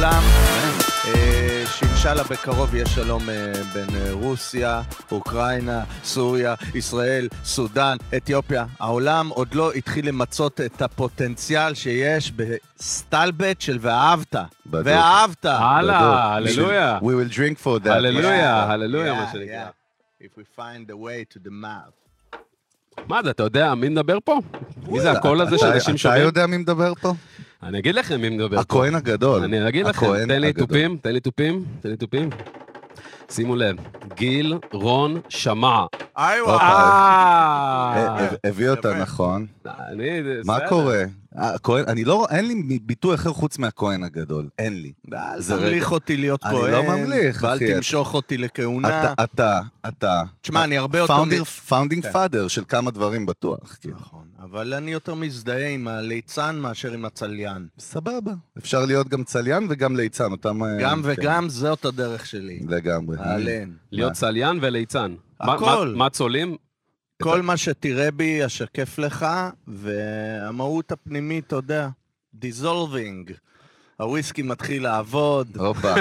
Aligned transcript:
העולם, 0.00 0.22
אה, 1.06 1.64
שאינשאללה 1.66 2.22
בקרוב 2.22 2.74
יהיה 2.74 2.86
שלום 2.86 3.30
אה, 3.30 3.52
בין 3.74 3.86
אה, 3.96 4.12
רוסיה, 4.12 4.82
אוקראינה, 5.12 5.84
סוריה, 6.04 6.54
ישראל, 6.74 7.28
סודאן, 7.44 7.96
אתיופיה. 8.16 8.64
העולם 8.80 9.28
עוד 9.28 9.54
לא 9.54 9.72
התחיל 9.72 10.08
למצות 10.08 10.60
את 10.60 10.82
הפוטנציאל 10.82 11.74
שיש 11.74 12.32
בסטלבט 12.36 13.60
של 13.60 13.78
ואהבת. 13.80 14.34
בדיוק. 14.66 14.86
ואהבת. 14.86 15.44
הלאה, 15.44 16.34
הללויה. 16.34 16.98
We 16.98 17.04
will 17.04 17.34
drink 17.34 17.64
for 17.64 17.84
that. 17.86 17.90
הללויה, 17.90 18.62
הללויה, 18.64 19.14
מה 19.14 19.26
שנקרא. 19.32 19.66
If 20.22 20.38
we 20.38 20.58
find 20.58 20.90
the 20.90 20.96
way 20.96 21.34
to 21.34 21.48
the 21.48 21.50
mouth. 21.50 21.98
מה 23.08 23.22
זה, 23.24 23.30
אתה 23.30 23.42
יודע 23.42 23.74
מי 23.74 23.88
מדבר 23.88 24.18
פה? 24.24 24.38
מי 24.88 25.00
זה 25.00 25.10
הקול 25.10 25.40
הזה 25.40 25.56
אתה- 25.56 25.64
שאנשים 25.64 25.94
אתה 25.94 26.02
שומעים? 26.02 26.22
יודע 26.22 26.46
מי 26.46 26.56
מדבר 26.56 26.92
פה? 26.94 27.12
אני 27.62 27.78
אגיד 27.78 27.94
לכם 27.94 28.20
מי 28.20 28.28
מדבר 28.28 28.56
פה. 28.56 28.60
הכהן 28.60 28.94
הגדול. 28.94 29.44
אני 29.44 29.68
אגיד 29.68 29.86
לכם, 29.86 30.26
תן 30.28 30.40
לי. 30.40 30.52
תופים, 30.52 30.96
תן 31.02 31.12
לי 31.12 31.20
תופים, 31.20 31.64
תן 31.80 31.88
לי 31.90 31.96
תופים. 31.96 32.30
שימו 33.30 33.56
לב, 33.56 33.76
גיל 34.14 34.58
רון 34.72 35.20
שמע. 35.28 35.84
איי 36.18 36.38
הופה. 36.38 36.56
אה, 36.56 38.18
אה, 38.20 38.28
הביא 38.44 38.70
אותה. 38.70 38.94
נכון. 39.00 39.46
מה. 40.44 40.58
קורה? 40.68 41.02
הכהן, 41.40 41.84
אני 41.88 42.04
לא, 42.04 42.26
אין 42.30 42.46
לי 42.48 42.78
ביטוי 42.82 43.14
אחר 43.14 43.32
חוץ 43.32 43.58
מהכהן 43.58 44.02
הגדול. 44.02 44.48
אין 44.58 44.82
לי. 44.82 44.92
אל 45.14 45.42
תמליך 45.48 45.92
אותי 45.92 46.16
להיות 46.16 46.44
אני 46.44 46.54
כהן. 46.54 46.70
לא 46.72 46.82
ממליך, 46.82 47.42
ואל 47.42 47.56
אחי. 47.56 47.74
תמשוך 47.74 48.14
אותי 48.14 48.38
לכהונה. 48.38 48.88
אתה, 49.12 49.24
אתה, 49.24 49.60
אתה. 49.88 50.22
תשמע, 50.40 50.64
אני 50.64 50.78
הרבה 50.78 50.98
יותר... 50.98 51.14
founding, 51.16 51.44
founding 51.44 52.02
כן. 52.02 52.12
father 52.12 52.48
של 52.48 52.62
כמה 52.68 52.90
דברים 52.90 53.26
בטוח. 53.26 53.76
כאילו. 53.80 53.96
נכון, 54.00 54.24
אבל 54.42 54.74
אני 54.74 54.90
יותר 54.92 55.14
מזדהה 55.14 55.68
עם 55.68 55.88
הליצן 55.88 56.56
מאשר 56.58 56.92
עם 56.92 57.04
הצליין. 57.04 57.66
סבבה. 57.78 58.32
אפשר 58.58 58.84
להיות 58.84 59.08
גם 59.08 59.24
צליין 59.24 59.66
וגם 59.70 59.96
ליצן, 59.96 60.32
אותם... 60.32 60.62
אה, 60.64 60.68
גם 60.80 61.02
כן, 61.02 61.08
וגם, 61.20 61.48
זאת 61.48 61.84
הדרך 61.84 62.26
שלי. 62.26 62.60
לגמרי. 62.68 63.16
אהלן. 63.18 63.70
להיות 63.92 64.12
צליין 64.12 64.58
וליצן. 64.62 65.14
מה- 65.40 65.54
הכל. 65.54 65.88
מה- 65.88 65.96
מה 65.98 66.10
צולים? 66.10 66.56
כל 67.22 67.42
מה 67.42 67.56
שתראה 67.56 68.10
בי 68.10 68.46
אשקף 68.46 68.98
לך, 68.98 69.26
והמהות 69.68 70.92
הפנימית, 70.92 71.46
אתה 71.46 71.56
יודע, 71.56 71.88
dissolving. 72.34 73.32
הוויסקי 73.96 74.42
מתחיל 74.42 74.82
לעבוד. 74.82 75.56
הופה, 75.56 75.94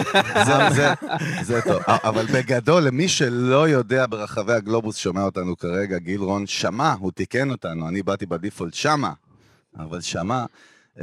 זה, 0.46 0.70
זה, 0.76 0.94
זה 1.42 1.62
טוב. 1.62 1.82
אבל 1.88 2.26
בגדול, 2.26 2.84
למי 2.84 3.08
שלא 3.08 3.70
יודע 3.70 4.06
ברחבי 4.10 4.54
הגלובוס 4.54 4.98
שומע 4.98 5.24
אותנו 5.24 5.58
כרגע, 5.58 5.98
גיל 5.98 6.22
רון 6.22 6.48
שמע, 6.48 6.94
הוא 6.94 7.12
תיקן 7.12 7.52
אותנו, 7.52 7.88
אני 7.88 8.04
באתי 8.04 8.26
ב 8.26 8.32
default 8.32 8.74
שמע, 8.74 9.12
אבל 9.80 10.02
שמע, 10.02 10.46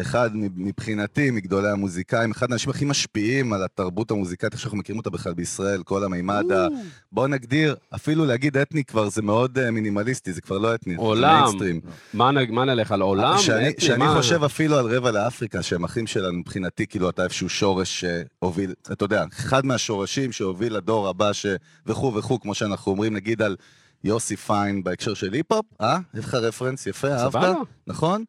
אחד 0.00 0.31
מבחינתי, 0.34 1.31
מגדולי 1.31 1.70
המוזיקאים, 1.70 2.31
אחד 2.31 2.50
האנשים 2.50 2.70
הכי 2.70 2.84
משפיעים 2.84 3.53
על 3.53 3.64
התרבות 3.64 4.11
המוזיקאית, 4.11 4.53
איך 4.53 4.61
שאנחנו 4.61 4.78
מכירים 4.78 4.98
אותה 4.98 5.11
בכלל 5.11 5.34
בישראל, 5.34 5.83
כל 5.83 6.05
המימד 6.05 6.53
ה... 6.53 6.67
בוא 7.12 7.28
נגדיר, 7.28 7.75
אפילו 7.95 8.25
להגיד 8.25 8.56
אתני 8.56 8.84
כבר 8.84 9.09
זה 9.09 9.22
מאוד 9.22 9.59
אה, 9.59 9.70
מינימליסטי, 9.70 10.33
זה 10.33 10.41
כבר 10.41 10.59
לא 10.59 10.75
אתני, 10.75 10.95
זה 10.95 11.00
עולם. 11.00 11.41
מיינסטרים. 11.42 11.81
מה 12.15 12.31
נ- 12.31 12.55
מה 12.55 12.65
נלך 12.65 12.92
על 12.92 13.00
עולם? 13.03 13.39
שאני, 13.39 13.69
אתני, 13.69 13.87
שאני 13.87 14.05
מה? 14.05 14.15
חושב 14.17 14.45
אפילו 14.45 14.78
על 14.78 14.97
רבע 14.97 15.11
לאפריקה, 15.11 15.62
שהם 15.62 15.84
אחים 15.84 16.06
שלנו 16.06 16.33
מבחינתי, 16.39 16.87
כאילו 16.87 17.11
אתה 17.11 17.25
איפשהו 17.25 17.48
שורש 17.48 18.05
שהוביל, 18.05 18.75
אתה 18.92 19.05
יודע, 19.05 19.25
אחד 19.39 19.67
מהשורשים 19.67 20.33
שהוביל 20.33 20.77
לדור 20.77 21.09
הבא, 21.09 21.33
ש... 21.33 21.47
וכו' 21.87 22.15
וכו', 22.15 22.41
כמו 22.41 22.55
שאנחנו 22.55 22.92
אומרים, 22.92 23.15
נגיד 23.15 23.42
על 23.42 23.56
יוסי 24.05 24.37
פיין 24.37 24.83
בהקשר 24.84 25.15
של 25.15 25.33
היפ-הופ, 25.33 25.67
אה? 25.81 25.98
יש 26.15 26.25
לך 26.25 26.34
רפרנס 26.34 26.87
יפה, 26.87 27.09
אהבת? 27.09 27.33
סבבה. 27.33 27.53
נכון? 27.87 28.25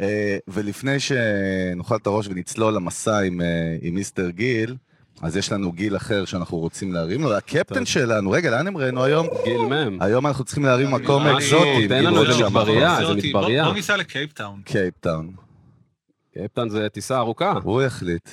אה, 0.00 0.36
ולפני 0.48 1.00
שנאכל 1.00 1.96
את 1.96 2.06
הראש 2.06 2.28
ונצלול 2.28 2.74
למסע 2.74 3.18
עם, 3.18 3.40
אה, 3.40 3.76
עם 3.82 3.94
mister 3.94 4.30
גיל, 4.30 4.76
אז 5.22 5.36
יש 5.36 5.52
לנו 5.52 5.72
גיל 5.72 5.96
אחר 5.96 6.24
שאנחנו 6.24 6.58
רוצים 6.58 6.92
להרים 6.92 7.22
לו, 7.22 7.36
הקפטן. 7.36 7.86
שלנו, 7.86 8.30
רגע, 8.30 8.50
לאן 8.50 8.66
המראנו 8.66 9.04
היום? 9.04 9.26
גיל 9.44 9.60
מם. 9.60 10.02
היום 10.02 10.26
אנחנו 10.26 10.44
צריכים 10.44 10.64
להרים 10.64 10.90
מקום 10.90 11.22
משהו, 11.22 11.58
אקזוטי. 11.58 11.88
תן 11.88 12.04
לנו 12.04 12.22
איזה 12.22 12.34
שם. 12.34 12.46
מדבריה. 12.46 12.96
זה 13.00 13.06
זה. 13.06 13.14
מדבריה. 13.14 13.64
בוא 13.64 13.74
ניסע 13.74 13.96
לקייפטאון. 13.96 14.62
קייפטאון. 14.64 15.32
קייפטאון 16.34 16.68
זה 16.68 16.88
טיסה 16.88 17.18
ארוכה. 17.18 17.52
הוא 17.62 17.82
יחליט. 17.82 18.28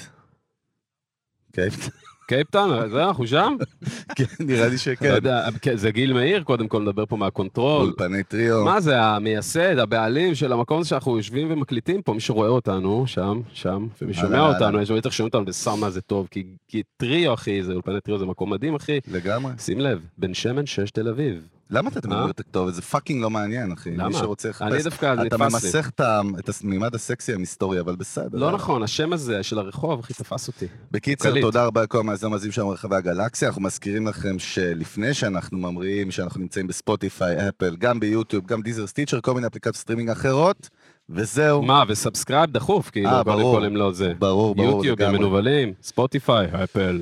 קייפטאון, 1.52 1.92
קייפטאון, 2.32 2.90
זה 2.90 3.04
אנחנו 3.04 3.28
שם? 3.28 3.56
כן, 4.18 4.24
נראה 4.40 4.68
לי 4.68 4.78
שכן. 4.78 5.06
יודע, 5.16 5.48
כן, 5.62 5.76
זה 5.76 5.92
גיל 5.92 6.14
מאיר, 6.14 6.44
קודם 6.44 6.68
כל 6.68 6.82
נדבר 6.82 7.06
פה 7.06 7.16
מה 7.16 7.29
control. 7.29 7.82
אולפני 7.82 8.24
טריו. 8.24 8.66
מה 8.66 8.82
זה, 8.82 9.02
המייסד, 9.02 9.80
הבעלים 9.80 10.36
של 10.36 10.54
המקום 10.54 10.80
הזה 10.80 10.90
שאנחנו 10.90 11.18
יושבים 11.18 11.52
ומקליטים 11.52 12.02
פה, 12.02 12.14
מי 12.14 12.20
שרואה 12.20 12.50
אותנו, 12.50 13.04
שם, 13.08 13.42
שם, 13.54 13.88
ומי 14.02 14.14
שומע 14.14 14.40
אותנו. 14.40 14.82
יש 14.82 14.92
בטח 14.92 15.12
שומעים 15.12 15.28
אותנו 15.34 15.50
וסם 15.50 15.80
מה 15.80 15.90
זה 15.90 16.02
טוב, 16.02 16.28
כי, 16.32 16.44
כי 16.68 16.84
טריו, 16.98 17.34
אחי, 17.34 17.64
זה 17.64 17.74
אולפני 17.74 18.02
טריו, 18.02 18.20
זה 18.20 18.26
מקום 18.26 18.54
מדהים, 18.54 18.76
אחי. 18.76 19.00
לגמרי. 19.12 19.54
שים 19.58 19.80
לב, 19.80 20.00
בן 20.18 20.34
שמן, 20.34 20.66
שש 20.66 20.92
תל 20.92 21.08
אביב. 21.08 21.48
למה 21.72 21.90
אתה? 21.90 22.00
אומר 22.08 22.30
את 22.30 22.40
הכתובת? 22.40 22.74
זה 22.74 22.82
fucking 22.82 23.22
לא 23.22 23.30
מעניין, 23.30 23.72
אחי. 23.72 23.92
למה? 23.92 24.08
מי 24.08 24.14
שרוצה 24.14 24.50
אני 24.62 24.70
לחפש. 24.72 24.84
דווקא, 24.84 25.16
זה 25.16 25.22
אתה 25.28 25.38
נתפס 25.38 25.64
לי. 25.64 25.70
ממסך 25.70 25.90
את 26.40 26.50
המימד 26.64 26.96
הסקסי 26.96 27.34
המסתורי, 27.34 27.80
אבל 27.80 27.96
בסדר. 27.96 28.38
לא 28.38 28.52
נכון, 28.52 28.84
השם 28.84 29.14
הזה 29.14 29.44
של 29.44 29.60
הרחוב, 29.60 30.00
אחי, 30.00 30.14
תפס 30.14 30.48
אותי. 30.48 30.66
בקיצר. 30.92 31.42
תודה 31.42 31.66
רבה 31.66 31.84
לכל 31.84 32.00
המאזינים 32.00 32.32
המאזינים 32.32 32.52
שלנו 32.52 32.68
ברחבי 32.70 32.96
הגלקסיה. 32.96 33.48
אנחנו 33.48 33.62
מזכירים 33.62 34.08
לכם 34.08 34.40
שלפני 34.40 35.14
שאנחנו 35.14 35.58
ממריאים, 35.58 36.12
שאנחנו 36.12 36.42
נמצאים 36.42 36.68
בספוטיפיי, 36.68 37.50
אפל, 37.50 37.76
גם 37.76 38.00
ביוטיוב, 38.00 38.46
גם 38.46 38.62
Deezer 38.62 38.88
Stitcher, 38.88 39.22
כל 39.22 39.34
מיני 39.34 39.48
אפליקציות 39.48 39.76
סטרימינג 39.76 40.10
אחרות, 40.10 40.70
וזהו. 41.10 41.62
מה, 41.62 41.84
ו 41.88 41.94
subscribe 41.94 42.52
דחוף, 42.52 42.90
כאילו, 42.90 43.10
קודם. 43.24 43.42
כל 43.42 43.66
הם 43.66 43.76
לא 43.76 43.92
זה. 43.92 44.14
ברור, 44.20 44.56
ברור, 44.56 44.86
יוטיוב. 44.86 45.12
מנוולים, 45.12 45.74
ספוטיפיי, 45.84 46.48
אפל, 46.64 47.02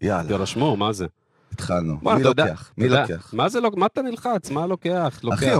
יאללה, 0.00 0.28
תירשמו, 0.28 0.76
מה 0.76 0.92
זה? 0.92 1.06
התחלנו. 1.56 1.96
מי 2.02 2.22
לוקח? 2.22 2.72
מי 2.78 2.88
לוקח? 2.88 3.30
מה 3.32 3.48
זה 3.48 3.60
לא, 3.60 3.70
מה 3.76 3.86
אתה 3.86 4.02
נלחץ? 4.02 4.50
מה 4.50 4.66
לוקח? 4.66 5.20
לוקח. 5.22 5.38
אחי, 5.38 5.50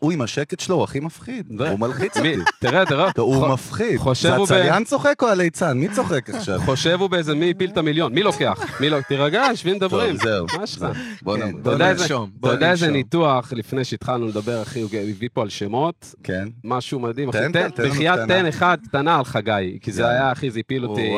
הוא 0.00 0.12
עם 0.12 0.20
השקט 0.20 0.60
שלו, 0.60 0.74
הוא 0.74 0.84
הכי 0.84 1.00
מפחיד. 1.00 1.60
הוא 1.60 1.78
מלחיץ 1.78 2.16
אותי. 2.16 2.34
תראה, 2.60 2.86
תראה, 2.86 3.10
הוא 3.18 3.48
מפחיד. 3.48 4.00
זה 4.20 4.36
הצליין 4.36 4.84
צוחק 4.84 5.22
או 5.22 5.28
הליצן? 5.28 5.78
מי 5.78 5.88
צוחק 5.88 6.30
עכשיו? 6.30 6.60
חושב 6.64 7.00
הוא 7.00 7.10
באיזה 7.10 7.34
מי 7.34 7.50
הפיל 7.50 7.70
את 7.70 7.76
המיליון, 7.76 8.14
מי 8.14 8.22
לוקח? 8.22 8.80
מי 8.80 8.90
לא... 8.90 8.98
תירגע, 9.08 9.44
יושבים 9.50 9.76
מדברים. 9.76 10.16
זהו. 10.16 10.46
מה 10.58 10.66
שלך? 10.66 10.86
בוא 11.22 11.36
כן, 11.36 11.42
נ... 11.56 11.60
אתה 11.60 12.48
יודע 12.48 12.70
איזה-. 12.70 12.90
ניתוח, 12.90 13.52
לפני 13.52 13.84
שהתחלנו 13.84 14.26
לדבר, 14.26 14.62
אחי, 14.62 14.80
הוא 14.80 14.90
הביא 15.10 15.28
פה 15.32 15.42
על 15.42 15.48
שמות, 15.48 16.14
כן. 16.22 16.48
משהו 16.64 17.00
מדהים. 17.00 17.30
תן, 17.30 17.52
תן, 17.52 17.70
תן 17.70 17.88
בחייאת. 17.88 18.28
תן 18.28 18.46
אחד 18.46 18.78
קטנה 18.84 19.18
על 19.18 19.24
חגי, 19.24 19.78
כי 19.82 19.92
זה 19.92 20.02
יאללה. 20.02 20.14
היה, 20.14 20.32
אחי, 20.32 20.50
זה 20.50 20.60
הפיל 20.60 20.84
אותי. 20.84 21.14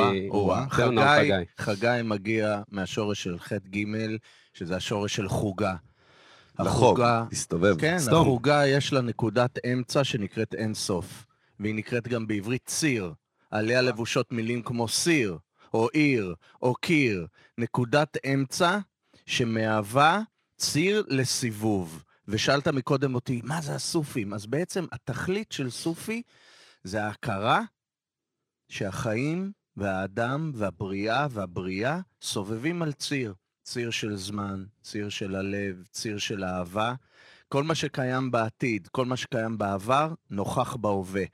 חגי 1.58 1.88
מגיע 2.04 2.60
מהשורש 2.72 3.22
של 3.22 3.38
ח' 3.38 3.52
ג', 3.52 3.84
שזה 4.52 4.76
השורש 4.76 5.16
של 5.16 5.28
חוגה. 5.28 5.74
לחוג, 6.58 6.66
החוגה, 6.68 7.24
תסתובב. 7.30 7.80
כן, 7.80 7.98
סתום. 7.98 8.20
החוגה 8.20 8.66
יש 8.66 8.92
לה 8.92 9.00
נקודת 9.00 9.58
אמצע 9.72 10.04
שנקראת 10.04 10.54
אין 10.54 10.74
סוף, 10.74 11.26
והיא 11.60 11.74
נקראת 11.74 12.08
גם 12.08 12.26
בעברית 12.26 12.66
ציר. 12.66 13.12
עליה 13.50 13.82
לבושות 13.82 14.32
מילים 14.32 14.62
כמו 14.62 14.88
סיר, 14.88 15.38
או 15.74 15.88
עיר, 15.88 16.34
או 16.62 16.74
קיר. 16.74 17.26
נקודת 17.58 18.16
אמצע 18.26 18.78
שמהווה 19.26 20.20
ציר 20.58 21.04
לסיבוב. 21.08 22.04
ושאלת 22.28 22.68
מקודם 22.68 23.14
אותי, 23.14 23.40
מה 23.44 23.60
זה 23.60 23.74
הסופים? 23.74 24.34
אז 24.34 24.46
בעצם 24.46 24.86
התכלית 24.92 25.52
של 25.52 25.70
סופי 25.70 26.22
זה 26.84 27.04
ההכרה 27.04 27.62
שהחיים 28.68 29.52
והאדם 29.76 30.50
והבריאה 30.54 31.26
והבריאה 31.30 32.00
סובבים 32.22 32.82
על 32.82 32.92
ציר. 32.92 33.34
ציר 33.64 33.90
של 33.90 34.16
זמן, 34.16 34.64
ציר 34.82 35.08
של 35.08 35.34
הלב, 35.34 35.84
ציר 35.90 36.18
של 36.18 36.44
אהבה. 36.44 36.94
כל 37.48 37.62
מה 37.62 37.74
שקיים 37.74 38.30
בעתיד, 38.30 38.88
כל 38.88 39.06
מה 39.06 39.16
שקיים 39.16 39.58
בעבר, 39.58 40.14
נוכח 40.30 40.76
בהווה. 40.76 41.24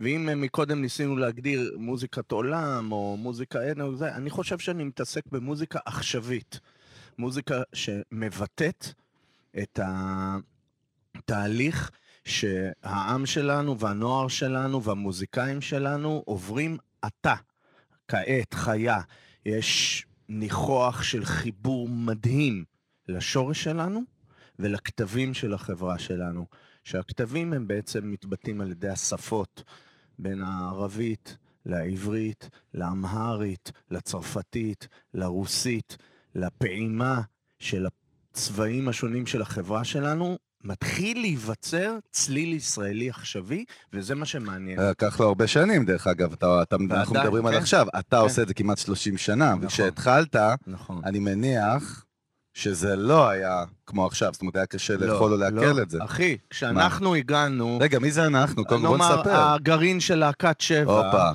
ואם 0.00 0.28
אה, 0.28 0.34
מקודם 0.34 0.82
ניסינו 0.82 1.16
להגדיר 1.16 1.76
מוזיקת 1.78 2.32
עולם 2.32 2.92
או 2.92 3.16
מוזיקה 3.16 3.62
אין 3.62 3.80
או 3.80 3.96
זה, 3.96 4.14
אני 4.14 4.30
חושב 4.30 4.58
שאני 4.58 4.84
מתעסק 4.84 5.22
במוזיקה 5.26 5.78
עכשווית. 5.84 6.60
מוזיקה 7.18 7.62
שמבטאת 7.72 8.86
את 9.58 9.80
התהליך 11.16 11.90
שהעם 12.24 13.26
שלנו 13.26 13.78
והנוער 13.78 14.28
שלנו 14.28 14.82
והמוזיקאים 14.82 15.60
שלנו 15.60 16.22
עוברים 16.26 16.78
עתה, 17.02 17.34
כעת, 18.08 18.54
חיה. 18.54 19.00
יש 19.46 20.04
ניחוח 20.32 21.02
של 21.02 21.24
חיבור 21.24 21.88
מדהים 21.88 22.64
לשורש 23.08 23.64
שלנו 23.64 24.00
ולכתבים 24.58 25.34
של 25.34 25.54
החברה 25.54 25.98
שלנו, 25.98 26.46
שהכתבים 26.84 27.52
הם 27.52 27.68
בעצם 27.68 28.10
מתבטאים 28.10 28.60
על 28.60 28.70
ידי 28.70 28.88
השפות, 28.88 29.62
בין 30.18 30.42
הערבית 30.42 31.36
לעברית, 31.66 32.50
לאמהרית, 32.74 33.72
לצרפתית, 33.90 34.88
לרוסית, 35.14 35.96
לפעימה 36.34 37.20
של 37.58 37.86
הצבעים 38.32 38.88
השונים 38.88 39.26
של 39.26 39.42
החברה 39.42 39.84
שלנו, 39.84 40.38
מתחיל 40.64 41.20
להיווצר 41.20 41.98
צליל 42.12 42.52
ישראלי 42.52 43.10
עכשווי, 43.10 43.64
וזה 43.92 44.14
מה 44.14 44.26
שמעניין. 44.26 44.80
לקח 44.80 45.20
לו 45.20 45.26
הרבה 45.26 45.46
שנים, 45.46 45.84
דרך 45.84 46.06
אגב, 46.06 46.32
אתה, 46.32 46.62
אתה, 46.62 46.76
אנחנו 46.76 46.96
ועדיין, 46.96 47.26
מדברים 47.26 47.46
על 47.46 47.52
כן. 47.52 47.58
עכשיו, 47.58 47.86
אתה 47.98 48.16
כן. 48.16 48.22
עושה 48.22 48.42
את 48.42 48.48
זה 48.48 48.54
כמעט 48.54 48.78
30 48.78 49.16
שנה, 49.16 49.50
נכון. 49.50 49.64
וכשהתחלת, 49.64 50.36
נכון. 50.66 51.02
אני 51.04 51.18
מניח 51.18 52.04
שזה 52.54 52.96
לא 52.96 53.28
היה 53.28 53.64
כמו 53.86 54.06
עכשיו, 54.06 54.32
זאת 54.32 54.42
אומרת, 54.42 54.56
היה 54.56 54.66
קשה 54.66 54.96
לאכול 54.96 55.32
או 55.32 55.36
לעכל 55.36 55.82
את 55.82 55.90
זה. 55.90 55.98
אחי, 56.04 56.36
כשאנחנו 56.50 57.14
הגענו, 57.14 57.78
רגע, 57.80 57.98
מי 57.98 58.10
זה 58.10 58.26
אנחנו? 58.26 58.64
קודם 58.64 58.80
כל 58.80 58.88
בוא 58.88 58.98
נאמר, 58.98 59.16
נספר. 59.20 59.34
הגרעין 59.34 60.00
של 60.00 60.14
להקת 60.14 60.60
שבע, 60.60 60.92
הופה, 60.92 61.22
אה, 61.22 61.32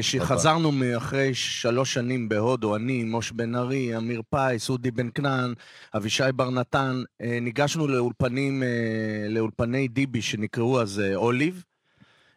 שחזרנו 0.00 0.72
אחרי 0.96 1.34
שלוש 1.34 1.94
שנים 1.94 2.28
בהודו, 2.28 2.76
אני, 2.76 3.04
מוש 3.04 3.32
בן 3.32 3.54
ארי, 3.54 3.96
אמיר 3.96 4.22
פייס, 4.30 4.70
אודי 4.70 4.90
בן 4.90 5.08
כנען, 5.14 5.54
אבישי 5.96 6.22
בר 6.36 6.50
נתן, 6.50 7.02
אה, 7.22 7.38
ניגשנו 7.40 7.88
לאולפנים, 7.88 8.62
אה, 8.62 8.68
לאולפני 9.28 9.88
דיבי 9.88 10.22
שנקראו 10.22 10.80
אז 10.80 11.00
אה, 11.00 11.14
אוליב. 11.14 11.62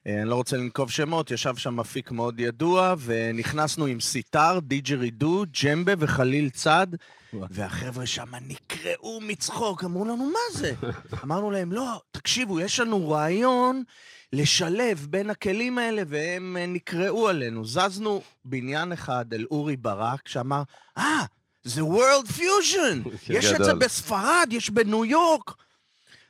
אה, 0.07 0.21
אני 0.21 0.29
לא 0.29 0.35
רוצה 0.35 0.57
לנקוב 0.57 0.91
שמות, 0.91 1.31
ישב 1.31 1.55
שם 1.55 1.75
מפיק 1.75 2.11
מאוד 2.11 2.39
ידוע, 2.39 2.95
ונכנסנו 2.99 3.85
עם 3.85 3.99
סיטר, 3.99 4.59
דיג'רידו, 4.61 5.43
ג'מבה 5.63 5.91
וחליל 5.99 6.49
צד. 6.49 6.87
והחבר'ה 7.33 8.05
שם 8.05 8.31
נקרעו 8.47 9.19
מצחוק, 9.21 9.83
אמרו 9.83 10.05
לנו, 10.05 10.25
מה 10.25 10.59
זה? 10.59 10.73
אמרנו 11.23 11.51
להם, 11.51 11.71
לא, 11.71 12.01
תקשיבו, 12.11 12.59
יש 12.59 12.79
לנו 12.79 13.09
רעיון 13.09 13.83
לשלב 14.33 15.07
בין 15.09 15.29
הכלים 15.29 15.77
האלה, 15.77 16.01
והם 16.07 16.57
אה, 16.57 16.65
נקרעו 16.65 17.27
עלינו. 17.27 17.65
זזנו 17.65 18.21
בניין 18.45 18.91
אחד 18.91 19.33
אל 19.33 19.45
אורי 19.51 19.77
ברק, 19.77 20.27
שאמר, 20.27 20.63
אה, 20.97 21.25
זה 21.63 21.81
World 21.81 22.27
Fusion! 22.27 23.09
יש 23.29 23.45
את 23.45 23.57
זה 23.57 23.71
גדול. 23.71 23.79
בספרד, 23.79 24.47
יש 24.51 24.69
בניו 24.69 25.05
יורק. 25.05 25.51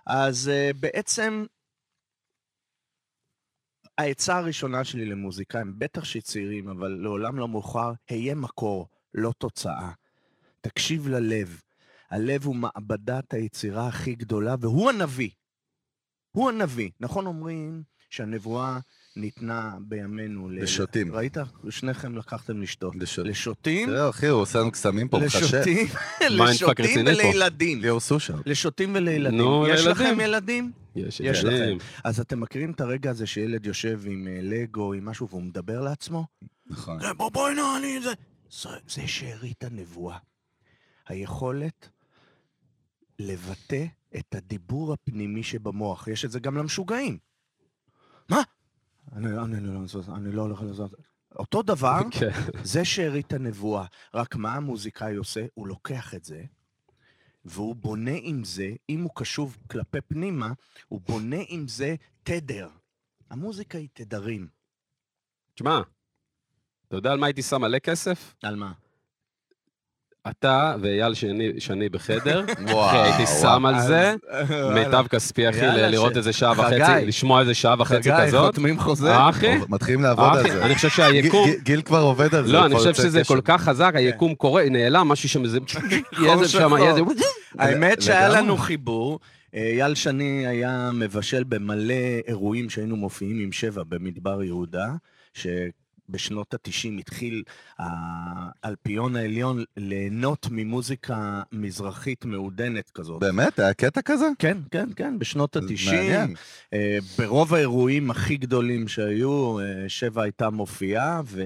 אז 0.05 0.51
uh, 0.53 0.77
בעצם, 0.77 1.45
העצה 3.97 4.37
הראשונה 4.37 4.83
שלי 4.83 5.05
למוזיקאים, 5.05 5.73
בטח 5.77 6.03
שצעירים, 6.03 6.69
אבל 6.69 6.97
לעולם 7.01 7.37
לא 7.37 7.47
מאוחר, 7.47 7.91
היה 8.09 8.35
מקור, 8.35 8.87
לא 9.13 9.31
תוצאה. 9.37 9.91
תקשיב 10.61 11.07
ללב. 11.07 11.61
הלב 12.09 12.45
הוא 12.45 12.55
מעבדת 12.55 13.33
היצירה 13.33 13.87
הכי 13.87 14.15
גדולה, 14.15 14.55
והוא 14.59 14.89
הנביא. 14.89 15.29
הוא 16.31 16.49
הנביא. 16.49 16.89
נכון 16.99 17.25
אומרים 17.25 17.83
שהנבואה 18.13 18.79
ניתנה 19.15 19.75
בימינו. 19.81 20.49
ל- 20.49 20.63
לשוטים. 20.63 21.15
ראית? 21.15 21.37
שניכם 21.69 22.17
לקחתם 22.17 22.61
לשתות. 22.61 22.95
לשוטים. 22.95 23.31
לשוטים, 23.31 23.89
זהו, 23.89 24.09
אחי, 24.09 24.27
הוא 24.27 24.41
עושה 24.41 24.59
לנו 24.59 24.71
קסמים 24.71 25.07
פה, 25.07 25.19
מחשב. 25.19 25.39
לשוטים, 25.39 25.87
לשוטים. 26.29 27.05
ולילדים. 27.07 27.81
ליאור 27.81 27.99
סושר. 27.99 28.35
לשוטים 28.45 28.95
ולילדים. 28.95 29.37
נו, 29.37 29.67
יש 29.67 29.81
לילדים. 29.85 29.91
לכם 30.07 30.19
ילדים? 30.19 30.71
יש, 30.95 31.19
יש 31.19 31.43
ילדים. 31.43 31.77
אז 32.03 32.19
אתם 32.19 32.39
מכירים 32.39 32.71
את 32.71 32.81
הרגע 32.81 33.09
הזה 33.09 33.27
שילד 33.27 33.65
יושב 33.65 34.01
עם 34.05 34.27
אה, 34.27 34.39
לגו, 34.41 34.93
עם 34.93 35.05
משהו, 35.05 35.27
והוא 35.29 35.43
מדבר 35.43 35.81
לעצמו? 35.81 36.25
נכון. 36.67 37.01
"אה, 37.01 37.13
בוא, 37.13 37.29
בואי 37.31 37.55
נא, 37.55 37.77
אני... 37.77 38.01
זה... 38.01 38.13
זה, 38.51 38.69
זה 38.87 39.07
שארית 39.07 39.63
הנבואה. 39.63 40.17
היכולת 41.07 41.89
לבטא 43.19 43.85
את 44.17 44.35
הדיבור 44.35 44.93
הפנימי 44.93 45.43
שבמוח. 45.43 46.07
יש 46.07 46.25
את 46.25 46.31
זה 46.31 46.39
גם 46.39 46.57
למשוגעים. 46.57 47.17
מה? 48.33 48.41
אני, 49.11 49.27
אני, 49.39 49.67
לא, 49.67 49.79
אני 50.15 50.31
לא 50.31 50.41
הולך 50.41 50.61
לזוז. 50.61 50.95
אותו 51.35 51.61
דבר, 51.61 51.99
כן. 52.19 52.29
זה 52.63 52.85
שארית 52.85 53.33
הנבואה. 53.33 53.85
רק 54.13 54.35
מה 54.35 54.53
המוזיקאי 54.55 55.15
עושה? 55.15 55.45
הוא 55.53 55.67
לוקח 55.67 56.13
את 56.13 56.23
זה, 56.23 56.43
והוא 57.45 57.75
בונה 57.75 58.15
עם 58.21 58.43
זה, 58.43 58.69
אם 58.89 59.01
הוא 59.01 59.11
קשוב 59.15 59.57
כלפי 59.71 60.01
פנימה, 60.01 60.51
הוא 60.87 61.01
בונה 61.01 61.37
עם 61.47 61.67
זה 61.67 61.95
תדר. 62.23 62.69
המוזיקה 63.29 63.77
היא 63.77 63.89
תדרים. 63.93 64.47
תשמע, 65.55 65.81
אתה 66.87 66.95
יודע 66.95 67.11
על 67.11 67.19
מה 67.19 67.25
הייתי 67.25 67.41
שם 67.41 67.61
מלא 67.61 67.79
כסף? 67.79 68.35
על 68.43 68.55
מה? 68.55 68.71
אתה 70.29 70.75
ואייל 70.81 71.13
שני, 71.13 71.51
שני 71.59 71.89
בחדר, 71.89 72.43
וואו, 72.71 73.03
הייתי 73.03 73.23
שם 73.41 73.65
על 73.65 73.79
זה 73.81 74.15
מיטב 74.75 75.05
כספי, 75.09 75.49
אחי, 75.49 75.59
לראות 75.65 76.13
ש- 76.13 76.17
איזה 76.17 76.33
שעה 76.33 76.55
חגי. 76.55 76.81
וחצי, 76.83 77.05
לשמוע 77.05 77.41
איזה 77.41 77.53
שעה 77.53 77.75
וחצי 77.79 78.11
חגי, 78.13 78.27
כזאת. 78.27 78.45
חותמים 78.55 78.79
חוזה? 78.79 79.29
אחי? 79.29 79.55
מתחילים 79.69 80.01
לעבוד 80.01 80.25
על 80.33 80.41
אחי, 80.41 80.51
זה. 80.51 80.65
אני 80.65 80.75
חושב 80.75 80.89
שהיקום... 80.89 81.45
גיל- 81.45 81.59
גיל 81.63 81.81
כבר 81.81 82.01
עובד 82.01 82.35
על 82.35 82.45
זה. 82.47 82.53
לא, 82.53 82.65
אני 82.65 82.75
חושב 82.75 82.93
שזה. 82.93 83.21
כל 83.27 83.41
כך 83.43 83.61
חזק, 83.63 83.91
היקום 83.95 84.35
קורה, 84.35 84.63
נעלם, 84.69 85.07
משהו 85.07 85.29
שם, 85.29 85.43
איזה... 85.43 85.59
האמת 87.59 88.01
שהיה. 88.01 88.29
לנו 88.29 88.57
חיבור. 88.57 89.19
אייל 89.53 89.95
שני 89.95 90.47
היה 90.47 90.89
מבשל 90.93 91.43
במלא 91.43 91.93
אירועים 92.27 92.69
שהיינו 92.69 92.95
מופיעים 92.95 93.39
עם 93.39 93.51
שבע 93.51 93.83
במדבר 93.89 94.43
יהודה, 94.43 94.87
שבשנות 96.09 96.53
ה-90 96.53 96.99
התחיל 96.99 97.43
האלפיון 97.79 99.15
העליון 99.15 99.63
ליהנות 99.77 100.47
ממוזיקה 100.51 101.41
מזרחית 101.51 102.25
מעודנת 102.25 102.89
כזאת. 102.89 103.19
באמת? 103.19 103.59
היה 103.59 103.73
קטע 103.73 104.01
כזה? 104.01 104.25
כן, 104.39 104.57
כן, 104.71 104.89
כן, 104.95 105.19
בשנות 105.19 105.55
ה-90. 105.55 105.91
מעניין. 105.91 106.35
אה, 106.73 106.97
ברוב 107.17 107.53
האירועים 107.53 108.11
הכי 108.11 108.37
גדולים 108.37 108.87
שהיו, 108.87 109.59
אה, 109.59 109.65
שבע 109.87 110.23
הייתה 110.23 110.49
מופיעה, 110.49 111.21
ו... 111.25 111.43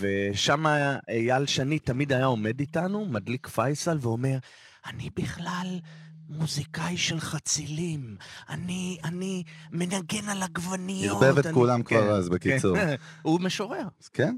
ושם 0.00 0.66
אייל 1.08 1.46
שני 1.46 1.78
תמיד 1.78 2.12
היה 2.12 2.24
עומד 2.24 2.60
איתנו, 2.60 3.06
מדליק 3.06 3.46
פייסל, 3.46 3.98
ואומר, 4.00 4.38
אני 4.86 5.10
בכלל 5.16 5.78
מוזיקאי 6.28 6.96
של 6.96 7.20
חצילים, 7.20 8.16
אני, 8.48 8.98
אני 9.04 9.42
מנגן 9.72 10.28
על 10.28 10.42
עגבניות. 10.42 11.22
ערבב 11.22 11.38
את 11.38 11.46
אני-" 11.46 11.54
כולם 11.54 11.82
כבר 11.82 12.02
כן, 12.02 12.08
אז, 12.08 12.28
בקיצור. 12.28 12.76
כן. 12.76 12.94
הוא 13.22 13.40
משורר. 13.40 13.88
כן? 14.12 14.36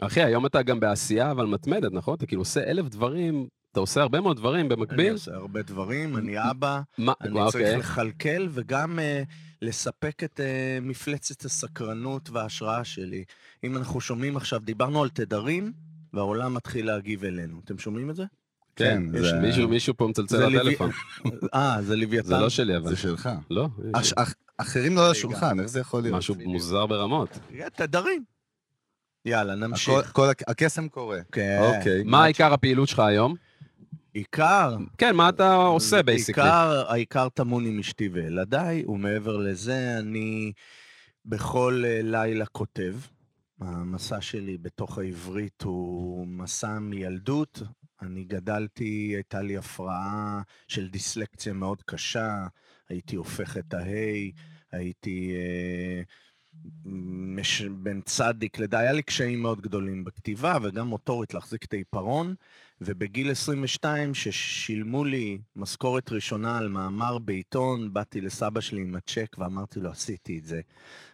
אחי, 0.00 0.22
היום 0.22 0.46
אתה 0.46 0.62
גם 0.62 0.80
בעשייה, 0.80 1.30
אבל 1.30 1.46
מתמדת, 1.46 1.92
נכון? 1.92 2.14
אתה 2.14 2.26
כאילו 2.26 2.40
עושה 2.40 2.60
אלף 2.70 2.88
דברים, 2.88 3.48
אתה 3.72 3.80
עושה 3.80 4.02
הרבה 4.02 4.20
מאוד 4.20 4.36
דברים 4.36 4.66
אני 4.66 4.68
במקביל. 4.68 5.12
עושה 5.12 5.34
הרבה 5.34 5.62
דברים, 5.62 6.16
אני 6.16 6.50
אבא, 6.50 6.80
מה, 6.98 7.12
אני 7.20 7.40
אוקיי. 7.40 7.50
צריך 7.50 7.90
לכלכל 7.90 8.48
וגם 8.50 8.98
uh, 8.98 9.28
לספק 9.62 10.24
את 10.24 10.40
uh, 10.40 10.84
מפלצת 10.84 11.44
הסקרנות 11.44 12.30
וההשראה 12.30 12.84
שלי. 12.84 13.24
אם 13.64 13.76
אנחנו 13.76 14.00
שומעים 14.00 14.36
עכשיו, 14.36 14.60
דיברנו 14.60 15.02
על 15.02 15.08
תדרים, 15.08 15.72
והעולם 16.12 16.54
מתחיל 16.54 16.86
להגיב 16.86 17.24
אלינו. 17.24 17.60
אתם 17.64 17.78
שומעים 17.78 18.10
את 18.10 18.16
זה? 18.16 18.24
כן, 18.76 19.02
כן, 19.12 19.18
יש 19.18 19.26
זה- 19.26 19.40
מישהו, 19.40 19.68
מישהו 19.68 19.94
פה 19.96 20.06
מצלצל 20.08 20.46
לטלפון. 20.48 20.90
אה, 21.54 21.82
זה 21.82 21.96
לוויתן. 21.96 22.26
זה 22.26 22.38
לא 22.38 22.48
שלי, 22.48 22.76
אבל. 22.76 22.88
זה 22.90 22.96
שלך. 22.96 23.28
לא, 23.50 23.68
אש- 23.92 24.12
אח- 24.12 24.34
אחרים 24.58 24.96
לא 24.96 25.04
על 25.04 25.10
השולחן, 25.10 25.60
איך 25.60 25.66
זה 25.68 25.80
יכול 25.80 26.02
להיות? 26.02 26.16
משהו 26.18 26.34
מוזר 26.44 26.86
ברמות. 26.86 27.38
תדרים. 27.74 28.24
יאללה, 29.24 29.54
נמשיך. 29.54 29.94
הכל- 29.98 30.12
כל 30.12 30.28
הק- 30.28 30.48
הקסם 30.50 30.88
קורה. 30.88 31.18
כן. 31.32 31.58
אוקיי. 31.62 32.02
מה 32.04 32.24
עיקר 32.24 32.52
הפעילות 32.52 32.88
שלך 32.88 32.98
היום? 32.98 33.34
עיקר, 34.12 34.76
כן, 34.98 35.16
מה 35.16 35.28
אתה 35.28 35.54
עושה 35.54 36.02
basically? 36.02 36.44
העיקר, 36.44 36.90
העיקר 36.90 37.28
טמון 37.28 37.66
עם 37.66 37.78
אשתי 37.78 38.08
וילדיי, 38.08 38.84
ומעבר 38.86 39.36
לזה, 39.36 39.96
אני 39.98 40.52
בכל 41.26 41.82
אה, 41.86 42.00
לילה 42.02 42.46
כותב. 42.46 42.94
המסע 43.60 44.20
שלי 44.20 44.58
בתוך 44.58 44.98
העברית 44.98 45.62
הוא 45.62 46.26
מסע 46.26 46.78
מילדות. 46.78 47.62
אני 48.02 48.24
גדלתי, 48.24 49.12
הייתה 49.14 49.42
לי 49.42 49.56
הפרעה 49.56 50.42
של 50.68 50.88
דיסלקציה 50.88 51.52
מאוד 51.52 51.82
קשה, 51.82 52.46
הייתי 52.88 53.16
הופך 53.16 53.56
את 53.56 53.74
ההי, 53.74 54.32
הייתי 54.72 55.32
אה, 55.34 56.02
מש... 56.84 57.62
בין 57.62 58.00
צדיק 58.00 58.58
לדי, 58.58 58.76
היה 58.76 58.92
לי 58.92 59.02
קשיים 59.02 59.42
מאוד 59.42 59.60
גדולים 59.60 60.04
בכתיבה 60.04 60.58
וגם 60.62 60.86
מוטורית 60.86 61.34
להחזיק 61.34 61.64
את 61.64 61.72
העיפרון, 61.72 62.34
ובגיל 62.80 63.30
22, 63.30 64.14
ששילמו 64.14 65.04
לי 65.04 65.38
משכורת 65.56 66.12
ראשונה 66.12 66.58
על 66.58 66.68
מאמר 66.68 67.18
בעיתון, 67.18 67.92
באתי 67.92 68.20
לסבא 68.20 68.60
שלי 68.60 68.80
עם 68.80 68.94
הצ'ק 68.94 69.36
ואמרתי 69.38 69.80
לו, 69.80 69.90
עשיתי 69.90 70.38
את 70.38 70.44
זה. 70.44 70.60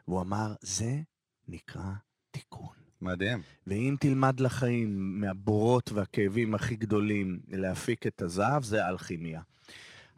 והוא 0.08 0.20
אמר, 0.20 0.54
זה 0.60 1.00
נקרא 1.48 1.90
תיקון. 2.30 2.85
מדהים. 3.02 3.42
ואם 3.66 3.96
תלמד 4.00 4.40
לחיים 4.40 5.20
מהבורות 5.20 5.92
והכאבים 5.92 6.54
הכי 6.54 6.76
גדולים 6.76 7.40
להפיק 7.48 8.06
את 8.06 8.22
הזהב, 8.22 8.62
זה 8.62 8.88
אלכימיה. 8.88 9.40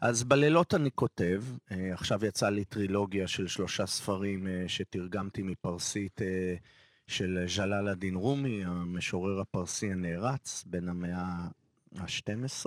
אז 0.00 0.24
בלילות 0.24 0.74
אני 0.74 0.90
כותב, 0.94 1.42
אה, 1.70 1.92
עכשיו 1.92 2.26
יצא 2.26 2.48
לי 2.48 2.64
טרילוגיה 2.64 3.28
של 3.28 3.46
שלושה 3.48 3.86
ספרים 3.86 4.46
אה, 4.46 4.64
שתרגמתי 4.68 5.42
מפרסית 5.42 6.22
אה, 6.22 6.54
של 7.06 7.44
ז'לאל 7.56 7.88
א-דין 7.88 8.14
רומי, 8.14 8.64
המשורר 8.64 9.40
הפרסי 9.40 9.92
הנערץ, 9.92 10.64
בן 10.66 10.88
המאה 10.88 11.36
ה-12. 11.98 12.66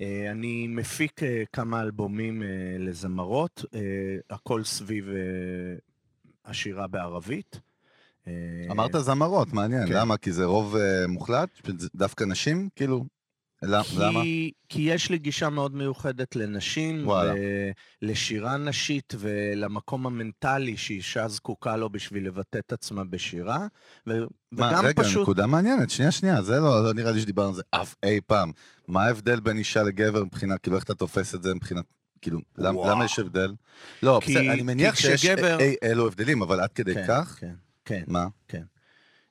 אה, 0.00 0.30
אני 0.30 0.66
מפיק 0.68 1.20
כמה 1.52 1.82
אלבומים 1.82 2.42
לזמרות, 2.78 3.64
הכל 4.30 4.64
סביב 4.64 5.08
השירה 6.44 6.86
בערבית. 6.86 7.60
אה, 8.28 8.32
אמרת 8.70 8.90
זמרות, 8.98 9.52
מעניין. 9.52 9.86
כן. 9.88 9.92
למה? 9.94 10.16
כי 10.16 10.32
זה 10.32 10.44
רוב 10.44 10.76
אה, 10.76 11.06
מוחלט? 11.06 11.48
דווקא 11.94 12.24
נשים? 12.24 12.68
כאילו, 12.76 13.04
למ- 13.62 13.82
למה? 13.98 14.22
כי, 14.22 14.50
כי 14.68 14.82
יש 14.82 15.10
לי 15.10 15.18
גישה 15.18 15.48
מאוד 15.50 15.74
מיוחדת 15.74 16.36
לנשים, 16.36 17.06
וואלה. 17.08 17.34
ולשירה 18.02 18.56
נשית 18.56 19.14
ולמקום 19.18 20.06
המנטלי 20.06 20.76
שאישה 20.76 21.28
זקוקה 21.28 21.76
לו 21.76 21.90
בשביל 21.90 22.26
לבטא 22.26 22.58
את 22.58 22.72
עצמה 22.72 23.04
בשירה, 23.04 23.66
ו, 24.06 24.12
מה, 24.52 24.68
וגם 24.70 24.86
רגע, 24.86 25.02
פשוט... 25.02 25.22
נקודה 25.22 25.46
מעניינת, 25.46 25.90
שנייה, 25.90 26.10
שנייה, 26.10 26.42
זה 26.42 26.60
לא, 26.60 26.84
לא 26.84 26.94
נראה 26.94 27.10
לי 27.12 27.20
שדיברנו 27.20 27.48
על 27.48 27.54
זה 27.54 27.62
אף 27.70 27.94
אי 28.02 28.20
פעם. 28.26 28.52
מה 28.88 29.04
ההבדל 29.04 29.40
בין 29.40 29.58
אישה 29.58 29.82
לגבר 29.82 30.24
מבחינת, 30.24 30.60
כאילו, 30.60 30.76
איך 30.76 30.84
אתה 30.84 30.94
תופס 30.94 31.34
את 31.34 31.42
זה 31.42 31.54
מבחינת, 31.54 31.84
כאילו, 32.20 32.38
למ. 32.58 32.76
למה 32.90 33.04
יש 33.04 33.18
הבדל? 33.18 33.52
לא, 34.02 34.20
כי- 34.22 34.34
בסדר, 34.34 34.52
אני 34.52 34.62
מניח 34.62 34.94
כי 34.94 35.02
שיש 35.02 35.26
כשגבר- 35.26 35.58
אי 35.60 35.74
אלו 35.82 36.06
הבדלים, 36.06 36.42
אבל 36.42 36.60
עד 36.60 36.72
כדי 36.72 36.94
כן, 36.94 37.04
כך? 37.08 37.36
כן, 37.40 37.52
כן. 37.84 38.04
מה? 38.06 38.26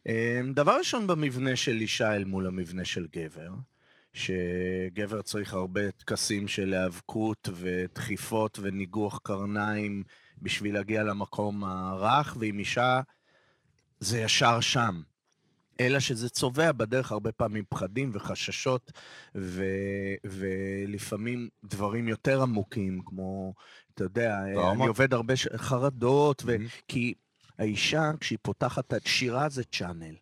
אמ, 0.08 0.54
דבר 0.54 0.78
ראשון 0.78 1.08
במבנה 1.08 1.56
של 1.56 1.78
אישה 1.78 2.16
אל 2.16 2.24
מול 2.24 2.48
המבנה 2.48 2.86
של 2.86 3.08
גבר, 3.16 3.50
שגבר 4.14 5.22
צריך 5.22 5.54
הרבה 5.54 5.92
טקסים 5.92 6.48
של 6.48 6.74
היאבקות 6.74 7.50
ודחיפות 7.54 8.60
וניגוח 8.62 9.20
קרניים 9.24 10.04
בשביל 10.42 10.74
להגיע 10.74 11.04
למקום 11.04 11.64
הרך, 11.64 12.38
ועם 12.40 12.60
אישה 12.60 13.02
זה 14.00 14.20
ישר 14.20 14.60
שם. 14.60 15.02
אלא 15.80 16.00
שזה 16.00 16.30
צובע 16.30 16.72
בדרך 16.72 17.12
הרבה 17.12 17.32
פעמים 17.32 17.64
פחדים 17.70 18.12
וחששות, 18.14 18.92
ו... 19.36 19.64
ולפעמים 20.24 21.50
דברים 21.64 22.08
יותר 22.08 22.42
עמוקים, 22.42 23.02
כמו, 23.06 23.54
אתה 23.94 24.04
יודע, 24.04 24.38
טראומות. 24.54 24.76
אני 24.76 24.88
עובד 24.88 25.14
הרבה 25.14 25.36
ש... 25.36 25.48
חרדות, 25.56 26.44
ו... 26.46 26.56
Mhm. 26.56 26.82
כי 26.88 27.14
האישה, 27.62 28.12
כשהיא 28.20 28.40
פותחת 28.42 28.94
את 28.94 29.08
שירה, 29.08 29.50
זה 29.50 29.64
צ'אנל. 29.64 30.16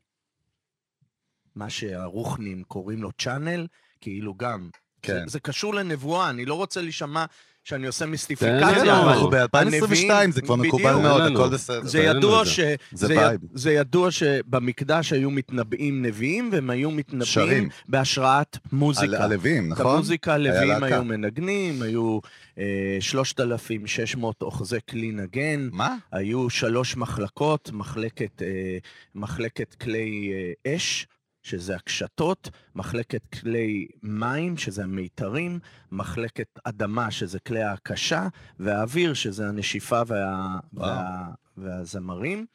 מה 1.55 1.69
שהרוחנים 1.69 2.63
קוראים 2.63 3.01
לו 3.01 3.11
צ'אנל, 3.11 3.67
כאילו 4.01 4.35
גם. 4.35 4.69
כן. 5.01 5.13
זה, 5.13 5.23
זה 5.27 5.39
קשור 5.39 5.73
לנבואה, 5.73 6.29
אני 6.29 6.45
לא 6.45 6.53
רוצה 6.53 6.81
להישמע 6.81 7.25
שאני 7.69 7.87
עושה 7.87 8.05
מיסטיפיקציה, 8.05 9.03
אנחנו 9.03 9.29
ב-2022, 9.29 10.31
זה 10.31 10.41
כבר. 10.41 10.55
מקובל 10.55 10.95
מאוד. 10.95 11.21
הכל 11.31 11.49
בסדר. 11.49 11.85
זה 11.87 11.99
ידוע, 11.99 12.41
את. 12.41 12.47
ש... 12.47 12.59
זה 12.59 12.77
זה, 12.91 13.07
וייב. 13.07 13.41
זה 13.53 13.71
ידוע 13.71 14.11
שבמקדש 14.11 15.13
היו 15.13 15.31
מתנבאים 15.31 16.01
נביאים, 16.05 16.49
והם 16.51 16.69
היו 16.69 16.91
מתנבאים 16.91 17.25
שרים. 17.25 17.69
בהשראת 17.87 18.55
על- 18.55 18.77
מוזיקה. 18.77 19.23
הלווים, 19.23 19.73
את 19.73 19.79
נכון? 19.79 19.93
המוזיקה 19.95 20.33
הלוויים 20.33 20.69
להקה. 20.69 20.85
היו 20.95 21.03
מנגנים, 21.03 21.81
היו 21.81 22.19
אה, 22.59 22.97
3,600 22.99 24.41
אוחזי 24.41 24.77
כלי 24.89 25.11
נגן, 25.11 25.69
מה? 25.71 25.95
היו 26.11 26.49
שלוש 26.49 26.97
מחלקות, 26.97 27.69
מחלקת, 27.73 28.41
אה, 28.41 28.77
מחלקת 29.15 29.73
כלי 29.73 30.31
אה, 30.65 30.75
אש, 30.75 31.07
שזה 31.43 31.75
הקשתות, 31.75 32.49
מחלקת 32.75 33.21
כלי 33.39 33.87
מים, 34.03 34.57
שזה 34.57 34.83
המיתרים, 34.83 35.59
מחלקת 35.91 36.59
אדמה, 36.63 37.11
שזה 37.11 37.39
כלי 37.39 37.61
ההקשה, 37.61 38.27
והאוויר, 38.59 39.13
שזה 39.13 39.47
הנשיפה 39.47 40.01
וה. 40.07 40.59
וה, 40.73 41.29
והזמרים. 41.57 42.45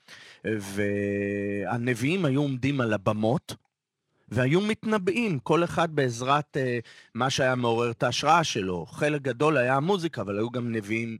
והנביאים 0.44 2.24
היו 2.24 2.40
עומדים 2.40 2.80
על 2.80 2.92
הבמות, 2.92 3.56
והיו 4.28 4.60
מתנבאים, 4.60 5.38
כל 5.38 5.64
אחד 5.64 5.94
בעזרת 5.94 6.56
אה, 6.56 6.78
מה 7.14 7.30
שהיה 7.30 7.54
מעורר 7.54 7.90
את 7.90 8.02
ההשראה 8.02 8.44
שלו. 8.44 8.86
חלק 8.86 9.22
גדול 9.22 9.56
היה 9.56 9.76
המוזיקה, 9.76 10.22
אבל 10.22 10.38
היו 10.38 10.50
גם 10.50 10.72
נביאים 10.72 11.18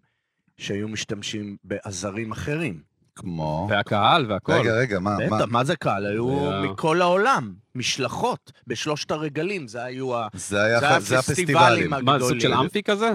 שהיו 0.57 0.89
משתמשים 0.89 1.57
בעזרים 1.65 2.33
אחרים. 2.33 2.83
כמו... 3.17 3.67
והקהל 3.71 4.27
והכל. 4.33 4.53
רגע, 4.53 4.73
רגע, 4.73 4.99
מה? 5.01 5.17
מה? 5.31 5.37
בטח, 5.37 5.51
מה 5.51 5.65
זה 5.65 5.77
קהל? 5.77 6.07
היו 6.07 6.51
היה- 6.51 6.61
מכל 6.63 7.03
העולם, 7.03 7.55
משלחות, 7.75 8.53
בשלושת 8.67 9.11
הרגלים, 9.11 9.69
זה 9.69 9.85
היו 9.85 10.17
ה... 10.17 10.29
זה 10.35 10.63
היה 10.63 10.81
זה 10.81 10.87
זה 11.01 11.19
הפסטיבלים 11.19 11.93
הפסטיבלים. 11.93 12.05
מה, 12.05 12.19
סוג 12.21 12.29
של 12.29 12.35
הגדולים. 12.37 12.59
אמפי 12.61 12.83
כזה? 12.83 13.11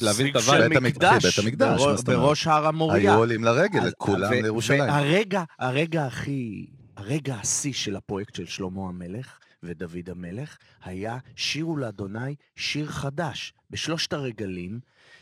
להבין 0.00 0.36
את. 0.36 0.42
של 0.42 0.68
בית 0.68 0.76
המקדש, 0.76 1.12
מקדש, 1.24 1.38
בית 1.38 1.44
המקדש, 1.46 1.80
בראש- 1.80 1.86
מה 1.90 1.96
זאת 1.96 2.08
אומרת? 2.08 2.20
בראש 2.20 2.46
הר 2.46 2.66
המוריה. 2.66 2.96
היו 3.12 3.18
עולים 3.18 3.44
לרגל, 3.44 3.80
ו- 4.08 4.30
לירושלים. 4.42 4.80
והרגע, 4.80 5.42
הרגע 5.58 6.06
הכי, 6.06 6.66
הרגע 6.96 7.34
השיא 7.34 7.72
של 7.72 7.96
הפרויקט 7.96 8.34
של 8.34 8.46
שלמה 8.46 8.88
המלך 8.88 9.38
ודוד 9.62 10.10
המלך, 10.10 10.56
היה 10.84 11.16
שירו 11.36 11.76
לאדוני 11.76 12.34
שיר 12.56 12.86
חדש. 12.86 13.52
בשלושת 13.70 14.12
הרגלים, 14.12 14.80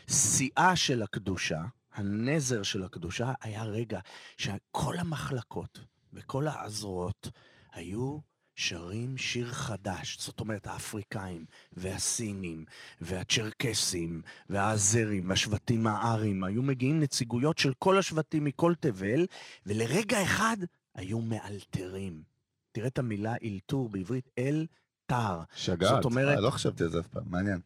שיאה 0.09 0.75
של 0.75 1.01
הקדושה, 1.01 1.59
הנזר 1.93 2.63
של 2.63 2.83
הקדושה, 2.83 3.33
היה 3.41 3.63
רגע 3.63 3.99
שכל 4.37 4.95
המחלקות 4.97 5.79
וכל 6.13 6.47
הזרועות 6.47 7.29
היו 7.73 8.19
שרים 8.55 9.17
שיר 9.17 9.51
חדש. 9.51 10.17
זאת 10.19 10.39
אומרת, 10.39 10.67
האפריקאים 10.67 11.45
והסינים 11.73 12.65
והצ'רקסים 13.01 14.21
והאזרים 14.49 15.29
והשבטים 15.29 15.87
הארים, 15.87 16.43
היו 16.43 16.63
מגיעים 16.63 16.99
נציגויות 16.99 17.57
של 17.57 17.73
כל 17.79 17.97
השבטים 17.97 18.43
מכל 18.43 18.73
תבל, 18.79 19.25
ולרגע 19.65 20.23
אחד 20.23 20.57
היו 20.95 21.21
מאלתרים. 21.21 22.23
תראה 22.71 22.87
את 22.87 22.99
המילה 22.99 23.33
אלתור 23.43 23.89
בעברית, 23.89 24.29
אל 24.37 24.65
תר. 25.05 25.41
שגעת. 25.55 26.05
אומרת, 26.05 26.35
אה, 26.35 26.41
לא 26.41 26.49
חשבתי 26.49 26.83
על 26.83 26.89
זה 26.89 26.99
אף 26.99 27.07
פעם, 27.07 27.23
מעניין. 27.25 27.59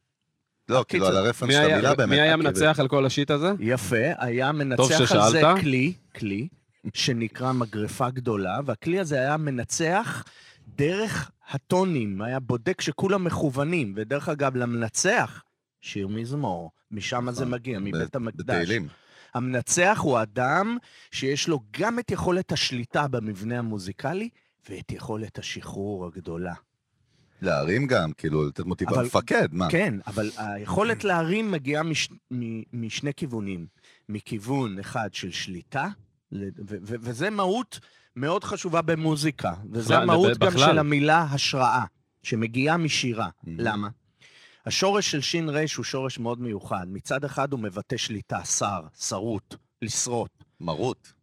לא, 0.69 0.86
כאילו 0.88 1.07
על 1.07 1.17
הרפרנס 1.17 1.47
מי 1.50 1.53
של 1.53 1.59
היה- 1.65 1.74
המילה 1.75 1.95
באמת. 1.95 2.09
מי 2.09 2.21
היה 2.21 2.36
מנצח 2.36 2.77
על 2.79 2.88
כל 2.88 3.05
השיט 3.05 3.31
הזה? 3.31 3.51
יפה, 3.59 3.95
היה 4.17 4.51
מנצח 4.51 5.12
על 5.12 5.31
זה. 5.31 5.41
כלי, 5.62 5.93
כלי, 6.15 6.47
שנקרא 6.93 7.51
מגרפה 7.51 8.09
גדולה, 8.09 8.59
והכלי 8.65 9.00
הזה 9.00 9.19
היה 9.19 9.38
מנצח 9.38 10.24
דרך 10.67 11.31
הטונים, 11.50 12.21
היה 12.21 12.39
בודק 12.39 12.81
שכולם 12.81 13.24
מכוונים, 13.24 13.93
ודרך 13.95 14.29
אגב, 14.29 14.55
למנצח, 14.55 15.43
שיר 15.81 16.07
מזמור, 16.07 16.71
משם 16.91 17.27
זה 17.31 17.41
נכון, 17.41 17.53
מגיע, 17.53 17.79
מבית 17.79 18.15
המקדש. 18.15 18.43
בתהילים. 18.55 18.88
המנצח 19.33 20.00
הוא 20.01 20.21
אדם 20.21 20.77
שיש 21.12 21.47
לו 21.47 21.59
גם 21.79 22.00
את 22.00 22.12
יכולת 22.12 22.51
השליטה 22.51 23.07
במבנה 23.07 23.59
המוזיקלי, 23.59 24.29
ואת 24.69 24.91
יכולת 24.91 25.39
השחרור 25.39 26.05
הגדולה. 26.05 26.53
להרים 27.41 27.88
גם, 27.88 28.12
כאילו, 28.12 28.48
לתת 28.48 28.65
מוטיבציה. 28.65 28.98
אבל- 28.98 29.06
מפקד, 29.06 29.48
מה? 29.51 29.67
כן, 29.72 29.94
אבל 30.08 30.29
היכולת 30.38 31.03
להרים 31.03 31.51
מגיעה 31.51 31.84
מש, 31.84 32.10
מ, 32.34 32.62
משני 32.86 33.13
כיוונים. 33.13 33.67
מכיוון 34.10 34.79
אחד 34.79 35.10
של 35.13 35.32
שליטה, 35.32 35.88
ל- 36.32 36.44
ו, 36.44 36.75
ו, 36.82 36.96
וזה 37.00 37.29
מהות 37.29 37.79
מאוד 38.15 38.44
חשובה 38.44 38.82
במוזיקה, 38.82 39.53
וזה 39.72 39.84
בכלל, 39.94 40.03
המהות 40.03 40.38
גם 40.38 40.48
בכלל. 40.48 40.72
של 40.72 40.79
המילה 40.79 41.22
השראה, 41.22 41.84
שמגיעה 42.24 42.77
משירה. 42.77 43.27
Mhm. 43.27 43.50
למה? 43.58 43.88
השורש 44.65 45.12
של 45.12 45.22
שין 45.22 45.50
רש 45.50 45.75
הוא 45.75 45.86
שורש 45.86 46.20
מאוד 46.20 46.41
מיוחד. 46.41 46.86
מצד 46.89 47.24
אחד 47.24 47.51
הוא 47.51 47.60
מבטא 47.60 47.98
שליטה, 47.98 48.44
שר, 48.46 48.82
שרות, 49.00 49.56
לשרוט, 49.82 50.32
מרות. 50.62 51.13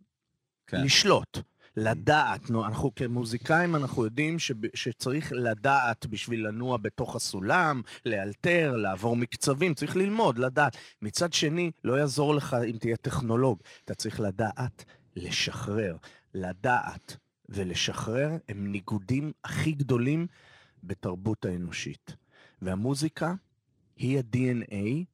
כן. 0.66 0.85
לשלוט, 0.85 1.38
לדעת. 1.76 2.50
נו, 2.50 2.64
אנחנו 2.64 2.95
כמוזיקאים, 2.95 3.76
אנחנו 3.76 4.04
יודעים 4.04 4.38
שב, 4.38 4.54
שצריך 4.75 5.33
לדעת 5.33 6.07
בשביל 6.07 6.47
לנוע 6.49 6.76
בתוך 6.76 7.16
הסולם, 7.16 7.83
לאלתר, 8.07 8.76
לעבור 8.76 9.16
מקצבים, 9.16 9.75
צריך 9.75 9.97
ללמוד, 9.97 10.38
לדעת. 10.38 10.76
מצד 11.02 11.33
שני, 11.33 11.71
לא 11.85 11.99
יעזור 11.99 12.35
לך 12.35 12.57
אם 12.71 12.76
תהיה 12.78 12.97
טכנולוג, 12.97 13.59
אתה 13.85 13.95
צריך 13.95 14.21
לדעת 14.21 14.85
לשחרר. 15.16 15.97
לדעת 16.35 17.16
ולשחרר 17.49 18.31
הם 18.49 18.73
ניגודים 18.73 19.33
הכי 19.45 19.73
גדולים 19.73 20.26
בתרבות 20.83 21.45
האנושית. 21.45 22.16
והמוזיקה 22.62 23.35
היא 23.97 24.19
ה-DNA 24.19 25.04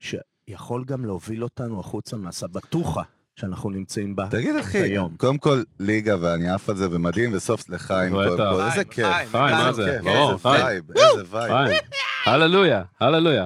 שיכול 0.00 0.84
גם 0.84 1.04
להוביל 1.04 1.44
אותנו 1.44 1.80
החוצה 1.80 2.16
מהסבטוחה 2.16 3.02
שאנחנו 3.38 3.70
נמצאים 3.70 4.16
בה 4.16 4.26
תגיד, 4.30 4.56
אחי, 4.56 4.78
היום. 4.78 5.14
קודם 5.16 5.38
כל, 5.38 5.62
ליגה, 5.80 6.16
ואני 6.20 6.48
עף 6.48 6.68
על 6.70 6.76
זה, 6.76 6.88
ומדהים, 6.90 7.30
וסוף 7.34 7.70
לחיים. 7.70 8.12
קודם 8.12 8.36
כל, 8.36 8.60
איזה 8.62 8.84
כיף. 8.84 9.06
חיים, 9.06 9.28
מה 9.32 9.72
זה? 9.72 9.98
ברור, 10.04 10.32
איזה 10.32 10.42
חיים. 10.42 10.54
vibe, 10.64 10.84
איזה 10.96 11.22
vibe. 11.36 11.78
הללויה, 12.26 12.82
הללויה. 13.00 13.44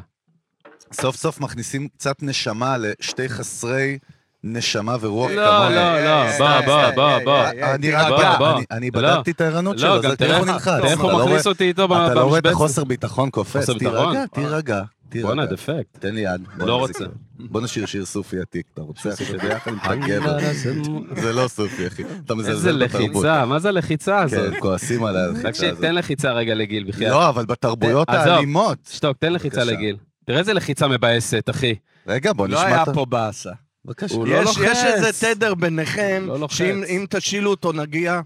סוף 0.92 1.16
סוף 1.16 1.40
מכניסים 1.40 1.88
קצת 1.88 2.22
נשמה 2.22 2.76
לשתי 2.78 3.28
חסרי 3.28 3.98
נשמה 4.44 4.96
ורוח 5.00 5.30
לא, 5.30 5.46
כמוני. 5.50 5.74
לא, 5.74 6.00
לא, 6.04 6.38
בוא, 6.38 6.46
אה, 6.46 6.62
בוא, 6.62 6.74
אה, 6.74 6.90
בוא, 6.94 7.04
אה, 7.08 7.24
בוא. 7.24 7.32
אה, 7.32 7.50
אה, 7.62 7.74
אני. 7.74 7.90
רק, 7.92 8.38
בוא, 8.38 8.48
אני- 8.70 8.90
לא. 8.94 9.00
בדקתי 9.14 9.30
את 9.30 9.40
הערנות 9.40 9.76
לא, 9.80 10.00
שלו, 10.00 10.02
זה 10.10 10.16
תראה 10.16 10.30
איך 10.30 10.38
הוא 10.38 10.46
נלחץ. 10.46 10.78
תראה 10.80 10.90
איך 10.90 11.00
הוא 11.00 11.12
לא 11.12 11.26
מכניס 11.26 11.46
אותי 11.46 11.64
איתו 11.68 11.84
אתה 11.84 12.14
לא 12.14 12.20
רואה 12.24 12.38
את 12.38 12.42
במשבצת. 12.44 12.52
החוסר 12.52 12.84
ביטחון 12.84 13.30
קופץ? 13.30 13.70
תירגע, 13.70 14.26
תירגע, 14.34 14.82
בואנה. 15.22 15.46
דפקט. 15.46 15.98
תן 15.98 16.14
לי 16.14 16.20
יד. 16.20 16.40
לא. 16.58 16.78
רוצה. 16.78 17.04
בוא 17.38 17.60
נשיר 17.60 17.86
שיר 17.86 18.04
סופי 18.04 18.40
עתיק, 18.40 18.66
אתה 18.74 18.82
רוצה? 18.82 19.08
עכשיו. 19.12 19.38
ביחד 19.38 19.70
עם 19.70 19.78
הגבר. 19.82 20.38
זה 21.16 21.32
לא 21.32 21.48
סופי, 21.48 21.86
אחי. 21.86 22.02
אתה 22.02 22.10
איזה 22.32 22.34
מזלזל 22.34 22.84
בתרבות. 22.84 23.10
לחיצה, 23.10 23.46
מה 23.46 23.58
זה 23.58 23.68
הלחיצה 23.68 24.22
הזאת? 24.22 24.52
כן, 24.52 24.60
כועסים 24.60 25.04
עליי. 25.04 25.22
הלחיצה 25.22 25.48
תקשיב, 25.48 25.68
הזאת. 25.70 25.80
תן 25.80 25.94
לחיצה 25.94 26.32
רגע 26.32 26.54
לגיל, 26.54 26.84
בחייאת. 26.88 27.10
לא, 27.10 27.28
אבל 27.28 27.46
בתרבויות 27.46 28.08
עזוב. 28.08 28.32
האלימות. 28.32 28.78
שתוק, 28.90 29.16
תן 29.16 29.32
לחיצה. 29.32 29.64
לגיל. 29.64 29.96
תראה 30.24 30.38
איזה 30.38 30.54
לחיצה 30.54 30.88
מבאסת, 30.88 31.50
אחי. 31.50 31.74
רגע, 32.06 32.32
בוא 32.32 32.48
לא 32.48 32.54
נשמע 32.54 32.66
היה 32.66 32.82
את 32.82 32.88
ה... 32.88 32.94
פה 32.94 33.04
באסה. 33.04 33.50
בבקשה. 33.84 34.14
הוא 34.14 34.26
לא 34.26 34.34
יש, 34.34 34.44
לוחץ. 34.44 34.60
יש 34.72 34.84
איזה 34.84 35.34
תדר 35.34 35.54
ביניכם, 35.54 36.24
לא. 36.28 36.48
שאם 36.48 36.84
אם 36.84 37.06
תשילו 37.10 37.50
אותו 37.50 37.72
נגיע, 37.72 38.20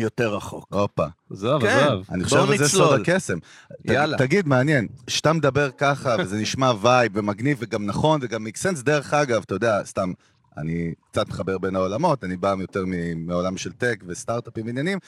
יותר 0.00 0.34
רחוק. 0.36 0.66
הופה. 0.70 1.06
עזוב, 1.30 1.62
כן. 1.62 1.68
עזוב. 1.86 2.06
אני 2.10 2.24
חושב 2.24 2.46
שזה 2.54 2.68
סוד. 2.68 3.00
הקסם. 3.00 3.38
ת- 3.38 3.44
יאללה. 3.84 4.18
תגיד, 4.18 4.46
מעניין, 4.48 4.88
כשאתה 5.06 5.32
מדבר 5.32 5.70
ככה, 5.78 6.16
וזה 6.18 6.36
נשמע 6.36 6.72
vibe 6.80 7.12
ומגניב 7.14 7.58
וגם 7.60 7.86
נכון 7.86 8.20
וגם 8.22 8.46
sense, 8.46 8.82
דרך 8.82 9.14
אגב, 9.14 9.42
אתה 9.46 9.54
יודע, 9.54 9.84
סתם, 9.84 10.12
אני 10.56 10.94
קצת 11.10 11.28
מחבר 11.28 11.58
בין 11.58 11.76
העולמות, 11.76 12.24
אני 12.24 12.36
בא 12.36 12.54
יותר 12.60 12.84
מעולם 13.16 13.56
של 13.56 13.72
tech 13.72 14.04
וסטארט-אפים 14.06 14.66
ועניינים. 14.66 14.98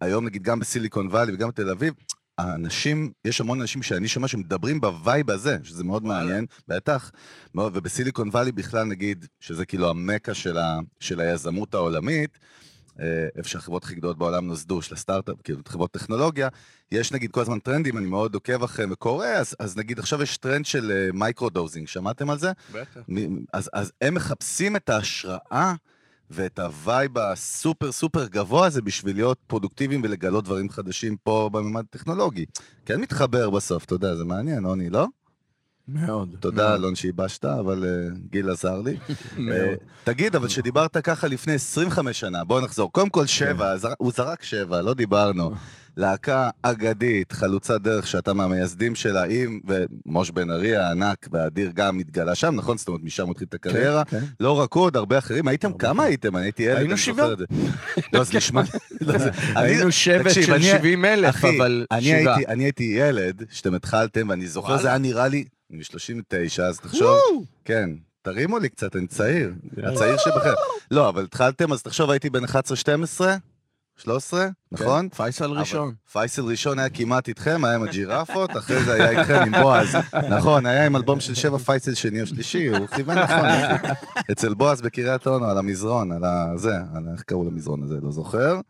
היום, 0.00 0.24
נגיד, 0.26 0.42
גם 0.42 0.58
בסיליקון 0.60 1.06
וואלי 1.06 1.32
וגם 1.34 1.48
בתל 1.48 1.70
אביב, 1.70 1.94
האנשים, 2.38 3.12
יש 3.24 3.40
המון 3.40 3.60
אנשים 3.60 3.82
שאני 3.82 4.08
שומע 4.08 4.28
שמדברים 4.28 4.80
ב 4.80 4.90
vibe 4.90 5.30
הזה, 5.30 5.58
שזה 5.62 5.84
מאוד. 5.84 6.04
מעניין, 6.04 6.46
בטח, 6.68 7.10
ובסיליקון 7.54 8.28
וואלי 8.28 8.52
בכלל, 8.52 8.84
נגיד, 8.84 9.26
שזה 9.40 9.66
כאילו 9.66 9.90
המקה 9.90 10.34
של, 10.34 10.58
ה, 10.58 10.78
של 11.00 11.20
היזמות 11.20 11.74
העולמית, 11.74 12.38
איפה 13.36 13.48
שהחברות 13.48 13.84
הכי 13.84 13.94
גדולות 13.94 14.18
בעולם 14.18 14.46
נוסדו, 14.46 14.82
של 14.82 14.94
הסטארט-אפ, 14.94 15.36
כאילו, 15.44 15.60
חברות 15.68 15.90
טכנולוגיה, 15.90 16.48
יש 16.92 17.12
נגיד 17.12 17.30
כל 17.30 17.40
הזמן 17.40 17.58
טרנדים, 17.58 17.98
אני 17.98 18.06
מאוד 18.06 18.34
עוקב 18.34 18.62
אחריהם 18.62 18.92
וקורא, 18.92 19.26
אז, 19.26 19.56
אז 19.58 19.76
נגיד 19.76 19.98
עכשיו 19.98 20.22
יש 20.22 20.36
טרנד 20.36 20.66
של 20.66 21.10
microdosing, 21.12 21.88
שמעתם 21.88 22.30
על 22.30 22.38
זה? 22.38 22.52
בטח. 22.72 23.00
אז, 23.52 23.70
אז 23.72 23.92
הם 24.00 24.14
מחפשים 24.14 24.76
את 24.76 24.88
ההשראה 24.88 25.74
ואת 26.30 26.58
ה 26.58 26.70
vibe 26.70 27.18
הסופר 27.18 27.92
סופר 27.92 28.26
גבוה 28.26 28.66
הזה 28.66 28.82
בשביל 28.82 29.16
להיות 29.16 29.38
פרודוקטיביים 29.46 30.00
ולגלות 30.04 30.44
דברים 30.44 30.70
חדשים 30.70 31.16
פה 31.22 31.50
בממד 31.52 31.84
הטכנולוגי. 31.90 32.44
כן 32.86 33.00
מתחבר 33.00 33.50
בסוף, 33.50 33.84
אתה 33.84 33.94
יודע, 33.94 34.16
זה 34.16 34.24
מעניין, 34.24 34.64
עוני, 34.64 34.90
לא? 34.90 35.06
מאוד. 35.92 36.28
תודה, 36.40 36.62
מאוד, 36.68 36.80
אלון, 36.80 36.94
שייבשת, 36.94 37.44
אבל 37.44 37.84
uh, 37.84 38.18
גיל 38.30 38.50
עזר 38.50 38.80
לי. 38.80 38.96
אה, 39.52 39.74
תגיד, 40.04 40.36
אבל 40.36 40.48
שדיברת 40.48 40.96
ככה 40.96 41.28
לפני 41.28 41.52
25 41.54 42.20
שנה, 42.20 42.44
בוא 42.44 42.60
נחזור. 42.60 42.92
קודם 42.92 43.08
כל 43.10 43.26
שבע, 43.26 43.76
זר- 43.76 43.92
הוא 43.98 44.12
זרק 44.16 44.42
שבע, 44.42 44.82
לא 44.82 44.94
דיברנו. 44.94 45.52
להקה 45.96 46.50
אגדית, 46.62 47.32
חלוצת 47.32 47.80
דרך, 47.80 48.06
שאתה 48.06 48.32
מהמייסדים 48.32 48.94
שלה, 48.94 49.24
עם, 49.28 49.60
ומוש 50.06 50.30
בן 50.30 50.50
ארי 50.50 50.76
הענק 50.76 51.28
והאדיר 51.32 51.70
גם 51.74 51.98
התגלה 51.98 52.34
שם, 52.34 52.54
נכון? 52.54 52.78
זאת 52.78 52.88
אומרת, 52.88 53.02
משם 53.04 53.30
התחיל 53.30 53.46
את 53.48 53.54
הקריירה. 53.54 54.04
כן, 54.04 54.20
כן. 54.20 54.26
לא 54.40 54.60
רק 54.60 54.72
הוא, 54.72 54.82
עוד 54.84 54.96
הרבה 54.96 55.18
אחרים. 55.18 55.48
הייתם, 55.48 55.72
כמה. 55.72 56.02
הייתם? 56.02 56.36
אני 56.36 56.44
הייתי 56.44 56.62
ילד, 56.62 56.76
היינו 56.76 56.90
אני 56.92 56.98
שבעה. 57.00 57.16
זוכר 57.28 57.32
את 57.32 57.38
זה. 57.38 57.44
לא, 58.12 58.20
אז 58.20 58.34
נשמע... 58.36 58.62
לא, 59.00 59.14
היינו 59.56 59.92
שבט 59.92 60.30
של 60.34 60.54
אני- 60.54 60.62
70 60.62 61.04
אלף, 61.04 61.44
אבל 61.44 61.86
אני 61.90 62.02
שבעה. 62.02 62.36
הייתי, 62.36 62.52
אני 62.52 62.64
הייתי 62.64 62.84
ילד, 62.98 63.42
שאתם 63.50 63.74
התחלתם, 63.74 64.28
ואני 64.28 64.46
זוכר. 64.46 64.78
זה 64.78 64.88
היה 64.88 64.98
נראה 64.98 65.28
לי, 65.28 65.44
אני 65.72 65.84
39, 65.84 66.66
אז 66.66 66.80
תחשוב, 66.80 67.44
כן, 67.64 67.90
תרימו 68.22 68.58
לי 68.58 68.68
קצת, 68.68 68.96
אני 68.96 69.06
צעיר, 69.06 69.52
הצעיר 69.76 70.16
שבכם. 70.18 70.50
לא, 70.90 71.08
אבל 71.08 71.24
התחלתם, 71.24 71.72
אז 71.72 71.82
תחשוב, 71.82 72.10
הייתי 72.10 72.30
בן 72.30 72.44
11-12, 72.44 72.48
13, 73.96 74.48
נכון? 74.72 75.08
פייסל 75.08 75.50
ראשון. 75.50 75.94
פייסל 76.12 76.42
ראשון 76.42 76.78
היה 76.78 76.88
כמעט 76.88 77.28
איתכם, 77.28 77.64
היה 77.64 77.74
עם 77.74 77.82
הג'ירפות, 77.82 78.56
אחרי 78.56 78.84
זה 78.84 78.92
היה 78.92 79.20
איתכם 79.20 79.42
עם 79.46 79.62
בועז. 79.62 79.96
נכון, 80.30 80.66
היה 80.66 80.86
עם 80.86 80.96
אלבום 80.96 81.20
של 81.20 81.34
שבע 81.34 81.58
פייסל 81.58 81.94
שני 81.94 82.20
או 82.20 82.26
שלישי, 82.26 82.66
הוא 82.66 82.86
כיוון 82.86 83.18
נכון. 83.18 83.46
אצל 84.30 84.54
בועז 84.54 84.80
בקריית 84.80 85.26
אונו, 85.26 85.46
על 85.46 85.58
המזרון, 85.58 86.12
על 86.12 86.24
הזה, 86.24 86.74
על 86.94 87.04
איך 87.12 87.22
קראו 87.22 87.44
למזרון 87.44 87.82
הזה, 87.82 87.94
לא 88.02 88.10
זוכר. 88.10 88.60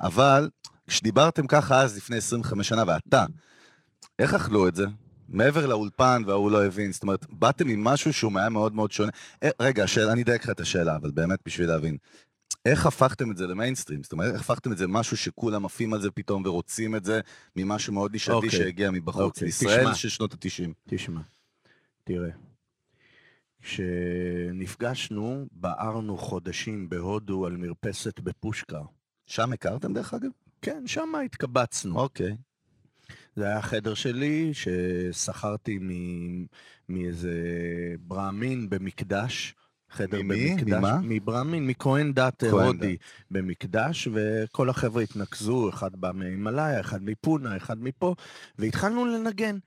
אבל 0.00 0.48
כשדיברתם 0.86 1.46
ככה 1.46 1.80
אז, 1.80 1.96
לפני 1.96 2.16
25 2.16 2.68
שנה, 2.68 2.84
ואתה, 2.86 3.24
איך 4.18 4.34
אכלו 4.34 4.68
את 4.68 4.74
זה? 4.74 4.86
מעבר 5.30 5.66
לאולפן 5.66 6.22
וההוא 6.26 6.50
לא 6.50 6.64
הבין, 6.64 6.92
זאת 6.92 7.02
אומרת, 7.02 7.26
באתם 7.30 7.68
עם 7.68 7.84
משהו 7.84 8.12
שהוא 8.12 8.38
היה 8.38 8.48
מאוד 8.48 8.74
מאוד 8.74 8.92
שונה. 8.92 9.10
אה, 9.42 9.50
רגע, 9.60 9.84
השאלה, 9.84 10.12
אני 10.12 10.22
אדייק 10.22 10.44
לך 10.44 10.50
את 10.50 10.60
השאלה, 10.60 10.96
אבל 10.96 11.10
באמת 11.10 11.38
בשביל 11.46 11.68
להבין. 11.68 11.96
איך 12.66 12.86
הפכתם 12.86 13.30
את 13.30 13.36
זה 13.36 13.46
למיינסטרים? 13.46 14.02
זאת 14.02 14.12
אומרת, 14.12 14.34
איך 14.34 14.40
הפכתם 14.40 14.72
את 14.72 14.78
זה 14.78 14.84
למשהו 14.84 15.16
שכולם 15.16 15.64
עפים 15.64 15.92
על 15.92 16.00
זה 16.00 16.10
פתאום 16.10 16.42
ורוצים 16.46 16.96
את 16.96 17.04
זה 17.04 17.20
ממשהו 17.56 17.92
מאוד 17.92 18.12
נישתי 18.12 18.32
אוקיי. 18.32 18.50
שהגיע 18.50 18.90
מבחוץ? 18.90 19.20
אוקיי, 19.20 19.44
בישראל 19.46 19.80
תשמע. 19.80 19.94
של 19.94 20.08
שנות 20.08 20.32
ה-90. 20.32 20.72
תשמע, 20.88 21.20
תראה. 22.04 22.30
כשנפגשנו, 23.62 25.46
בערנו 25.52 26.18
חודשים 26.18 26.88
בהודו 26.88 27.46
על 27.46 27.56
מרפסת 27.56 28.20
בפושקר. 28.20 28.82
שם 29.26 29.52
הכרתם 29.52 29.92
דרך 29.92 30.14
אגב? 30.14 30.30
כן, 30.62 30.86
שם 30.86 31.12
התקבצנו. 31.24 32.00
אוקיי. 32.00 32.36
זה 33.36 33.44
היה 33.44 33.58
החדר 33.58 33.94
שלי, 33.94 34.50
ששכרתי 34.54 35.78
מאיזה 36.88 37.34
ברהמין 38.00 38.70
במקדש. 38.70 39.54
חדר 39.90 40.22
ממי? 40.22 40.50
במקדש. 40.50 40.72
ממה? 40.72 40.98
מברהמין, 41.02 41.66
מכהן 41.66 42.12
דת 42.12 42.42
הודי 42.42 42.96
במקדש, 43.30 44.08
וכל 44.12 44.70
החבר'ה 44.70 45.02
התנקזו, 45.02 45.70
אחד 45.70 45.96
בא 45.96 46.10
מהימאליה, 46.14 46.80
אחד 46.80 47.02
מפונה, 47.02 47.56
אחד 47.56 47.82
מפה, 47.82 48.14
והתחלנו 48.58 49.06
לנגן. 49.06 49.58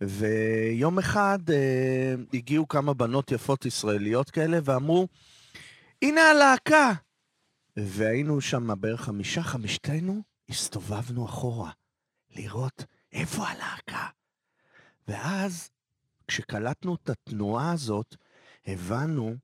ויום 0.00 0.98
אחד 0.98 1.38
אה, 1.50 2.14
הגיעו 2.34 2.68
כמה 2.68 2.94
בנות 2.94 3.32
יפות 3.32 3.66
ישראליות 3.66 4.30
כאלה 4.30 4.58
ואמרו, 4.64 5.08
הנה 6.02 6.20
הלהקה! 6.20 6.92
והיינו 7.76 8.40
שם 8.40 8.80
בערך 8.80 9.00
חמישה, 9.00 9.42
חמישתנו, 9.42 10.22
הסתובבנו 10.48 11.24
אחורה, 11.26 11.70
לראות 12.36 12.84
איפה 13.16 13.48
הלהקה. 13.48 14.06
ואז, 15.08 15.70
כשקלטנו 16.28 16.94
את 16.94 17.10
התנועה 17.10 17.72
הזאת, 17.72 18.16
הבנו 18.66 19.34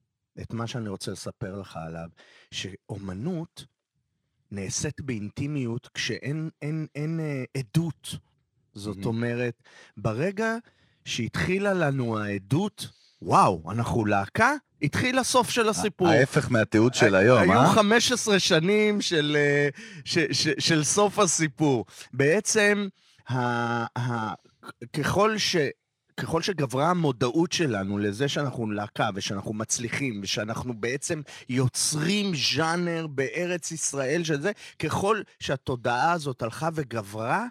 את 0.40 0.52
מה 0.52 0.66
שאני 0.66 0.88
רוצה 0.88 1.10
לספר 1.10 1.60
לך 1.60 1.78
עליו, 1.86 2.08
שאומנות 2.50 3.64
נעשית 4.50 5.00
באינטימיות 5.00 5.88
כשאין 5.94 6.50
אין, 6.62 6.86
אין, 6.94 7.20
אה, 7.20 7.44
עדות. 7.56 8.16
זאת 8.74 8.96
מהמם. 8.96 9.06
אומרת, 9.08 9.62
ברגע 9.96 10.56
שהתחילה 11.04 11.72
לנו 11.74 12.18
העדות, 12.18 12.88
וואו, 13.22 13.70
אנחנו 13.70 14.04
להקה, 14.04 14.54
התחיל 14.82 15.18
הסוף 15.18 15.50
של 15.50 15.68
הסיפור. 15.68 16.08
ההפך 16.08 16.50
מהתיעוד 16.50 16.94
של 16.94 17.14
היום, 17.14 17.40
היו 17.40 17.60
אה? 17.60 17.74
15 17.74 18.38
שנים 18.38 19.00
של, 19.00 19.36
אה, 19.36 19.68
ש, 20.04 20.18
ש, 20.18 20.48
של 20.58 20.84
סוף 20.84 21.18
הסיפור. 21.18 21.84
בעצם, 22.12 22.88
ככל 24.92 25.38
ש... 25.38 25.56
ככל 26.20 26.42
שגברה 26.42 26.90
המודעות 26.90 27.52
שלנו 27.52 27.98
לזה 27.98 28.28
שאנחנו 28.28 28.70
להקה 28.70 29.08
ושאנחנו 29.14 29.52
מצליחים 29.52 30.20
ושאנחנו 30.22 30.74
בעצם 30.74 31.22
יוצרים 31.48 32.32
ז'אנר 32.56 33.06
בארץ 33.06 33.72
ישראל 33.72 34.24
של 34.24 34.40
זה, 34.40 34.52
ככל 34.78 35.22
שהתודעה 35.40 36.12
הזאת 36.12 36.42
הלכה 36.42 36.68
וגברה, 36.74 37.46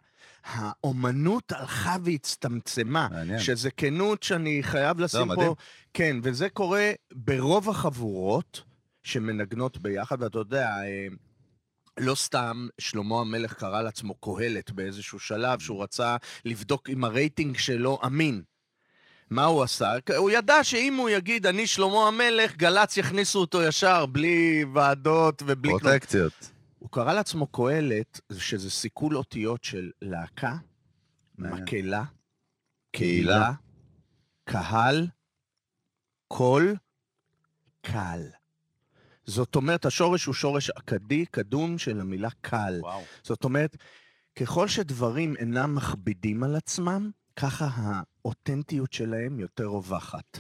האומנות 0.46 1.52
הלכה 1.52 1.96
והצטמצמה. 2.04 3.08
מעניין. 3.12 3.40
שזה 3.40 3.72
כנות 3.72 4.24
שאני 4.24 4.64
חייב 4.64 5.00
לשים 5.00 5.28
מדהים. 5.28 5.48
פה... 5.48 5.56
כן, 5.94 6.18
וזה 6.24 6.50
קורה 6.50 6.92
ברוב 7.14 7.70
החבורות 7.70 8.62
שמנגנות 9.04 9.78
ביחד, 9.78 10.22
ואתה 10.22 10.40
יודע, 10.40 10.68
אה, 10.68 11.08
לא 12.00 12.16
סתם 12.16 12.68
שלמה 12.80 13.20
המלך 13.20 13.54
קרא 13.54 13.82
לעצמו 13.82 14.16
קהלת 14.16 14.72
באיזשהו 14.72 15.20
שלב, 15.20 15.60
שהוא 15.60 15.84
רצה 15.84 16.18
לבדוק 16.46 16.90
אם 16.90 17.04
הרייטינג 17.04 17.58
שלו 17.58 18.00
אמין. 18.06 18.44
מה 19.30 19.46
הוא 19.46 19.64
עשה? 19.64 19.94
הוא 20.18 20.32
ידע 20.32 20.64
שאם 20.64 20.96
הוא 20.96 21.10
יגיד, 21.10 21.46
אני 21.48 21.68
שלמה 21.68 22.08
המלך, 22.08 22.56
גל"צ 22.56 22.98
יכניסו 22.98 23.40
אותו 23.40 23.64
ישר, 23.64 24.06
בלי 24.06 24.66
ועדות 24.74 25.44
ובלי 25.46 25.72
כלום. 25.72 25.80
פרוטקציות. 25.80 26.52
הוא 26.80 26.90
קרא 26.92 27.14
לעצמו 27.14 27.48
קהלת, 27.48 28.20
שזה 28.38 28.70
סיכול 28.72 29.18
אותיות 29.18 29.64
של 29.64 29.92
להקה. 30.02 30.56
מקהלה, 31.38 32.04
קהילה. 32.92 33.52
קהל, 34.44 35.08
קול, 36.28 36.76
קל. 37.82 38.22
זאת 39.32 39.56
אומרת, 39.56 39.86
השורש 39.86 40.26
הוא 40.26 40.34
שורש 40.34 40.70
אכדי, 40.70 41.26
קדום 41.26 41.78
של 41.78 42.02
המילה 42.02 42.30
קל. 42.42 42.80
וואו. 42.80 43.02
זאת 43.24 43.44
אומרת, 43.44 43.78
ככל 44.36 44.68
שדברים 44.68 45.36
אינם 45.38 45.76
מכבידים 45.76 46.44
על 46.44 46.56
עצמם, 46.56 47.12
ככה 47.36 47.70
האותנטיות 47.76 48.94
שלהם 48.94 49.40
יותר 49.40 49.66
רווחת. 49.66 50.40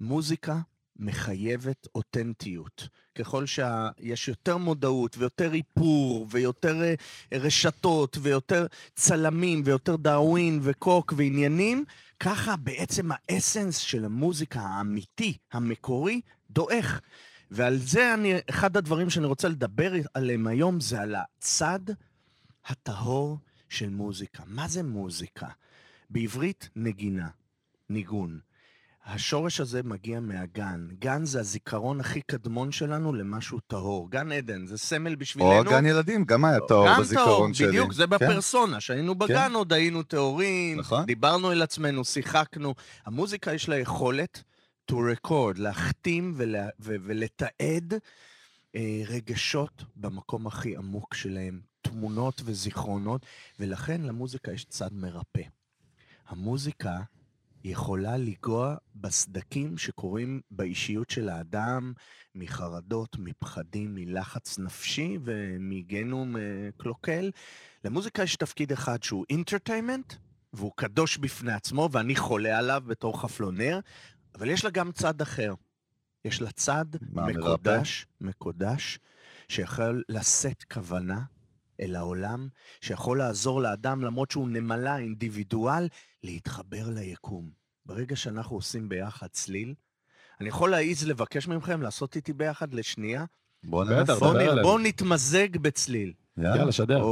מוזיקה 0.00 0.58
מחייבת 0.96 1.86
אותנטיות. 1.94 2.88
ככל 3.14 3.46
שיש 3.46 4.28
יותר 4.28 4.56
מודעות 4.56 5.18
ויותר 5.18 5.54
איפור 5.54 6.26
ויותר 6.30 6.82
אה, 6.82 6.94
רשתות 7.32 8.18
ויותר 8.22 8.66
צלמים 8.94 9.62
ויותר 9.64 9.96
דאווין 9.96 10.60
וקוק 10.62 11.14
ועניינים, 11.16 11.84
ככה 12.20 12.56
בעצם 12.56 13.10
האסנס 13.12 13.76
של 13.76 14.04
המוזיקה 14.04 14.60
האמיתי, 14.60 15.36
המקורי, 15.52 16.20
דועך. 16.50 17.00
ועל 17.50 17.76
זה 17.76 18.14
אני, 18.14 18.34
אחד 18.50 18.76
הדברים 18.76 19.10
שאני 19.10 19.26
רוצה 19.26 19.48
לדבר 19.48 19.92
עליהם 20.14 20.46
היום 20.46 20.80
זה 20.80 21.00
על 21.00 21.14
הצד 21.14 21.80
הטהור 22.66 23.38
של 23.68 23.88
מוזיקה. 23.88 24.42
מה 24.46 24.68
זה 24.68 24.82
מוזיקה? 24.82 25.46
בעברית, 26.10 26.68
נגינה, 26.76 27.28
ניגון. 27.90 28.38
השורש 29.06 29.60
הזה 29.60 29.82
מגיע 29.82 30.20
מהגן. 30.20 30.86
גן 30.98 31.24
זה 31.24 31.40
הזיכרון 31.40 32.00
הכי 32.00 32.20
קדמון 32.20 32.72
שלנו 32.72 33.12
למשהו 33.12 33.60
טהור. 33.66 34.10
גן 34.10 34.32
עדן, 34.32 34.66
זה 34.66 34.78
סמל 34.78 35.14
בשבילנו. 35.14 35.58
או 35.58 35.64
גן 35.64 35.86
ילדים, 35.86 36.24
גם 36.24 36.44
היה 36.44 36.58
טהור 36.68 36.88
גם 36.88 37.00
בזיכרון 37.00 37.26
טהור, 37.26 37.52
שלי. 37.52 37.68
בדיוק, 37.68 37.92
זה 37.92 38.02
כן, 38.02 38.10
בפרסונה. 38.10 38.78
כשהיינו 38.78 39.14
בגן 39.14 39.52
עוד 39.54 39.72
היינו 39.72 40.02
טהורים, 40.02 40.80
נכון. 40.80 41.04
דיברנו 41.06 41.52
אל 41.52 41.62
עצמנו, 41.62 42.04
שיחקנו. 42.04 42.74
המוזיקה 43.06 43.54
יש 43.54 43.68
לה 43.68 43.78
יכולת 43.78 44.42
to 44.90 44.94
record, 44.94 45.58
להחתים 45.60 46.32
ולה, 46.36 46.68
ו, 46.80 46.96
ולתעד 47.04 47.94
אה, 48.74 49.02
רגשות 49.06 49.84
במקום 49.96 50.46
הכי 50.46 50.76
עמוק 50.76 51.14
שלהם, 51.14 51.60
תמונות 51.82 52.42
וזיכרונות, 52.44 53.26
ולכן 53.60 54.00
למוזיקה 54.00 54.52
יש 54.52 54.64
צד 54.64 54.92
מרפא. 54.92 55.42
המוזיקה 56.28 57.00
יכולה 57.64 58.16
לנגוע 58.16 58.76
בסדקים 58.94 59.78
שקורים 59.78 60.40
באישיות 60.50 61.10
של 61.10 61.28
האדם, 61.28 61.92
מחרדות, 62.34 63.16
מפחדים, 63.18 63.94
מלחץ 63.94 64.58
נפשי 64.58 65.18
ומגנום 65.24 66.36
אה, 66.36 66.42
קלוקל. 66.76 67.30
למוזיקה 67.84 68.22
יש 68.22 68.36
תפקיד 68.36 68.72
אחד 68.72 69.02
שהוא 69.02 69.24
אינטרטיימנט, 69.30 70.14
והוא 70.52 70.72
קדוש 70.76 71.16
בפני 71.16 71.52
עצמו, 71.52 71.88
ואני 71.92 72.16
חולה 72.16 72.58
עליו 72.58 72.82
בתור 72.86 73.20
חפלונר, 73.20 73.80
אבל 74.34 74.50
יש 74.50 74.64
לה 74.64 74.70
גם 74.70 74.92
צד 74.92 75.20
אחר. 75.20 75.54
יש 76.24 76.40
לה 76.42 76.50
צד 76.50 76.84
מה, 77.12 77.26
מרפא? 77.26 77.38
מקודש, 77.38 78.06
מקודש, 78.20 78.98
שיכול 79.48 80.02
לשאת 80.08 80.64
כוונה 80.72 81.20
אל 81.80 81.96
העולם, 81.96 82.48
שיכול 82.80 83.18
לעזור 83.18 83.62
לאדם, 83.62 84.02
למרות 84.02 84.30
שהוא 84.30 84.48
נמלה, 84.48 84.98
אינדיבידואל, 84.98 85.88
להתחבר 86.22 86.88
ליקום. 86.88 87.50
ברגע 87.86 88.16
שאנחנו 88.16 88.56
עושים 88.56 88.88
ביחד 88.88 89.26
צליל, 89.26 89.74
אני 90.40 90.48
יכול 90.48 90.70
להעיז 90.70 91.08
לבקש 91.08 91.48
מכם 91.48 91.82
לעשות 91.82 92.16
איתי 92.16 92.32
ביחד 92.32 92.74
לשנייה? 92.74 93.24
בוא 93.64 93.84
בואו 94.18 94.30
עלינו. 94.30 94.62
בוא 94.62 94.80
נתמזג 94.80 95.56
בצליל. 95.56 96.12
יאללה, 96.36 96.72
שדר. 96.72 97.02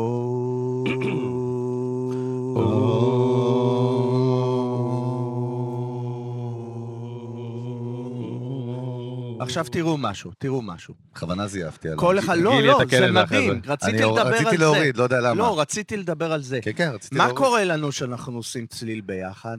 עכשיו 9.43 9.65
תראו 9.65 9.99
משהו, 9.99 10.31
תראו 10.39 10.63
משהו. 10.63 10.95
בכוונה 11.13 11.47
זייפתי 11.47 11.89
עליו. 11.89 11.99
כל 12.01 12.19
אחד, 12.19 12.37
לא, 12.37 12.63
לא, 12.63 12.79
זה 12.91 13.13
מדהים. 13.13 13.63
רציתי 13.67 13.97
לדבר 13.97 14.21
על 14.21 14.33
זה. 14.33 14.39
רציתי 14.39 14.57
להוריד, 14.57 14.97
לא 14.97 15.03
יודע 15.03 15.21
למה. 15.21 15.35
לא, 15.35 15.61
רציתי 15.61 15.97
לדבר 15.97 16.33
על 16.33 16.43
זה. 16.43 16.59
כן, 16.63 16.71
כן, 16.77 16.91
רציתי 16.95 17.17
מה 17.17 17.25
להוריד. 17.25 17.45
קורה 17.45 17.65
לנו 17.65 17.93
שאנחנו 17.93 18.37
עושים 18.37 18.67
צליל 18.67 19.01
ביחד? 19.01 19.59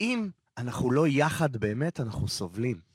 אם 0.00 0.28
אנחנו 0.58 0.90
לא 0.90 1.08
יחד 1.08 1.56
באמת, 1.56 2.00
אנחנו 2.00 2.28
סובלים. 2.28 2.90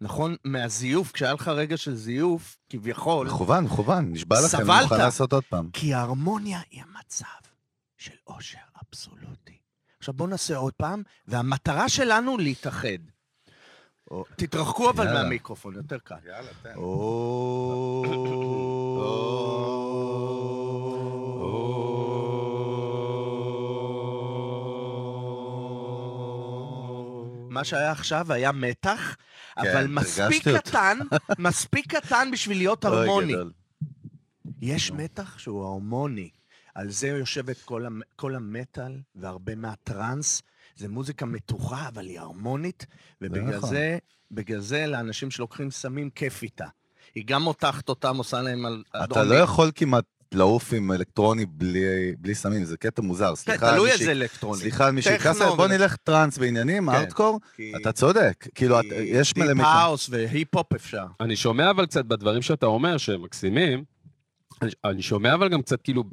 נכון? 0.00 0.36
מהזיוף, 0.44 1.12
כשהיה 1.12 1.32
לך 1.32 1.48
רגע 1.48 1.76
של 1.76 1.94
זיוף, 1.94 2.56
כביכול, 2.70 3.26
מכוון, 3.26 3.64
מכוון, 3.64 4.12
נשבע 4.12 4.36
לכם, 4.44 4.70
אני. 4.70 4.82
מוכן 4.82 4.98
לעשות 4.98 5.32
עוד 5.32 5.44
פעם. 5.44 5.70
כי 5.72 5.94
ההרמוניה 5.94 6.60
היא 6.70 6.82
המצב 6.82 7.48
של 7.98 8.14
עושר 8.24 8.58
אבסולוטי. 8.82 9.58
עכשיו 9.98 10.14
בואו 10.14 10.28
נעשה 10.28 10.56
עוד 10.56 10.72
פעם, 10.72 11.02
והמטרה 11.26 11.88
שלנו 11.88 12.38
להתאחד. 12.38 12.88
תתרחקו 14.36 14.90
אבל. 14.90 15.12
מהמיקרופון, 15.12 15.74
יותר 15.74 15.98
קל. 15.98 16.14
יאללה, 16.26 16.50
תן. 16.62 16.74
מה 27.50 27.64
שהיה 27.64 27.90
עכשיו 27.90 28.32
היה 28.32 28.52
מתח, 28.52 29.16
אבל 29.56 29.72
כן, 29.72 29.90
מספיק 29.90 30.20
הרגשתי 30.20 30.50
אותו. 30.50 30.60
קטן, 30.70 30.98
מספיק 31.48 31.94
קטן 31.94 32.28
בשביל 32.32 32.56
להיות 32.56 32.84
אוי, 32.84 32.98
הרמוני. 32.98 33.32
גדול. 33.32 33.52
יש 34.60 34.90
מתח 34.90 35.38
שהוא 35.38 35.64
הרמוני. 35.64 36.30
על 36.74 36.90
זה 36.90 37.08
יושבת 37.08 37.56
כל, 37.64 37.86
המ... 37.86 38.00
כל 38.16 38.34
המטאל 38.34 39.00
והרבה 39.14 39.54
מהטראנס. 39.54 40.42
זה 40.76 40.88
מוזיקה 40.88 41.26
מתוחה, 41.26 41.88
אבל 41.88 42.06
היא 42.06 42.20
הרמונית, 42.20 42.86
ובגלל 43.20 43.56
נכון. 43.56 43.70
זה, 43.70 43.98
בגלל 44.30 44.60
זה 44.60 44.86
לאנשים 44.86 45.30
שלוקחים 45.30 45.70
סמים, 45.70 46.10
כיף 46.10 46.42
איתה. 46.42 46.66
היא 47.14 47.24
גם 47.26 47.42
מותחת 47.42 47.88
אותם, 47.88 48.16
עושה 48.16 48.40
להם 48.42 48.66
על... 48.66 48.82
אתה 48.90 49.04
אדום. 49.04 49.18
לא 49.28 49.34
יכול 49.34 49.70
כמעט 49.74 50.04
לעוף 50.34 50.72
עם 50.72 50.92
אלקטרוני 50.92 51.46
בלי 51.46 51.80
בלי 52.18 52.34
סמים, 52.34 52.64
זה 52.64 52.76
קטע 52.76 53.02
מוזר. 53.02 53.28
כן, 53.28 53.34
סליחה 53.34 53.68
על 53.68 53.74
תלוי 53.74 53.90
איזה 53.92 54.10
אלקטרוני. 54.12 54.60
סליחה 54.60 54.86
על 54.86 54.92
מי 54.92 55.00
עליי, 55.06 55.56
בוא 55.56 55.66
נלך 55.66 55.96
טראנס 55.96 56.38
בעניינים, 56.38 56.90
כן. 56.90 56.96
ארטקור. 56.96 57.40
כי- 57.56 57.72
אתה 57.82 57.92
צודק, 57.92 58.48
כאילו, 58.54 58.80
את- 58.80 58.84
כי 58.88 58.94
יש 58.94 59.36
מלא... 59.36 59.52
Deep 59.52 59.64
house 59.64 60.08
והיפ-הופ 60.10 60.72
אפשר. 60.74 61.04
אני 61.20 61.36
שומע 61.36 61.70
אבל 61.70 61.86
קצת 61.86 62.04
בדברים 62.04 62.42
שאתה 62.42 62.66
אומר, 62.66 62.96
שהם 62.98 63.22
מקסימים, 63.22 63.84
אני, 64.62 64.70
אני 64.84 65.02
שומע 65.02 65.34
אבל 65.34 65.48
גם 65.48 65.62
קצת 65.62 65.82
כאילו 65.82 66.04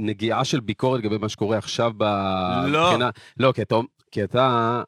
נגיעה 0.00 0.44
של 0.44 0.60
ביקורת 0.60 1.00
לגבי 1.00 1.18
מה 1.18 1.28
שקורה 1.28 1.58
עכשיו 1.58 1.92
לא. 1.98 2.06
בבחינה... 2.88 3.10
לא, 3.36 3.52
כי 3.52 3.62
אתה, 3.62 3.76
כי 4.10 4.24
אתה 4.24 4.82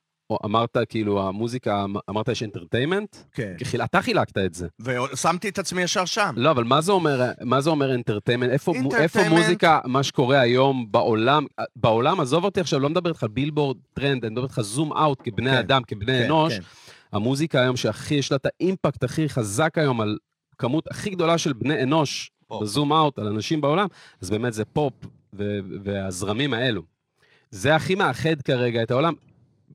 אמרת 0.44 0.76
כאילו 0.88 1.28
המוזיקה, 1.28 1.84
אמרת 2.10 2.28
יש 2.28 2.42
entertainment, 2.42 3.16
כן. 3.32 3.54
אתה 3.84 4.02
חילקת 4.02 4.38
את 4.38 4.54
זה. 4.54 4.68
ושמתי 4.80 5.48
את 5.48 5.58
עצמי 5.58 5.82
ישר 5.82 6.04
שם. 6.04 6.30
לא, 6.36 6.50
אבל 6.50 6.64
מה 6.64 6.80
זה 6.80 6.92
אומר, 6.92 7.30
מה 7.40 7.60
זה 7.60 7.70
אומר 7.70 7.94
entertainment? 7.94 8.50
איפה, 8.50 8.72
מו- 8.82 8.94
איפה 8.94 9.20
Entertainment- 9.20 9.28
מוזיקה, 9.28 9.80
מה 9.84 10.02
שקורה 10.02 10.40
היום 10.40 10.86
בעולם, 10.92 11.46
בעולם, 11.76 12.20
עזוב 12.20 12.44
אותי 12.44 12.60
עכשיו, 12.60 12.80
לא 12.80 12.88
מדבר 12.90 13.10
איתך 13.10 13.22
על 13.22 13.28
Billboard 13.28 13.76
trend, 13.94 14.24
אני 14.24 14.32
מדבר 14.32 14.44
איתך 14.44 14.60
zoom 14.60 14.92
out 14.92 15.20
כבני 15.24 15.50
כן, 15.50 15.56
אדם, 15.56 15.82
כבני 15.86 16.06
כן, 16.18 16.24
אנוש. 16.24 16.54
כן. 16.54 16.62
המוזיקה 17.12 17.60
היום 17.60 17.76
שהכי, 17.76 18.14
יש 18.14 18.30
לה 18.32 18.36
את 18.36 18.46
ה 18.46 18.55
impact 18.55 19.04
הכי 19.04 19.28
חזק 19.28 19.78
היום 19.78 20.00
על 20.00 20.18
כמות 20.58 20.84
הכי 20.90 21.10
גדולה 21.10 21.38
של 21.38 21.52
בני 21.52 21.82
אנוש. 21.82 22.30
ב 22.60 22.67
zoom 22.67 22.92
out, 22.92 23.18
על 23.18 23.26
אנשים 23.26 23.60
בעולם, 23.60 23.86
אז 24.22 24.30
באמת 24.30 24.52
זה 24.52 24.64
פופ 24.64 24.92
ו- 25.34 25.44
והזרמים 25.84 26.54
האלו. 26.54 26.82
זה 27.50 27.74
הכי 27.76 27.94
מאחד 27.94 28.42
כרגע 28.44 28.82
את 28.82 28.90
העולם, 28.90 29.12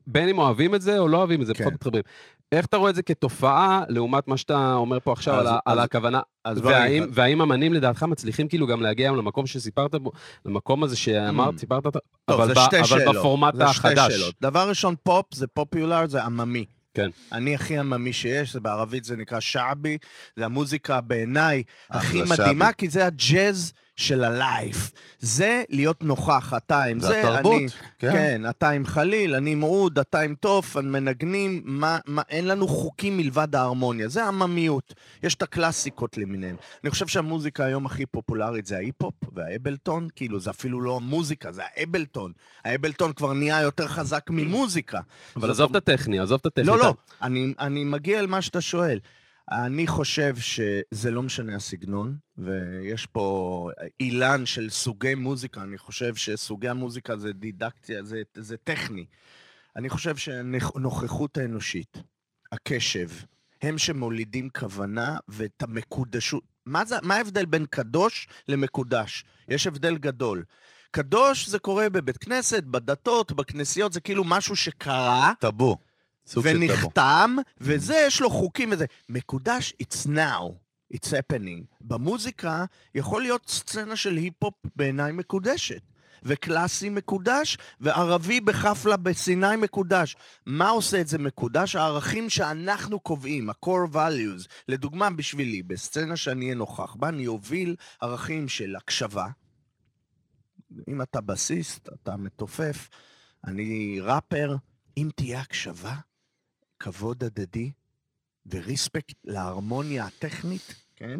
בין 0.07 0.29
אם 0.29 0.37
אוהבים 0.37 0.75
את 0.75 0.81
זה 0.81 0.99
או 0.99 1.07
לא 1.07 1.17
אוהבים 1.17 1.41
את 1.41 1.47
זה, 1.47 1.53
כן. 1.53 1.63
פחות 1.63 1.73
מתחברים. 1.73 2.03
איך 2.51 2.65
אתה 2.65 2.77
רואה 2.77 2.89
את 2.89 2.95
זה 2.95 3.01
כתופעה, 3.03 3.83
לעומת 3.89 4.27
מה 4.27 4.37
שאתה 4.37 4.73
אומר 4.73 4.97
פה 5.03 5.11
עכשיו 5.11 5.33
אז- 5.35 5.39
על, 5.39 5.47
ה- 5.47 5.59
על 5.65 5.79
אז- 5.79 5.85
הכוונה, 5.85 6.19
אז 6.45 6.57
והאם, 6.63 6.99
בואי, 7.03 7.09
והאם 7.13 7.41
אמנים 7.41 7.73
לדעתך 7.73 8.03
מצליחים 8.03 8.47
כאילו 8.47 8.67
גם 8.67 8.81
להגיע 8.81 9.07
היום 9.07 9.17
למקום 9.17 9.47
שסיפרת 9.47 9.95
בו, 9.95 10.11
למקום 10.45 10.83
הזה 10.83 10.95
שאמרת, 10.95 11.53
Hmm. 11.53 11.57
סיפרת, 11.57 11.83
טוב, 11.83 12.41
אבל, 12.41 12.53
ב- 12.53 12.57
שתי 12.65 12.77
אבל 12.79 12.85
שאלות. 12.85 13.15
בפורמט 13.15 13.55
זה 13.55 13.63
שתי 13.73 13.87
החדש. 13.87 14.13
שאלות. 14.13 14.35
דבר 14.41 14.69
ראשון, 14.69 14.95
פופ 15.03 15.25
זה 15.33 15.47
פופולר, 15.47 16.07
זה 16.07 16.23
עממי. 16.23 16.65
כן. 16.99 17.09
אני 17.31 17.55
הכי 17.55 17.77
עממי 17.77 18.13
שיש, 18.13 18.53
זה 18.53 18.59
בערבית 18.59 19.03
זה 19.03 19.17
נקרא 19.17 19.39
שעבי, 19.39 19.97
זה 20.35 20.45
המוזיקה 20.45 21.01
בעיניי 21.01 21.63
הכי 21.89 22.21
מדהימה, 22.21 22.65
שעבי. 22.65 22.77
כי 22.77 22.89
זה 22.89 23.05
הג'אז 23.05 23.73
של 23.99 24.23
הלייף. 24.23 24.91
זה 25.19 25.63
להיות 25.69 26.03
נוכח, 26.03 26.53
אתה 26.57 26.83
עם 26.83 26.99
זה 26.99 27.07
זה, 27.07 27.21
התרבות, 27.21 27.61
אני... 27.61 27.67
כן. 27.99 28.11
כן, 28.11 28.41
אתה 28.49 28.69
עם 28.69 28.85
חליל, 28.85 29.35
אני 29.35 29.51
עם 29.51 29.61
עוד, 29.61 29.99
אתה 29.99 30.19
עם 30.19 30.35
תוף, 30.35 30.77
מנגנים, 30.77 31.61
מה, 31.65 31.97
מה, 32.05 32.21
אין 32.29 32.47
לנו 32.47 32.67
חוקים 32.67 33.17
מלבד 33.17 33.55
ההרמוניה, 33.55 34.07
זה 34.07 34.25
עממיות. 34.25 34.93
יש 35.23 35.35
את 35.35 35.41
הקלאסיקות 35.41 36.17
למיניהן. 36.17 36.55
אני 36.83 36.89
חושב 36.89 37.07
שהמוזיקה 37.07 37.65
היום 37.65 37.85
הכי 37.85 38.05
פופולרית 38.05 38.65
זה 38.65 38.77
ההיפ-הופ 38.77 39.15
והאבלטון, 39.33 40.07
כאילו 40.15 40.39
זה 40.39 40.49
אפילו 40.49 40.81
לא 40.81 40.99
מוזיקה, 40.99 41.51
זה 41.51 41.61
האבלטון. 41.75 42.31
האבלטון 42.65 43.13
כבר 43.13 43.33
נהיה 43.33 43.61
יותר 43.61 43.87
חזק 43.87 44.29
ממוזיקה. 44.29 44.99
אבל 45.35 45.51
עזוב 45.51 45.69
את 45.69 45.75
הטכני, 45.75 46.19
עזוב 46.19 46.39
את 46.41 46.45
הטכני. 46.45 46.67
לא, 46.67 46.77
לא, 46.77 46.93
אני, 47.21 47.53
אני 47.59 47.83
מגיע 47.83 48.21
למה 48.21 48.41
שאתה 48.41 48.61
שואל. 48.61 48.99
אני 49.51 49.87
חושב 49.87 50.35
שזה 50.37 51.11
לא 51.11 51.23
משנה 51.23 51.55
הסגנון, 51.55 52.17
ויש 52.37 53.05
פה 53.05 53.69
אילן 53.99 54.45
של 54.45 54.69
סוגי 54.69 55.15
מוזיקה, 55.15 55.61
אני 55.61 55.77
חושב 55.77 56.15
שסוגי 56.15 56.69
המוזיקה 56.69 57.17
זה 57.17 57.33
דידקציה, 57.33 58.03
זה, 58.03 58.21
זה 58.35 58.57
טכני. 58.57 59.05
אני 59.75 59.89
חושב 59.89 60.17
שהנוכחות 60.17 61.37
האנושית, 61.37 61.97
הקשב, 62.51 63.09
הם 63.61 63.77
שמולידים 63.77 64.49
כוונה 64.59 65.17
ואת 65.27 65.63
המקודשות. 65.63 66.43
מה, 66.65 66.85
זה, 66.85 66.95
מה 67.03 67.15
ההבדל 67.15 67.45
בין 67.45 67.65
קדוש 67.65 68.27
למקודש? 68.47 69.23
יש 69.47 69.67
הבדל 69.67 69.97
גדול. 69.97 70.43
קדוש 70.91 71.49
זה 71.49 71.59
קורה 71.59 71.89
בבית 71.89 72.17
כנסת, 72.17 72.63
בדתות, 72.63 73.31
בכנסיות, 73.31 73.93
זה 73.93 74.01
כאילו 74.01 74.23
משהו 74.23 74.55
שקרה, 74.55 75.33
טאבו. 75.39 75.77
ונחתם, 76.43 77.35
וזה 77.57 78.03
יש 78.07 78.21
לו 78.21 78.29
חוקים 78.29 78.69
וזה. 78.71 78.85
מקודש, 79.09 79.73
it's 79.83 80.07
now, 80.07 80.43
it's 80.93 81.07
happening. 81.07 81.75
במוזיקה 81.81 82.65
יכול 82.95 83.21
להיות 83.21 83.49
סצנה 83.49 83.95
של 83.95 84.15
היפ-הופ 84.15 84.53
בעיניי 84.75 85.11
מקודשת. 85.11 85.81
וקלאסי 86.23 86.89
מקודש, 86.89 87.57
וערבי 87.79 88.41
בחפלה 88.41 88.97
בסיני 88.97 89.55
מקודש. 89.55 90.15
מה 90.45 90.69
עושה 90.69 91.01
את 91.01 91.07
זה 91.07 91.17
מקודש? 91.17 91.75
הערכים 91.75 92.29
שאנחנו 92.29 92.99
קובעים, 92.99 93.49
ה-core 93.49 93.93
values. 93.93 94.47
לדוגמה, 94.67 95.09
בשבילי, 95.09 95.63
בסצנה 95.63 96.17
שאני 96.17 96.45
אהיה 96.45 96.55
נוכח 96.55 96.95
בה, 96.95 97.09
אני 97.09 97.27
אוביל 97.27 97.75
ערכים 98.01 98.47
של 98.47 98.75
הקשבה. 98.75 99.27
אם 100.87 101.01
אתה 101.01 101.21
בסיסט, 101.21 101.89
אתה 101.93 102.17
מתופף, 102.17 102.89
אני 103.47 103.99
ראפר, 104.01 104.55
אם 104.97 105.09
תהיה 105.15 105.41
הקשבה, 105.41 105.95
כבוד 106.79 107.23
הדדי 107.23 107.71
וריספקט 108.51 109.15
להרמוניה 109.23 110.05
הטכנית, 110.05 110.75
כן? 110.95 111.19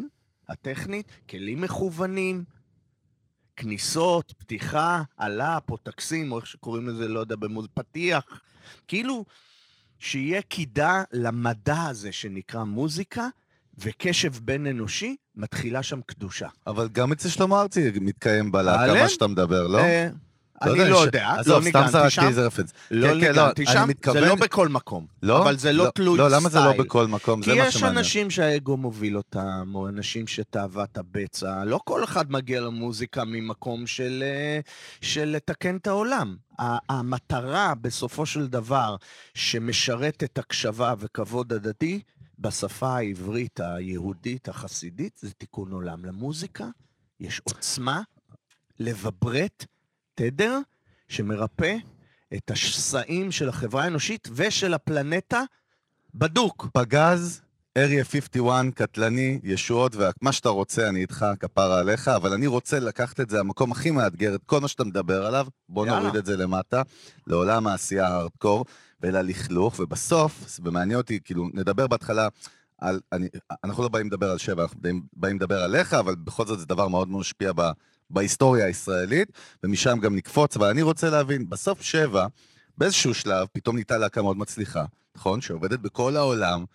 הטכנית, 0.50 1.06
כלים 1.30 1.62
מכוונים, 1.62 2.43
כניסות, 3.56 4.34
פתיחה, 4.38 5.04
עלאפ 5.17 5.72
או 5.72 5.78
טקסים, 5.78 6.32
או 6.32 6.38
איך 6.38 6.48
שקוראים 6.48 6.88
לזה, 6.88 7.08
לא 7.08 7.19
יודע, 7.19 7.36
במוז... 7.36 7.67
פתיח. 7.74 8.41
כאילו, 8.88 9.26
שיהיה 10.00 10.41
קידה 10.41 11.04
למדע 11.13 11.84
הזה 11.84 12.12
שנקרא 12.12 12.63
מוזיקה, 12.63 13.28
וקשב 13.78 14.34
בין 14.43 14.67
אנושי, 14.67 15.15
מתחילה 15.36 15.84
שם 15.84 16.02
קדושה. 16.02 16.48
אבל 16.67 16.88
גם 16.88 17.12
אצל 17.12 17.30
שלמה 17.30 17.62
ארצי 17.62 17.91
מתקיים 18.02 18.52
בלהקה? 18.52 18.93
מה 18.93 19.10
שאתה 19.10 19.28
מדבר, 19.28 19.67
לא? 19.67 19.80
אני 20.62 20.89
לא 20.89 20.98
יודע, 20.98 21.34
לא 21.38 21.43
סתם 21.43 21.63
ניגנתי 21.63 22.10
שם. 22.10 22.22
לא 22.91 23.08
כן, 23.08 23.22
כן, 23.22 23.36
לא, 23.36 23.48
ניגנתי 23.48 23.65
שם, 23.65 23.88
זה 24.13 24.22
לא 24.22 24.36
בכל 24.36 24.67
מקום. 24.67 25.06
לא? 25.24 25.43
אבל 25.43 25.58
זה 25.58 25.74
לא 25.74 25.88
תלוי 25.95 26.17
לא, 26.17 26.30
למה 26.30 26.50
זה 26.50 26.60
לא 26.60 26.69
סטייל? 26.69 26.82
בכל 26.82 27.08
מקום? 27.08 27.41
כי 27.41 27.50
זה 27.50 27.56
מה 27.56 27.67
יש 27.67 27.74
שמעניין. 27.74 27.98
אנשים 27.98 28.30
שהאגו 28.30 28.78
מוביל 28.78 29.17
אותם, 29.17 29.72
או 29.76 29.88
אנשים 29.88 30.28
שתאוות 30.28 30.98
הבצע. 30.98 31.63
לא 31.65 31.80
כל 31.84 32.04
אחד 32.04 32.32
מגיע 32.32 32.62
למוזיקה 32.62 33.24
ממקום 33.26 33.88
של, 33.88 34.24
אה, 35.17 35.26
לתקן 35.26 35.76
את 35.76 35.88
העולם. 35.88 36.36
המטרה, 36.89 37.74
בסופו 37.82 38.26
של 38.26 38.48
דבר, 38.48 38.95
שמשרתת 39.34 40.38
הקשבה 40.38 40.93
וכבוד 41.00 41.54
הדדי, 41.54 42.00
בשפה 42.39 42.95
העברית, 42.95 43.60
היהודית, 43.60 44.50
החסידית, 44.50 45.17
זה 45.22 45.32
תיקון 45.32 45.72
עולם. 45.72 46.06
למוזיקה 46.06 46.65
יש 47.19 47.41
עוצמה 47.43 48.02
לבברט 48.80 49.65
תדר 50.19 50.60
שמרפא 51.08 51.75
את 52.34 52.51
השסעים 52.51 53.32
של 53.32 53.49
החברה 53.49 53.84
האנושית 53.84 54.27
ושל 54.36 54.73
הפלנטה 54.73 55.43
בדוק. 56.15 56.67
פגז, 56.73 57.41
אריה 57.77 58.03
51, 58.05 58.73
קטלני, 58.75 59.39
ישועות, 59.43 59.95
ומה 59.95 60.32
שאתה 60.32 60.49
רוצה, 60.49 60.89
אני 60.89 61.01
איתך, 61.01 61.25
כפרה 61.39 61.79
עליך, 61.79 62.08
אבל 62.08 62.34
אני 62.34 62.47
רוצה 62.47 62.79
לקחת 62.79 63.19
את 63.19 63.29
זה 63.29 63.39
המקום 63.39 63.71
הכי 63.71 63.91
מאתגר, 63.91 64.36
את 64.36 64.41
כל 64.45 64.60
מה 64.60 64.67
שאתה 64.67 64.84
מדבר 64.84 65.25
עליו, 65.25 65.47
בוא 65.69 65.86
יאללה. 65.86 65.99
נוריד 65.99 66.15
את 66.15 66.25
זה 66.25 66.38
למטה, 66.38 66.82
לעולם 67.27 67.67
העשייה 67.67 68.08
הארדקור, 68.08 68.65
וללכלוך, 69.01 69.79
ובסוף, 69.79 70.60
ומעניין 70.63 70.97
אותי, 70.97 71.19
כאילו, 71.23 71.49
נדבר 71.53 71.88
בהתחלה 71.88 72.27
על, 72.77 72.99
אני, 73.12 73.27
אנחנו 73.63 73.84
לא 73.84 73.89
באים 73.89 74.08
לדבר 74.08 74.32
על 74.32 74.38
שבע, 74.38 74.63
אנחנו 74.63 74.82
באים, 74.82 75.01
באים 75.13 75.36
לדבר 75.36 75.63
עליך, 75.63 75.93
אבל 75.93 76.15
בכל 76.15 76.45
זאת 76.45 76.60
זה 76.60 76.65
דבר 76.65 76.88
מאוד 76.88 77.10
משפיע 77.10 77.51
ב, 77.55 77.62
בהיסטוריה 78.10 78.65
הישראלית, 78.65 79.32
ומשם 79.63 80.00
גם 80.02 80.15
נקפוץ, 80.15 80.56
אבל 80.58 80.67
אני 80.67 80.82
רוצה 80.82 81.10
להבין, 81.10 81.50
בסוף 81.50 81.82
שבע, 81.82 82.28
באיזשהו 82.78 83.13
שלב, 83.13 83.48
פתאום 83.54 83.76
נהייתה 83.76 83.98
להקה 83.98 84.22
מאוד 84.22 84.38
מצליחה, 84.38 84.86
נכון? 85.15 85.41
שעובדת 85.41 85.80
בכל 85.80 86.17
העולם, 86.17 86.65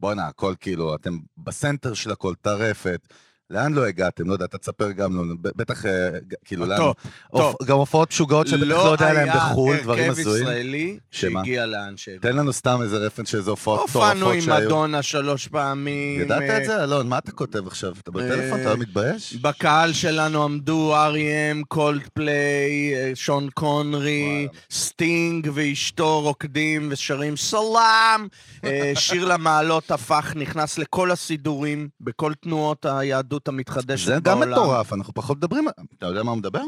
בואנה, 0.00 0.26
הכל 0.26 0.54
כאילו, 0.60 0.94
אתם 0.94 1.18
בסנטר 1.38 1.94
של 1.94 2.10
הכל, 2.10 2.34
טרפת. 2.40 3.00
לאן 3.50 3.72
לא 3.72 3.86
הגעתם? 3.86 4.28
לא 4.28 4.32
יודע, 4.32 4.44
אתה 4.44 4.58
תספר 4.58 4.90
גם 4.90 5.36
ב- 5.42 5.48
בטח, 5.56 5.86
אה, 5.86 6.08
כאילו, 6.44 6.66
לאן... 6.66 6.78
טוב, 6.78 6.94
טוב. 7.32 7.54
גם 7.64 7.76
הופעות 7.76 8.08
משוגעות 8.10 8.46
שבטח 8.46 8.62
לא 8.62 8.76
יודע 8.76 9.10
עליהם 9.10 9.28
בחו"ל, 9.36 9.76
דברים 9.76 10.02
היה 10.02 10.10
הזויים. 10.10 10.46
הרכב 10.46 10.56
ישראלי? 10.56 10.98
שהגיע 11.10 11.66
לאן 11.66 11.96
שהגיע. 11.96 12.20
תן 12.30 12.36
לנו 12.36 12.52
סתם 12.52 12.78
איזה 12.82 12.96
reference 12.96 13.28
של 13.28 13.38
איזה 13.38 13.50
הופעות 13.50 13.80
הופענו 13.80 14.14
מטורפות 14.14 14.34
עם 14.34 14.40
שהיו. 14.40 14.66
מדונה 14.66 15.02
שלוש 15.02 15.48
פעמים. 15.48 16.20
ידעת 16.20 16.42
אה, 16.42 16.58
את 16.58 16.64
זה, 16.64 16.84
אלון? 16.84 17.08
מה 17.08 17.18
אתה 17.18 17.32
כותב 17.32 17.66
עכשיו? 17.66 17.92
אתה 18.02 18.10
בטלפון? 18.10 18.60
אתה 18.60 18.70
לא 18.70 18.76
מתבייש? 18.76 19.34
בקהל 19.34 19.92
שלנו 19.92 20.44
עמדו 20.44 20.94
R.E.M, 21.12 21.64
קולדפליי, 21.68 22.94
אה, 22.94 23.10
שון 23.14 23.48
קונרי. 23.54 24.48
סטינג 24.70 25.50
ואשתו 25.54 26.20
רוקדים 26.20 26.88
ושרים 26.90 27.36
סלאם. 27.36 28.28
אה, 28.64 28.92
שיר 29.04 29.24
למעלות 29.24 29.90
הפך, 29.90 30.32
נכנס 30.36 30.78
לכל 30.78 31.10
הסידורים, 31.10 31.88
בכל 32.00 32.32
תנועות 32.34 32.86
היהדות 32.86 33.37
המתחדשת 33.46 34.06
זה 34.06 34.20
בעולם. 34.20 34.42
גם 34.42 34.50
מטורף, 34.50 34.92
אנחנו 34.92 35.14
פחות 35.14 35.36
מדברים... 35.36 35.68
אתה 35.98 36.06
יודע 36.06 36.22
מה 36.22 36.30
הוא 36.30 36.38
מדבר? 36.38 36.62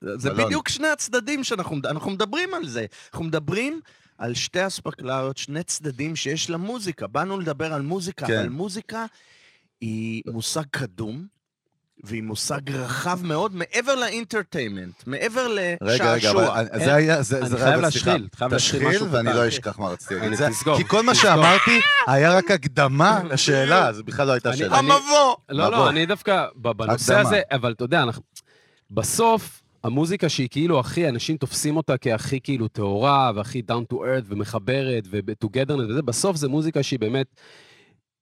זה 0.00 0.30
אלון. 0.30 0.46
בדיוק 0.46 0.68
שני 0.68 0.88
הצדדים 0.88 1.44
שאנחנו 1.44 1.76
אנחנו 1.84 2.10
מדברים 2.10 2.54
על 2.54 2.68
זה. 2.68 2.86
אנחנו 3.12 3.24
מדברים 3.24 3.80
על 4.18 4.34
שתי 4.34 4.66
אספקלריות, 4.66 5.36
שני 5.36 5.62
צדדים 5.62 6.16
שיש 6.16 6.50
למוזיקה. 6.50 7.06
באנו 7.06 7.40
לדבר 7.40 7.72
על 7.72 7.82
מוזיקה, 7.82 8.26
כן. 8.26 8.38
אבל 8.38 8.48
מוזיקה 8.48 9.06
היא 9.80 10.22
מושג 10.26 10.62
קדום, 10.70 11.26
והיא 12.06 12.22
מושג 12.22 12.70
רחב 12.70 13.18
מאוד, 13.24 13.54
מעבר 13.56 13.94
לאינטרטיימנט, 13.94 15.02
מעבר 15.06 15.46
רגע, 15.46 15.76
רגע, 15.82 16.04
אבל 16.04 16.16
לשעשוע. 16.16 16.60
אני- 16.60 16.84
זה 16.84 16.94
היה... 16.94 17.22
זה- 17.22 17.38
אני 17.40 17.48
זה- 17.48 17.58
חייב 17.58 17.78
רגע, 17.78 17.90
סליחה. 17.90 18.10
להשחיל, 18.10 18.28
חייב 18.36 18.52
להשחיל 18.52 18.78
תשחיל, 18.80 18.88
משהו 18.96 19.10
ואני. 19.12 19.32
לא 19.34 19.48
אשכח 19.48 19.78
מה 19.78 19.88
רציתי 19.88 20.14
להגיד. 20.14 20.42
אני-. 20.42 20.54
כי 20.76 20.84
כל 20.88 21.02
מה. 21.02 21.14
שאמרתי 21.14 21.80
היה 22.06 22.36
רק 22.36 22.50
הקדמה 22.50 23.20
לשאלה, 23.30 23.92
זה 23.92 24.02
בכלל 24.02 24.26
לא 24.26 24.32
הייתה 24.32 24.48
אני- 24.48 24.56
שאלה. 24.58 24.78
אני- 24.78 24.92
המבוא! 24.92 25.34
לא. 25.48 25.70
לא, 25.70 25.88
אני 25.90 26.06
דווקא, 26.06 26.46
בנושא. 26.56 27.18
הזה, 27.18 27.40
אבל 27.52 27.72
אתה 27.72 27.84
יודע, 27.84 28.02
אנחנו... 28.02 28.22
בסוף, 28.90 29.62
המוזיקה 29.84 30.28
שהיא 30.28 30.48
כאילו 30.50 30.80
הכי, 30.80 31.08
אנשים 31.08 31.36
תופסים 31.36 31.76
אותה 31.76 31.96
כהכי 31.98 32.40
כאילו 32.42 32.68
טהורה, 32.68 33.32
והכי 33.34 33.62
down 33.70 33.94
to 33.94 33.96
earth, 33.96 34.24
ומחברת, 34.28 35.04
ו-togetherness 35.10 35.90
וזה, 35.90 36.02
בסוף 36.02 36.36
זה 36.36 36.48
מוזיקה 36.48 36.82
שהיא 36.82 36.98
באמת 36.98 37.26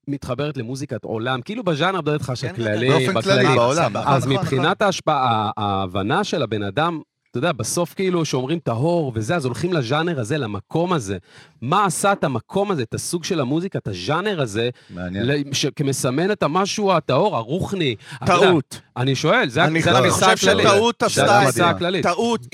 מתחברת 0.07 0.57
למוזיקת 0.57 1.03
עולם, 1.03 1.41
כאילו 1.41 1.63
בז'אנר 1.63 2.01
בדרך 2.01 2.25
כלל 2.25 2.35
של 2.35 2.47
כן, 2.47 2.55
כללי, 2.55 2.89
באופן 2.89 3.21
כללי, 3.21 3.43
בכללי. 3.43 3.55
בעולם. 3.55 3.93
נכון, 3.93 4.13
אז 4.13 4.27
נכון, 4.27 4.37
מבחינת 4.37 4.81
ההשפעה, 4.81 5.51
ההבנה 5.57 6.23
של 6.23 6.43
הבן 6.43 6.63
אדם, 6.63 6.99
אתה 7.31 7.37
יודע, 7.37 7.51
בסוף 7.51 7.93
כאילו 7.93 8.25
שאומרים 8.25 8.59
טהור 8.59 9.11
וזה, 9.15 9.35
אז 9.35 9.45
הולכים 9.45 9.73
לז'אנר 9.73 10.19
הזה, 10.19 10.37
למקום 10.37 10.93
הזה. 10.93 11.17
מה 11.61 11.85
עשה 11.85 12.11
את 12.11 12.23
המקום 12.23 12.71
הזה, 12.71 12.81
את 12.81 12.93
הסוג 12.93 13.23
של 13.23 13.39
המוזיקה, 13.39 13.79
את 13.79 13.87
הז'אנר 13.87 14.41
הזה, 14.41 14.69
מעניין. 14.89 15.43
כמסמן 15.75 16.31
את 16.31 16.43
המשהו 16.43 16.91
הטהור, 16.91 17.35
הרוחני. 17.35 17.95
טעות. 18.25 18.81
אני 18.97 19.15
שואל, 19.15 19.49
זה 19.49 19.63
אני 19.65 19.81
זה 19.81 19.97
אני 19.97 20.11
חושב. 20.11 20.37
שטעות 20.37 20.95
זה. 20.99 21.05
התפיסה 21.05 21.47
מדהימה. 21.47 21.69
הכללית. 21.69 22.03
טעות, 22.03 22.45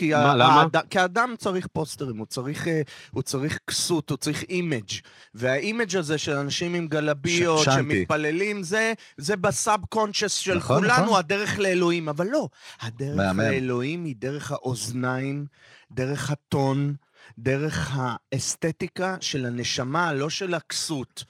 כי 0.90 1.00
האדם 1.00 1.34
צריך 1.38 1.68
פוסטרים, 1.74 2.18
הוא 2.18 2.26
צריך, 2.26 2.68
אה, 2.68 2.82
כסות, 3.68 4.10
הוא 4.10 4.18
צריך 4.18 4.44
image. 4.50 4.92
וה 5.34 5.52
image 5.52 5.98
הזה 5.98 6.18
של 6.18 6.32
אנשים 6.32 6.74
עם 6.74 6.88
גלביות. 6.88 7.64
שמתפללים, 7.64 8.64
זה, 8.64 8.94
זה 9.18 9.36
ב 9.36 9.86
subconscious 9.90 10.34
של 10.34 10.58
נכון, 10.58 10.82
כולנו, 10.82 11.04
נכון. 11.04 11.20
הדרך 11.20 11.60
לאלוהים. 11.60 12.10
אבל 12.10 12.28
לא, 12.28 12.48
הדרך. 12.82 13.36
לאלוהים 13.38 14.06
היא 14.06 14.16
דרך 14.18 14.52
האוזניים, 14.52 15.46
דרך 15.92 16.32
הטון, 16.32 16.94
דרך 17.40 17.92
האסתטיקה 17.94 19.16
של 19.22 19.46
הנשמה, 19.46 20.14
לא 20.14 20.30
של 20.30 20.54
הכסות. 20.54 21.24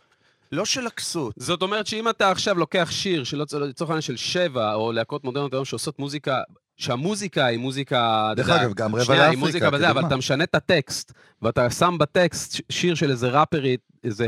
לא 0.51 0.65
של 0.65 0.87
הכסות. 0.87 1.33
זאת 1.37 1.61
אומרת 1.61 1.87
שאם 1.87 2.09
אתה 2.09 2.31
עכשיו 2.31 2.57
לוקח 2.57 2.87
שיר, 2.91 3.23
שלא 3.23 3.45
לצורך 3.59 3.89
העניין 3.89 4.01
של 4.01 4.15
שבע, 4.17 4.73
או 4.73 4.91
להקות 4.91 5.23
מודרניות 5.23 5.53
היום 5.53 5.65
שעושות 5.65 5.99
מוזיקה, 5.99 6.41
שהמוזיקה 6.77 7.45
היא 7.45 7.59
מוזיקה, 7.59 8.31
דרך 8.35 8.49
אגב, 8.49 8.73
גם 8.73 8.95
רבע 8.95 9.05
שנייה, 9.05 9.21
היא 9.21 9.29
לאפריקה, 9.29 9.45
מוזיקה 9.45 9.69
בזה, 9.69 9.89
אבל. 9.89 10.05
אתה 10.07 10.15
משנה 10.15 10.43
את 10.43 10.55
הטקסט, 10.55 11.11
ואתה 11.41 11.69
שם 11.69 11.95
בטקסט 11.99 12.61
שיר 12.69 12.95
של 12.95 13.11
איזה 13.11 13.29
ראפרית, 13.29 13.79
איזה 14.03 14.27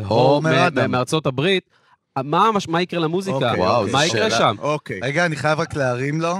אדם. 0.68 0.92
מארצות 0.92 1.26
הברית, 1.26 1.70
מה 2.18 2.82
יקרה 2.82 3.00
למוזיקה? 3.00 3.36
אוקיי, 3.36 3.68
אוקיי. 3.68 3.92
מה 3.92 4.06
יקרה. 4.06 4.30
שם? 4.30 4.56
אוקיי. 4.60 5.00
רגע, 5.04 5.26
אני 5.26 5.36
חייב 5.36 5.60
רק 5.60 5.76
להרים 5.76 6.22
לו, 6.22 6.36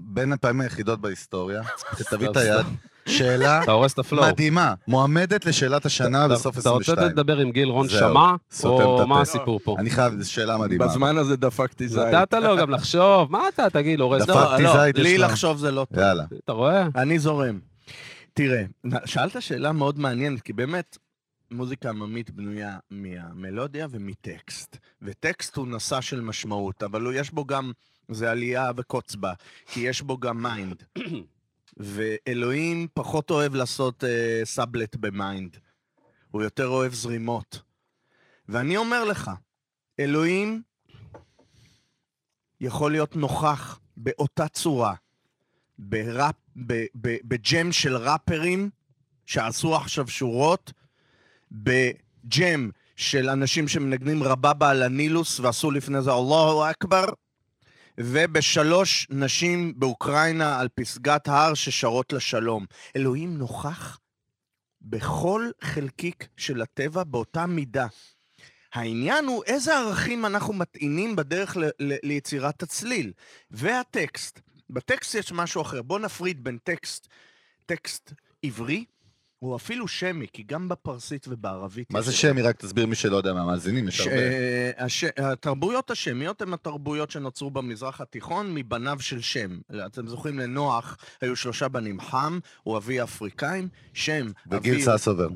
בין 0.00 0.32
הפעמים 0.32 0.60
היחידות 0.60 1.00
בהיסטוריה, 1.00 1.62
תביא 2.10 2.28
את 2.28 2.36
היד, 2.36 2.66
שאלה. 3.08 3.60
מדהימה, 4.28 4.74
מועמדת 4.88 5.44
לשאלת 5.46 5.86
השנה 5.86 6.26
אתה- 6.26 6.34
בסוף 6.34 6.58
אתה 6.58 6.70
רוצה 6.70 6.92
22. 6.92 7.10
לדבר 7.12 7.38
עם 7.38 7.50
גיל 7.50 7.68
רון 7.68 7.88
שמע, 7.88 8.34
או. 8.64 9.06
מה 9.06 9.20
הסיפור 9.20 9.60
פה? 9.64 9.76
אני 9.78 9.90
חייב, 9.90 10.20
זו 10.20 10.32
שאלה 10.32 10.56
מדהימה. 10.58 10.86
בזמן 10.86 11.16
הזה 11.16 11.36
דפקתי 11.36 11.88
זית. 11.88 11.98
נתת 12.02 12.34
לו 12.34 12.56
גם 12.56 12.70
לחשוב, 12.70 13.32
מה 13.32 13.42
אתה 13.54 13.70
תגיד, 13.70 14.00
הורס 14.00 14.22
את 14.22 14.28
דפקתי 14.28 14.40
הפלואו? 14.54 14.76
לא, 14.76 14.84
זית, 14.84 14.98
לי. 14.98 15.18
לחשוב 15.18 15.58
זה 15.58 15.70
לא 15.70 15.86
טוב. 15.90 15.98
יאללה. 15.98 16.24
אתה 16.44 16.52
רואה? 16.52 16.88
אני 16.96 17.18
זורם. 17.18 17.58
תראה, 18.34 18.62
שאלת 19.04 19.42
שאלה 19.42 19.72
מאוד 19.72 19.98
מעניינת, 19.98 20.40
כי 20.42 20.52
באמת, 20.52 20.98
מוזיקה 21.50 21.88
עממית 21.88 22.30
בנויה 22.30 22.76
מהמלודיה 22.90 23.86
ומטקסט. 23.90 24.76
וטקסט 25.02 25.56
הוא 25.56 25.66
נשא 25.68 26.00
של 26.00 26.20
משמעות, 26.20 26.82
אבל 26.82 27.06
יש 27.14 27.30
בו 27.30 27.44
גם, 27.44 27.72
זה 28.10 28.30
עלייה 28.30 28.70
וקוץ 28.76 29.14
בה, 29.14 29.32
כי 29.66 29.80
יש 29.80 30.02
בו 30.02 30.18
גם 30.18 30.42
mind. 30.42 30.82
ואלוהים 31.78 32.88
פחות 32.94 33.30
אוהב 33.30 33.54
לעשות 33.54 34.04
uh, 34.04 34.06
סאבלט 34.44 34.96
ב 34.96 35.06
mind. 35.06 35.56
הוא 36.30 36.42
יותר 36.42 36.66
אוהב 36.66 36.92
זרימות. 36.92 37.62
ואני 38.48 38.76
אומר 38.76 39.04
לך, 39.04 39.30
אלוהים 40.00 40.62
יכול 42.60 42.92
להיות 42.92 43.16
נוכח 43.16 43.80
באותה 43.96 44.48
צורה 44.48 44.94
בראפ, 45.78 46.34
ב- 46.66 46.86
ב- 47.00 47.16
ב 47.24 47.36
jam 47.36 47.72
של 47.72 47.96
ראפרים 47.96 48.70
שעשו 49.26 49.76
עכשיו 49.76 50.08
שורות, 50.08 50.72
ב 51.52 51.81
jam 51.81 52.70
של 52.96 53.28
אנשים 53.28 53.68
שמנגנים 53.68 54.22
רבבה 54.22 54.70
על 54.70 54.82
הנילוס 54.82 55.40
ועשו 55.40 55.70
לפני 55.70 56.02
זה 56.02 56.10
אללהו 56.10 56.64
אכבר, 56.70 57.04
ובשלוש 58.00 59.06
נשים 59.10 59.72
באוקראינה 59.76 60.60
על 60.60 60.68
פסגת 60.74 61.28
הר 61.28 61.54
ששרות 61.54 62.12
לשלום. 62.12 62.66
אלוהים 62.96 63.38
נוכח 63.38 63.98
בכל 64.82 65.50
חלקיק 65.60 66.28
של 66.36 66.62
הטבע 66.62 67.04
באותה 67.04 67.46
מידה. 67.46 67.86
העניין 68.74 69.24
הוא 69.24 69.44
איזה 69.44 69.76
ערכים 69.78 70.26
אנחנו 70.26 70.52
מטעינים 70.52 71.16
בדרך 71.16 71.56
ל- 71.56 71.64
ל- 71.64 71.98
ליצירת 72.02 72.62
הצליל. 72.62 73.12
והטקסט. 73.50 74.40
בטקסט 74.70 75.14
יש 75.14 75.32
משהו 75.32 75.62
אחר. 75.62 75.82
בואו 75.82 75.98
נפריד 75.98 76.44
בין 76.44 76.58
טקסט, 76.64 77.08
טקסט 77.66 78.12
עברי, 78.42 78.84
או 79.42 79.56
אפילו 79.56 79.88
שמי, 79.88 80.26
כי 80.32 80.42
גם 80.42 80.68
בפרסית 80.68 81.26
ובערבית... 81.28 81.90
מה 81.90 82.02
זה 82.02 82.12
שמי? 82.12 82.42
רק 82.42 82.56
תסביר 82.56 82.86
מי 82.86 82.94
שלא 82.94 83.16
יודע 83.16 83.32
מהמאזינים, 83.32 83.88
יש 83.88 84.00
הרבה. 84.00 84.12
התרבויות 85.16 85.90
השמיות 85.90 86.42
הן 86.42 86.52
התרבויות 86.52 87.10
שנוצרו 87.10 87.50
במזרח 87.50 88.00
התיכון 88.00 88.54
מבניו 88.54 88.96
של 89.00 89.20
שם. 89.20 89.58
אתם 89.86 90.06
זוכרים, 90.06 90.38
לנוח 90.38 90.96
היו 91.20 91.36
שלושה 91.36 91.68
בנים, 91.68 92.00
חם 92.00 92.38
הוא 92.62 92.76
אבי 92.76 93.00
האפריקאים, 93.00 93.68
שם, 93.92 94.30
וגיל 94.50 94.80
ססובר. 94.80 95.28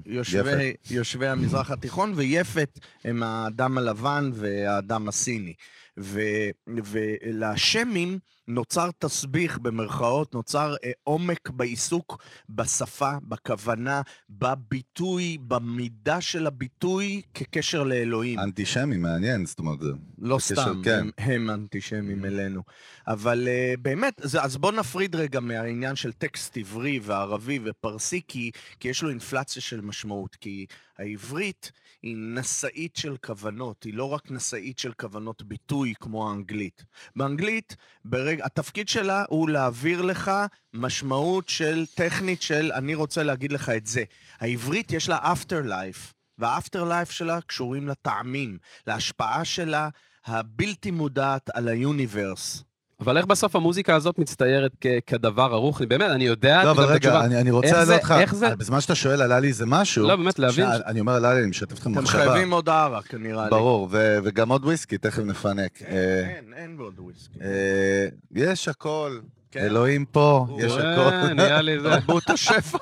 יושבי 0.91 1.27
המזרח 1.27 1.71
התיכון, 1.71 2.12
ויפת 2.17 2.79
הם 3.05 3.23
האדם 3.23 3.79
הלבן 3.79 4.31
והאדם 4.35 5.09
הסיני. 5.09 5.55
ו, 6.00 6.20
ולשמים 6.66 8.18
נוצר 8.48 8.90
תסביך, 8.98 9.59
במרכאות, 9.59 10.35
נוצר 10.35 10.74
אה, 10.85 10.90
עומק 11.02 11.50
בעיסוק 11.50 12.22
בשפה, 12.48 13.12
בכוונה, 13.22 14.02
בביטוי, 14.31 15.38
במידה 15.40 16.20
של 16.20 16.46
הביטוי 16.46 17.22
כקשר 17.35 17.83
לאלוהים. 17.83 18.38
אנטישמי, 18.38 18.96
מעניין, 18.96 19.46
זאת 19.46 19.59
אומרת, 19.59 19.78
לא 20.18 20.37
בקשר, 20.37 20.55
סתם, 20.55 20.83
כן. 20.85 20.98
הם, 20.98 21.11
הם 21.33 21.50
אנטישמים 21.50 22.24
אלינו. 22.24 22.62
אבל 23.07 23.48
uh, 23.48 23.81
באמת, 23.81 24.20
זה, 24.22 24.42
אז 24.42 24.57
בואו 24.57 24.72
נפריד 24.72 25.16
רגע 25.16 25.40
מהעניין 25.40 25.96
של 25.96 26.12
טקסט 26.12 26.57
עברי 26.57 27.00
וערבי 27.02 27.59
ופרסי, 27.64 28.20
כי, 28.28 28.50
כי 28.81 28.88
יש 28.88 29.02
לו 29.02 29.11
אינפלציה 29.11 29.62
של 29.62 29.81
משמעות. 29.81 30.37
כי 30.37 30.66
העברית 30.98 31.72
היא 32.03 32.17
נשאית 32.19 32.97
של 32.97 33.17
כוונות, 33.17 33.83
היא 33.85 33.95
לא 33.95 34.12
רק 34.12 34.31
נשאית 34.31 34.79
של 34.79 34.93
כוונות 34.93 35.43
ביטוי 35.43 35.95
כמו 36.01 36.31
האנגלית. 36.31 36.85
באנגלית, 37.17 37.77
ברגע, 38.05 38.45
התפקיד 38.45 38.88
שלה 38.88 39.25
הוא 39.29 39.49
להעביר 39.49 40.03
לך 40.03 40.31
משמעות 40.73 41.49
של 41.49 41.85
טכנית 41.95 42.43
של 42.43 42.73
אני 42.73 42.95
רוצה 42.95 43.23
להגיד 43.23 43.53
לך 43.53 43.69
את 43.69 43.87
זה. 43.87 44.05
העברית 44.41 44.93
יש 44.93 45.09
לה 45.09 45.33
after 45.33 45.67
life. 45.67 46.12
והאפטר 46.38 46.85
לייף 46.85 47.11
שלה 47.11 47.41
קשורים 47.41 47.88
לטעמים, 47.88 48.59
להשפעה 48.87 49.45
שלה 49.45 49.88
הבלתי 50.25 50.91
מודעת 50.91 51.51
על 51.51 51.69
היוניברס. 51.69 52.65
אבל 53.03 53.17
איך 53.17 53.27
בסוף 53.27 53.57
המוזיקה 53.57 53.95
הזאת 53.95 54.19
מצטיירת 54.19 54.73
כ- 54.81 54.87
כדבר 55.07 55.43
ערוך? 55.53 55.79
אני 55.81 55.87
באמת, 55.87 56.11
אני 56.11 56.25
יודע 56.25 56.65
לא, 56.65 56.71
אבל 56.71 56.85
רגע. 56.85 57.21
אני, 57.21 57.41
אני 57.41 57.51
רוצה 57.51 57.85
לך, 57.85 58.15
איך 58.21 58.35
זה- 58.35 58.57
בזמן 58.57 58.81
שאתה 58.81 58.95
שואל, 58.95 59.23
עלה 59.23 59.41
לי 59.41 59.49
איזה 59.49 59.67
משהו. 59.67 60.07
לא, 60.09 60.17
באמת, 60.17 60.38
להבין. 60.38 60.67
ש- 60.67 60.81
אני 60.87 61.01
אומר, 61.01 61.12
עלה 61.12 61.35
לי, 61.35 61.41
אני 61.41 61.47
משתף 61.51 61.73
אתכם 61.73 61.91
אתם 61.93 62.01
במחשבה. 62.01 62.21
חייבים 62.33 62.53
עוד 62.53 62.69
ערק, 62.69 63.15
נראה 63.15 63.45
לי. 63.45 63.51
ברור, 63.51 63.88
ו- 63.91 64.19
וגם 64.25 64.49
עוד 64.49 64.65
וויסקי, 64.65 64.99
תכף 64.99 65.19
נפנק. 65.23 65.83
אה, 65.83 65.95
אין, 66.37 66.53
אין 66.57 66.77
עוד 66.81 66.95
וויסקי. 66.99 67.38
אה, 67.43 68.07
יש 68.35 68.69
הכל, 68.69 69.19
כן. 69.51 69.61
אלוהים 69.61 70.05
פה, 70.05 70.47
יש 70.59 70.73
אה, 70.73 70.93
הכל. 70.95 71.27
נראה 71.35 71.61
לי 71.62 71.81
זה. 71.81 71.91
תרבות 71.91 72.31
השפע. 72.31 72.79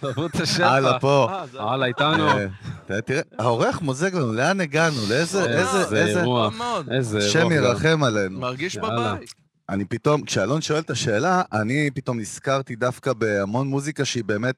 תרבות 0.00 0.34
השפע. 0.40 0.66
הלאה, 0.70 0.98
פה. 1.00 1.28
אה, 1.58 1.72
הלאה, 1.72 1.86
איתנו. 1.88 2.28
אה, 2.28 2.46
ת- 2.86 2.92
תראה, 2.92 3.22
העורך 3.38 3.82
מוזג 3.82 4.14
לנו, 4.14 4.32
לאן 4.32 4.60
הגענו? 4.60 4.96
לאיזה, 5.10 5.44
איזה, 5.44 5.78
איזה 5.80 6.04
איזה... 6.06 6.20
אירוע. 6.20 6.50
איזה 6.90 7.18
השם 7.18 7.42
רוח 7.42 7.52
גם. 7.52 7.64
ירחם 7.64 8.02
עלינו. 8.04 8.40
מרגיש. 8.40 8.76
בבית. 8.76 9.34
אני 9.70 9.84
פתאום, 9.84 10.22
כשאלון 10.22 10.62
שואל 10.62 10.78
את 10.78 10.90
השאלה, 10.90 11.42
אני 11.52 11.90
פתאום 11.94 12.20
נזכרתי 12.20 12.76
דווקא 12.76 13.12
בהמון 13.12 13.68
מוזיקה 13.68 14.04
שהיא 14.04 14.24
באמת, 14.24 14.54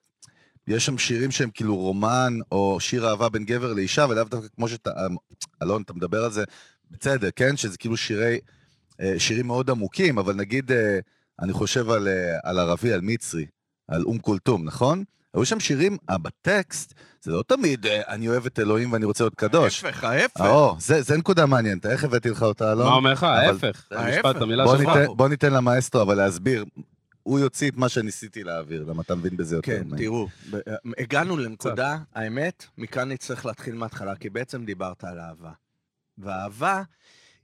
יש 0.68 0.86
שם 0.86 0.98
שירים 0.98 1.30
שהם 1.30 1.50
כאילו 1.54 1.76
רומן, 1.76 2.38
או 2.52 2.80
שיר 2.80 3.08
אהבה 3.08 3.28
בין 3.28 3.44
גבר 3.44 3.72
לאישה, 3.72 4.06
ולאו 4.08 4.24
דווקא 4.24 4.48
כמו 4.56 4.68
שאתה, 4.68 4.90
אלון, 5.62 5.82
אתה 5.82 5.92
מדבר 5.92 6.24
על 6.24 6.30
זה 6.30 6.44
בצדק, 6.90 7.32
כן? 7.36 7.56
שזה 7.56 7.78
כאילו 7.78 7.96
שירי, 7.96 8.38
אה, 9.00 9.14
שירים 9.18 9.46
מאוד 9.46 9.70
עמוקים, 9.70 10.18
אבל 10.18 10.34
נגיד, 10.34 10.72
אה, 10.72 10.98
אני 11.40 11.52
חושב 11.52 11.90
על, 11.90 12.08
אה, 12.08 12.38
על 12.42 12.58
ערבי, 12.58 12.92
על 12.92 13.00
מצרי, 13.00 13.46
על 13.88 14.02
אום 14.02 14.18
כולתום, 14.18 14.64
נכון? 14.64 15.04
היו 15.34 15.44
שם 15.44 15.60
שירים, 15.60 15.96
בטקסט, 16.10 16.94
זה 17.22 17.32
לא 17.32 17.42
תמיד, 17.46 17.86
אה, 17.86 18.02
אני 18.08 18.28
אוהב 18.28 18.46
את 18.46 18.58
אלוהים 18.58 18.92
ואני 18.92 19.04
רוצה 19.04 19.24
להיות 19.24 19.34
קדוש. 19.34 19.84
ההפך, 19.84 20.04
ההפך. 20.04 20.40
או, 20.40 20.76
זה, 20.78 21.02
זה 21.02 21.16
נקודה 21.16 21.46
מעניינת, 21.46 21.86
איך 21.86 22.04
הבאתי 22.04 22.30
לך 22.30 22.42
אותה, 22.42 22.72
אלון? 22.72 22.86
מה 22.86 22.94
אומר 22.94 23.12
לך? 23.12 23.24
אבל- 23.24 23.32
ההפך. 23.38 23.86
ההפך. 23.90 24.06
המשפט, 24.06 24.42
המילה 24.42 24.64
בוא 24.64 24.76
שלך. 24.78 24.88
ניתן, 24.88 25.06
בוא 25.16 25.28
ניתן 25.28 25.52
למאסטרו 25.52 26.02
אבל 26.02 26.14
להסביר. 26.14 26.64
הוא 27.22 27.38
יוציא 27.38 27.70
את 27.70 27.76
מה 27.76 27.88
שניסיתי 27.88 28.44
להעביר, 28.44 28.84
למה 28.88 29.02
אתה 29.02 29.14
מבין 29.14 29.36
בזה 29.36 29.56
יותר 29.56 29.72
כן, 29.78 29.82
ממני. 29.86 30.02
תראו, 30.02 30.26
ב- 30.50 30.56
הגענו 30.98 31.36
לנקודה, 31.36 31.98
האמת, 32.14 32.64
מכאן 32.78 33.08
נצטרך 33.12 33.46
להתחיל 33.46 33.74
מההתחלה, 33.74 34.16
כי 34.16 34.30
בעצם 34.30 34.64
דיברת 34.64 35.04
על 35.04 35.18
אהבה. 35.20 35.50
והאהבה 36.18 36.82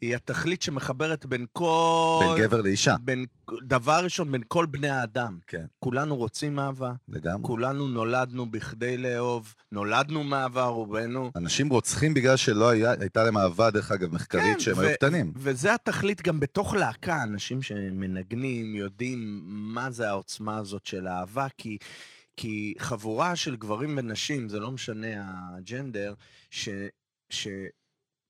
היא 0.00 0.16
התכלית 0.16 0.62
שמחברת 0.62 1.26
בין 1.26 1.46
כל... 1.52 2.20
בין 2.20 2.44
גבר 2.44 2.60
לאישה, 2.60 2.96
בין, 3.00 3.26
דבר 3.62 4.00
ראשון, 4.04 4.32
בין 4.32 4.42
כל 4.48 4.66
בני 4.66 4.88
האדם. 4.88 5.38
כן, 5.46 5.64
כולנו 5.78 6.16
רוצים 6.16 6.58
אהבה, 6.58 6.92
לגמרי. 7.08 7.42
כולנו 7.42 7.88
נולדנו 7.88 8.50
בכדי 8.50 8.96
לאהוב, 8.96 9.54
נולדנו 9.72 10.24
מאהבה 10.24 10.64
רובנו. 10.64 11.30
אנשים 11.36 11.68
רוצחים 11.68 12.14
בגלל 12.14 12.36
שלא 12.36 12.68
היה, 12.68 12.94
הייתה 13.00 13.24
להם 13.24 13.38
אהבה, 13.38 13.70
דרך 13.70 13.92
אגב, 13.92 14.14
מחקרית, 14.14 14.54
כן, 14.54 14.60
שהם 14.60 14.78
ו- 14.78 14.80
היו 14.80 14.94
קטנים. 14.94 15.32
וזה 15.36 15.74
התכלית 15.74 16.22
גם 16.22 16.40
בתוך 16.40 16.74
להקה, 16.74 17.22
אנשים 17.22 17.62
שמנגנים, 17.62 18.74
יודעים 18.74 19.40
מה 19.44 19.90
זה 19.90 20.08
העוצמה 20.08 20.56
הזאת 20.58 20.86
של 20.86 21.08
אהבה, 21.08 21.46
כי, 21.58 21.78
כי 22.36 22.74
חבורה 22.78 23.36
של 23.36 23.56
גברים 23.56 23.98
ונשים, 23.98 24.48
זה 24.48 24.60
לא 24.60 24.70
משנה 24.70 25.06
הג'נדר, 25.56 26.14
ש... 26.50 26.68
ש... 27.30 27.48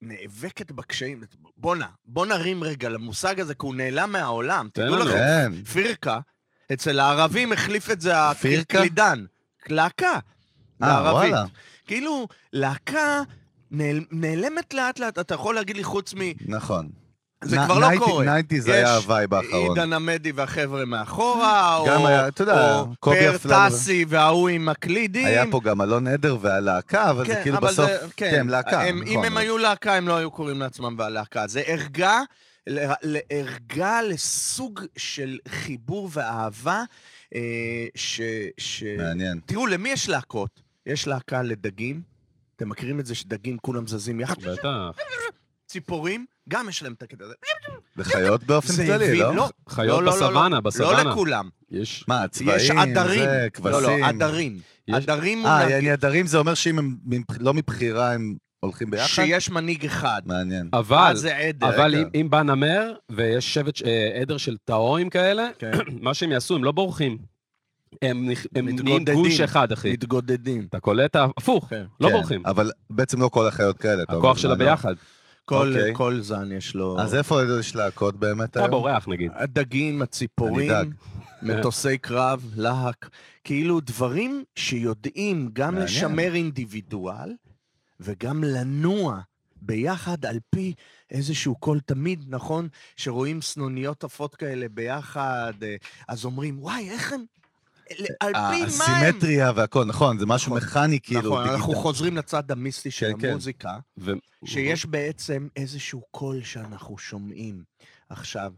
נאבקת 0.02 0.72
בקשיים, 0.72 1.22
בואנה, 1.56 1.87
בוא 2.06 2.26
נרים 2.26 2.64
רגע 2.64 2.88
למושג 2.88 3.40
הזה, 3.40 3.54
כי 3.54 3.66
הוא 3.66 3.74
נעלם 3.74 4.12
מהעולם. 4.12 4.68
תן 4.72 4.87
תדעו. 4.87 4.98
לכם, 4.98 5.16
כן, 5.16 5.64
פירקה, 5.64 6.18
אצל 6.72 7.00
הערבים 7.00 7.52
החליף 7.52 7.90
את 7.90 8.00
זה? 8.00 8.28
הקלידן. 8.28 9.24
להקה. 9.68 10.18
אה. 10.82 11.12
וואלה, 11.12 11.44
כאילו, 11.87 12.28
להקה 12.52 13.22
נעל, 13.70 14.04
נעלמת 14.11 14.74
לאט 14.74 14.98
לאט, 14.98 15.18
אתה 15.18 15.34
יכול 15.34 15.54
להגיד 15.54 15.76
לי 15.76 15.84
חוץ 15.84 16.14
מ... 16.14 16.18
נכון. 16.46 16.88
זה 17.44 17.57
כבר 17.64 17.79
לא 17.79 17.98
קורה. 17.98 18.24
ניינטי 18.24 18.61
זה 18.61 18.74
היה 18.74 18.83
יש 18.83 18.88
הווייב 19.05 19.35
האחרון. 19.35 19.79
עידן 19.79 19.92
עמדי 19.92 20.33
והחבר'ה 20.33 20.85
מאחורה, 20.85 21.85
גם 21.87 22.01
או, 22.01 22.07
היה, 22.09 22.29
אתה 22.29 22.42
יודע, 22.42 22.74
או 22.79 22.87
קובי 23.01 23.16
פר 23.20 23.37
אפללו. 23.37 23.57
טסי 23.68 24.05
וההוא 24.09 24.48
עם 24.48 24.68
הקלידים. 24.68 25.27
היה 25.27 25.44
פה 25.51 25.61
גם 25.64 25.83
אלון 25.83 26.07
עדר 26.07 26.37
והלהקה, 26.40 27.11
אבל 27.11 27.27
זה 27.27 27.35
כן, 27.35 27.42
כאילו 27.42 27.57
אבל 27.59 27.68
בסוף, 27.68 27.87
זה- 27.90 28.07
כן, 28.16 28.46
להקה, 28.46 28.83
הם, 28.83 29.03
נכון. 29.03 29.09
אם 29.16 29.24
הם 29.24 29.37
היו 29.37 29.59
להקה, 29.59 29.94
הם 29.94 30.09
לא 30.09 30.16
היו 30.16 30.31
קוראים 30.31 30.61
לעצמם 30.61 30.94
והלהקה. 30.98 31.46
זה 31.46 31.61
ערגה, 31.66 32.20
לערגה 33.03 34.03
לסוג 34.03 34.81
של 34.96 35.38
חיבור 35.48 36.09
ואהבה, 36.12 36.83
אה, 37.35 37.40
ש... 37.94 38.20
ש... 38.59 38.85
מעניין. 38.98 39.40
תראו, 39.46 39.66
למי 39.66 39.88
יש 39.88 40.09
להקות? 40.09 40.61
יש 40.87 41.07
להקה 41.07 41.42
לדגים. 41.42 42.01
אתם 42.57 42.68
מכירים 42.68 43.01
את 43.01 43.07
זה 43.07 43.14
שדגים 43.14 43.59
כולם 43.59 43.87
זזים 43.87 44.20
יחד? 44.20 44.42
בטח. 44.42 44.68
ציפורים, 45.66 46.27
גם 46.48 46.68
יש 46.68 46.82
להם 46.82 46.92
את 46.92 47.02
הקטע 47.02 47.24
הזה. 47.24 47.34
לחיות 47.96 48.44
באופן 48.44 48.87
כללי, 48.87 49.18
לא? 49.18 49.34
לא, 49.34 49.48
חיות 49.68 49.88
לא, 49.88 50.04
לא, 50.04 50.04
לא, 50.04 50.12
בסוואנה, 50.12 50.56
לא 50.56 50.61
בסוואנה. 50.61 51.02
לא 51.04 51.11
לכולם. 51.11 51.48
יש... 51.70 52.04
מה, 52.08 52.28
צבעים, 52.28 52.56
יש 52.56 52.70
עדרים. 52.70 53.20
זה, 53.20 53.48
לא, 53.64 53.70
לא, 53.70 53.78
כבשים. 53.88 54.04
עדרים. 54.04 54.58
יש- 54.88 54.94
עדרים 55.08 55.46
אה. 55.46 55.70
יעני 55.70 55.90
עדרים 55.90 56.26
זה 56.26 56.38
אומר 56.38 56.54
שאם 56.54 56.78
הם 56.78 56.96
לא 57.40 57.54
מבחירה 57.54 58.12
הם 58.12 58.34
הולכים 58.61 58.90
ביחד? 58.90 59.06
שיש 59.06 59.50
מנהיג 59.50 59.84
אחד. 59.84 60.22
מעניין. 60.26 60.68
אבל, 60.72 61.12
זה 61.16 61.37
עדר. 61.37 61.68
אבל. 61.68 61.94
אם, 61.94 62.04
אם 62.20 62.30
בא 62.30 62.42
נמר 62.42 62.92
ויש 63.11 63.54
שבט, 63.54 63.82
אה, 63.87 64.20
עדר 64.20 64.37
של 64.37 64.56
טהורים 64.64 65.11
כאלה, 65.11 65.48
כן. 65.58 65.70
מה 66.02 66.14
שהם 66.14 66.32
יעשו, 66.32 66.54
הם 66.54 66.64
לא 66.64 66.72
בורחים. 66.72 67.18
הם, 68.02 68.28
הם 68.56 68.68
נהיים. 68.68 69.04
גוש 69.14 69.40
אחד, 69.40 69.72
אחי. 69.72 69.92
מתגודדים. 69.92 70.66
אתה 70.70 70.80
קולט? 70.80 71.16
הפוך, 71.16 71.66
כן. 71.70 71.84
לא 72.00 72.08
כן, 72.08 72.14
בורחים. 72.14 72.42
אבל 72.46 72.70
בעצם 72.90 73.20
לא 73.20 73.28
כל 73.28 73.48
החיות 73.48 73.78
כאלה. 73.78 74.02
הכוח 74.08 74.37
זה 74.37 74.42
שלה 74.42 74.54
מעניין. 74.54 74.76
כל, 75.48 75.68
אוקיי. 75.68 75.94
כל 75.94 76.20
זן 76.20 76.52
יש 76.52 76.74
לו... 76.74 77.00
אז 77.00 77.14
איפה 77.14 77.40
יש 77.61 77.76
להקות 77.76 78.16
באמת 78.16 78.50
אתה 78.50 78.61
היום? 78.61 78.70
בורח 78.70 79.08
נגיד. 79.08 79.30
הדגים, 79.34 80.02
הציפורים. 80.02 80.73
מטוסי 81.42 81.98
קרב, 81.98 82.52
להק. 82.56 83.10
כאילו 83.44 83.81
דברים 83.81 84.44
שיודעים 84.54 85.50
גם 85.52 85.75
מעניין. 85.75 85.85
לשמר 85.85 86.35
אינדיבידואל 86.35 87.35
וגם 88.00 88.44
לנוע 88.44 89.20
ביחד 89.62 90.27
על 90.27 90.38
פי 90.50 90.75
איזשהו 91.10 91.56
קול 91.56 91.81
תמיד, 91.81 92.25
נכון? 92.29 92.68
שרואים 92.96 93.42
סנוניות 93.42 94.04
עפות 94.04 94.35
כאלה 94.35 94.66
ביחד, 94.68 95.52
אה, 95.62 95.77
אז 96.08 96.25
אומרים, 96.25 96.58
וואי, 96.62 96.90
איך 96.90 97.12
הם... 97.12 97.25
על 98.20 98.32
פי 98.32 98.38
מה 98.38 98.48
הם... 98.56 98.64
הסימטריה 98.64 99.52
והכל, 99.56 99.84
נכון, 99.84 100.18
זה 100.18 100.26
משהו 100.26 100.56
נכון, 100.56 100.68
מכני 100.68 101.00
כאילו. 101.00 101.20
נכון, 101.20 101.48
אנחנו. 101.48 101.74
חוזרים 101.74 102.16
לצד 102.16 102.50
המיסטי 102.50 102.90
של 102.90 103.12
כן, 103.12 103.20
כן. 103.20 103.30
המוזיקה. 103.30 103.78
שיש 104.44 104.86
בעצם 104.86 105.48
איזשהו 105.56 106.02
קול 106.10 106.42
שאנחנו 106.42 106.98
שומעים. 106.98 107.64
עכשיו, 108.08 108.52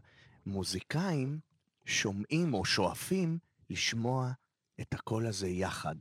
מוזיקאים 0.47 1.39
שומעים 1.87 2.55
או 2.55 2.65
שואפים 2.65 3.39
לשמוע 3.71 4.31
את 4.81 4.95
הקול 4.95 5.27
הזה 5.27 5.49
יחד. 5.49 5.95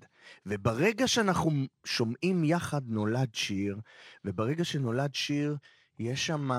וברגע 0.45 1.07
שאנחנו 1.07 1.51
שומעים 1.85 2.43
יחד 2.43 2.81
נולד 2.85 3.29
שיר, 3.33 3.79
וברגע 4.25 4.63
שנולד 4.63 5.15
שיר, 5.15 5.57
יש 5.99 6.27
שם... 6.27 6.49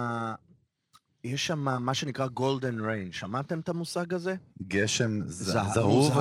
יש 1.24 1.46
שם 1.46 1.58
מה 1.58 1.94
שנקרא 1.94 2.26
גולדן 2.26 2.80
ריין. 2.80 3.12
שמעתם 3.12 3.60
את 3.60 3.68
המושג 3.68 4.14
הזה? 4.14 4.34
גשם 4.62 5.20
ז- 5.26 5.42
זהב, 5.42 5.74
זהוב? 5.74 6.18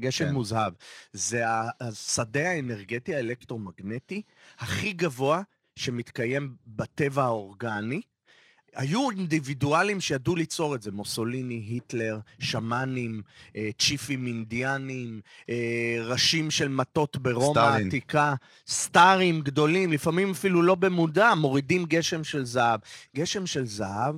גשם 0.00 0.24
כן. 0.24 0.32
מוזהב. 0.32 0.72
זה 1.12 1.42
השדה 1.80 2.50
האנרגטי 2.50 3.14
האלקטרומגנטי 3.14 4.22
הכי 4.58 4.92
גבוה 4.92 5.42
שמתקיים 5.76 6.54
בטבע 6.66 7.24
האורגני. 7.24 8.00
היו 8.74 9.10
אינדיבידואלים 9.10 10.00
שידעו 10.00 10.36
ליצור 10.36 10.74
את 10.74 10.82
זה, 10.82 10.92
מוסוליני, 10.92 11.54
היטלר, 11.54 12.18
שמאנים, 12.38 13.22
אה, 13.56 13.70
צ'יפים 13.78 14.26
אינדיאנים, 14.26 15.20
אה, 15.48 15.96
ראשים 16.00 16.50
של 16.50 16.68
מטות 16.68 17.16
ברומא. 17.16 17.60
העתיקה, 17.60 18.34
סטארים 18.68 19.40
גדולים, 19.40 19.92
לפעמים 19.92 20.30
אפילו 20.30 20.62
לא 20.62 20.74
במודע, 20.74 21.34
מורידים 21.34 21.84
גשם 21.84 22.24
של 22.24 22.44
זהב. 22.44 22.80
גשם 23.16 23.46
של 23.46 23.66
זהב 23.66 24.14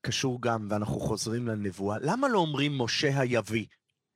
קשור 0.00 0.42
גם, 0.42 0.66
ואנחנו 0.70 1.00
חוזרים 1.00 1.48
לנבואה, 1.48 1.96
למה 2.00 2.28
לא 2.28 2.38
אומרים 2.38 2.78
משה 2.78 3.20
היביא? 3.20 3.64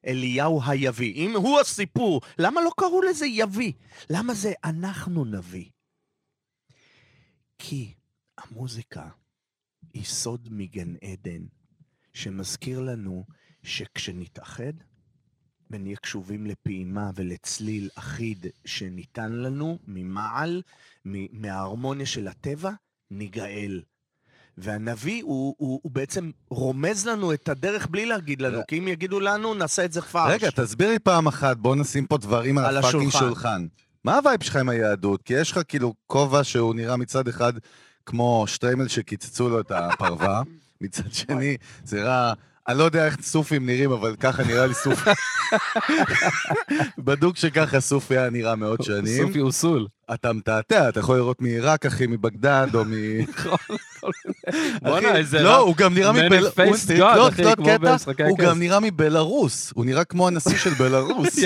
אליהו 0.07 0.61
היביא. 0.67 1.15
אם 1.15 1.37
הוא 1.37 1.61
הסיפור, 1.61 2.21
למה 2.39 2.61
לא 2.61 2.71
קראו 2.77 3.03
לזה 3.03 3.27
יביא? 3.27 3.73
למה 4.11 4.35
זה 4.35 4.53
אנחנו 4.65 5.25
נביא? 5.25 5.71
כי 7.59 7.95
המוזיקה 8.39 9.09
היא 9.95 10.05
סוד 10.05 10.49
מגן 10.51 10.95
עדן, 11.05 11.45
שמזכיר 12.13 12.81
לנו 12.81 13.25
שכשנתאחד 13.63 14.73
ונהיה 15.71 15.97
קשובים 15.97 16.47
לפעימה 16.47 17.11
ולצליל 17.15 17.91
אחיד 17.95 18.47
שניתן 18.65 19.33
לנו 19.33 19.79
ממעל, 19.87 20.63
מההרמוניה 21.33 22.07
של 22.07 22.29
הטבע, 22.29 22.71
ניגאל. 23.11 23.83
והנביא 24.59 25.23
הוא, 25.23 25.55
הוא, 25.59 25.81
הוא 25.83 25.93
בעצם 25.93 26.31
רומז 26.51 27.07
לנו 27.07 27.33
את 27.33 27.49
הדרך 27.49 27.87
בלי 27.87 28.07
להגיד 28.07 28.43
לנו, 28.43 28.61
כי 28.69 28.79
אם 28.79 28.89
יגידו 28.89 29.21
לנו, 29.21 29.55
נעשה 29.55 29.85
את 29.85 29.93
זה 29.93 30.03
פרש. 30.03 30.33
רגע, 30.33 30.51
תסביר 30.51 30.89
לי 30.89 30.99
פעם 30.99 31.27
אחת, 31.27 31.57
בוא 31.57 31.77
נשים 31.77 32.07
פה 32.07 32.19
דברים 32.19 32.59
על 32.59 32.65
על 32.65 32.77
ה 32.77 32.80
fucking. 32.80 33.11
שולחן. 33.11 33.67
מה 34.05 34.17
ה 34.16 34.22
vibe 34.22 34.43
שלך 34.43 34.57
עם 34.57 34.69
היהדות? 34.69 35.23
כי 35.23 35.35
יש 35.35 35.53
לך 35.53 35.61
כאילו 35.69 35.95
כובע 36.07 36.45
שהוא 36.45 36.75
נראה 36.75 36.97
מצד 36.97 37.29
אחד 37.29 37.53
כמו 38.07 38.45
שטריימל 38.47 38.89
שקיצצו 38.89 39.49
לו 39.49 39.61
את 39.61 39.71
הפרווה, 39.71 40.43
מצד 40.81 41.13
שני 41.13 41.57
זה 41.85 42.01
נראה... 42.01 42.33
אני 42.69 42.79
לא 42.79 42.85
יודע 42.85 43.07
איך 43.07 43.17
סופים 43.23 43.67
נראים, 43.67 43.93
אבל 43.93 44.17
ככה 44.21 44.43
נראה 44.45 44.67
לי 44.67 44.75
סוף. 44.75 45.05
בדוק 47.07 47.37
שככה 47.37 47.81
סופי 47.81 48.19
היה 48.19 48.31
נראה 48.31 48.57
מאות 48.57 48.83
שנים. 48.83 49.27
סופי 49.27 49.41
אוסול. 49.41 49.87
אתה 50.14 50.33
מתעתע, 50.33 50.89
אתה 50.89 51.01
יכול 51.01 51.17
לראות 51.17 51.43
מעיראק, 51.43 51.87
אחי, 51.87 52.07
מבגדד, 52.07 52.67
או 52.75 52.85
מ... 52.85 52.91
בואנה, 54.83 55.09
אחי, 55.11 55.19
איזה 55.19 55.43
לא. 55.43 55.57
הוא 55.57 55.77
גם 55.77 55.95
נראה 55.95 56.12
מבלרוס. 56.12 56.91
לא, 56.91 57.17
לא, 57.17 57.31
קטע, 57.37 58.25
הוא. 58.29 58.39
גם 58.39 58.59
נראה 58.59 58.81
מבלרוס. 58.81 59.73
הוא 59.75 59.85
נראה 59.85 60.05
כמו 60.05 60.29
הנשיא 60.29 60.57
של 60.57 60.75
בלרוס. 60.79 61.39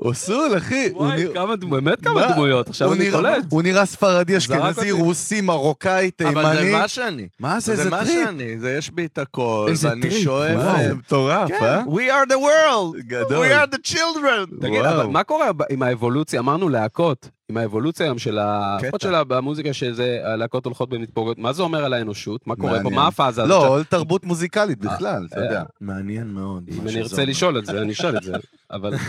אוסול, 0.00 0.56
אחי. 0.56 0.88
הוא 0.92 1.02
וואי, 1.06 1.24
כמה 1.34 1.56
דמויות, 1.56 1.84
באמת 1.84 2.00
כמה 2.04 2.14
מה? 2.14 2.32
דמויות, 2.32 2.68
עכשיו 2.68 2.88
הוא 2.88 2.96
אני 2.96 3.10
קולט. 3.10 3.44
הוא 3.50 3.62
נראה 3.62 3.86
ספרדי, 3.86 4.36
אשכנזי. 4.36 4.90
רוסי, 4.90 5.40
מרוקאי, 5.40 6.10
אבל 6.24 6.42
זה 6.44 6.58
תימני. 6.60 6.72
מה 6.72 6.88
שאני. 6.88 7.28
מה 7.40 7.60
זה, 7.60 7.66
זה 7.66 7.72
איזה 7.72 7.90
מה 7.90 8.04
טריפ. 8.04 8.24
שאני, 8.26 8.58
זה 8.58 8.72
יש 8.72 8.90
בי 8.90 9.06
את 9.06 9.18
הכל, 9.18 9.66
איזה 9.70 9.88
ואני 9.88 10.00
טריפ, 10.02 10.22
שואף... 10.22 10.56
וואו, 10.56 10.66
אה, 10.76 10.94
מטורף, 10.94 11.48
כן, 11.48 11.64
אה? 11.64 11.82
We 11.82 11.98
are 12.26 12.28
the 12.30 12.36
world, 12.36 13.02
גדול. 13.06 13.46
we 13.46 13.50
are 13.50 13.74
the 13.74 13.92
children. 13.92 14.60
תגיד. 14.60 14.84
אבל 14.84 15.06
מה 15.06 15.22
קורה 15.24 15.46
עם 15.70 15.82
האבולוציה? 15.82 16.40
אמרנו 16.40 16.68
להקות, 16.68 17.28
עם 17.50 17.56
האבולוציה 17.56 18.06
היום 18.06 18.18
של 18.18 18.38
ה... 18.38 18.76
קטע. 18.78 18.86
לפחות 18.86 19.00
של 19.00 19.14
ה- 19.14 19.24
במוזיקה 19.24 19.72
שזה, 19.72 20.20
הלהקות 20.24 20.64
הולכות 20.64 20.88
ומתפוגגות, 20.92 21.38
מה 21.38 21.52
זה 21.52 21.62
אומר 21.62 21.84
על 21.84 21.92
האנושות? 21.92 22.46
מה 22.46 22.56
קורה 22.56 22.82
פה? 22.82 22.90
מה 22.90 23.06
הפאזה 23.06 23.42
הזאת? 23.42 23.62
לא, 23.62 23.82
תרבות 23.88 24.24
מוזיקלית 24.24 24.78
בכלל, 24.78 25.26
אתה 25.30 25.40
אה, 25.40 25.44
יודע. 25.44 25.62
מעניין 25.80 26.26
מאוד. 26.26 26.62
אם 26.68 26.84
מה 26.84 26.90
אני 26.90 27.00
ארצה. 27.00 27.24
לשאול 27.24 27.58
את 27.58 27.66
זה, 27.66 27.82
אני 27.82 27.92
אשאל 27.92 28.16
את 28.16 28.22
זה, 28.22 28.32
אבל... 28.70 28.94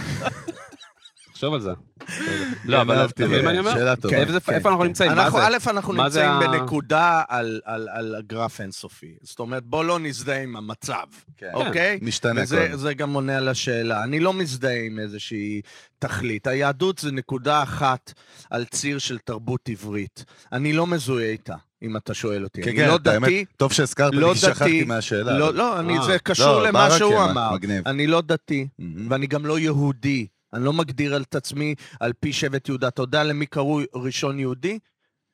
תחשוב 1.42 1.54
על 1.54 1.62
זה. 1.62 1.72
לא, 2.66 2.82
אבל 2.82 2.98
אהבתי, 2.98 3.24
אתה 3.24 3.32
מבין 3.32 3.46
מה 3.46 3.52
אני 3.52 3.60
אומר? 3.60 3.74
שאלה 3.74 3.96
טובה. 3.96 4.18
איפה 4.18 4.32
זה- 4.32 4.39
כן, 4.39 4.54
אנחנו 4.56 4.80
כן. 4.80 4.84
נמצאים? 4.88 5.12
מה 5.12 5.24
אנחנו, 5.26 5.39
זה? 5.39 5.48
א', 5.48 5.58
אנחנו 5.70 5.94
זה 5.94 6.02
נמצאים 6.02 6.32
בנקודה 6.39 7.24
על- 7.28 7.62
על 7.66 7.88
על 7.92 8.16
הגרף 8.16 8.62
אינסופי. 8.62 9.16
זאת 9.22 9.39
אומרת, 9.39 9.64
בוא 9.64 9.86
לא 9.86 10.00
נזדהה 10.00 10.42
עם 10.44 10.56
המצב, 10.56 11.04
כן. 11.38 11.50
אוקיי? 11.54 12.00
משתנה 12.02 12.42
וזה 12.44 12.68
כל 12.72 12.78
זה 12.78 12.94
גם 12.94 13.14
עונה 13.14 13.38
על 13.38 13.48
השאלה. 13.48 14.04
אני 14.04 14.20
לא 14.20 14.34
מזדהה 14.34 14.86
עם 14.86 15.00
איזושהי 15.00 15.62
תכלית. 16.00 16.48
היהדות 16.48 16.98
זה 16.98 17.12
נקודה 17.12 17.64
אחת 17.64 18.14
על 18.50 18.66
ציר 18.66 18.98
של 18.98 19.18
תרבות 19.18 19.70
עברית. 19.70 20.26
אני 20.52 20.74
לא 20.74 20.88
מזוהה 20.88 21.26
איתה, 21.30 21.56
אם 21.84 21.98
אתה 21.98 22.14
שואל 22.14 22.44
אותי. 22.44 22.62
כן, 22.64 22.70
אני 22.70 22.78
כן, 22.80 22.88
לא 22.88 22.96
את 22.96 23.08
האמת, 23.08 23.24
דתי, 23.30 23.46
טוב 23.58 23.74
שהזכרת 23.74 24.14
לא 24.16 24.28
לי, 24.28 24.34
כי 24.34 24.39
שכחתי 24.39 24.64
דתי, 24.64 24.84
מהשאלה. 24.84 25.38
לא, 25.38 25.54
לא, 25.54 25.80
אני, 25.80 25.98
אה, 25.98 26.04
זה 26.06 26.18
קשור 26.20 26.46
לא, 26.46 26.68
למה 26.68 26.92
שהוא 26.98 27.24
אמר. 27.24 27.54
מגניב. 27.54 27.88
אני 27.88 28.08
לא 28.08 28.22
דתי. 28.22 28.68
ואני 29.10 29.28
גם 29.28 29.46
לא 29.46 29.60
יהודי. 29.60 30.28
אני 30.54 30.66
לא 30.66 30.74
מגדיר 30.74 31.18
את 31.18 31.36
עצמי 31.36 31.76
על 31.99 32.14
פי 32.20 32.34
שבט 32.34 32.68
יהודה. 32.68 32.88
אתה 32.88 33.02
יודע 33.02 33.24
למי 33.24 33.45
קראו 33.45 33.80
ראשון 33.95 34.39
יהודי? 34.39 34.80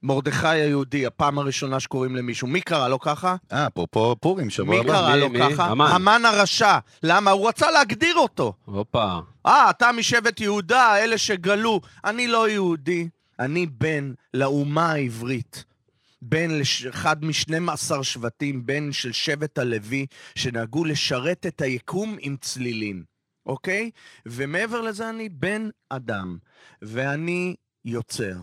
מרדכי 0.04 0.48
היהודי, 0.48 1.06
הפעם 1.06 1.40
הראשונה 1.40 1.80
שקוראים 1.80 2.16
למישהו. 2.16 2.48
מי 2.48 2.62
קרא 2.62 2.88
לו 2.88 3.00
ככה? 3.00 3.36
אה, 3.52 3.68
אפרופו 3.68 4.16
פורים, 4.22 4.50
שבוע 4.50 4.70
מי 4.76 4.80
הבא. 4.80 4.94
קרא 4.94 5.14
מי- 5.16 5.20
לו 5.22 5.30
מי? 5.30 5.40
ככה? 5.40 5.66
המן. 5.66 5.86
המן 5.92 6.22
הרשע. 6.26 6.78
למה? 7.04 7.32
הוא 7.32 7.48
רצה 7.50 7.72
להגדיר 7.72 8.16
אותו. 8.16 8.54
הופה. 8.66 9.20
אה, 9.46 9.70
אתה 9.70 9.92
משבט 9.92 10.40
יהודה, 10.42 10.98
אלה 10.98 11.18
שגלו. 11.18 11.82
אני 12.06 12.28
לא 12.28 12.50
יהודי, 12.50 13.08
אני 13.40 13.66
בן 13.66 14.14
לאומה 14.34 14.92
העברית. 14.92 15.64
בן 16.22 16.48
לאחד 16.86 17.26
מ-12 17.26 17.72
שבטים, 18.04 18.66
בן 18.66 18.92
של 18.92 19.12
שבט 19.12 19.58
הלוי, 19.58 20.06
שנהגו 20.36 20.86
לשרת 20.86 21.46
את 21.48 21.62
היקום 21.62 22.18
עם 22.20 22.36
צלילים, 22.42 23.04
אוקיי? 23.48 23.92
ומעבר 24.26 24.82
לזה 24.82 25.10
אני 25.10 25.30
בן 25.30 25.70
אדם, 25.90 26.38
ואני 26.82 27.56
יוצר. 27.86 28.34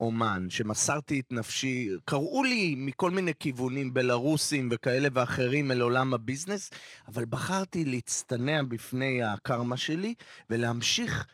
אומן, 0.00 0.46
שמסרתי 0.50 1.20
את 1.20 1.32
נפשי, 1.32 1.88
קראו 2.04 2.44
לי 2.44 2.74
מכל 2.78 3.10
מיני 3.10 3.32
כיוונים, 3.40 3.94
בלרוסים 3.94 4.68
וכאלה 4.72 5.08
ואחרים 5.12 5.70
אל 5.70 5.80
עולם 5.80 6.14
הביזנס, 6.14 6.70
אבל 7.08 7.24
בחרתי 7.24 7.84
להצטנע 7.84 8.62
בפני 8.62 9.22
הקרמה 9.22 9.76
שלי 9.76 10.14
ולהמשיך 10.50 11.26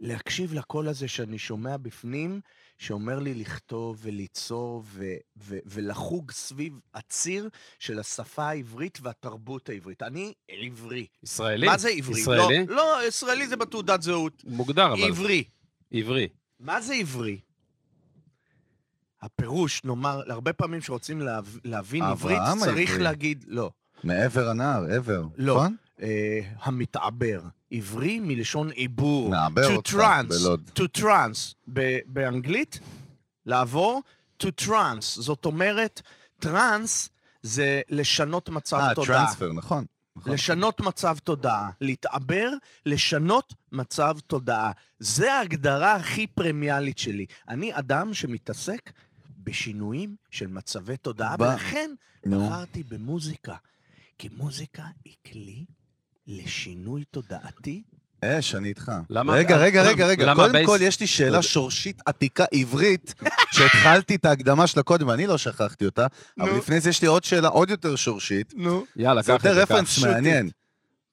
להקשיב 0.00 0.54
לקול 0.54 0.88
הזה 0.88 1.08
שאני 1.08 1.38
שומע 1.38 1.76
בפנים, 1.76 2.40
שאומר 2.80 3.18
לי 3.18 3.34
לכתוב 3.34 3.98
וליצור 4.02 4.82
ו- 4.86 5.04
ו- 5.36 5.58
ולחוג 5.66 6.30
סביב 6.30 6.80
הציר 6.94 7.48
של 7.78 7.98
השפה 7.98 8.48
העברית 8.48 8.98
והתרבות 9.02 9.68
העברית. 9.68 10.02
אני 10.02 10.32
עברי. 10.48 11.06
ישראלי? 11.22 11.66
מה 11.66 11.78
זה 11.78 11.88
עברי? 11.88 12.20
ישראלי? 12.20 12.66
לא, 12.66 12.76
לא, 12.76 13.06
ישראלי 13.08 13.48
זה 13.48 13.56
בתעודת 13.56 14.02
זהות. 14.02 14.44
מוגדר 14.46 14.92
אבל. 14.92 15.08
עברי. 15.08 15.44
עברי. 15.92 16.28
מה 16.60 16.80
זה 16.80 16.94
עברי? 16.94 17.40
הפירוש, 19.22 19.84
נאמר, 19.84 20.22
הרבה 20.32 20.52
פעמים 20.52 20.80
שרוצים 20.80 21.20
להב... 21.20 21.56
להבין 21.64 22.02
עברית, 22.02 22.38
צריך 22.60 22.90
העברי. 22.90 23.04
להגיד, 23.04 23.44
לא, 23.48 23.70
מעבר 24.04 24.48
הנהר, 24.48 24.84
עבר. 24.94 25.22
לא. 25.36 25.54
נכון? 25.54 25.76
אה, 26.02 26.40
המתעבר. 26.62 27.40
עברי 27.70 28.20
מלשון 28.20 28.70
עיבור. 28.70 29.34
to 29.34 29.92
trance, 29.92 30.28
בלוד. 30.28 30.70
to 30.78 31.00
trance. 31.00 31.54
ב- 31.72 31.98
באנגלית, 32.06 32.80
לעבור, 33.46 34.02
to 34.42 34.46
trance. 34.66 35.00
זאת 35.20 35.44
אומרת, 35.44 36.02
טראנס 36.38 37.08
זה 37.42 37.80
לשנות 37.88 38.48
מצב 38.48 38.76
אה, 38.76 38.94
תודעה. 38.94 39.24
טרנספר, 39.26 39.52
נכון. 39.52 39.84
נכון. 40.16 40.32
לשנות 40.32 40.80
מצב 40.80 41.16
תודעה. 41.24 41.70
להתעבר, 41.80 42.50
לשנות 42.86 43.54
מצב 43.72 44.16
תודעה. 44.26 44.72
זה 44.98 45.32
ההגדרה 45.34 45.94
הכי 45.96 46.26
פרמיאלית 46.26 46.98
שלי. 46.98 47.26
אני 47.48 47.78
אדם 47.78 48.14
שמתעסק 48.14 48.92
בשינויים 49.38 50.16
של 50.30 50.46
מצבי 50.46 50.96
תודעה, 50.96 51.36
ב- 51.36 51.40
ולכן 51.40 51.90
נו. 52.26 52.46
בחרתי 52.46 52.82
במוזיקה. 52.82 53.54
כי 54.18 54.28
מוזיקה 54.36 54.82
היא 55.04 55.14
כלי 55.32 55.64
לשינוי 56.30 57.04
תודעתי. 57.10 57.82
אש, 58.24 58.54
אני 58.54 58.68
איתך. 58.68 58.92
למה- 59.10 59.32
רגע, 59.34 59.56
רגע, 59.56 59.82
רגע, 59.82 60.06
רגע. 60.06 60.26
למה 60.26 60.34
קודם 60.34 60.52
בייס- 60.52 60.66
כל, 60.66 60.78
יש 60.80 61.00
לי 61.00 61.06
שאלה 61.06 61.42
שורשית 61.42 62.02
עתיקה 62.06 62.44
עברית, 62.52 63.14
שהתחלתי 63.54 64.14
את 64.14 64.24
ההקדמה 64.24 64.66
שלה 64.66 64.82
קודם, 64.82 65.08
ואני 65.08 65.26
לא 65.26 65.38
שכחתי 65.38 65.84
אותה, 65.86 66.06
אבל 66.40 66.50
נו. 66.50 66.58
לפני 66.58 66.80
זה 66.80 66.90
יש 66.90 67.02
לי 67.02 67.08
עוד 67.08 67.24
שאלה 67.24 67.48
עוד 67.48 67.70
יותר 67.70 67.96
שורשית. 67.96 68.52
נו. 68.56 68.84
יאללה, 68.96 69.22
זה 69.22 69.32
קח 69.32 69.40
את 69.40 69.44
יותר 69.44 69.54
זה, 69.54 69.66
קח. 69.66 69.70
רפרנס. 69.72 69.98
מעניין. 70.04 70.50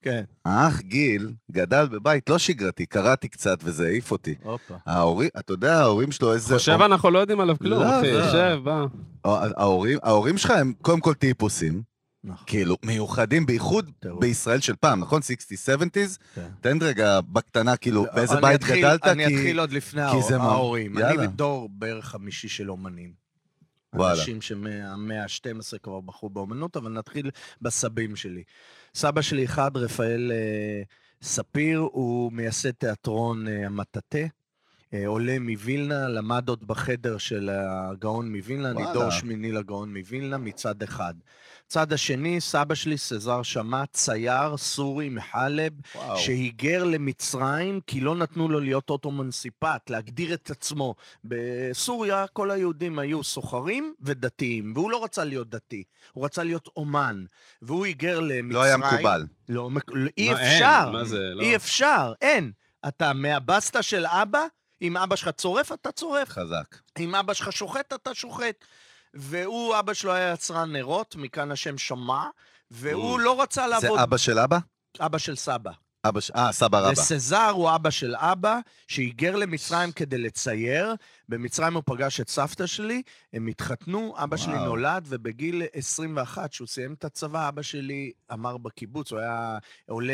כן. 0.01 0.24
האח 0.45 0.80
גיל 0.82 1.32
גדל 1.51 1.88
בבית 1.88 2.30
לא 2.30 2.38
שגרתי, 2.38 2.86
קראתי 2.86 3.28
קצת 3.28 3.57
וזה 3.63 3.86
העיף 3.88 4.11
אותי. 4.11 4.36
הופה. 4.43 4.74
ההורים, 4.86 5.30
אתה 5.39 5.53
יודע, 5.53 5.80
ההורים 5.80 6.11
שלו 6.11 6.34
איזה... 6.34 6.53
חושב 6.57 6.72
אנחנו 6.82 7.11
לא 7.11 7.20
יודעים 7.20 7.39
עליו 7.39 7.55
כלום, 7.59 7.84
לא, 7.84 7.99
אחי, 7.99 8.11
לא. 8.11 8.18
יושב, 8.18 8.59
בא. 8.63 8.86
ההורים, 9.26 9.99
ההורים 10.03 10.38
שלך 10.38 10.51
הם 10.51 10.74
קודם 10.82 10.99
כל 10.99 11.13
טיפוסים, 11.13 11.82
נכון. 12.28 12.44
כאילו, 12.48 12.78
מיוחדים, 12.86 13.46
בייחוד 13.46 13.92
טירוף. 14.00 14.22
בישראל 14.22 14.60
של 14.60 14.76
פעם, 14.76 15.00
נכון? 15.00 15.22
60's, 15.22 15.70
70's? 15.82 16.18
כן. 16.36 16.48
תן 16.62 16.78
רגע 16.82 17.20
בקטנה, 17.22 17.78
כאילו, 17.78 18.06
באיזה 18.16 18.34
אני 18.34 18.42
בית 18.42 18.56
אתחיל- 18.62 18.78
גדלת? 18.88 19.04
אני 19.06 19.28
כי- 19.28 19.36
אתחיל 19.36 19.60
עוד 19.60 19.72
לפני 19.72 20.02
ההורים. 20.02 20.98
יאללה. 20.98 21.10
אני 21.22 21.28
בדור 21.28 21.70
בערך 21.72 22.06
חמישי 22.06 22.48
של 22.48 22.72
אומנים. 22.72 23.28
וואלה. 23.94 24.20
אנשים 24.20 24.42
שמהמאה 24.42 25.24
ה-12 25.24 25.78
כבר 25.84 26.00
בחרו 26.02 26.30
באומנות, 26.30 26.78
אבל 26.78 26.92
נתחיל 26.92 27.30
בסבים 27.62 28.16
שלי. 28.16 28.44
סבא 28.96 29.22
שלי 29.22 29.46
אחד, 29.46 29.78
רפאל 29.78 30.32
אה, 30.32 30.82
ספיר, 31.22 31.80
הוא 31.80 32.32
מייסד 32.32 32.72
תיאטרון 32.72 33.48
אה, 33.48 33.66
המטאטה. 33.66 34.18
אה, 34.94 35.08
עולה 35.08 35.40
מווילנה, 35.40 36.08
למד 36.08 36.50
עוד 36.50 36.68
בחדר 36.68 37.18
של 37.18 37.50
הגאון 37.54 38.36
מווילנה, 38.36 38.72
אני. 38.72 38.94
דור 38.94 39.10
שמיני 39.10 39.52
לגאון 39.52 39.98
מווילנה 39.98 40.38
מצד 40.38 40.84
אחד. 40.84 41.14
צד 41.68 41.93
השני, 41.93 42.41
סבא 42.41 42.76
שלי, 42.76 42.97
סזר 42.97 43.43
שמע, 43.43 43.84
צייר 43.86 44.57
סורי 44.57 45.09
מחלב, 45.09 45.74
וואו. 45.95 46.18
שהיגר 46.18 46.84
למצרים 46.84 47.80
כי 47.88 47.99
לא 48.01 48.15
נתנו 48.15 48.49
לו 48.49 48.59
להיות 48.59 48.89
אוטומנסיפט, 48.89 49.89
להגדיר 49.89 50.34
את 50.34 50.49
עצמו. 50.51 50.95
בסוריה 51.24 52.26
כל 52.34 52.51
היהודים 52.51 52.99
היו 52.99 53.24
סוחרים 53.24 53.93
ודתיים, 54.01 54.74
והוא 54.76 54.91
לא 54.91 55.03
רצה 55.03 55.24
להיות 55.24 55.49
דתי, 55.49 55.84
הוא 56.13 56.26
רצה 56.26 56.43
להיות 56.43 56.70
אומן. 56.78 57.26
והוא 57.61 57.86
היגר 57.86 58.20
למצרים. 58.20 58.51
לא 58.51 58.63
היה 58.63 58.78
מקובל. 58.78 59.26
לא, 59.49 59.70
מק- 59.70 59.91
לא, 59.93 60.09
אי 60.18 60.30
אין? 60.30 60.38
אפשר. 60.38 60.89
מה 60.91 61.05
זה, 61.05 61.20
לא. 61.34 61.41
אי 61.41 61.55
אפשר, 61.55 62.13
אין. 62.22 62.51
אתה 62.88 63.13
מהבסטה 63.13 63.82
של 63.82 64.05
אבא, 64.05 64.45
אם 64.82 64.97
אבא 64.97 65.15
שלך 65.15 65.30
צורף, 65.30 65.72
אתה 65.72 65.91
צורף. 65.91 66.30
חזק. 66.30 66.76
אם 66.99 67.15
אבא 67.15 67.34
שלך 67.34 67.51
שוחט, 67.51 67.93
אתה 67.93 68.13
שוחט. 68.13 68.65
והוא, 69.18 69.80
אבא 69.80 69.93
שלו 69.93 70.13
היה 70.13 70.34
יצרן 70.34 70.72
נרות, 70.72 71.15
מכאן 71.15 71.51
השם 71.51 71.78
שמע, 71.78 72.24
והוא 72.72 73.20
לא 73.20 73.41
רצה 73.41 73.61
זה 73.61 73.68
לעבוד... 73.68 73.99
אבא 73.99 74.18
של 74.18 74.39
אבא? 74.39 74.57
אבא 74.99 75.18
של 75.18 75.36
סבא. 75.36 75.72
אבא. 76.05 76.20
אה, 76.36 76.51
סבא 76.51 76.80
רבא. 76.80 76.91
וסזר 76.91 77.49
הוא 77.49 77.76
אבא 77.76 77.89
של 77.89 78.15
אבא, 78.15 78.59
שהיגר 78.88 79.36
למצרים 79.36 79.91
כדי 79.91 80.18
לצייר. 80.18 80.95
במצרים 81.30 81.74
הוא 81.74 81.84
פגש 81.86 82.22
את 82.22 82.30
סבתא 82.30 82.66
שלי, 82.66 83.02
הם 83.34 83.48
התחתנו, 83.48 84.14
אבא 84.18 84.38
שלי 84.38 84.54
וואו. 84.54 84.66
נולד, 84.66 85.06
ובגיל 85.08 85.64
21, 85.74 86.52
כשהוא 86.52 86.68
סיים 86.68 86.94
את 86.94 87.06
הצבא, 87.06 87.50
אבא 87.50 87.62
שלי 87.62 88.12
אמר 88.34 88.58
בקיבוץ, 88.58 89.12
הוא 89.12 89.20
היה 89.20 89.58
עולה 89.90 90.14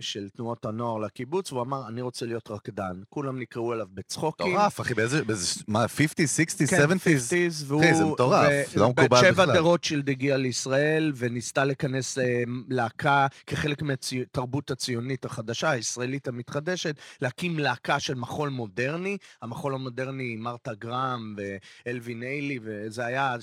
של 0.00 0.28
תנועות 0.28 0.64
הנוער 0.64 0.98
לקיבוץ, 0.98 1.52
והוא 1.52 1.62
אמר, 1.62 1.88
אני 1.88 2.02
רוצה 2.02 2.26
להיות 2.26 2.50
רקדן. 2.50 3.00
כולם 3.08 3.40
נקראו 3.40 3.72
אליו 3.72 3.86
בצחוקים. 3.94 4.52
מטורף, 4.52 4.80
אחי, 4.80 4.94
באיזה... 4.94 5.24
באיזה... 5.24 5.60
מה, 5.68 5.88
50, 5.88 6.26
60, 6.26 6.66
כן, 6.66 6.76
70? 6.76 6.98
50s, 6.98 7.64
והוא... 7.66 7.84
אחי, 7.84 7.94
זה 7.94 8.04
מטורף, 8.04 8.76
לא 8.76 8.88
מקובל 8.90 9.08
בת 9.08 9.18
שבע 9.20 9.32
בכלל. 9.32 9.54
דה 9.54 9.60
רוטשילד 9.60 10.08
הגיע 10.10 10.36
לישראל, 10.36 11.12
וניסתה 11.16 11.64
לכנס 11.64 12.18
אה, 12.18 12.42
להקה 12.68 13.26
כחלק 13.46 13.82
מהתרבות 13.82 14.70
הציונית 14.70 15.24
החדשה, 15.24 15.70
הישראלית 15.70 16.28
המתחדשת, 16.28 16.96
להקים 17.20 17.58
להקה 17.58 18.00
של 18.00 18.14
מחול 18.14 18.48
מודרני. 18.48 19.16
המחול 19.42 19.74
המודרני, 19.74 20.36
מרתה 20.50 20.74
גרם 20.74 21.36
ואלווין 21.86 22.22
איילי, 22.22 22.58
וזה 22.62 23.06
היה 23.06 23.36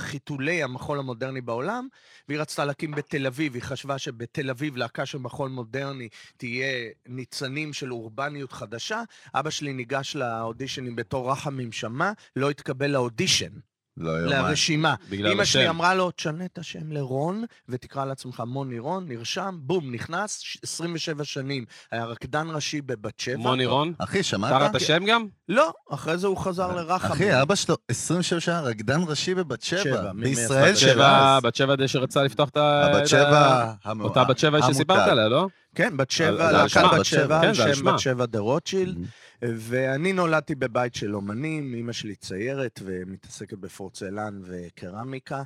חיתולי 0.00 0.62
המחול 0.62 0.98
המודרני 0.98 1.40
בעולם, 1.40 1.88
והיא 2.28 2.40
רצתה 2.40 2.64
להקים 2.64 2.90
בתל 2.90 3.26
אביב, 3.26 3.54
היא 3.54 3.62
חשבה 3.62 3.98
שבתל 3.98 4.50
אביב 4.50 4.76
להקה 4.76 5.06
של 5.06 5.18
מחול 5.18 5.50
מודרני 5.50 6.08
תהיה 6.36 6.90
ניצנים 7.06 7.72
של 7.72 7.92
אורבניות 7.92 8.52
חדשה. 8.52 9.02
אבא 9.34 9.50
שלי 9.50 9.72
ניגש 9.72 10.16
לאודישנים 10.16 10.96
בתור 10.96 11.32
רחמים 11.32 11.72
שמע, 11.72 12.12
לא 12.36 12.50
התקבל 12.50 12.90
לאודישן, 12.90 13.52
לא. 13.96 14.20
לרשימה. 14.26 14.94
בגלל 15.10 15.32
אמא 15.32 15.44
שלי 15.44 15.62
השם. 15.62 15.70
אמרה 15.70 15.94
לו, 15.94 16.10
תשנה 16.10 16.44
את 16.44 16.58
השם 16.58 16.92
לרון, 16.92 17.44
ותקרא 17.68 18.04
לעצמך 18.04 18.42
מוני 18.46 18.78
רון, 18.78 19.08
נרשם, 19.08 19.54
בום, 19.62 19.92
נכנס, 19.94 20.38
ש- 20.38 20.58
27 20.62 21.24
שנים. 21.24 21.64
היה 21.90 22.04
רקדן 22.04 22.46
ראשי 22.50 22.80
בבת 22.80 23.20
שבע. 23.20 23.36
מוני 23.36 23.66
רון? 23.66 23.92
אחי, 23.98 24.22
שמעת? 24.22 24.52
קראת 24.52 24.74
השם 24.74 25.04
גם? 25.04 25.26
לא, 25.48 25.72
אחרי 25.90 26.18
זה 26.18 26.26
הוא 26.26 26.36
חזר 26.36 26.76
לרחמים. 26.76 27.12
אחי, 27.12 27.42
אבא 27.42 27.54
שלו 27.54 27.76
27 27.88 28.40
שנה 28.40 28.60
רקדן 28.60 29.00
ראשי 29.06 29.34
בבת 29.34 29.62
שבע. 29.62 29.82
שבע, 29.82 30.12
בישראל 30.12 30.74
של 30.74 30.88
שבע, 30.88 31.36
אז. 31.36 31.42
בת 31.42 31.54
שבע 31.54 31.74
די 31.76 31.88
שרצה 31.88 32.22
לפתוח 32.22 32.48
את 32.48 32.56
ה... 32.56 32.86
הבת 32.86 33.02
את 33.02 33.08
שבע... 33.08 33.72
המ- 33.84 34.00
אותה 34.00 34.24
בת 34.24 34.38
שבע 34.38 34.58
שסיפרת. 34.62 35.08
עליה, 35.08 35.28
לא? 35.28 35.46
כן, 35.74 35.96
בת 35.96 36.10
שבע, 36.10 36.52
להקת 36.52 36.82
בת 36.98 37.04
שבע, 37.04 37.40
כן, 37.42 37.54
שם. 37.54 37.84
בת 37.84 37.98
שבע 37.98 38.26
דה 38.26 38.38
רוטשילד. 38.38 38.98
ואני 39.42 40.12
נולדתי 40.12 40.54
בבית 40.54 40.94
של 40.94 41.14
אומנים, 41.14 41.74
אימא 41.74 41.92
שלי 41.92 42.16
ציירת 42.16 42.80
ומתעסקת 42.84 43.58
בפורצלן 43.58 44.40
וקרמיקה. 44.44 45.42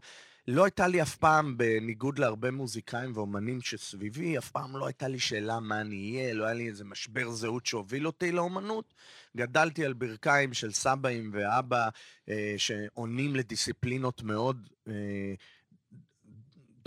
לא 0.48 0.64
הייתה 0.64 0.86
לי 0.86 1.02
אף 1.02 1.16
פעם, 1.16 1.58
בניגוד 1.58 2.18
להרבה 2.18 2.50
מוזיקאים 2.50 3.12
ואומנים 3.14 3.60
שסביבי, 3.60 4.38
אף 4.38 4.50
פעם 4.50 4.76
לא 4.76 4.86
הייתה 4.86 5.08
לי 5.08 5.18
שאלה 5.18 5.60
מה 5.60 5.80
אני 5.80 6.12
אהיה, 6.16 6.34
לא 6.34 6.44
היה 6.44 6.54
לי 6.54 6.68
איזה 6.68 6.84
משבר 6.84 7.30
זהות 7.30 7.66
שהוביל 7.66 8.06
אותי 8.06 8.32
לאומנות. 8.32 8.94
גדלתי 9.36 9.84
על 9.84 9.92
ברכיים 9.92 10.54
של 10.54 10.72
סבאים 10.72 11.30
ואבא, 11.32 11.88
אה, 12.28 12.54
שעונים 12.56 13.36
לדיסציפלינות 13.36 14.22
מאוד 14.22 14.68
אה, 14.88 14.92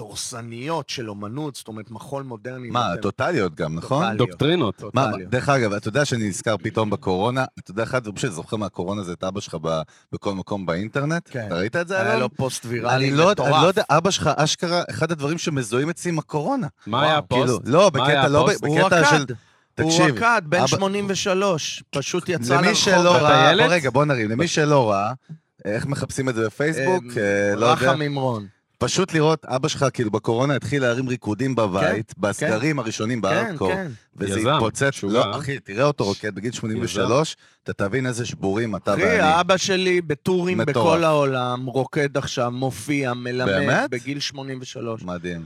דורסניות 0.02 0.90
של 0.90 1.10
אומנות, 1.10 1.56
זאת 1.56 1.68
אומרת, 1.68 1.92
מחול 1.92 2.24
מודרני. 2.24 2.70
מה, 2.70 2.88
נותן- 2.90 3.02
טוטליות 3.02 3.56
גם, 3.56 3.76
נכון? 3.76 4.04
טוטליות. 4.06 4.30
דוקטרינות. 4.30 4.84
מה, 4.94 5.06
טוטליות. 5.06 5.30
דרך 5.30 5.50
אגב, 5.50 5.74
אתה 5.74 5.88
יודע 5.88 6.06
שאני 6.06 6.28
נזכר 6.30 6.56
פתאום 6.58 6.90
בקורונה, 6.90 7.46
אתה 7.60 7.72
יודע, 7.72 7.84
אחד 7.84 8.18
שאני 8.18 8.34
זוכר 8.34 8.58
מהקורונה 8.58 9.04
זה 9.04 9.14
את 9.14 9.24
אבא 9.24 9.40
שלך 9.40 9.58
ב- 9.62 9.82
בכל 10.14 10.34
מקום 10.34 10.66
באינטרנט? 10.66 11.30
כן. 11.32 11.46
אתה 11.48 11.56
ראית 11.56 11.76
את 11.76 11.88
זה, 11.88 12.02
היה 12.02 12.10
אלון? 12.12 12.20
לו 12.22 12.30
פוסט 12.36 12.66
ויראלי 12.66 13.12
לא, 13.12 13.32
מטורף. 13.32 13.54
אני 13.54 13.62
לא 13.64 13.68
יודע, 13.68 13.84
אבא 13.90 14.12
שלך 14.12 14.30
אשכרה, 14.36 14.84
אחד 14.90 15.12
הדברים 15.12 15.38
שמזוהים 15.38 15.90
אצלי 15.90 16.12
עם 16.12 16.20
הקורונה. 16.20 16.68
מה 16.88 17.04
היה 17.04 17.20
כאילו, 17.30 17.44
הפוסט? 17.44 17.62
לא, 17.66 17.92
מה 17.94 18.08
היה 18.08 18.18
בקטע, 18.20 18.28
לא, 18.30 18.42
הפוסט? 18.42 18.62
ב- 18.62 18.66
הוא 18.66 18.80
בקטע 18.82 19.04
של... 19.06 19.16
רקד, 19.16 19.32
הוא 19.82 19.90
תקשיב, 19.92 20.16
רקד, 20.16 20.42
בן 20.46 20.58
אבא- 20.60 20.68
83, 20.68 21.84
פשוט 21.90 22.30
יצא 22.30 22.54
למי 22.58 22.68
לרחוב. 22.68 22.84
שלא 22.84 23.18
אתה 23.18 23.24
ראה, 23.26 23.52
רגע, 23.68 23.90
בוא 23.90 24.06
נרים, 24.06 24.30
למי 24.32 24.48
שלא 24.48 24.92
ראה, 24.92 25.14
איך 25.66 25.86
מחפשים 25.86 26.30
את 26.30 26.36
זה 26.36 26.46
בפייסבוק, 26.46 27.04
אה, 27.18 27.56
לא 27.56 27.66
יודע. 27.66 27.92
רחם 27.92 28.00
ממרון. 28.00 28.48
פשוט 28.82 29.14
לראות, 29.14 29.46
אבא 29.46 29.68
שלך 29.68 29.86
כאילו 29.94 30.12
בקורונה 30.12 30.56
התחיל 30.56 30.82
להרים 30.82 31.08
ריקודים 31.08 31.56
בבית, 31.56 32.14
בסגרים 32.18 32.80
הראשונים 32.80 33.18
כן, 33.18 33.22
בארדקור, 33.22 33.74
כן. 33.74 33.88
וזה 34.16 34.40
יזם, 34.40 34.50
התפוצץ, 34.50 34.84
משוגע. 34.84 35.14
לא, 35.14 35.38
אחי, 35.38 35.60
תראה 35.60 35.84
אותו 35.84 36.04
רוקד 36.04 36.36
בגיל 36.36 36.52
83, 36.52 37.36
אתה 37.64 37.74
תבין 37.74 38.06
איזה 38.06 38.26
שבורים 38.26 38.76
אתה 38.76 38.94
אחי, 38.94 39.02
ואני. 39.04 39.20
האבא 39.20 39.58
שלי 39.58 40.02
בטורים 40.02 40.58
מטורף. 40.58 40.76
בכל 40.78 41.04
העולם, 41.04 41.66
רוקד 41.66 42.18
עכשיו, 42.18 42.52
מופיע, 42.52 43.14
מלמד, 43.14 43.48
באמת? 43.52 43.90
בגיל 43.90 44.20
83. 44.20 45.04
מדהים. 45.04 45.46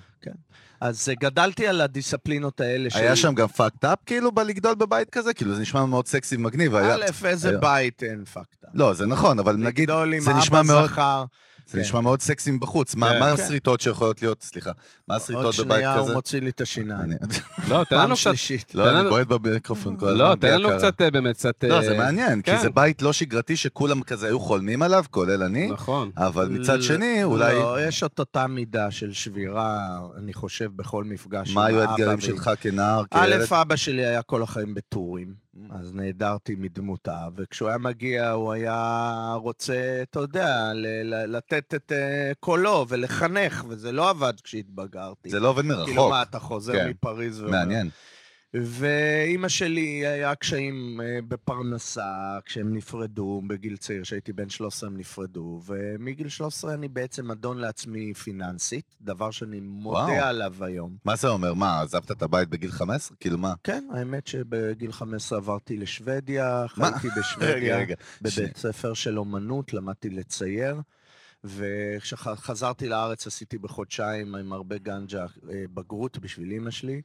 אז 0.81 1.09
אה, 1.09 1.13
גדלתי 1.19 1.67
על 1.67 1.81
הדיסציפלינות 1.81 2.61
האלה 2.61 2.89
של... 2.89 2.99
היה 2.99 3.15
שם 3.15 3.33
גם 3.33 3.47
פאקד 3.47 3.85
אפ 3.85 3.99
כאילו 4.05 4.31
בלגדול 4.31 4.75
בבית 4.75 5.09
כזה? 5.09 5.33
כאילו 5.33 5.55
זה 5.55 5.61
נשמע 5.61 5.85
מאוד 5.85 6.07
סקסי 6.07 6.35
ומגניב. 6.35 6.75
היה- 6.75 6.95
א', 6.95 7.25
איזה 7.25 7.49
היה- 7.49 7.57
בית 7.57 8.03
אין 8.03 8.25
פקטה. 8.25 8.67
לא, 8.73 8.93
זה 8.93 9.05
נכון, 9.05 9.39
אבל 9.39 9.55
נגיד, 9.55 9.89
לגדול 9.89 10.13
עם 10.13 10.19
זה 10.19 10.33
נשמע 10.33 10.59
אבא 10.59 10.67
מאוד- 10.67 10.85
זכר. 10.89 11.23
זה 11.67 11.77
כן. 11.77 11.79
נשמע 11.79 12.01
מאוד 12.01 12.21
סקסי 12.21 12.51
מבחוץ. 12.51 12.95
מה 12.95 13.09
כן. 13.09 13.19
מה 13.19 13.25
כן. 13.25 13.43
הסריטות 13.43 13.81
שיכולות 13.81 14.21
להיות, 14.21 14.43
סליחה, 14.43 14.71
מה 15.07 15.13
עוד 15.15 15.21
הסריטות 15.21 15.55
בבית 15.55 15.55
שנייה 15.55 15.95
הוא 15.95 16.03
כזה? 16.03 16.13
מוציא 16.13 16.41
לי 16.41 16.49
את 16.49 16.61
השיניים. 16.61 17.09
לא, 17.69 17.83
תן 17.89 17.95
לנו 17.95 18.15
קצת... 18.15 18.23
שלישית. 18.23 18.75
לא, 18.75 18.83
תן 18.83 18.95
אני 18.95 19.09
בועט 19.09 19.27
במיקרופון 19.27 19.97
כל 19.97 20.07
הזמן. 20.07 20.19
לא, 20.19 20.35
תן 20.35 20.61
לנו. 20.61 20.77
קצת, 20.77 21.01
אה, 21.01 21.11
באמת, 21.11 21.35
קצת... 21.35 21.63
לא, 21.63 21.75
אה, 21.75 21.81
זה 21.81 21.97
מעניין, 21.97 22.41
כי 22.41 22.51
כן. 22.51 22.61
זה 22.61 22.69
בית 22.69 23.01
לא 23.01 23.13
שגרתי 23.13 23.55
שכולם 23.55 24.03
כזה 24.03 24.27
היו 24.27 24.39
חולמים 24.39 24.81
עליו, 24.81 25.03
כולל 25.11 25.43
אני, 25.43 25.67
נכון. 25.67 26.11
אבל 26.17 26.47
מצד 26.47 26.81
שני, 26.81 27.23
אולי... 27.23 27.55
לא, 27.55 27.87
יש 27.87 28.03
את 28.03 28.19
אותה 28.19 28.47
מידה 28.47 28.91
של 28.91 29.13
שבירה, 29.13 29.99
אני 30.17 30.33
חושב, 30.33 30.69
בכל 30.75 31.03
מפגש 31.03 31.53
מה 31.53 31.65
היו 31.65 31.81
האתגרים 31.81 32.19
שלך 32.21 32.51
כנער, 32.61 33.03
א', 33.11 33.25
כילד? 33.25 33.53
אבא 33.53 33.75
שלי 33.75 34.05
היה 34.05 34.21
כל 34.21 34.43
החיים 34.43 34.73
בטורים. 34.73 35.44
אז 35.71 35.93
נעדרתי 35.93 36.55
מדמותה, 36.55 37.27
וכשהוא 37.35 37.69
היה 37.69 37.77
מגיע, 37.77 38.29
הוא 38.29 38.53
היה 38.53 39.33
רוצה, 39.41 39.99
אתה 40.01 40.19
יודע, 40.19 40.71
לתת 41.27 41.73
את 41.73 41.91
אה, 41.91 42.31
קולו 42.39 42.85
ולחנך, 42.89 43.65
וזה 43.69 43.91
לא 43.91 44.09
עבד 44.09 44.33
כשהתבגרתי. 44.43 45.29
זה 45.29 45.39
לא 45.39 45.49
עובד 45.49 45.61
כאילו, 45.61 45.77
מרחוק, 45.77 46.09
מה, 46.09 46.21
אתה 46.21 46.39
חוזר 46.39 46.73
כן. 46.73 46.89
מפריז 46.89 47.41
ואומר... 47.41 47.57
מעניין. 47.57 47.89
ואימא 48.61 49.49
שלי 49.49 50.07
היה 50.07 50.35
קשיים 50.35 51.01
אה, 51.01 51.19
בפרנסה 51.27 52.39
כשהם 52.45 52.73
נפרדו, 52.73 53.41
בגיל 53.47 53.77
צעיר, 53.77 54.03
כשהייתי 54.03 54.33
בן 54.33 54.49
13 54.49 54.89
הם 54.89 54.97
נפרדו, 54.97 55.61
ומגיל 55.65 56.29
13 56.29 56.73
אני 56.73 56.87
בעצם 56.87 57.31
אדון 57.31 57.57
לעצמי 57.57 58.13
פיננסית, 58.13 58.95
דבר 59.01 59.31
שאני 59.31 59.59
מודה 59.59 59.97
וואו. 59.97 60.23
עליו 60.23 60.63
היום. 60.63 60.97
מה 61.05 61.15
זה 61.15 61.27
אומר? 61.27 61.53
מה, 61.53 61.81
עזבת 61.81 62.11
את 62.11 62.21
הבית 62.21 62.49
בגיל 62.49 62.71
15? 62.71 63.17
כאילו 63.19 63.37
מה? 63.37 63.53
כן, 63.63 63.87
האמת 63.93 64.27
שבגיל 64.27 64.91
15 64.91 65.37
עברתי 65.37 65.77
לשוודיה? 65.77 66.65
חייתי 66.67 67.07
רגע, 67.07 67.19
בשוודיה, 67.19 67.77
רגע. 67.77 67.95
בבית 68.21 68.57
ספר 68.57 68.93
של 68.93 69.19
אומנות, 69.19 69.73
למדתי 69.73 70.09
לצייר, 70.09 70.81
וכשחזרתי 71.43 72.87
לארץ 72.87 73.27
עשיתי 73.27 73.57
בחודשיים 73.57 74.35
עם 74.35 74.53
הרבה 74.53 74.77
גנג'ה 74.77 75.25
אה, 75.49 75.63
בגרות 75.73 76.17
בשביל 76.17 76.51
אימא 76.51 76.71
שלי, 76.71 77.01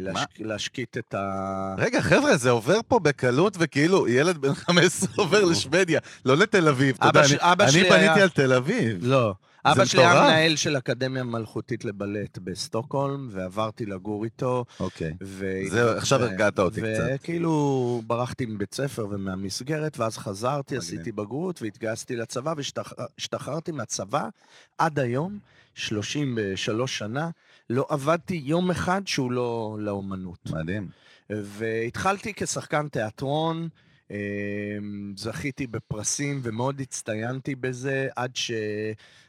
להשק- 0.00 0.40
להשקיט 0.40 0.98
את 0.98 1.14
ה... 1.14 1.74
רגע, 1.78 2.00
חבר'ה, 2.00 2.36
זה 2.36 2.50
עובר 2.50 2.80
פה 2.88 2.98
בקלות, 2.98 3.56
וכאילו 3.60 4.08
ילד 4.08 4.38
בן 4.38 4.54
15 4.54 5.08
עובר 5.24 5.44
לשוודיה, 5.44 6.00
לא 6.24 6.36
לתל 6.36 6.68
אביב. 6.68 6.96
אתה 6.98 7.06
יודע, 7.06 7.28
ש- 7.28 7.32
אני- 7.32 7.52
אני 7.64 7.72
שלי 7.72 7.88
פניתי 7.88 7.94
היה- 8.04 8.22
על 8.22 8.28
תל 8.28 8.52
אביב. 8.52 8.98
לא. 9.00 9.34
אבא 9.66 9.84
שלי 9.84 10.00
היה. 10.06 10.14
מנהל 10.22 10.56
של 10.56 10.76
אקדמיה 10.76 11.22
מלכותית 11.22 11.84
לבלט 11.84 12.38
בסטוקהולם, 12.38 13.28
ועברתי 13.32 13.86
לגור 13.86 14.24
איתו. 14.24 14.64
אוקיי. 14.80 15.12
ו... 15.22 15.46
עכשיו 15.96 16.20
ו- 16.20 16.22
הרגעת 16.24 16.58
אותי 16.58 16.80
קצת. 16.80 17.04
וכאילו 17.14 18.02
ברחתי 18.06 18.46
מבית 18.46 18.74
ספר 18.74 19.06
ומהמסגרת, 19.10 19.98
ואז 19.98 20.18
חזרתי. 20.18 20.76
עשיתי 20.76 21.12
בגרות 21.12 21.62
והתגייסתי 21.62 22.16
לצבא, 22.16 22.54
והשתחררתי 22.56 23.72
מהצבא 23.72 24.28
עד 24.78 24.98
היום, 24.98 25.38
33 25.74 26.98
שנה, 26.98 27.30
לא 27.70 27.86
עבדתי 27.88 28.42
יום 28.44 28.70
אחד 28.70 29.02
שהוא 29.06 29.32
לא 29.32 29.76
לאומנות. 29.80 30.38
מדהים. 30.50 30.88
והתחלתי 31.30 32.32
כשחקן 32.34 32.88
תיאטרון, 32.88 33.68
אמ, 34.10 35.14
זכיתי 35.16 35.66
בפרסים 35.66 36.40
ומאוד 36.42 36.80
הצטיינתי 36.80 37.54
בזה, 37.54 38.08
עד, 38.16 38.36
ש... 38.36 38.50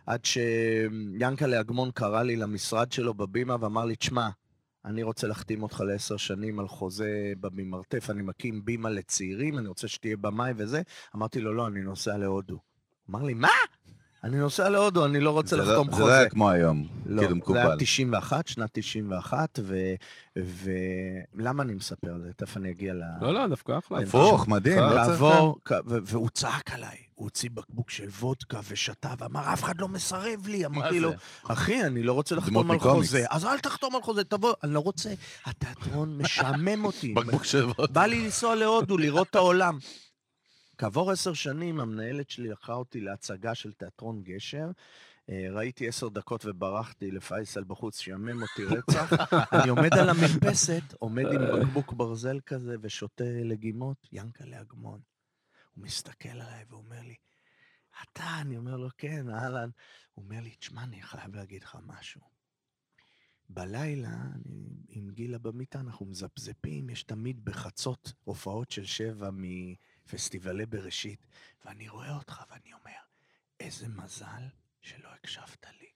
עד 0.05 0.25
שיאנקלה 0.25 1.59
אגמון 1.59 1.91
קרא 1.91 2.23
לי 2.23 2.35
למשרד 2.35 2.91
שלו 2.91 3.13
בבימה 3.13 3.55
ואמר 3.59 3.85
לי, 3.85 3.95
תשמע, 3.95 4.29
אני 4.85 5.03
רוצה 5.03 5.27
להחתים 5.27 5.63
אותך 5.63 5.81
לעשר 5.87 6.17
שנים 6.17 6.59
על 6.59 6.67
חוזה 6.67 7.33
בבימרתף, 7.39 8.09
אני 8.09 8.21
מקים 8.21 8.65
בימה 8.65 8.89
לצעירים, 8.89 9.57
אני 9.57 9.67
רוצה 9.67 9.87
שתהיה 9.87 10.17
במאי 10.17 10.53
וזה. 10.57 10.81
אמרתי 11.15 11.41
לו, 11.41 11.53
לא, 11.53 11.67
אני 11.67 11.81
נוסע 11.81 12.17
להודו. 12.17 12.59
אמר 13.09 13.23
לי, 13.23 13.33
מה? 13.33 13.47
אני 14.25 14.37
נוסע 14.37 14.69
להודו, 14.69 15.05
אני 15.05 15.19
לא 15.19 15.31
רוצה 15.31 15.49
זה 15.49 15.57
לא- 15.57 15.63
לחתום 15.71 15.85
זה 15.87 15.91
חוזה. 15.91 16.03
לא 16.05 16.11
היה 16.11 16.29
כמו 16.29 16.49
היום, 16.49 16.87
לא, 17.05 17.17
כאילו 17.21 17.29
זה 17.29 17.35
מקובל. 17.35 17.59
היה 17.59 17.75
91, 17.79 18.47
שנת 18.47 18.69
91, 18.73 19.59
ולמה 21.35 21.63
אני 21.63 21.73
מספר 21.73 22.13
זה? 22.23 22.31
תכף 22.35 22.57
אני 22.57 22.71
אגיע 22.71 22.93
ל... 22.93 23.01
לא, 23.21 23.33
לא, 23.33 23.47
דווקא 23.47 23.77
אחלה. 23.77 23.99
הפוך, 23.99 24.47
מדהים, 24.47 24.79
לא 24.79 25.55
ו- 25.85 25.97
והוא 26.05 26.29
צעק 26.29 26.71
עליי, 26.73 26.97
הוא 27.15 27.23
הוציא 27.25 27.49
בקבוק 27.53 27.89
של 27.89 28.07
וודקה 28.19 28.59
ושתה 28.69 29.13
ואמר, 29.19 29.53
אף 29.53 29.63
אחד 29.63 29.79
לא 29.81 29.87
מסרב 29.87 30.47
לי. 30.47 30.65
אמרתי 30.65 30.99
לו, 30.99 31.09
זה? 31.09 31.15
אחי, 31.47 31.83
אני 31.85 32.03
לא 32.03 32.13
רוצה 32.13 32.35
לחתום 32.35 32.71
על. 32.71 32.79
חוזה. 32.79 33.25
אז 33.29 33.45
אל 33.45 33.59
תחתום 33.59 33.95
על 33.95 34.01
חוזה, 34.01 34.23
תבוא. 34.23 34.53
אני 34.63 34.73
לא 34.73 34.79
רוצה, 34.79 35.09
התיאטרון 35.45 36.17
משעמם 36.17 36.85
אותי. 36.85 37.13
בקבוק 37.13 37.43
של 37.43 37.65
וודקה. 37.65 37.93
בא 37.93 38.05
לי 38.05 38.23
לנסוע 38.23 38.55
להודו, 38.55 38.97
לראות 38.97 39.27
את 39.29 39.35
העולם. 39.35 39.77
כעבור 40.77 41.11
עשר 41.11 41.33
שנים, 41.33 41.79
המנהלת 41.79 42.29
שלי 42.29 42.49
לקחה 42.49 42.73
אותי 42.73 43.01
להצגה 43.01 43.55
של 43.55 43.73
תיאטרון 43.73 44.23
גשר. 44.23 44.71
אה, 45.29 45.47
ראיתי 45.51 45.87
עשר 45.87 46.09
דקות 46.09 46.45
וברחתי 46.45 47.11
לפייסל 47.11 47.63
בחוץ, 47.63 47.99
שיאמם 47.99 48.41
אותי 48.41 48.65
רצח. 48.65 49.33
אני 49.53 49.69
עומד 49.69 49.93
על 49.93 50.09
המרפסת, 50.09 50.93
עומד 50.99 51.25
עם 51.25 51.41
בקבוק 51.61 51.93
ברזל 51.93 52.39
כזה 52.45 52.75
ושותה 52.81 53.23
לגימות, 53.43 54.07
ינקלה 54.11 54.61
אגמון. 54.61 54.99
הוא 55.75 55.83
מסתכל 55.83 56.29
עליי 56.29 56.65
ואומר 56.69 57.01
לי, 57.01 57.15
אתה? 58.03 58.37
אני 58.41 58.57
אומר 58.57 58.77
לו, 58.77 58.89
כן, 58.97 59.29
אהלן. 59.29 59.69
הוא 60.13 60.25
אומר 60.25 60.41
לי, 60.41 60.55
תשמע, 60.55 60.83
אני 60.83 61.01
חייב 61.01 61.35
להגיד 61.35 61.63
לך 61.63 61.77
משהו. 61.85 62.21
בלילה, 63.49 64.09
אני 64.09 64.65
עם 64.89 65.09
גילה 65.09 65.37
במיטה, 65.37 65.79
אנחנו 65.79 66.05
מזפזפים, 66.05 66.89
יש 66.89 67.03
תמיד 67.03 67.45
בחצות 67.45 68.13
הופעות 68.23 68.71
של 68.71 68.85
שבע 68.85 69.29
מפסטיבלי 70.05 70.65
בראשית, 70.65 71.27
ואני 71.65 71.89
רואה 71.89 72.15
אותך 72.15 72.43
ואני 72.51 72.73
אומר, 72.73 72.99
איזה 73.59 73.87
מזל 73.87 74.43
שלא 74.81 75.09
הקשבת 75.13 75.65
לי. 75.81 75.87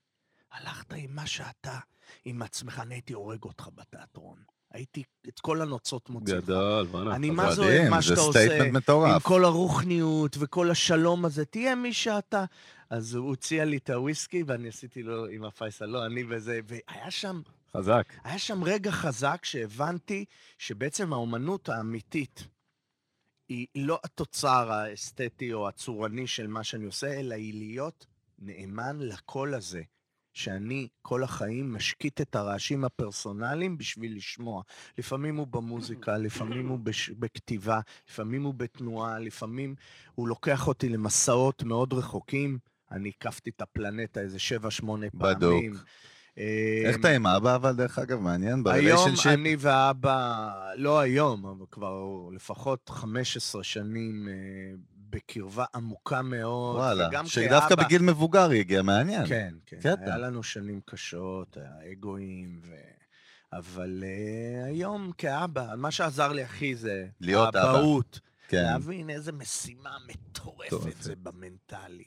הלכת 0.52 0.92
עם 0.92 1.14
מה 1.14 1.26
שאתה, 1.26 1.78
עם 2.24 2.42
עצמך, 2.42 2.78
אני 2.78 2.94
הייתי 2.94 3.12
הורג 3.12 3.42
אותך 3.42 3.68
בתיאטרון. 3.74 4.38
הייתי 4.70 5.02
את 5.28 5.40
כל 5.40 5.62
הנוצות 5.62 6.10
מוציא 6.10 6.34
לך. 6.34 6.44
גדול, 6.44 6.86
בוא'נה. 6.86 7.14
אני. 7.16 7.30
מה 7.30 7.54
זה 7.54 7.62
אוהב 7.62 7.88
מה 7.88 8.00
זה 8.00 8.06
שאתה 8.06 8.20
עושה, 8.20 8.38
statement 8.38 8.68
עם 8.68 8.76
מטורף. 8.76 9.22
כל 9.22 9.44
הרוחניות 9.44 10.36
וכל 10.40 10.70
השלום 10.70 11.24
הזה, 11.24 11.44
תהיה 11.44 11.74
מי 11.74 11.92
שאתה. 11.92 12.44
אז 12.90 13.14
הוא 13.14 13.32
הציע 13.32 13.64
לי 13.64 13.76
את 13.76 13.90
הוויסקי, 13.90 14.42
ואני 14.46 14.68
עשיתי 14.68 15.02
לו 15.02 15.26
עם 15.26 15.44
הפייסל, 15.44 15.86
לא, 15.86 16.06
אני 16.06 16.24
וזה, 16.28 16.60
והיה 16.64 17.10
שם, 17.10 17.40
חזק. 17.76 18.12
היה 18.24 18.38
שם 18.38 18.64
רגע 18.64 18.90
חזק 18.90 19.44
שהבנתי 19.44 20.24
שבעצם 20.58 21.12
האומנות 21.12 21.68
האמיתית 21.68 22.46
היא 23.50 23.66
לא 23.74 24.00
התוצר 24.04 24.72
האסתטי 24.72 25.52
או 25.52 25.68
הצורני 25.68 26.26
של 26.26 26.46
מה 26.46 26.64
שאני 26.64 26.84
עושה, 26.84 27.20
אלא 27.20 27.34
היא 27.34 27.54
להיות 27.54 28.06
נאמן 28.38 28.98
לקול 28.98 29.54
הזה. 29.54 29.82
שאני 30.32 30.88
כל 31.02 31.22
החיים 31.22 31.72
משקיט 31.72 32.20
את 32.20 32.34
הרעשים 32.34 32.84
הפרסונליים 32.84 33.78
בשביל 33.78 34.16
לשמוע. 34.16 34.62
לפעמים 34.98 35.36
הוא 35.36 35.46
במוזיקה, 35.46 36.18
לפעמים 36.18 36.68
הוא 36.68 36.78
בש... 36.78 37.10
בכתיבה, 37.10 37.80
לפעמים 38.08 38.42
הוא 38.42 38.54
בתנועה, 38.54 39.18
לפעמים 39.18 39.74
הוא 40.14 40.28
לוקח 40.28 40.68
אותי 40.68 40.88
למסעות 40.88 41.62
מאוד 41.62 41.92
רחוקים. 41.92 42.58
אני 42.90 43.08
הקפתי 43.08 43.50
את 43.50 43.62
הפלנטה 43.62 44.20
איזה 44.20 44.38
שבע, 44.38 44.70
שמונה 44.70 45.06
בדוק. 45.14 45.64
איך 46.36 46.94
אמ, 46.96 47.00
אתה 47.00 47.08
עם 47.08 47.26
אבא, 47.26 47.54
אבל 47.54 47.72
דרך 47.72 47.98
אגב, 47.98 48.20
מעניין, 48.20 48.52
היום 48.52 48.64
בריליישנשיפ? 48.64 49.26
אני 49.26 49.56
ואבא, 49.58 50.48
לא 50.76 51.00
היום, 51.00 51.46
אבל 51.46 51.64
כבר 51.70 52.04
לפחות 52.34 52.88
15 52.88 53.64
שנים 53.64 54.28
אה, 54.28 54.34
בקרבה 55.10 55.64
עמוקה 55.74 56.22
מאוד. 56.22 56.76
וואלה, 56.76 57.08
שדווקא 57.26 57.68
כאבא- 57.68 57.84
בגיל 57.84 58.02
מבוגר 58.02 58.50
היא 58.50 58.60
הגיעה, 58.60 58.82
מעניין. 58.82 59.26
כן, 59.26 59.54
כן. 59.66 59.76
קטע. 59.80 60.04
היה 60.04 60.18
לנו 60.18 60.42
שנים 60.42 60.80
קשות, 60.84 61.56
אגואים, 61.92 62.60
ו... 62.62 62.74
אבל 63.52 64.02
uh, 64.02 64.66
היום 64.66 65.12
כאבא, 65.18 65.66
מה 65.76 65.90
שעזר 65.90 66.32
לי 66.32 66.42
הכי 66.42 66.74
זה... 66.74 67.06
להיות 67.20 67.56
אבא. 67.56 67.70
האבהות. 67.70 68.20
כן. 68.50 68.62
להבין 68.62 69.10
איזה 69.10 69.32
משימה 69.32 69.90
מטורפת. 70.08 71.02
זה 71.02 71.14
במנטלי. 71.22 72.04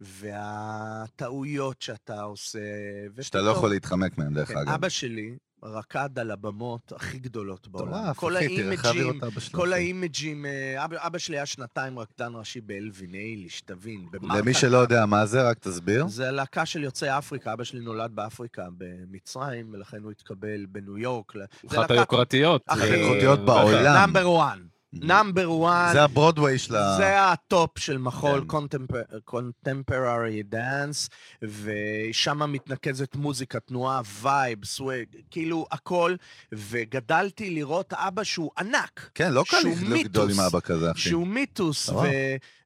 והטעויות 0.00 1.82
שאתה 1.82 2.22
עושה. 2.22 2.58
שאתה 3.20 3.40
לא 3.40 3.50
יכול 3.50 3.70
להתחמק 3.70 4.18
מהם, 4.18 4.34
דרך 4.34 4.48
כן, 4.48 4.56
אגב. 4.56 4.68
אבא 4.68 4.88
שלי 4.88 5.36
רקד 5.62 6.18
על 6.18 6.30
הבמות 6.30 6.92
הכי 6.92 7.18
גדולות 7.18 7.68
בעולם. 7.68 8.12
כל 8.16 8.36
האימג'ים. 8.36 9.20
כל 9.52 9.72
האימג'ים, 9.72 10.46
אה, 10.46 10.84
אבא, 10.84 10.96
אבא 11.06 11.18
שלי 11.18 11.36
היה 11.36 11.46
שנתיים 11.46 11.98
רקדן 11.98 12.32
ראשי 12.34 12.60
באלווין 12.60 13.14
אייליש, 13.14 13.60
תבין. 13.60 14.06
במרקה 14.10 14.38
למי 14.38 14.54
שלא 14.54 14.76
יודע 14.76 15.06
מה 15.06 15.26
זה, 15.26 15.48
רק 15.50 15.58
תסביר. 15.58 16.08
זה 16.08 16.30
להקה 16.30 16.66
של 16.66 16.84
יוצאי 16.84 17.18
אפריקה, 17.18 17.52
אבא 17.52 17.64
שלי 17.64 17.80
נולד 17.80 18.10
באפריקה, 18.14 18.66
במצרים, 18.78 19.70
ולכן 19.72 20.02
הוא 20.02 20.10
התקבל 20.10 20.66
בניו 20.66 20.98
יורק. 20.98 21.32
אחת 21.66 21.90
היוקרתיות. 21.90 22.62
הכי 22.68 22.82
אה, 22.82 22.94
היוקרתיות. 22.94 23.44
בעולם. 23.44 23.94
number 23.94 24.40
1. 24.40 24.58
number 24.92 25.66
1. 25.66 25.92
זה 25.92 26.02
הברודוויי 26.02 26.58
של 26.58 26.76
ה... 26.76 26.96
זה 26.96 27.30
הטופ 27.32 27.78
של 27.78 27.98
מחול. 27.98 28.46
contemporary 29.24 30.42
dance, 30.42 31.08
ושם 31.42 32.52
מתנקזת 32.52 33.16
מוזיקה, 33.16 33.60
תנועה, 33.60 34.00
vibe, 34.22 34.64
swag, 34.64 35.04
כאילו 35.30 35.66
הכל, 35.70 36.14
וגדלתי 36.52 37.50
לראות 37.50 37.92
אבא 37.92 38.24
שהוא 38.24 38.50
ענק. 38.58 39.10
כן, 39.14 39.32
לא 39.32 39.44
קל 39.48 39.56
לגדול 39.88 40.30
עם 40.30 40.40
אבא 40.40 40.60
כזה, 40.60 40.90
אחי. 40.90 41.00
שהוא 41.00 41.26
מיתוס, 41.26 41.90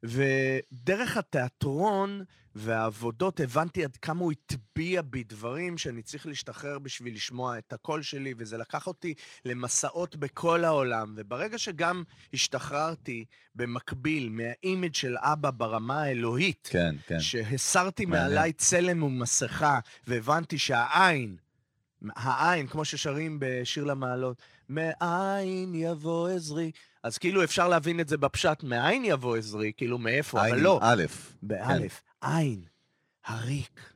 ודרך 0.02 1.16
התיאטרון 1.16 2.22
והעבודות 2.54 3.40
הבנתי 3.40 3.84
עד 3.84 3.96
כמה 3.96 4.20
הוא 4.20 4.32
הטביע 4.32 5.02
בי 5.02 5.24
דברים 5.24 5.78
שאני 5.78 6.02
צריך 6.02 6.26
להשתחרר 6.26 6.78
בשביל 6.78 7.14
לשמוע 7.14 7.58
את 7.58 7.72
הקול 7.72 8.02
שלי, 8.02 8.34
וזה 8.38 8.56
לקח 8.58 8.86
אותי 8.86 9.14
למסעות 9.44 10.16
בכל 10.16 10.64
העולם. 10.64 11.14
וברגע 11.16 11.58
שגם 11.58 12.02
השתחררתי 12.34 13.24
במקביל 13.54 14.28
מהאימג' 14.28 14.94
של 14.94 15.16
אבא 15.18 15.50
ברמה 15.50 16.02
האלוהית, 16.02 16.68
כן, 16.72 16.94
כן. 17.06 17.20
שהסרתי. 17.20 18.06
מעליי 18.06 18.52
צלם 18.52 19.02
ומסכה, 19.02 19.78
והבנתי 20.06 20.58
שהעין, 20.58 21.36
העין, 22.16 22.66
כמו 22.66 22.84
ששרים 22.84 23.36
בשיר 23.40 23.84
למעלות, 23.84 24.42
מאין 24.68 25.74
יבוא 25.74 26.28
עזרי. 26.28 26.70
אז 27.02 27.18
כאילו 27.18 27.44
אפשר 27.44 27.68
להבין 27.68 28.00
את 28.00 28.08
זה 28.08 28.16
בפשט, 28.16 28.62
מאין 28.62 29.04
יבוא 29.04 29.36
עזרי, 29.36 29.72
כאילו 29.76 29.98
מאיפה, 29.98 30.40
אבל 30.40 30.52
עין 30.54 30.62
לא. 30.62 30.76
עם 30.76 30.82
א', 30.82 31.04
באלף, 31.42 32.02
עין, 32.22 32.62
הריק, 33.26 33.92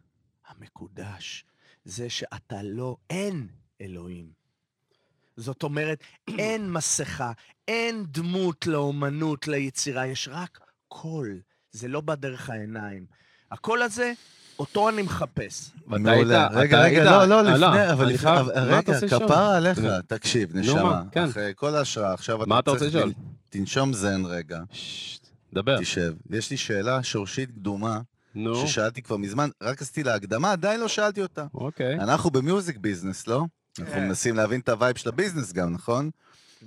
המקודש, 0.49 1.45
זה 1.85 2.11
שאתה 2.11 2.63
לא, 2.63 2.97
אין 3.11 3.47
אלוהים. 3.81 4.27
זאת 5.37 5.63
אומרת, 5.63 5.99
אין 6.29 6.71
מסכה, 6.73 7.33
אין 7.69 8.05
דמות 8.09 8.67
לאומנות, 8.67 9.49
ליצירה, 9.49 10.07
יש 10.07 10.29
רק 10.33 10.59
קול. 10.89 11.41
זה 11.73 11.89
לא 11.89 12.01
בא 12.01 12.15
דרך 12.15 12.51
העיניים. 12.51 13.07
הקול 13.51 13.83
הזה, 13.83 14.13
אותו 14.59 14.89
אני 14.89 15.03
מחפש. 15.03 15.71
מעולה. 15.87 16.15
היית- 16.15 16.53
רגע, 16.53 16.77
אתה 16.79 16.85
רגע, 16.87 17.03
היית- 17.03 17.05
לא, 17.05 17.43
לא, 17.43 17.49
אה, 17.49 17.55
לפני, 17.57 17.93
אבל 17.93 18.05
אני 18.05 18.15
לפני, 18.15 18.31
חייב- 18.31 18.49
אבל 18.49 18.79
אתה 18.79 18.93
רגע? 18.93 19.09
כפרה 19.09 19.57
עליך, 19.57 19.79
נו. 19.79 19.89
תקשיב, 20.07 20.57
נשמה, 20.57 20.83
מה? 20.83 21.03
כן. 21.13 21.25
אחרי 21.25 21.53
כל 21.57 21.75
ההשראה, 21.75 22.13
עכשיו 22.13 22.39
מה 22.39 22.45
אתה 22.45 22.59
אתה 22.59 22.71
רוצה 22.71 22.85
צריך 22.85 22.95
לשאול? 22.95 23.13
תנשום 23.49 23.93
זן 23.93 24.23
רגע, 24.25 24.61
ששש, 24.73 25.19
דבר. 25.53 25.81
תשב. 25.81 26.15
יש 26.31 26.51
לי 26.51 26.57
שאלה 26.57 27.03
שורשית 27.03 27.51
קדומה, 27.51 28.01
נו, 28.37 28.67
ששאלתי 28.67 29.03
כבר 29.03 29.17
מזמן, 29.17 29.49
רק 29.63 29.83
עשיתי 29.83 30.03
לה 30.03 30.15
הקדמה, 30.15 30.53
עדיין 30.53 30.81
לא 30.81 30.89
שאלתי 30.89 31.23
אותה. 31.23 31.45
אוקיי. 31.55 31.95
אנחנו 31.95 32.31
ב 32.31 32.39
music 32.39 32.77
business, 32.77 33.27
לא? 33.27 33.45
אנחנו 33.79 33.95
כן. 33.95 34.07
מנסים 34.07 34.37
להבין 34.37 34.61
את 34.61 34.69
ה 34.69 34.74
vibe 34.74 34.97
של 34.97 35.09
ה 35.09 35.14
business 35.14 35.53
גם, 35.53 35.73
נכון? 35.73 36.11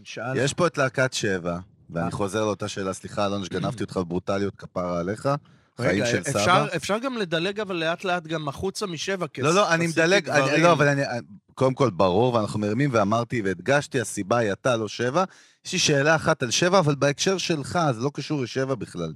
שאל. 0.03 0.38
יש 0.38 0.53
פה 0.53 0.67
את 0.67 0.78
להקת 0.78 1.13
שבע, 1.13 1.59
ואני 1.89 2.05
אה. 2.05 2.11
חוזר 2.11 2.45
לאותה 2.45 2.67
שאלה, 2.67 2.93
סליחה, 2.93 3.26
אלון, 3.26 3.45
שגנבתי 3.45 3.84
אותך 3.84 3.97
בברוטליות, 3.97 4.55
כפרה 4.55 4.99
עליך. 4.99 5.30
חיים 5.78 6.03
רגע, 6.03 6.05
של 6.05 6.17
אפשר, 6.20 6.43
סבא. 6.43 6.65
אפשר 6.76 6.97
גם 6.97 7.17
לדלג 7.17 7.59
אבל 7.59 7.76
לאט 7.76 8.03
לאט 8.03 8.28
גם 8.28 8.47
החוצה 8.47 8.88
משבע, 8.88 9.28
כי 9.28 9.41
לא, 9.41 9.53
לא, 9.53 9.74
אני 9.74 9.88
מדלג, 9.88 10.30
אני-. 10.30 10.61
לא, 10.61 10.72
אבל 10.72 10.88
אני, 10.88 11.01
קודם 11.55 11.74
כל, 11.74 11.89
ברור, 11.89 12.34
ואנחנו 12.34 12.59
מרימים 12.59 12.89
ואמרתי 12.93 13.41
והדגשתי, 13.41 14.01
הסיבה 14.01 14.38
היא 14.38 14.51
אתה, 14.51 14.78
לא 14.78 14.88
שבע. 14.88 15.24
יש 15.65 15.74
לי 15.74 15.80
שאלה 15.80 16.15
אחת 16.15 16.43
על 16.43 16.51
שבע, 16.51 16.80
אבל 16.80 16.95
בהקשר 16.95 17.38
שלך, 17.38 17.80
זה 17.95 18.01
לא 18.01 18.11
קשור 18.13 18.41
לשבע 18.41 18.76
בכלל. 18.76 19.13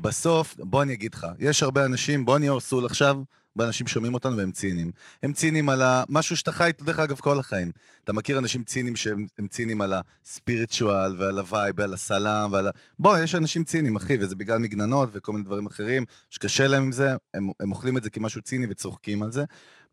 בסוף, 0.00 0.56
בוא 0.58 0.82
אני 0.82 0.92
אגיד 0.92 1.14
לך, 1.14 1.26
יש 1.38 1.62
הרבה 1.62 1.84
אנשים, 1.84 2.24
בוא 2.24 2.38
נהיה 2.38 2.50
אוסול 2.50 2.86
עכשיו, 2.86 3.22
הרבה 3.56 3.66
אנשים 3.66 3.86
שומעים 3.86 4.14
אותנו 4.14 4.36
והם 4.36 4.52
ציניים. 4.52 4.90
הם 5.22 5.32
ציניים 5.32 5.68
על. 5.68 5.82
משהו 6.08 6.36
שאתה 6.36 6.52
חי 6.52 6.70
דרך 6.80 6.98
אגב, 6.98 7.16
כל 7.16 7.38
החיים. 7.38 7.72
אתה 8.04 8.12
מכיר 8.12 8.38
אנשים 8.38 8.64
ציניים 8.64 8.96
שהם 8.96 9.26
הם 9.38 9.48
ציניים 9.48 9.80
על 9.80 9.94
ה 10.24 10.33
spiritual 10.33 11.16
ועל 11.18 11.38
ה 11.38 11.45
vibe 11.45 11.74
ועל 11.78 11.94
הסלאם 11.94 12.52
ועל 12.52 12.68
ה... 12.68 12.70
בוא, 12.98 13.18
יש 13.18 13.34
אנשים 13.34 13.64
ציניים, 13.64 13.96
אחי, 13.96 14.16
וזה 14.20 14.36
בגלל 14.36 14.58
מגננות 14.58 15.08
וכל 15.12 15.32
מיני 15.32 15.44
דברים 15.44 15.66
אחרים, 15.66 16.04
שקשה 16.30 16.66
להם 16.66 16.82
עם 16.82 16.92
זה, 16.92 17.10
הם, 17.34 17.50
הם 17.60 17.72
אוכלים 17.72 17.96
את 17.96 18.02
זה 18.02 18.10
כמשהו 18.10 18.42
ציני 18.42 18.66
וצוחקים 18.70 19.22
על 19.22 19.32
זה. 19.32 19.44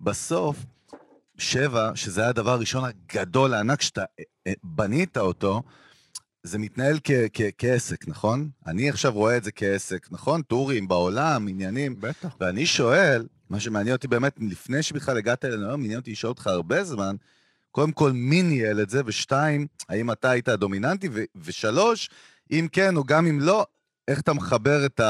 בסוף, 0.02 0.66
שבע, 1.38 1.92
שזה 1.96 2.22
היה 2.22 2.30
הדבר 2.30 2.52
הראשון 2.52 2.84
הגדול, 2.84 3.54
הענק, 3.54 3.82
שאתה 3.82 4.02
אה, 4.20 4.24
אה, 4.48 4.54
בנית 4.64 5.18
אותו, 5.18 5.62
זה 6.46 6.58
מתנהל 6.58 7.00
כ- 7.04 7.12
כ- 7.34 7.42
כעסק, 7.58 8.08
נכון? 8.08 8.50
אני 8.68 8.90
עכשיו 8.90 9.14
רואה 9.14 9.38
את 9.38 9.44
זה 9.44 9.52
כעסק, 9.52 10.08
נכון? 10.12 10.42
טורים 10.42 10.88
בעולם, 10.88 11.48
עניינים. 11.48 11.96
בטח. 12.00 12.36
ואני 12.40 12.66
שואל, 12.66 13.28
מה 13.50 13.60
שמעניין 13.60 13.96
אותי 13.96 14.08
באמת, 14.08 14.36
לפני 14.42 14.84
שבכלל 14.84 15.18
הגעת 15.18 15.46
אלינו 15.46 15.68
היום, 15.68 15.82
מעניין 15.82 16.00
אותי 16.00 16.12
לשאול 16.12 16.30
אותך 16.30 16.48
הרבה 16.48 16.84
זמן, 16.84 17.16
קודם 17.72 17.92
כל, 17.92 18.12
מי 18.12 18.44
ניהל 18.44 18.82
את 18.82 18.90
זה? 18.90 19.02
ושתיים, 19.06 19.68
האם 19.90 20.12
אתה 20.12 20.30
היית 20.30 20.48
הדומיננטי? 20.48 21.10
ו- 21.12 21.24
ושלוש, 21.36 22.10
אם 22.52 22.68
כן 22.72 22.96
או 22.96 23.04
גם 23.04 23.28
אם 23.28 23.40
לא, 23.40 23.66
איך 24.08 24.20
אתה 24.22 24.34
מחבר 24.34 24.86
את 24.86 25.02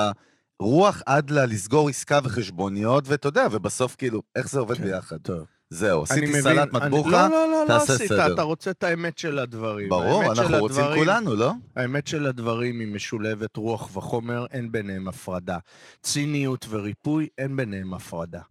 הרוח 0.60 1.02
עד 1.06 1.30
ללסגור 1.30 1.90
עסקה 1.90 2.20
וחשבוניות, 2.24 3.08
ואתה 3.08 3.28
יודע, 3.28 3.48
ובסוף 3.52 3.96
כאילו, 3.96 4.22
איך 4.36 4.50
זה 4.50 4.60
עובד 4.60 4.78
כן, 4.78 4.84
ביחד? 4.84 5.18
טוב. 5.18 5.46
זהו, 5.70 6.04
עשיתי 6.04 6.22
מבין, 6.26 6.42
סלט 6.42 6.74
מטבוחה, 6.74 7.10
לא, 7.28 7.36
לא, 7.36 7.52
לא, 7.52 7.62
לא 7.64 7.68
תעשה 7.68 7.94
עשית, 7.94 8.08
סדר. 8.08 8.34
אתה 8.34 8.42
רוצה 8.42 8.72
את 8.72 8.84
האמת 8.84 9.18
של 9.18 9.40
הדברים. 9.40 9.90
ברור, 9.90 10.24
אנחנו 10.32 10.58
רוצים 10.58 10.84
הדברים- 10.84 11.04
כולנו, 11.04 11.36
לא? 11.36 11.52
האמת 11.76 12.08
של 12.08 12.26
הדברים 12.26 12.80
היא 12.80 12.88
משולבת 12.88 13.58
רוח 13.58 13.98
וחומר, 13.98 14.46
אין 14.52 14.72
ביניהם 14.72 15.08
הפרדה. 15.08 15.58
ציניות 16.04 16.66
וריפוי, 16.70 17.28
אין 17.38 17.56
ביניהם 17.56 17.94
הפרדה. 17.94 18.42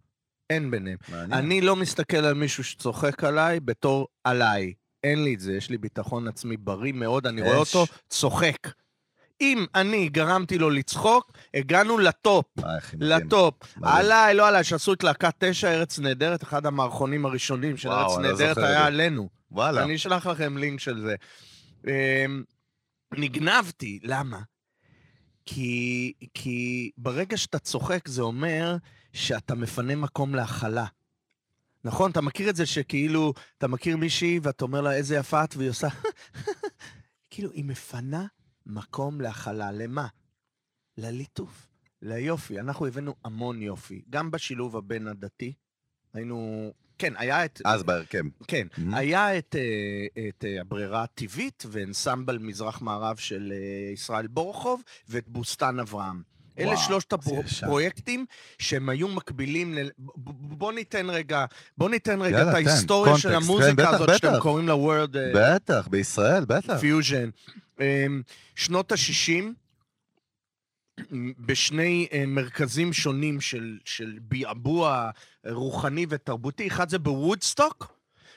אין 0.49 0.71
ביניהם. 0.71 0.97
מעניין. 1.09 1.33
אני 1.33 1.61
לא 1.61 1.75
מסתכל 1.75 2.17
על 2.17 2.33
מישהו 2.33 2.63
שצוחק 2.63 3.23
עליי 3.23 3.59
בתור 3.59 4.07
עליי. 4.23 4.73
אין 5.03 5.23
לי 5.23 5.33
את 5.33 5.39
זה, 5.39 5.53
יש 5.53 5.69
לי 5.69 5.77
ביטחון 5.77 6.27
עצמי 6.27 6.57
בריא 6.57 6.93
מאוד, 6.93 7.27
אני 7.27 7.41
רואה 7.41 7.61
אש. 7.63 7.75
אותו 7.75 7.93
צוחק. 8.09 8.57
אם 9.41 9.65
אני 9.75 10.09
גרמתי 10.09 10.57
לו 10.57 10.69
לצחוק, 10.69 11.31
הגענו 11.53 11.97
לטופ. 11.97 12.45
לטופ. 12.99 13.53
עליי, 13.83 14.33
לא 14.33 14.47
עליי, 14.47 14.63
שעשו 14.63 14.93
את 14.93 15.03
להקת 15.03 15.35
תשע, 15.39 15.71
ארץ 15.71 15.99
נהדרת, 15.99 16.43
אחד 16.43 16.65
המערכונים 16.65 17.25
הראשונים 17.25 17.77
של 17.77 17.89
ארץ 17.89 18.11
לא 18.17 18.21
נהדרת 18.21 18.57
היה. 18.57 18.85
עלינו. 18.85 19.29
וואלה. 19.51 19.83
אני 19.83 19.95
אשלח 19.95 20.27
לכם 20.27 20.57
לינק 20.57 20.79
של 20.79 21.01
זה. 21.01 21.15
אמ, 21.87 22.43
נגנבתי, 23.13 23.99
למה? 24.03 24.39
כי, 25.45 26.13
כי 26.33 26.91
ברגע 26.97 27.37
שאתה 27.37 27.59
צוחק 27.59 28.07
זה 28.07 28.21
אומר 28.21 28.77
שאתה 29.13 29.55
מפנה 29.55 29.95
מקום 29.95 30.35
להכלה. 30.35 30.85
נכון? 31.83 32.11
אתה 32.11 32.21
מכיר 32.21 32.49
את 32.49 32.55
זה 32.55 32.65
שכאילו, 32.65 33.33
אתה 33.57 33.67
מכיר 33.67 33.97
מישהי 33.97 34.39
ואתה 34.43 34.65
אומר 34.65 34.81
לה 34.81 34.93
איזה 34.93 35.15
יפה 35.15 35.43
את, 35.43 35.55
והיא 35.55 35.69
עושה... 35.69 35.87
כאילו, 37.29 37.51
היא 37.51 37.65
מפנה 37.65 38.25
מקום 38.65 39.21
להכלה. 39.21 39.71
למה? 39.71 40.07
לליטוף, 40.97 41.67
ליופי. 42.01 42.59
אנחנו 42.59 42.85
הבאנו 42.85 43.15
המון 43.25 43.61
יופי, 43.61 44.01
גם 44.09 44.31
בשילוב 44.31 44.77
הבין-עדתי. 44.77 45.53
היינו... 46.13 46.71
כן, 46.97 47.13
היה 47.17 47.45
את... 47.45 47.61
אז 47.65 47.83
בהרכב. 47.83 48.23
כן, 48.47 48.67
Mhm. 48.77 48.81
היה 48.95 49.37
את, 49.37 49.55
אה, 49.55 50.23
את 50.29 50.45
אה, 50.45 50.61
הברירה 50.61 51.03
הטבעית 51.03 51.63
ואנסמבל 51.71 52.37
מזרח-מערב 52.37 53.17
של 53.17 53.53
אה, 53.55 53.91
ישראל 53.93 54.27
בורחוב 54.27 54.83
ואת 55.09 55.27
בוסתן 55.29 55.79
אברהם. 55.79 56.23
אלה 56.59 56.67
וואו, 56.67 56.77
שלושת. 56.77 57.13
הפרויקטים 57.13 58.25
שהם 58.59 58.89
היו 58.89 59.07
מקבילים 59.07 59.73
ל... 59.73 59.89
בוא 59.97 60.73
ניתן 60.73 61.09
רגע, 61.09 61.45
בוא 61.77 61.89
ניתן 61.89 62.21
רגע 62.21 62.37
יאללה, 62.37 62.51
את 62.51 62.55
ההיסטוריה 62.55 63.17
של 63.17 63.35
המוזיקה 63.35 63.67
כן, 63.67 63.75
בטח, 63.75 63.93
הזאת 63.93 64.17
שאתם. 64.17 64.39
קוראים 64.39 64.67
לה 64.67 64.73
World 64.73 65.17
אה, 65.17 65.55
בטח, 65.55 65.87
בישראל, 65.87 66.45
בטח. 66.45 66.77
פיוז'ן. 66.79 67.29
אמ, 67.79 68.21
שנות 68.55 68.91
ה-60, 68.91 69.43
בשני 71.39 72.07
אה, 72.13 72.23
מרכזים 72.27 72.93
שונים 72.93 73.41
של, 73.41 73.77
של 73.85 74.19
ביעבוע 74.21 75.09
רוחני 75.47 76.05
ותרבותי, 76.09 76.67
אחד 76.67 76.89
זה 76.89 76.99
בוודסטוק. 76.99 77.95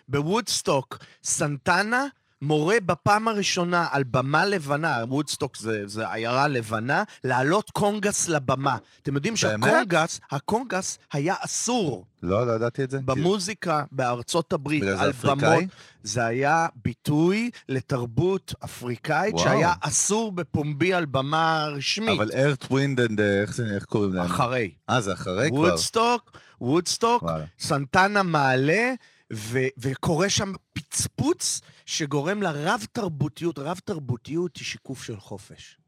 בוודסטוק, 0.09 0.99
סנטנה 1.25 2.07
מורה 2.43 2.77
בפעם 2.87 3.29
הראשונה 3.29 3.87
על 3.91 4.03
במה 4.03 4.47
לבנה, 4.47 5.05
וודסטוק 5.09 5.57
זה, 5.57 5.83
זה 5.87 6.13
עיירה 6.13 6.49
לבנה, 6.49 7.03
להעלות 7.25 7.71
קונגס 7.71 8.29
לבמה. 8.29 8.77
אתם 9.03 9.15
יודעים? 9.15 9.37
שהקונגס, 9.37 10.21
הקונגס 10.31 10.99
היה 11.13 11.35
אסור 11.41 12.05
לא, 12.23 12.47
לא 12.47 12.53
ידעתי 12.53 12.85
את 12.85 12.91
זה. 12.91 12.99
במוזיקה 13.05 13.85
בארצות 13.93 14.53
הברית, 14.53 14.83
על 14.83 15.11
אפריקאי? 15.11 15.57
במות. 15.57 15.65
זה 16.03 16.25
היה 16.25 16.67
ביטוי 16.85 17.51
לתרבות 17.69 18.55
אפריקאית 18.65 19.35
וואו. 19.35 19.45
שהיה 19.45 19.73
אסור 19.81 20.33
בפומבי 20.33 20.95
על 20.95 21.05
במה 21.05 21.67
רשמית. 21.77 22.19
אבל 22.21 22.31
Earth, 22.35 22.65
Wind, 22.71 23.21
איך 23.21 23.55
זה, 23.55 23.75
איך 23.75 23.85
קוראים 23.85 24.13
להם? 24.13 24.25
אחרי. 24.27 24.71
אה, 24.91 25.01
זה 25.01 25.13
אחרי 25.13 25.49
כבר. 25.51 25.59
וודסטוק, 25.59 26.39
וודסטוק. 26.61 27.25
סנטנה 27.59 28.23
מעלה, 28.23 28.93
ו- 29.33 29.69
וקורה 29.79 30.31
שם 30.31 30.53
פצפוץ 30.73 31.61
שגורם 31.87 32.43
לרב-תרבותיות. 32.43 33.59
רב-תרבותיות 33.59 34.57
היא 34.57 34.65
שיקוף 34.65 35.03
של 35.03 35.17
חופש. 35.21 35.79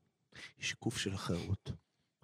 היא 0.58 0.66
שיקוף 0.66 0.98
של 0.98 1.16
חירות. 1.16 1.72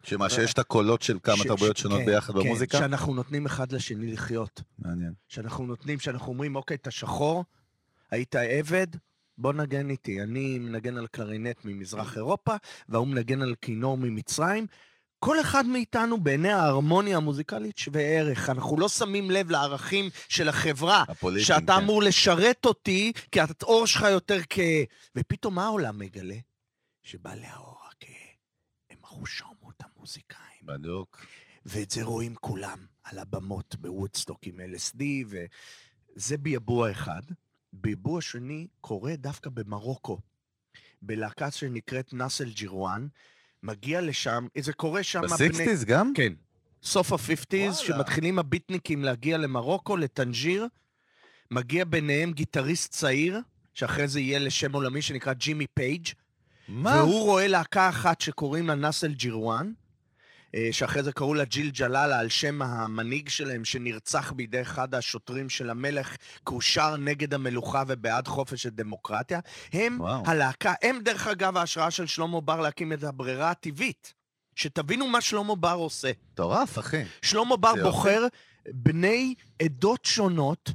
שמה, 0.03 0.31
שיש 0.31 0.53
את 0.53 0.59
הקולות 0.59 1.03
של 1.03 1.19
כמה 1.23 1.37
ש- 1.37 1.47
תרבויות 1.47 1.77
ש- 1.77 1.81
שונות 1.83 1.99
כן, 2.01 2.07
ביחד 2.07 2.33
כן, 2.33 2.39
במוזיקה? 2.39 2.79
שאנחנו 2.79 3.15
נותנים 3.15 3.47
אחד 3.47 3.73
לשני 3.73 4.13
לחיות. 4.13 4.63
מעניין. 4.79 5.13
שאנחנו 5.29 5.67
נותנים, 5.67 5.99
שאנחנו 6.01 6.33
אומרים, 6.33 6.57
אוקיי, 6.57 6.75
אתה 6.75 6.91
שחור, 6.91 7.45
היית 8.11 8.35
עבד, 8.35 8.87
בוא 9.39 9.53
נגן 9.53 9.91
איתי. 9.91 10.23
אני 10.23 10.59
מנגן 10.59 10.97
על 10.97 11.07
קלרינט 11.07 11.65
ממזרח 11.65 12.17
אירופה, 12.17 12.57
וההוא 12.89 13.07
מנגן 13.09 13.43
על 13.43 13.55
כינור 13.61 13.99
ממצרים. 13.99 14.67
כל 15.27 15.41
אחד 15.41 15.67
מאיתנו 15.67 16.21
בעיני 16.21 16.53
ההרמוניה 16.53 17.17
המוזיקלית 17.17 17.79
שווה 17.79 18.03
ערך. 18.03 18.51
אנחנו 18.51 18.79
לא 18.79 18.89
שמים 18.89 19.31
לב 19.31 19.51
לערכים 19.51 20.11
של 20.29 20.49
החברה, 20.49 21.05
הפוליטיים, 21.09 21.47
שאתה 21.47 21.73
כן. 21.77 21.83
אמור 21.83 22.03
לשרת 22.03 22.65
אותי, 22.65 23.13
כי 23.33 23.41
האור 23.41 23.87
שלך 23.87 24.07
יותר 24.11 24.39
כהה. 24.51 24.85
ופתאום 25.17 25.55
מה 25.55 25.65
העולם 25.65 25.99
מגלה? 25.99 26.35
שבעלי 27.03 27.47
האור 27.47 27.79
הכהה 27.91 28.33
הם 28.91 28.99
אחושרמוטה 29.05 29.83
מוזיקאים. 29.83 30.61
בדיוק. 30.63 31.27
ואת 31.67 31.91
זה 31.91 32.03
רואים 32.03 32.35
כולם 32.35 32.87
על 33.05 33.19
הבמות 33.19 33.77
בוודסטוק 33.79 34.39
עם 34.43 34.61
LSD, 34.61 35.03
וזה 35.27 36.39
ביעבוע 36.39 36.91
אחד. 36.91 37.23
ביעבוע 37.73 38.21
שני 38.21 38.67
קורה 38.81 39.17
דווקא 39.17 39.51
במרוקו, 39.51 40.19
בלהקה 41.03 41.51
שנקראת 41.51 42.13
נאס 42.13 42.51
אל-ע'יוואן, 42.51 43.07
מגיע 43.63 44.01
לשם, 44.01 44.47
זה 44.59 44.73
קורה 44.73 45.03
שם... 45.03 45.21
ב 45.21 45.29
sixties 45.29 45.85
גם? 45.85 46.13
כן. 46.15 46.33
סוף 46.83 47.13
ה-50's, 47.13 47.57
וואלה. 47.57 47.75
שמתחילים 47.75 48.39
הביטניקים 48.39 49.05
להגיע 49.05 49.39
למרוקו, 49.39 49.97
לטנג'יר, 49.97 50.67
מגיע 51.51 51.85
ביניהם 51.85 52.33
גיטריסט 52.33 52.93
צעיר, 52.93 53.41
שאחרי 53.75 54.09
זה 54.09 54.21
יהיה 54.21 54.39
לשם 54.39 54.73
עולמי 54.73 55.03
שנקרא 55.03 55.33
ג'ימי 55.33 55.67
פייג', 55.75 56.07
מה? 56.69 56.97
והוא 56.97 57.25
רואה 57.25 57.49
להקה 57.49 57.89
אחת 57.89 58.21
שקוראים 58.21 58.67
לה 58.67 58.75
נאס 58.75 59.13
אל-ע'יוואן, 59.13 59.73
שאחרי 60.73 61.03
זה 61.03 61.13
קראו 61.13 61.35
לה 61.35 61.45
ג'יל 61.45 61.71
ג'לאלה 61.71 62.19
על 62.19 62.29
שם 62.29 62.63
המנהיג 62.63 63.29
שלהם 63.29 63.65
שנרצח 63.65 64.33
בידי 64.33 64.63
אחד 64.63 64.95
השוטרים 64.95 65.49
של 65.49 65.71
המלך, 65.71 66.17
כי 66.17 66.55
הוא 66.55 66.61
שר 66.61 66.97
נגד 66.97 67.35
המלוכה 67.35 67.83
ובעד 67.87 68.29
חופש 68.29 68.67
הדמוקרטיה. 68.67 69.41
הם 69.73 70.01
וואו. 70.01 70.23
הלהקה, 70.27 70.75
הם 70.83 70.99
דרך 71.03 71.27
אגב 71.27 71.57
ההשראה 71.57 71.91
של 71.91 72.07
שלמה 72.07 72.41
בר 72.41 72.61
להקים 72.61 72.93
את 72.93 73.05
הברירה 73.05 73.51
הטבעית. 73.51 74.15
שתבינו 74.55 75.07
מה 75.07 75.21
שלמה 75.21 75.55
בר 75.55 75.73
עושה. 75.73 76.11
מטורף, 76.33 76.79
אחי. 76.79 77.03
שלמה 77.23 77.57
בר. 77.57 77.73
בוחר 77.83 78.27
בני 78.69 79.35
עדות 79.63 80.05
שונות 80.05 80.71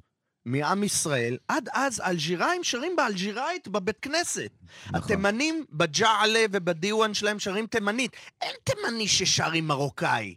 מעם 0.45 0.83
ישראל. 0.83 1.37
עד 1.47 1.69
אז 1.73 2.01
אלג'יראים 2.05 2.63
שרים 2.63 2.95
באלג'יראית 2.95 3.67
בבית 3.67 3.99
כנסת. 4.01 4.49
נכון. 4.87 4.97
התימנים 5.01 5.65
בג'עלה 5.71 6.45
ובדיוואן 6.51 7.13
שלהם 7.13 7.39
שרים 7.39 7.67
תימנית. 7.67 8.11
אין 8.41 8.55
תימני 8.63 9.07
ששר 9.07 9.51
עם 9.51 9.67
מרוקאי. 9.67 10.35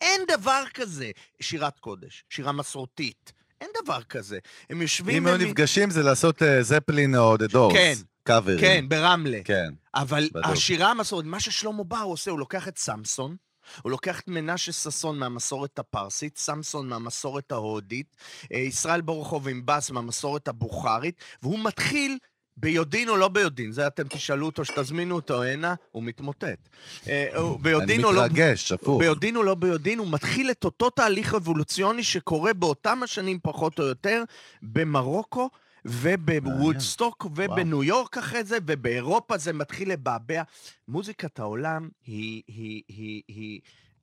אין 0.00 0.20
דבר 0.28 0.62
כזה. 0.74 1.10
שירת 1.40 1.78
קודש, 1.78 2.24
שירה 2.30 2.52
מסורתית. 2.52 3.32
אין 3.60 3.68
דבר 3.84 4.02
כזה. 4.02 4.38
הם 4.70 4.82
יושבים... 4.82 5.16
אם 5.16 5.26
היו 5.26 5.34
ומ- 5.34 5.42
נפגשים 5.44 5.90
זה 5.90 6.02
לעשות 6.02 6.42
אה, 6.42 6.62
זפלין 6.62 7.16
או 7.16 7.36
דה 7.36 7.46
דורס. 7.46 7.74
כן, 7.76 7.92
קאברים. 8.22 8.60
כן, 8.60 8.84
ברמלה. 8.88 9.38
כן. 9.44 9.70
אבל 9.94 10.28
בדיוק. 10.32 10.46
השירה 10.46 10.90
המסורת, 10.90 11.24
מה 11.24 11.40
ששלמה 11.40 11.84
בר 11.84 12.02
עושה, 12.02 12.30
הוא 12.30 12.38
לוקח 12.38 12.68
את 12.68 12.78
סמסון, 12.78 13.36
הוא 13.82 13.90
לוקח 13.90 14.20
את 14.20 14.28
מנשה 14.28 14.72
ששון 14.72 15.18
מהמסורת 15.18 15.78
הפרסית, 15.78 16.38
סמסון 16.38 16.88
מהמסורת 16.88 17.52
ההודית, 17.52 18.16
אה, 18.52 18.58
ישראל 18.58 19.00
ברוכוב 19.00 19.48
עם 19.48 19.62
בס 19.64 19.90
מהמסורת 19.90 20.48
הבוכרית, 20.48 21.14
והוא 21.42 21.58
מתחיל 21.58 22.18
ביודעין 22.60 23.08
או 23.08 23.16
לא 23.16 23.28
ביודעין, 23.28 23.72
זה 23.72 23.86
אתם 23.86 24.02
תשאלו 24.08 24.46
אותו, 24.46 24.64
שתזמינו 24.64 25.14
אותו 25.14 25.42
הנה, 25.42 25.74
הוא 25.90 26.02
מתמוטט. 26.02 26.68
אה, 27.08 27.28
אני 27.32 27.58
ביודעין 27.60 28.04
או 28.04 28.12
לא... 28.12 28.24
מתרגש, 28.24 28.72
הפוך. 28.72 29.00
ביודעין 29.00 29.36
או 29.36 29.42
לא 29.42 29.54
ביודעין, 29.54 29.98
הוא 29.98 30.08
מתחיל 30.10 30.50
את 30.50 30.64
אותו 30.64 30.90
תהליך 30.90 31.34
אבולוציוני 31.34 32.02
שקורה 32.02 32.52
באותם 32.52 33.02
השנים 33.02 33.38
פחות 33.42 33.78
או 33.78 33.84
יותר 33.84 34.22
במרוקו 34.62 35.50
ובוודסטוק 35.84 37.24
ובניו 37.24 37.84
יורק 37.84 38.18
אחרי 38.18 38.44
זה, 38.44 38.58
ובאירופה 38.66 39.38
זה 39.38 39.52
מתחיל 39.52 39.92
לבעבע. 39.92 40.42
מוזיקת 40.88 41.38
העולם 41.38 41.88
היא, 42.04 42.42
היא, 42.46 42.82
היא, 42.88 43.22
היא 43.28 43.60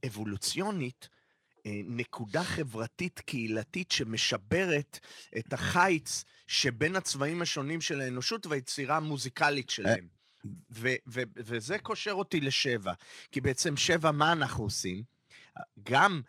אבולוציונית, 0.08 1.10
אה, 1.66 1.82
נקודה 1.86 2.44
חברתית 2.44 3.20
קהילתית 3.20 3.92
שמשברת 3.92 5.00
את 5.38 5.54
החיץ 5.54 6.24
שבין 6.48 6.96
הצבעים 6.96 7.42
השונים 7.42 7.82
של 7.82 8.02
האנושות 8.02 8.46
והיצירה 8.46 8.98
המוזיקלית 8.98 9.70
שלהם. 9.70 10.08
ו- 10.72 10.96
ו- 11.08 11.22
וזה 11.36 11.80
קושר 11.80 12.12
אותי 12.12 12.42
לשבע. 12.42 12.94
כי 13.32 13.42
בעצם 13.42 13.78
שבע, 13.78 14.12
מה 14.12 14.32
אנחנו 14.32 14.64
עושים? 14.64 15.04
גם 15.84 16.22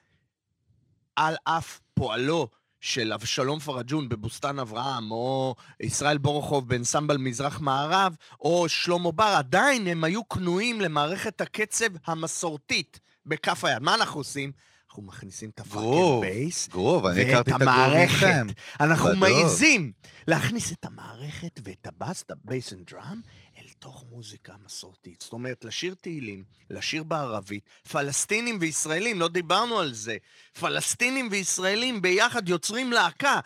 על 1.16 1.36
אף 1.44 1.80
פועלו 1.94 2.49
של 2.81 3.12
אבשלום 3.12 3.59
פרג'ון 3.59 4.09
בבוסתן 4.09 4.59
אברהם, 4.59 5.11
או 5.11 5.55
ישראל 5.81 6.18
בורוכוב 6.18 6.68
באנסמבל 6.68 7.16
מזרח-מערב, 7.16 8.16
או 8.41 8.68
שלמה 8.68 9.12
בר, 9.12 9.24
עדיין 9.39 9.87
הם 9.87 10.05
היו 10.05 10.29
כנועים 10.29 10.81
למערכת 10.81 11.41
הקצב 11.41 11.87
המסורתית 12.07 13.01
בכף 13.27 13.64
היד. 13.64 13.83
מה 13.83 13.95
אנחנו 13.95 14.20
עושים? 14.20 14.53
אנחנו 14.97 15.03
מכניסים 15.03 15.51
את 15.51 15.61
ה 15.61 15.68
fucking 15.68 16.20
bass, 16.20 16.68
groove, 16.68 17.07
אני 17.07 17.22
הכרתי 17.22 17.51
את 17.51 17.61
הגרוב. 17.61 18.55
אנחנו. 18.81 19.16
מעיזים 19.16 19.93
להכניס 20.29 20.72
את 20.72 20.85
המערכת 20.85 21.61
ואת 21.64 21.87
הבס, 21.87 22.22
את 22.22 22.31
ה 22.31 22.39
bass 22.39 22.72
and 22.72 22.91
drum, 22.91 23.20
אל 23.67 23.73
תוך 23.79 24.05
מוזיקה 24.11 24.55
מסורתית. 24.64 25.21
זאת 25.23 25.33
אומרת, 25.33 25.64
לשיר 25.64 25.95
תהילים, 26.01 26.45
לשיר 26.71 27.03
בערבית, 27.03 27.64
פלסטינים 27.93 28.59
וישראלים, 28.61 29.21
לא 29.21 29.29
דיברנו 29.29 29.79
על 29.79 29.93
זה. 29.93 30.17
פלסטינים 30.61 31.29
וישראלים 31.31 32.03
ביחד 32.03 32.49
יוצרים 32.49 32.93
להקה. 32.93 33.41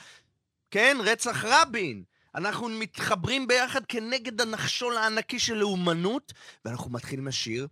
כן, 0.70 0.98
רצח 1.00 1.44
רבין. 1.44 2.02
אנחנו 2.34 2.68
מתחברים 2.68 3.46
ביחד 3.46 3.86
כנגד 3.86 4.40
הנחשול 4.40 4.96
הענקי 4.96 5.38
של 5.38 5.54
לאומנות, 5.54 6.32
ואנחנו 6.64 6.90
מתחילים 6.90 7.26
לשיר. 7.26 7.66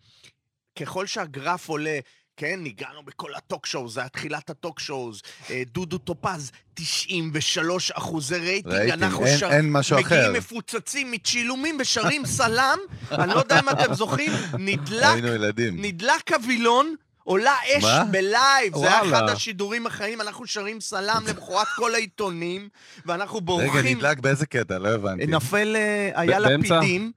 ככל 0.79 1.07
שהגרף 1.07 1.69
עולה, 1.69 1.99
כן, 2.39 2.61
ניגנו 2.63 3.03
בכל 3.05 3.35
ה 3.35 3.41
talk 3.41 3.67
show, 3.67 3.89
זה 3.89 4.01
היה 4.01 4.09
תחילת 4.09 4.51
ה 4.51 4.57
talk 4.57 4.81
shows, 4.81 5.23
אה, 5.51 5.63
דודו 5.73 5.99
טופז, 5.99 6.51
93 6.75 7.91
אחוזי 7.91 8.37
רייטינג, 8.37 8.75
רייטינג, 8.75 9.03
אנחנו 9.03 9.27
אין- 9.27 9.39
שר... 9.39 9.51
אין 9.51 9.73
משהו 9.73 10.01
אחר. 10.01 10.17
מגיעים 10.17 10.33
מפוצצים 10.33 11.11
מצ'ילומים 11.11 11.77
ושרים 11.81 12.27
סלאם, 12.27 12.79
אני 13.13 13.35
לא 13.35 13.39
יודע 13.39 13.59
אם 13.59 13.69
אתם 13.69 13.95
זוכרים, 13.95 14.33
נדלק. 14.59 15.25
נדלק 15.73 16.33
הווילון, 16.33 16.95
עולה 17.25 17.55
אש 17.79 17.85
מה? 17.85 18.05
ב 18.05 18.17
live, 18.17 18.77
זה 18.79 18.87
היה 18.89 19.03
וואלה. 19.03 19.19
אחד 19.19 19.29
השידורים 19.29 19.87
החיים, 19.87 20.21
אנחנו 20.21 20.47
שרים 20.47 20.81
סלאם 20.81 21.27
למחרת 21.27 21.67
כל 21.77 21.95
העיתונים, 21.95 22.69
ואנחנו 23.07 23.37
רגע, 23.37 23.47
בורחים. 23.47 23.99
נדלק 23.99 24.19
באיזה 24.19 24.47
קטע? 24.47 24.79
לא 24.79 24.89
הבנתי. 24.89 25.27
נופל, 25.27 25.77
אה, 25.77 26.11
היה? 26.21 26.39
לפידים, 26.39 27.13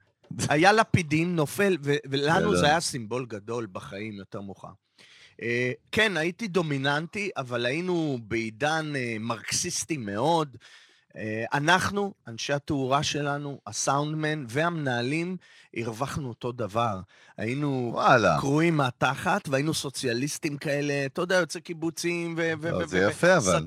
היה 0.48 0.72
לפידים, 0.72 1.36
נופל, 1.36 1.76
ולנו. 2.10 2.56
זה 2.56 2.66
היה 2.66 2.80
סימבול 2.80 3.26
גדול 3.28 3.66
בחיים 3.72 4.12
יותר 4.12 4.40
מאוחר. 4.40 4.68
אה, 5.42 5.72
כן, 5.92 6.16
הייתי 6.16 6.48
דומיננטי, 6.48 7.30
אבל 7.36 7.66
היינו 7.66 8.18
בעידן 8.22 8.92
אה, 8.96 9.16
מרקסיסטי 9.20 9.96
מאוד. 9.96 10.56
אה, 11.16 11.44
אנחנו, 11.54 12.12
אנשי 12.28 12.52
התאורה 12.52 13.02
שלנו, 13.02 13.60
הסאונדמן 13.66 14.44
והמנהלים, 14.48 15.36
הרווחנו 15.76 16.28
אותו 16.28 16.52
דבר. 16.52 17.00
היינו 17.36 17.90
וואלה. 17.94 18.36
קרועים 18.40 18.76
מהתחת, 18.76 19.48
והיינו 19.48 19.74
סוציאליסטים 19.74 20.56
כאלה, 20.56 21.06
אתה 21.06 21.20
יודע, 21.22 21.34
יוצאי 21.36 21.60
קיבוצים 21.60 22.34
ו- 22.38 22.52
ו- 22.60 22.70
לא, 22.70 22.76
ו- 22.76 22.86
זה 22.86 23.06
ו- 23.06 23.10
יפה, 23.10 23.36
אבל. 23.36 23.58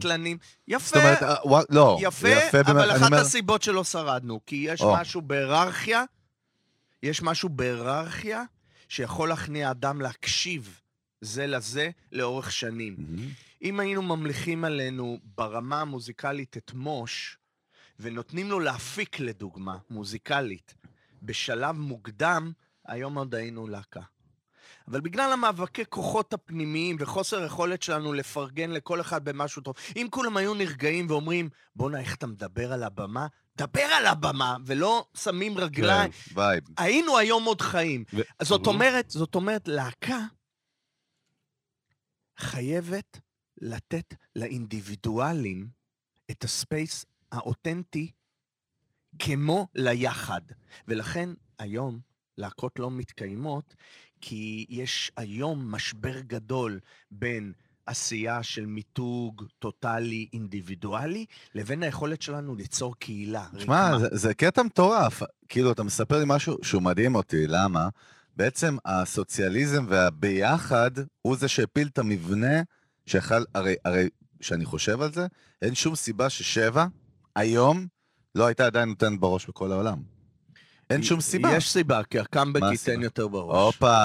יפה. 0.68 0.86
זאת 0.86 0.96
אומרת, 0.96 1.66
לא, 1.70 1.98
יפה, 2.02 2.30
יפה, 2.30 2.60
אבל 2.62 2.74
באמת, 2.74 2.96
אחת 2.98 3.06
אומר- 3.12 3.22
הסיבות 3.22 3.62
שלא 3.62 3.84
שרדנו, 3.84 4.40
כי 4.46 4.56
יש 4.70 4.82
או. 4.82 4.94
משהו 4.94 5.22
בהיררכיה, 5.22 6.04
יש 7.04 7.22
משהו 7.22 7.50
בהיררכיה 7.50 8.44
שיכול 8.90 9.30
להכניע 9.30 9.72
אדם 9.72 10.02
להקשיב 10.02 10.80
זה 11.26 11.48
לזה 11.48 11.90
לאורך 12.12 12.52
שנים. 12.52 12.96
מהמם. 12.98 13.30
אם 13.62 13.80
היינו 13.80 14.02
ממליכים 14.02 14.66
עלינו 14.66 15.20
ברמה 15.36 15.82
המוזיקלית 15.82 16.58
את 16.58 16.74
מוש, 16.74 17.38
ונותנים 18.00 18.50
לו 18.50 18.60
להפיק 18.60 19.20
לדוגמה, 19.20 19.78
מוזיקלית, 19.90 20.74
בשלב 21.24 21.76
מוקדם, 21.76 22.52
היום 22.88 23.18
עוד 23.18 23.36
היינו 23.36 23.68
להקה. 23.68 24.02
אבל 24.88 25.02
בגלל 25.02 25.32
המאבקי 25.34 25.84
כוחות 25.90 26.34
הפנימיים 26.34 26.96
וחוסר 27.00 27.42
היכולת 27.42 27.82
שלנו 27.84 28.14
לפרגן 28.14 28.72
לכל 28.72 29.02
אחד 29.02 29.26
במשהו 29.26 29.62
טוב, 29.62 29.76
אם 29.96 30.08
כולם 30.10 30.38
היו 30.38 30.54
נרגעים 30.54 31.10
ואומרים, 31.10 31.50
בואנה, 31.76 32.00
איך 32.00 32.16
אתה 32.16 32.28
מדבר 32.28 32.74
על 32.74 32.84
הבמה? 32.84 33.28
דבר 33.58 33.82
על 33.82 34.06
הבמה, 34.06 34.58
ולא 34.66 35.06
שמים 35.18 35.58
רגליים. 35.58 36.12
כן, 36.12 36.40
vibe. 36.40 36.64
היינו 36.78 37.18
היום 37.18 37.44
עוד 37.44 37.62
חיים. 37.62 38.04
ו- 38.14 38.22
זאת. 38.42 38.68
אומרת, 38.68 39.10
זאת 39.10 39.36
אומרת, 39.36 39.68
להקה 39.68 40.20
חייבת 42.38 43.20
לתת 43.62 44.14
לאינדיבידואלים 44.36 45.68
את 46.32 46.44
ה 46.44 46.54
space 46.54 47.06
האותנטי 47.32 48.12
כמו 49.20 49.68
ליחד. 49.76 50.42
ולכן 50.88 51.30
היום 51.60 52.00
להקות 52.38 52.80
לא 52.80 52.92
מתקיימות, 52.92 53.76
כי 54.22 54.66
יש 54.70 55.12
היום 55.18 55.72
משבר 55.72 56.20
גדול 56.20 56.80
בין 57.12 57.54
עשייה 57.86 58.44
של 58.44 58.66
מיתוג 58.66 59.44
טוטאלי 59.60 60.28
אינדיבידואלי, 60.34 61.26
לבין 61.56 61.84
היכולת 61.84 62.22
שלנו 62.22 62.56
ליצור 62.56 62.96
קהילה. 62.96 63.48
שמע. 63.58 64.00
זה, 64.00 64.08
זה 64.12 64.34
קטע 64.34 64.64
מטורף. 64.64 65.22
כאילו, 65.50 65.72
אתה 65.72 65.84
מספר 65.84 66.20
לי 66.20 66.26
משהו 66.28 66.58
שהוא 66.62 66.82
מדהים 66.82 67.16
אותי, 67.16 67.48
למה? 67.48 67.90
בעצם 68.36 68.78
הסוציאליזם 68.86 69.86
והביחד 69.90 70.92
הוא 71.22 71.38
זה 71.38 71.48
שהפיל 71.48 71.88
את 71.88 71.98
המבנה 71.98 72.62
שיכל, 73.06 73.44
הרי, 73.56 73.76
הרי, 73.86 74.10
כשאני 74.40 74.66
חושב 74.66 75.02
על 75.02 75.14
זה, 75.14 75.28
אין 75.62 75.76
שום 75.76 75.96
סיבה 75.96 76.30
ששבע, 76.30 76.86
היום, 77.36 77.88
לא 78.36 78.46
הייתה 78.46 78.66
עדיין 78.66 78.90
נותנת 78.90 79.20
בראש 79.20 79.48
בכל 79.48 79.72
העולם. 79.72 79.98
אין 80.90 81.04
שום 81.04 81.22
סיבה. 81.22 81.58
יש 81.58 81.72
סיבה, 81.72 82.04
כי 82.04 82.20
הקאמבק 82.20 82.62
ייתן? 82.72 83.02
יותר 83.02 83.28
בראש. 83.28 83.66
הופה, 83.66 83.96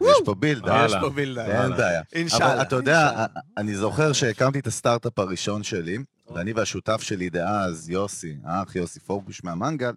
יש 0.00 0.16
פה 0.24 0.34
בילד. 0.34 0.62
וואלה. 0.62 0.86
יש 0.86 0.94
פה 1.00 1.10
בילדה. 1.10 1.64
אין 1.64 1.76
בעיה. 1.76 2.02
אינשאללה. 2.12 2.52
אבל 2.52 2.62
אתה 2.62 2.76
יודע, 2.76 3.08
אינשאללה. 3.08 3.26
אני 3.56 3.76
זוכר 3.76 4.12
שהקמתי 4.12 4.58
את 4.58 4.66
הסטארט-אפ 4.66 5.18
הראשון 5.18 5.62
שלי, 5.62 5.98
ואני 6.34 6.52
והשותף 6.52 7.02
שלי 7.02 7.30
דאז, 7.30 7.90
יוסי, 7.90 8.36
האח 8.44 8.76
יוסי 8.76 9.00
פורבוש 9.00 9.44
מהמנגל, 9.44 9.92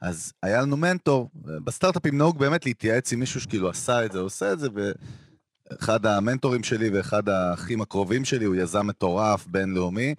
אז 0.00 0.32
היה 0.42 0.62
לנו 0.62 0.76
מנטור. 0.76 1.30
בסטארט-אפים 1.34 2.18
נהוג 2.18 2.38
באמת 2.38 2.66
להתייעץ 2.66 3.12
עם 3.12 3.20
מישהו 3.20 3.40
שכאילו 3.40 3.70
עשה 3.70 4.04
את 4.04 4.12
זה, 4.12 4.18
עושה 4.18 4.52
את 4.52 4.58
זה, 4.58 4.68
ואחד 4.74 6.06
המנטורים 6.06 6.62
שלי 6.62 6.90
ואחד 6.90 7.28
האחים 7.28 7.80
הקרובים 7.80 8.24
שלי 8.24 8.44
הוא 8.44 8.56
יזם 8.56 8.86
מטורף, 8.86 9.46
בינלאומי, 9.46 10.14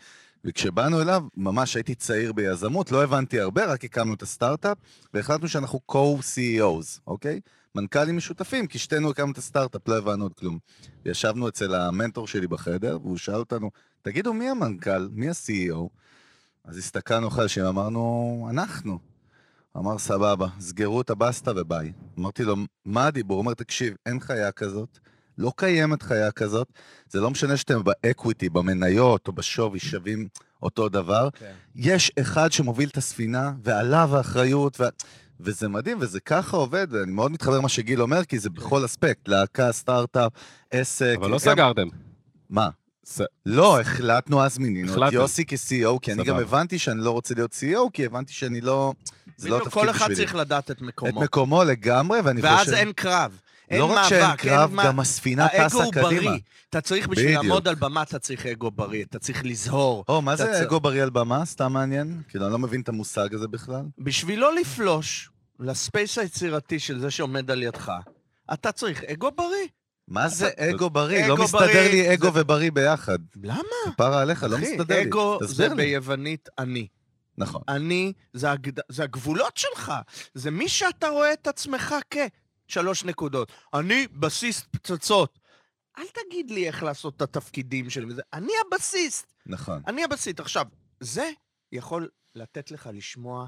וכשבאנו 0.46 1.02
אליו, 1.02 1.24
ממש 1.38 1.76
הייתי 1.76 1.96
צעיר 1.96 2.34
ביזמות, 2.34 2.92
לא 2.92 3.04
הבנתי 3.04 3.40
הרבה, 3.40 3.66
רק 3.66 3.86
הקמנו 3.86 4.14
את 4.14 4.22
הסטארט-אפ, 4.22 4.78
והחלטנו 5.14 5.48
שאנחנו 5.48 5.80
co-CEOs, 5.92 7.00
אוקיי? 7.08 7.40
מנכ"לים 7.76 8.18
משותפים, 8.18 8.68
כי 8.68 8.80
שתינו 8.80 9.10
הקמנו 9.10 9.32
את 9.32 9.38
הסטארט-אפ, 9.38 9.88
לא 9.88 9.98
הבנו 9.98 10.26
עוד 10.26 10.34
כלום. 10.34 10.60
ישבנו 11.06 11.48
אצל 11.48 11.76
המנטור 11.76 12.28
שלי 12.28 12.48
בחדר, 12.48 12.98
והוא 13.02 13.18
שאל 13.18 13.36
אותנו, 13.36 13.72
תגידו, 14.02 14.34
מי 14.34 14.50
המנכ"ל? 14.50 15.08
מי 15.12 15.30
ה-CEO? 15.30 15.90
אז 16.66 16.78
הסתכלנו 16.78 17.28
אחד 17.28 17.44
השני, 17.44 17.68
אמרנו, 17.68 18.48
אנחנו. 18.50 19.11
אמר, 19.78 19.98
סבבה, 19.98 20.48
סגרו 20.60 21.02
את 21.02 21.10
הבסטה 21.10 21.52
וביי. 21.56 21.92
אמרתי 22.20 22.44
לו, 22.44 22.56
מה 22.86 23.06
הדיבור? 23.06 23.36
הוא 23.38 23.42
אומר, 23.42 23.54
תקשיב, 23.54 23.94
אין 24.06 24.20
חיה 24.20 24.52
כזאת, 24.52 25.00
לא 25.38 25.52
קיימת 25.58 26.02
חיה 26.04 26.32
כזאת, 26.32 26.68
זה 27.10 27.22
לא 27.22 27.30
משנה 27.32 27.58
שאתם 27.58 27.82
באקוויטי, 27.84 28.50
במניות 28.50 29.28
או 29.28 29.34
בשווי 29.34 29.80
שווים 29.80 30.28
אותו 30.64 30.90
דבר, 30.90 31.30
כן. 31.34 31.52
יש 31.76 32.12
אחד 32.22 32.52
שמוביל 32.52 32.90
את 32.90 32.98
הספינה, 32.98 33.52
ועליו 33.64 34.18
האחריות, 34.18 34.82
ו... 34.82 34.84
וזה 35.40 35.68
מדהים, 35.68 35.98
וזה 36.02 36.20
ככה 36.20 36.58
עובד, 36.58 36.88
ואני 36.92 37.12
מאוד 37.12 37.32
מתחבר 37.32 37.58
למה 37.58 37.70
שגיל 37.70 38.02
אומר, 38.02 38.24
כי 38.26 38.40
זה 38.40 38.50
בכל 38.50 38.86
אספקט, 38.86 39.28
להקה, 39.28 39.72
סטארט-אפ, 39.72 40.32
עסק. 40.72 41.16
אבל 41.20 41.28
לא 41.28 41.34
גם- 41.34 41.40
סגרתם. 41.40 41.88
מה? 42.50 42.70
ס- 43.06 43.22
לא, 43.46 43.80
החלטנו 43.82 44.44
אז 44.44 44.58
מינינו 44.58 45.08
את. 45.08 45.14
יוסי 45.14 45.44
כ-CEO, 45.48 46.00
כי 46.02 46.14
אני 46.14 46.24
גם. 46.24 46.36
הבנתי 46.36 46.80
שאני 46.80 47.00
לא 47.02 47.12
רוצה 47.12 47.34
להיות 47.34 47.52
CEO, 47.54 47.90
כי 47.94 48.06
הבנתי 48.06 48.34
שאני 48.34 48.62
לא... 48.62 48.94
זה 49.38 49.50
לא 49.50 49.56
בדיוק, 49.56 49.68
התפקיד 49.68 49.84
כל 49.84 49.90
אחד 49.90 50.00
בשבילי. 50.00 50.16
צריך 50.16 50.36
לדעת 50.36 50.72
את 50.72 50.78
את 50.78 50.82
מקומו. 50.82 51.22
מקומו 51.22 51.64
לגמרי, 51.64 52.20
ואני 52.22 52.42
ואז 52.42 52.60
חושב... 52.60 52.74
אין 52.74 52.94
קרב. 52.94 53.40
לא 53.72 53.86
רק 53.86 54.10
שאין 54.10 54.36
קרב, 54.36 54.74
גם 54.86 55.00
הספינה 55.00 55.46
האגו 55.46 55.68
טסה 55.68 55.84
הוא 55.84 55.94
קדימה. 55.94 56.10
בריא. 56.10 56.40
אתה 56.70 56.82
צריך 56.82 57.08
בשביל. 57.08 57.36
לעמוד 57.36 57.68
על 57.68 57.76
במה, 57.76 58.02
אתה 58.02 58.20
צריך 58.20 58.46
אגו 58.46 58.72
בריא. 58.72 59.04
אתה 59.04 59.20
צריך 59.20 59.42
לזהור. 59.46 60.04
או, 60.10 60.22
מה 60.22 60.36
זה 60.36 60.62
אגו 60.62 60.80
בריא 60.80 61.04
על 61.04 61.10
במה? 61.10 61.46
סתם 61.46 61.74
מעניין? 61.74 62.22
כאילו, 62.30 62.46
אני 62.46 62.54
לא 62.54 62.60
מבין 62.60 62.82
את 62.82 62.90
המושג 62.90 63.36
הזה 63.36 63.48
בכלל. 63.48 63.84
בשביל 63.98 64.40
לא 64.40 64.56
לפלוש 64.56 65.30
לספייס 65.60 66.18
היצירתי 66.18 66.80
של 66.80 67.00
זה 67.00 67.12
שעומד 67.12 67.52
על 67.52 67.64
ידך, 67.64 67.92
אתה 68.54 68.72
צריך 68.72 69.04
אגו 69.04 69.32
בריא. 69.38 69.68
מה 70.08 70.28
זה 70.28 70.50
אגו 70.58 70.90
בריא? 70.90 71.28
לא 71.28 71.38
מסתדר 71.38 71.92
לי 71.92 72.14
אגו 72.14 72.34
ובריא 72.34 72.72
ביחד. 72.72 73.20
למה? 73.44 73.62
כפרה 73.94 74.22
עליך, 74.22 74.44
לא 74.50 74.58
מסתדר 74.58 74.96
לי. 74.96 75.02
אגו 75.02 75.40
זה. 75.42 75.70
ביוונית 75.70 76.50
אני. 76.60 76.88
נכון. 77.38 77.62
אני, 77.68 78.14
זה, 78.34 78.52
הגד... 78.52 78.80
זה 78.90 79.04
הגבולות 79.04 79.58
שלך. 79.58 79.94
זה 80.34 80.52
מי 80.52 80.70
שאתה 80.70 81.10
רואה 81.10 81.34
את 81.34 81.48
עצמך 81.48 81.96
כ... 82.10 82.18
שלוש 82.68 83.04
נקודות. 83.04 83.52
אני 83.74 84.08
בסיסט 84.08 84.64
פצצות. 84.72 85.40
אל 85.98 86.04
תגיד 86.14 86.52
לי 86.52 86.68
איך 86.68 86.84
לעשות 86.84 87.16
את 87.18 87.22
התפקידים 87.22 87.90
שלי 87.90 88.06
וזה. 88.06 88.22
אני 88.34 88.52
הבסיסט. 88.66 89.26
נכון. 89.46 89.82
אני 89.88 90.04
הבסיסט. 90.04 90.40
עכשיו, 90.40 90.66
זה 91.00 91.32
יכול 91.72 92.10
לתת 92.36 92.72
לך 92.72 92.90
לשמוע 92.94 93.46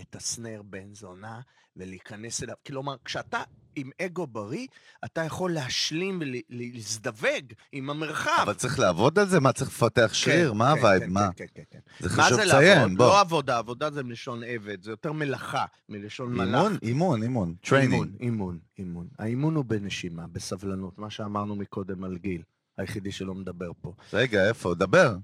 את 0.00 0.16
ה 0.16 0.24
snare 0.24 0.62
בן 0.64 0.94
זונה 0.94 1.40
ולהיכנס 1.76 2.42
אליו. 2.42 2.54
כלומר, 2.66 2.96
כשאתה 3.04 3.42
עם 3.76 3.90
אגו 4.02 4.26
בריא, 4.26 4.66
אתה 5.04 5.24
יכול 5.24 5.52
להשלים 5.52 6.22
ולהזדווג 6.22 7.52
עם 7.72 7.90
המרחב. 7.90 8.30
אבל 8.42 8.54
צריך 8.54 8.78
לעבוד 8.78 9.18
על 9.18 9.28
זה? 9.28 9.40
מה, 9.40 9.52
צריך 9.52 9.70
לפתח 9.70 10.10
שריר? 10.12 10.50
כן, 10.52 10.56
מה 10.56 10.72
כן, 10.72 10.78
ה 10.78 10.82
vibe? 10.82 11.02
כן, 11.02 11.10
מה? 11.10 11.28
כן, 11.36 11.44
כן, 11.54 11.62
כן. 11.70 11.78
זה 12.00 12.08
חשוב 12.08 12.40
לציין? 12.40 12.96
בוא. 12.96 13.06
לא 13.06 13.20
עבודה, 13.20 13.58
עבודה 13.58 13.90
זה 13.90 14.02
מלשון 14.02 14.42
עבד, 14.44 14.82
זה 14.82 14.90
יותר 14.90 15.12
מלאכה 15.12 15.64
מלשון 15.88 16.32
מלאך. 16.32 16.48
אימון, 16.48 16.78
אימון, 16.82 17.22
אימון. 17.22 17.22
אימון, 17.22 17.54
training. 17.64 18.20
אימון, 18.20 18.58
אימון. 18.78 19.08
האימון 19.18 19.54
הוא 19.54 19.64
בנשימה, 19.64 20.26
בסבלנות, 20.26 20.98
מה 20.98 21.10
שאמרנו 21.10 21.56
מקודם 21.56 22.04
על 22.04 22.16
גיל, 22.16 22.42
היחידי 22.78 23.12
שלא 23.12 23.34
מדבר 23.34 23.70
פה. 23.80 23.92
רגע, 24.12 24.48
איפה? 24.48 24.74
דבר. 24.74 25.16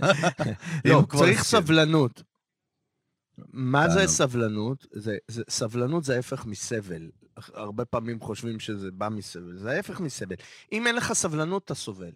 לא, 0.84 1.02
צריך. 1.16 1.42
סבלנות. 1.42 2.22
מה 3.52 3.88
זה. 3.88 4.06
סבלנות? 4.06 4.86
זה, 4.92 5.16
זה, 5.28 5.42
סבלנות 5.50 6.04
זה 6.04 6.16
ההפך 6.16 6.46
מסבל. 6.46 7.10
הרבה 7.54 7.84
פעמים 7.84 8.20
חושבים 8.20 8.60
שזה 8.60 8.90
בא 8.92 9.08
מסבל, 9.08 9.58
זה 9.58 9.70
ההפך 9.70 10.00
מסבל. 10.00 10.34
אם 10.72 10.86
אין 10.86 10.94
לך 10.96 11.12
סבלנות, 11.12 11.64
אתה 11.64 11.74
סובל. 11.74 12.10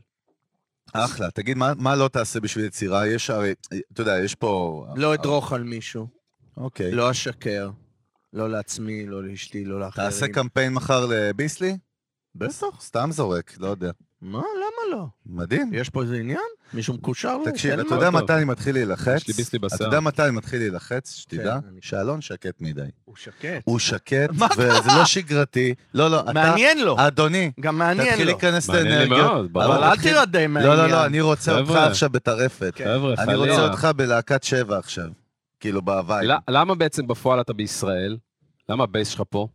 אחלה. 0.93 1.31
תגיד, 1.31 1.57
מה- 1.57 1.73
מה 1.79 1.97
לא 1.97 2.09
תעשה 2.09 2.41
בשביל 2.41 2.65
יצירה? 2.65 3.07
יש 3.07 3.31
הרי, 3.31 3.55
אתה 3.93 4.01
יודע, 4.03 4.19
יש 4.25 4.35
פה... 4.35 4.87
לא 4.97 5.15
אדרוך 5.15 5.53
על 5.53 5.63
מישהו, 5.63 6.07
אוקיי. 6.57 6.93
לא 6.93 7.11
אשקר, 7.11 7.71
לא 8.33 8.51
לעצמי, 8.51 9.07
לא 9.07 9.25
לאשתי, 9.25 9.65
לא 9.65 9.81
לאחרים. 9.81 10.07
תעשה 10.11 10.29
קמפיין 10.29 10.73
מחר 10.73 11.07
לביסלי? 11.11 11.77
בטח. 12.35 12.81
סתם 12.81 13.09
זורק, 13.13 13.55
לא 13.59 13.67
יודע. 13.67 13.91
מה, 14.23 14.39
למה 14.39 14.97
לא? 14.97 15.05
מדהים. 15.27 15.71
יש 15.75 15.89
פה 15.91 16.03
איזה 16.03 16.17
עניין? 16.17 16.39
מישהו 16.75 16.95
מקושר? 16.95 17.39
לי? 17.39 17.53
תקשיב, 17.53 17.73
אתה 17.73 17.83
לו. 17.83 17.95
יודע. 17.95 18.11
מתי 18.11 18.33
אני 18.35 18.45
מתחיל 18.45 18.75
להילחץ? 18.75 19.17
יש 19.17 19.29
לי 19.29 19.35
ביסלי 19.35 19.57
אתה 19.59 19.67
בשיער. 19.67 19.89
יודע 19.89 20.01
מתי 20.01 20.23
אני 20.23 20.31
מתחיל 20.31 20.59
להילחץ? 20.59 21.15
שתדע, 21.15 21.43
כן, 21.63 21.69
אני- 21.69 21.79
שאלון 21.83 22.21
שקט 22.21 22.61
מדי. 22.61 22.81
הוא 23.05 23.17
שקט. 23.17 23.63
הוא 23.65 23.79
שקט, 23.79 24.31
וזה 24.57 24.69
לא 24.99 25.05
שגרתי. 25.05 25.75
לא, 25.95 26.11
לא, 26.11 26.21
אתה... 26.21 26.33
מעניין 26.33 26.85
לו, 26.85 26.97
אדוני, 26.99 27.51
גם 27.61 27.79
מעניין 27.79 28.09
תתחיל 28.09 28.27
לו. 28.27 28.33
להיכנס 28.33 28.69
מעניין 28.69 28.87
לי 28.87 29.09
לאנרגיות. 29.09 29.51
אבל 29.55 29.85
אל 29.85 29.95
תתחיל- 29.97 30.13
תירדם 30.13 30.55
מהעניין. 30.55 30.77
לא, 30.77 30.85
לא, 30.85 30.91
לא, 30.91 31.07
אני 31.07 31.21
רוצה 31.21 31.59
אותך. 31.59 31.71
עכשיו 31.71 32.11
בטרפת. 32.11 32.73
כן. 32.75 32.85
חבר'ה, 32.85 33.15
אני 33.19 33.35
רוצה. 33.35 33.63
אותך 33.69 33.89
בלהקת 33.97 34.43
שבע 34.43 34.79
עכשיו. 34.79 35.09
כאילו, 35.61 35.83
בה 35.83 35.96
vibe. 35.96 36.31
ל- 36.31 36.37
למה 36.51 36.75
בעצם 36.75 37.07
בפועל 37.07 37.41
אתה 37.41 37.53
בישראל? 37.53 38.17
למה 38.69 38.85
ה 38.85 38.89
base 38.89 39.09
שלך 39.09 39.23
פה? 39.31 39.49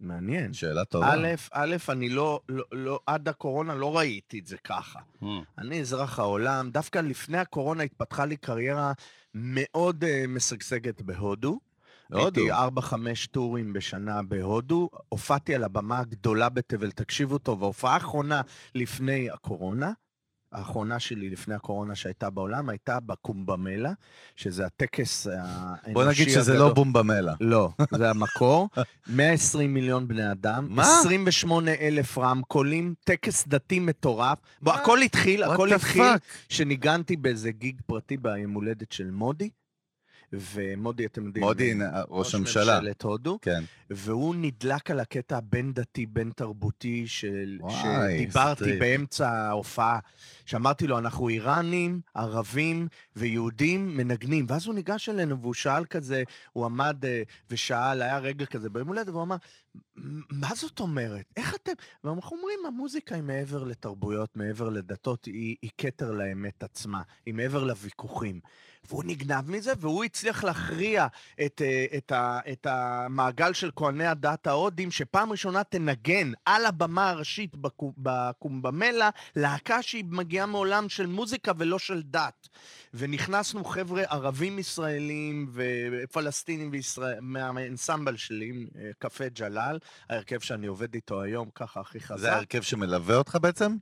מעניין. 0.00 0.52
שאלה 0.52 0.84
טובה. 0.84 1.12
א', 1.12 1.26
א', 1.52 1.76
אני 1.88 2.08
לא, 2.08 2.40
לא, 2.48 2.64
לא, 2.72 3.00
עד 3.06 3.28
הקורונה 3.28 3.74
לא 3.74 3.96
ראיתי 3.96 4.38
את 4.38 4.46
זה 4.46 4.56
ככה. 4.64 5.00
אני 5.58 5.80
אזרח 5.80 6.18
העולם, 6.18 6.70
דווקא 6.70 6.98
לפני 6.98 7.38
הקורונה 7.38 7.82
התפתחה 7.82 8.24
לי 8.24 8.36
קריירה 8.36 8.92
מאוד 9.34 10.04
uh, 10.04 10.28
משגשגת 10.28 11.02
בהודו. 11.02 11.58
הודו. 12.12 12.40
הייתי 12.40 12.52
4-5 12.52 12.94
טורים 13.30 13.72
בשנה 13.72 14.22
בהודו, 14.22 14.90
הופעתי 15.08 15.54
על 15.54 15.64
הבמה 15.64 15.98
הגדולה 15.98 16.48
בתבל, 16.48 16.90
תקשיבו 16.90 17.38
טוב, 17.38 17.62
ההופעה 17.62 17.94
האחרונה 17.94 18.40
לפני 18.74 19.30
הקורונה, 19.30 19.92
האחרונה 20.52 21.00
שלי 21.00 21.30
לפני 21.30 21.54
הקורונה 21.54 21.94
שהייתה 21.94 22.30
בעולם, 22.30 22.68
הייתה 22.68 23.00
בקומבמלה, 23.00 23.92
שזה 24.36 24.66
הטקס 24.66 25.26
האנושי 25.26 25.92
בוא 25.92 26.04
נגיד 26.04 26.28
שזה 26.28 26.52
הגדול. 26.52 26.68
לא 26.68 26.74
בומבמלה. 26.74 27.34
לא, 27.40 27.70
זה 27.98 28.10
המקור. 28.10 28.68
120 29.06 29.74
מיליון 29.74 30.08
בני 30.08 30.32
אדם, 30.32 30.66
מה? 30.70 30.82
28 30.82 31.70
אלף 31.80 32.18
רמקולים, 32.18 32.94
טקס 33.04 33.44
דתי 33.48 33.80
מטורף. 33.80 34.38
בוא? 34.62 34.72
הכל 34.72 35.02
התחיל, 35.02 35.42
הכל 35.42 35.72
התחיל? 35.72 36.02
שניגנתי 36.48 37.16
באיזה 37.16 37.50
גיג 37.50 37.80
פרטי 37.86 38.16
ביום 38.16 38.52
הולדת 38.52 38.92
של 38.92 39.10
מודי, 39.10 39.50
ומודי, 40.32 41.06
אתם 41.06 41.26
יודעים, 41.26 41.44
מודי, 41.44 41.72
אה, 41.82 42.02
ראש 42.08 42.34
הממשלה. 42.34 42.80
ממשלת 42.80 43.02
הודו, 43.02 43.38
כן. 43.42 43.62
והוא 43.90 44.34
נדלק 44.38 44.90
על 44.90 45.00
הקטע 45.00 45.36
הבין-דתי, 45.36 46.06
בין-תרבותי, 46.06 47.04
של, 47.08 47.58
וואי, 47.60 47.74
שדיברתי 48.18 48.64
טריפ. 48.64 48.80
באמצע 48.80 49.28
ההופעה, 49.30 49.98
שאמרתי 50.46 50.86
לו, 50.86 50.98
אנחנו 50.98 51.28
איראנים, 51.28 52.00
ערבים 52.14 52.88
ויהודים 53.16 53.96
מנגנים. 53.96 54.46
ואז 54.48 54.66
הוא 54.66 54.74
ניגש 54.74 55.08
אלינו 55.08 55.40
והוא 55.40 55.54
שאל 55.54 55.84
כזה, 55.84 56.22
הוא 56.52 56.64
עמד 56.64 57.04
אה, 57.04 57.22
ושאל, 57.50 58.02
היה 58.02 58.18
רגע 58.18 58.46
כזה 58.46 58.70
ביום 58.70 58.88
הולדת, 58.88 59.08
והוא 59.08 59.22
אמר, 59.22 59.36
"מ- 59.36 59.69
מה 60.30 60.54
זאת 60.54 60.80
אומרת? 60.80 61.24
איך 61.36 61.54
אתם... 61.54 61.72
ואנחנו 62.04 62.36
אומרים, 62.36 62.58
המוזיקה 62.66 63.14
היא 63.14 63.22
מעבר 63.22 63.64
לתרבויות, 63.64 64.36
מעבר 64.36 64.68
לדתות, 64.68 65.24
היא, 65.24 65.56
כתר 65.78 66.10
לאמת 66.10 66.62
עצמה, 66.62 67.02
היא 67.26 67.34
מעבר 67.34 67.64
לוויכוחים. 67.64 68.40
והוא 68.88 69.04
נגנב 69.04 69.50
מזה, 69.50 69.72
והוא 69.78 70.04
הצליח 70.04 70.44
להכריע 70.44 71.06
את, 71.46 71.62
אה, 71.64 71.84
את, 71.96 72.12
ה, 72.12 72.40
את 72.52 72.66
המעגל 72.70 73.52
של 73.52 73.70
כהני 73.76 74.06
הדת 74.06 74.46
ההודים, 74.46 74.90
שפעם 74.90 75.32
ראשונה 75.32 75.64
תנגן 75.64 76.32
על 76.46 76.66
הבמה 76.66 77.10
הראשית 77.10 77.56
בקו- 77.56 77.92
בקומבמלה, 77.98 79.10
להקה 79.36 79.82
שהיא 79.82 80.04
מגיעה 80.08 80.46
מעולם 80.46 80.88
של 80.88 81.06
מוזיקה 81.06 81.52
ולא 81.58 81.78
של 81.78 82.02
דת. 82.02 82.48
ונכנסנו 82.94 83.64
חבר'ה 83.64 84.02
ערבים 84.02 84.58
ישראלים 84.58 85.50
ופלסטינים 85.52 86.68
וישראל, 86.72 87.18
מהאנסמבל 87.20 88.16
שלי, 88.16 88.66
אה, 88.78 88.90
קפה 88.98 89.30
ג'לאל, 89.60 89.78
ההרכב 90.10 90.40
שאני 90.40 90.66
עובד 90.66 90.94
איתו 90.94 91.22
היום, 91.22 91.50
ככה 91.54 91.80
הכי 91.80 92.00
חזק. 92.00 92.20
זה 92.20 92.32
ההרכב 92.32 92.62
שמלווה 92.62 93.16
אותך 93.16 93.38
בעצם? 93.42 93.76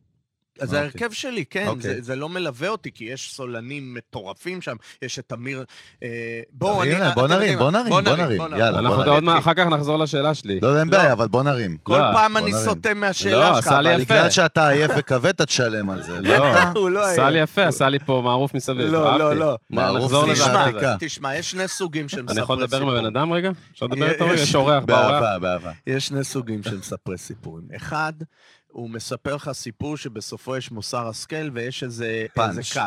אז 0.61 0.69
זה 0.71 0.77
אוקיי. 0.77 0.79
ההרכב 1.01 1.13
שלי, 1.13 1.45
כן, 1.45 1.67
אוקיי. 1.69 1.83
זה, 1.83 2.03
זה 2.03 2.17
לא 2.17 2.29
מלווה 2.29 2.69
אותי, 2.69 2.91
כי 2.95 3.05
יש 3.05 3.33
סולנים 3.35 3.95
מטורפים 3.95 4.61
שם, 4.63 4.77
יש 5.03 5.19
את 5.19 5.33
אמיר... 5.33 5.65
אה, 6.03 6.09
בואו, 6.53 6.83
אני... 6.83 6.91
להם, 6.93 7.15
בוא 7.15 7.29
נרים, 7.29 7.59
בוא 7.59 7.71
מה? 7.71 7.79
נרים, 7.79 7.89
בוא 7.91 8.01
נרים, 8.01 8.41
יאללה, 8.41 8.69
אנחנו 8.79 8.89
בוא 8.97 9.05
עוד 9.05 9.09
נרים. 9.09 9.25
מעט, 9.25 9.39
אחר 9.39 9.55
כך 9.55 9.67
נחזור 9.67 9.99
לשאלה 9.99 10.35
שלי. 10.35 10.59
לא, 10.63 10.79
אין 10.81 10.89
לא. 10.89 10.99
בעיה, 10.99 11.13
אבל 11.13 11.29
בוא 11.29 11.43
נרים. 11.43 11.77
כל 11.83 11.93
לא, 11.99 12.13
פעם 12.13 12.37
אני. 12.37 12.53
סוטה 12.53 12.95
מהשאלה 12.95 13.39
לא, 13.51 13.55
שלך, 13.57 13.67
עשה 13.67 13.81
לי 13.81 13.95
אבל... 13.95 14.03
יפה. 14.03 14.15
בגלל 14.15 14.31
שאתה 14.31 14.69
עייף 14.69 14.91
וכבד, 14.99 15.29
אתה 15.29 15.47
תשלם 15.47 15.91
על 15.91 16.03
זה. 16.03 16.21
לא. 16.21 16.59
הוא 16.81 16.91
לא 16.91 17.05
עשה 17.07 17.21
היה. 17.23 17.31
לי 17.31 17.39
יפה, 17.39 17.65
עשה 17.67 17.89
לי 17.89 17.99
פה 17.99 18.21
מערוף 18.25 18.55
מסביב. 18.55 18.87
לא, 18.87 19.19
לא. 19.19 19.37
לא. 19.37 19.57
מערוף 19.71 20.03
נחזור 20.03 20.27
לזה 20.27 20.45
תשמע, 21.01 21.37
יש 21.37 21.51
שני 21.51 21.69
סוגים 21.69 22.09
של 22.09 22.23
מספרי 22.23 22.33
אני 22.37 22.43
יכול 22.43 22.63
לדבר 22.63 22.77
עם 22.77 22.83
סיפורים. 22.83 23.05
הבן 23.07 23.17
אדם 23.17 23.33
רגע? 23.33 23.51
אפשר 23.73 23.87
לדבר 23.87 24.07
יש- 24.07 24.13
איתו 24.13 24.25
רגע? 24.27 24.35
יש 24.43 24.55
אורח 24.55 24.85
באורח. 24.85 25.11
באהבה, 25.11 25.39
באהבה. 25.39 25.71
יש 25.87 26.07
שני 26.07 26.25
סוגים 26.25 26.63
של 26.63 26.79
מספרי 26.79 27.19
סיפורים. 27.19 27.65
אחד, 27.77 28.13
הוא 28.73 28.91
מספר 28.91 29.35
לך 29.35 29.51
סיפור 29.53 29.97
שבסופו 29.97 30.57
יש 30.57 30.71
מוסר 30.71 31.09
השכל 31.09 31.51
ויש 31.53 31.83
איזה. 31.83 32.27
איזה 32.39 32.61
קו. 32.73 32.81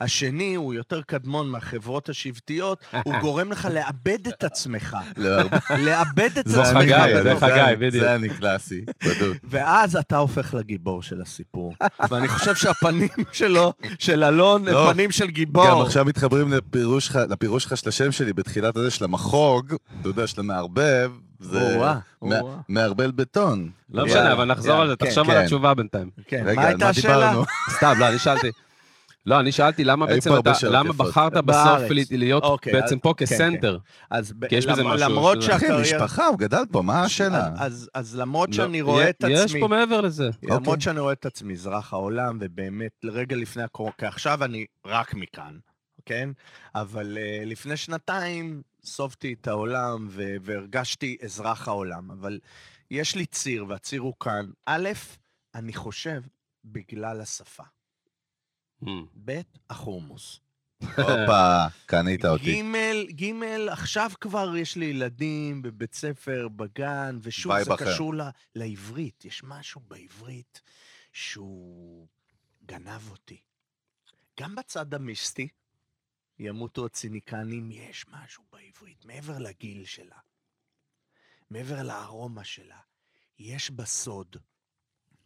השני 0.00 0.54
הוא 0.54 0.74
יותר 0.74 1.02
קדמון 1.02 1.50
מהחברות 1.50 2.08
השבטיות, 2.08 2.84
הוא 3.04 3.14
גורם 3.22 3.52
לך 3.52 3.68
לאבד 3.72 4.28
את 4.28 4.44
עצמך. 4.44 4.96
לא, 5.16 5.42
לאבד 5.78 6.30
את 6.38 6.48
זה 6.48 6.62
עצמך. 6.62 6.78
חגי, 6.78 6.94
אני, 6.94 7.22
זה 7.22 7.34
חגי, 7.40 7.76
בדיוק. 7.76 8.04
זה 8.04 8.14
אני 8.14 8.28
קלאסי, 8.28 8.84
בדיוק. 9.04 9.36
ואז 9.50 9.96
אתה 9.96 10.16
הופך 10.16 10.54
לגיבור 10.54 11.02
של 11.02 11.22
הסיפור. 11.22 11.74
ואני 12.10 12.28
חושב 12.28 12.54
שהפנים 12.54 13.08
שלו, 13.32 13.72
של 13.98 14.24
אלון, 14.24 14.64
לא. 14.64 14.88
הם 14.88 14.92
פנים 14.94 15.10
של 15.10 15.26
גיבור. 15.26 15.66
גם 15.66 15.80
עכשיו 15.80 16.04
מתחברים 16.04 16.52
לפירוש 17.28 17.64
שלך 17.64 17.76
של 17.76 17.88
השם 17.88 18.12
שלי 18.12 18.32
בתחילת 18.32 18.76
הזה 18.76 18.90
של 18.90 19.04
המחוג, 19.04 19.74
אתה 20.00 20.08
יודע, 20.08 20.26
של 20.26 20.40
המערבב, 20.40 21.12
זה. 21.40 21.78
מערבל 22.68 23.10
בטון. 23.10 23.70
לא 23.90 24.04
משנה, 24.06 24.32
אבל 24.32 24.44
נחזור 24.44 24.70
יאללה, 24.70 24.82
על 24.82 24.88
זה, 24.88 24.96
כן, 24.96 25.06
תחשוב 25.06 25.30
על 25.30 25.36
כן. 25.36 25.42
התשובה 25.42 25.74
בינתיים. 25.74 26.10
כן, 26.26 26.42
רגע, 26.46 26.60
מה 26.60 26.66
הייתה 26.66 26.88
השאלה? 26.88 27.28
דיברנו? 27.30 27.44
סתם, 27.76 27.92
לא, 27.98 28.08
אני 28.08 28.18
שאלתי. 28.18 28.50
לא, 29.26 29.40
אני 29.40 29.52
שאלתי 29.52 29.84
למה 29.84 30.06
בעצם 30.06 30.30
אתה, 30.38 30.50
למה. 30.70 30.92
בחרת 30.92 31.32
בסוף 31.32 31.82
להיות 32.10 32.42
אוקיי, 32.42 32.72
בעצם 32.72 32.94
אז- 32.94 33.00
פה 33.02 33.14
כן, 33.16 33.24
כסנטר? 33.26 33.78
כי 34.48 34.54
יש 34.56 34.66
בזה 34.66 34.84
משהו 34.84 35.08
למרות 35.10 35.42
שזה- 35.42 35.56
אחי, 35.56 35.66
שהקריירה... 35.66 35.82
משפחה, 35.82 36.26
הוא 36.26 36.38
גדל 36.38 36.62
פה, 36.72 36.82
מה 36.82 37.02
השאלה? 37.02 37.48
אז, 37.58 37.90
אז 37.94 38.16
למרות 38.16 38.48
לא, 38.48 38.54
שאני 38.54 38.80
רואה 38.80 39.10
את 39.10 39.24
יש 39.28 39.40
עצמי... 39.40 39.60
פה 39.60 39.68
מעבר 39.68 40.00
לזה. 40.00 40.30
למרות 40.42 40.66
אוקיי. 40.66 40.80
שאני 40.80 41.00
רואה 41.00 41.12
את 41.12 41.26
עצמי 41.26 41.52
מזרח 41.52 41.92
העולם, 41.92 42.38
ובאמת, 42.40 42.90
לרגע 43.02 43.36
לפני 43.36 43.62
הקורונה, 43.62 43.94
כי 43.98 44.06
עכשיו 44.06 44.44
אני 44.44 44.66
רק 44.86 45.14
מכאן, 45.14 45.52
כן? 46.06 46.30
אבל 46.74 47.18
uh, 47.20 47.46
לפני 47.48 47.76
שנתיים 47.76 48.62
סובתי 48.86 49.32
את 49.32 49.46
העולם 49.46 50.06
ו- 50.10 50.36
והרגשתי 50.42 51.16
אזרח 51.24 51.68
העולם. 51.68 52.10
אבל 52.10 52.40
יש 52.90 53.14
לי 53.16 53.26
ציר, 53.26 53.66
והציר 53.68 54.00
הוא 54.00 54.14
כאן. 54.20 54.50
א', 54.66 54.88
אני 55.54 55.72
חושב 55.72 56.22
בגלל 56.64 57.20
השפה. 57.20 57.62
Hmm. 58.84 58.88
ב', 59.24 59.40
החומוס. 59.70 60.40
הופה, 60.82 61.66
קנית 61.86 62.24
אותי. 62.24 62.44
גימל, 62.44 63.06
גימל, 63.10 63.68
עכשיו 63.72 64.10
כבר 64.20 64.56
יש 64.56 64.76
לי 64.76 64.84
ילדים 64.84 65.62
בבית 65.62 65.94
ספר, 65.94 66.48
בגן, 66.56 67.18
ושוב, 67.22 67.62
זה 67.62 67.74
אחר. 67.74 67.92
קשור 67.94 68.14
ל, 68.14 68.20
לעברית. 68.54 69.24
יש 69.24 69.42
משהו 69.44 69.80
בעברית 69.88 70.62
שהוא 71.12 72.06
גנב 72.66 73.10
אותי. 73.10 73.40
גם 74.40 74.54
בצד 74.54 74.94
המיסטי, 74.94 75.48
ימותו 76.38 76.86
הציניקנים, 76.86 77.70
יש 77.70 78.04
משהו 78.08 78.44
בעברית, 78.52 79.04
מעבר 79.04 79.38
לגיל 79.38 79.84
שלה, 79.84 80.16
מעבר 81.50 81.82
לארומה 81.82 82.44
שלה. 82.44 82.78
יש 83.38 83.70
בה 83.70 83.84
סוד. 83.84 84.36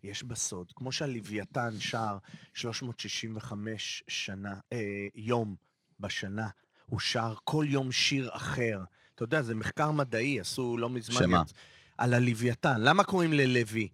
יש 0.03 0.23
בה 0.25 0.35
סוד. 0.35 0.73
כמו 0.77 0.93
שהלוויתן 0.93 1.81
שר 1.81 2.19
365 2.55 4.03
שנה, 4.09 4.61
אה, 4.73 4.79
יום 5.15 5.57
בשנה, 6.01 6.49
הוא 6.87 7.01
שר 7.01 7.35
כל 7.45 7.65
יום 7.69 7.93
שיר 7.93 8.37
אחר. 8.37 8.85
אתה 9.15 9.23
יודע, 9.25 9.43
זה 9.43 9.55
מחקר 9.55 9.91
מדעי, 9.91 10.41
עשו 10.41 10.77
לא 10.77 10.91
מזמן... 10.91 11.17
שמה? 11.19 11.43
יצ- 11.47 11.53
על 11.99 12.15
הלוויתן. 12.15 12.81
למה 12.81 13.05
קוראים 13.05 13.33
ללוי? 13.33 13.89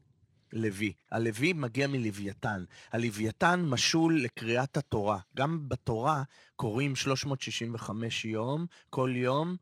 לוי. 0.53 0.93
הלוי 1.11 1.53
מגיע 1.53 1.87
מלוויתן. 1.87 2.65
הלוויתן 2.93 3.65
משול 3.67 4.21
לקריאת 4.21 4.77
התורה. 4.77 5.19
גם 5.37 5.69
בתורה 5.69 6.23
קוראים 6.57 6.97
365 6.97 8.25
יום, 8.25 8.67
כל 8.91 9.13
יום, 9.15 9.57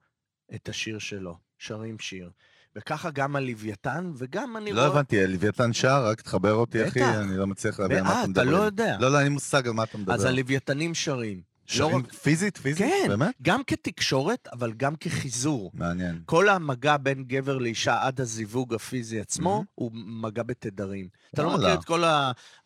את 0.54 0.68
השיר 0.68 0.98
שלו. 0.98 1.38
שרים 1.58 1.98
שיר. 1.98 2.30
וככה 2.76 3.10
גם 3.10 3.36
הלוויתן, 3.36 4.12
וגם 4.16 4.56
אני 4.56 4.72
לא 4.72 4.80
רואה... 4.80 4.90
הבנתי, 4.92 5.26
לוויתן 5.26 5.72
שר, 5.72 6.06
רק 6.06 6.20
תחבר 6.20 6.52
אותי, 6.52 6.88
אחי. 6.88 7.04
אני 7.04 7.36
לא 7.36 7.46
מצליח 7.46 7.80
להבין 7.80 7.98
על 7.98 8.04
מה 8.04 8.10
אה, 8.10 8.14
אתה 8.14 8.22
אתה 8.22 8.30
מדבר. 8.30 8.44
לא 8.44 8.56
יודע. 8.56 8.96
לא, 9.00 9.12
לא, 9.12 9.18
אין 9.18 9.26
לי 9.26 9.32
מושג 9.32 9.66
על 9.66 9.72
מה 9.72 9.82
אתה 9.82 9.98
מדבר. 9.98 10.14
אז 10.14 10.24
הלוויתנים 10.24 10.94
שרים. 10.94 11.53
שרים 11.66 11.96
רק- 11.96 12.12
פיזית? 12.12 12.56
פיזית? 12.56 12.86
כן. 12.86 13.08
באמת? 13.08 13.34
גם 13.42 13.60
כתקשורת, 13.66 14.48
אבל 14.52 14.72
גם 14.72 14.96
כחיזור. 14.96 15.70
מעניין. 15.74 16.20
כל 16.26 16.48
המגע 16.48 16.96
בין 16.96 17.24
גבר 17.24 17.58
לאישה 17.58 18.02
עד 18.02 18.20
הזיווג 18.20 18.74
הפיזי 18.74 19.20
עצמו, 19.20 19.60
Mhm. 19.64 19.70
הוא 19.74 19.90
מגע 19.94 20.42
בתדרים. 20.42 21.08
אתה 21.34 21.42
לא. 21.42 21.54
מכיר 21.56 21.74
את 21.74 21.84
כל 21.84 22.02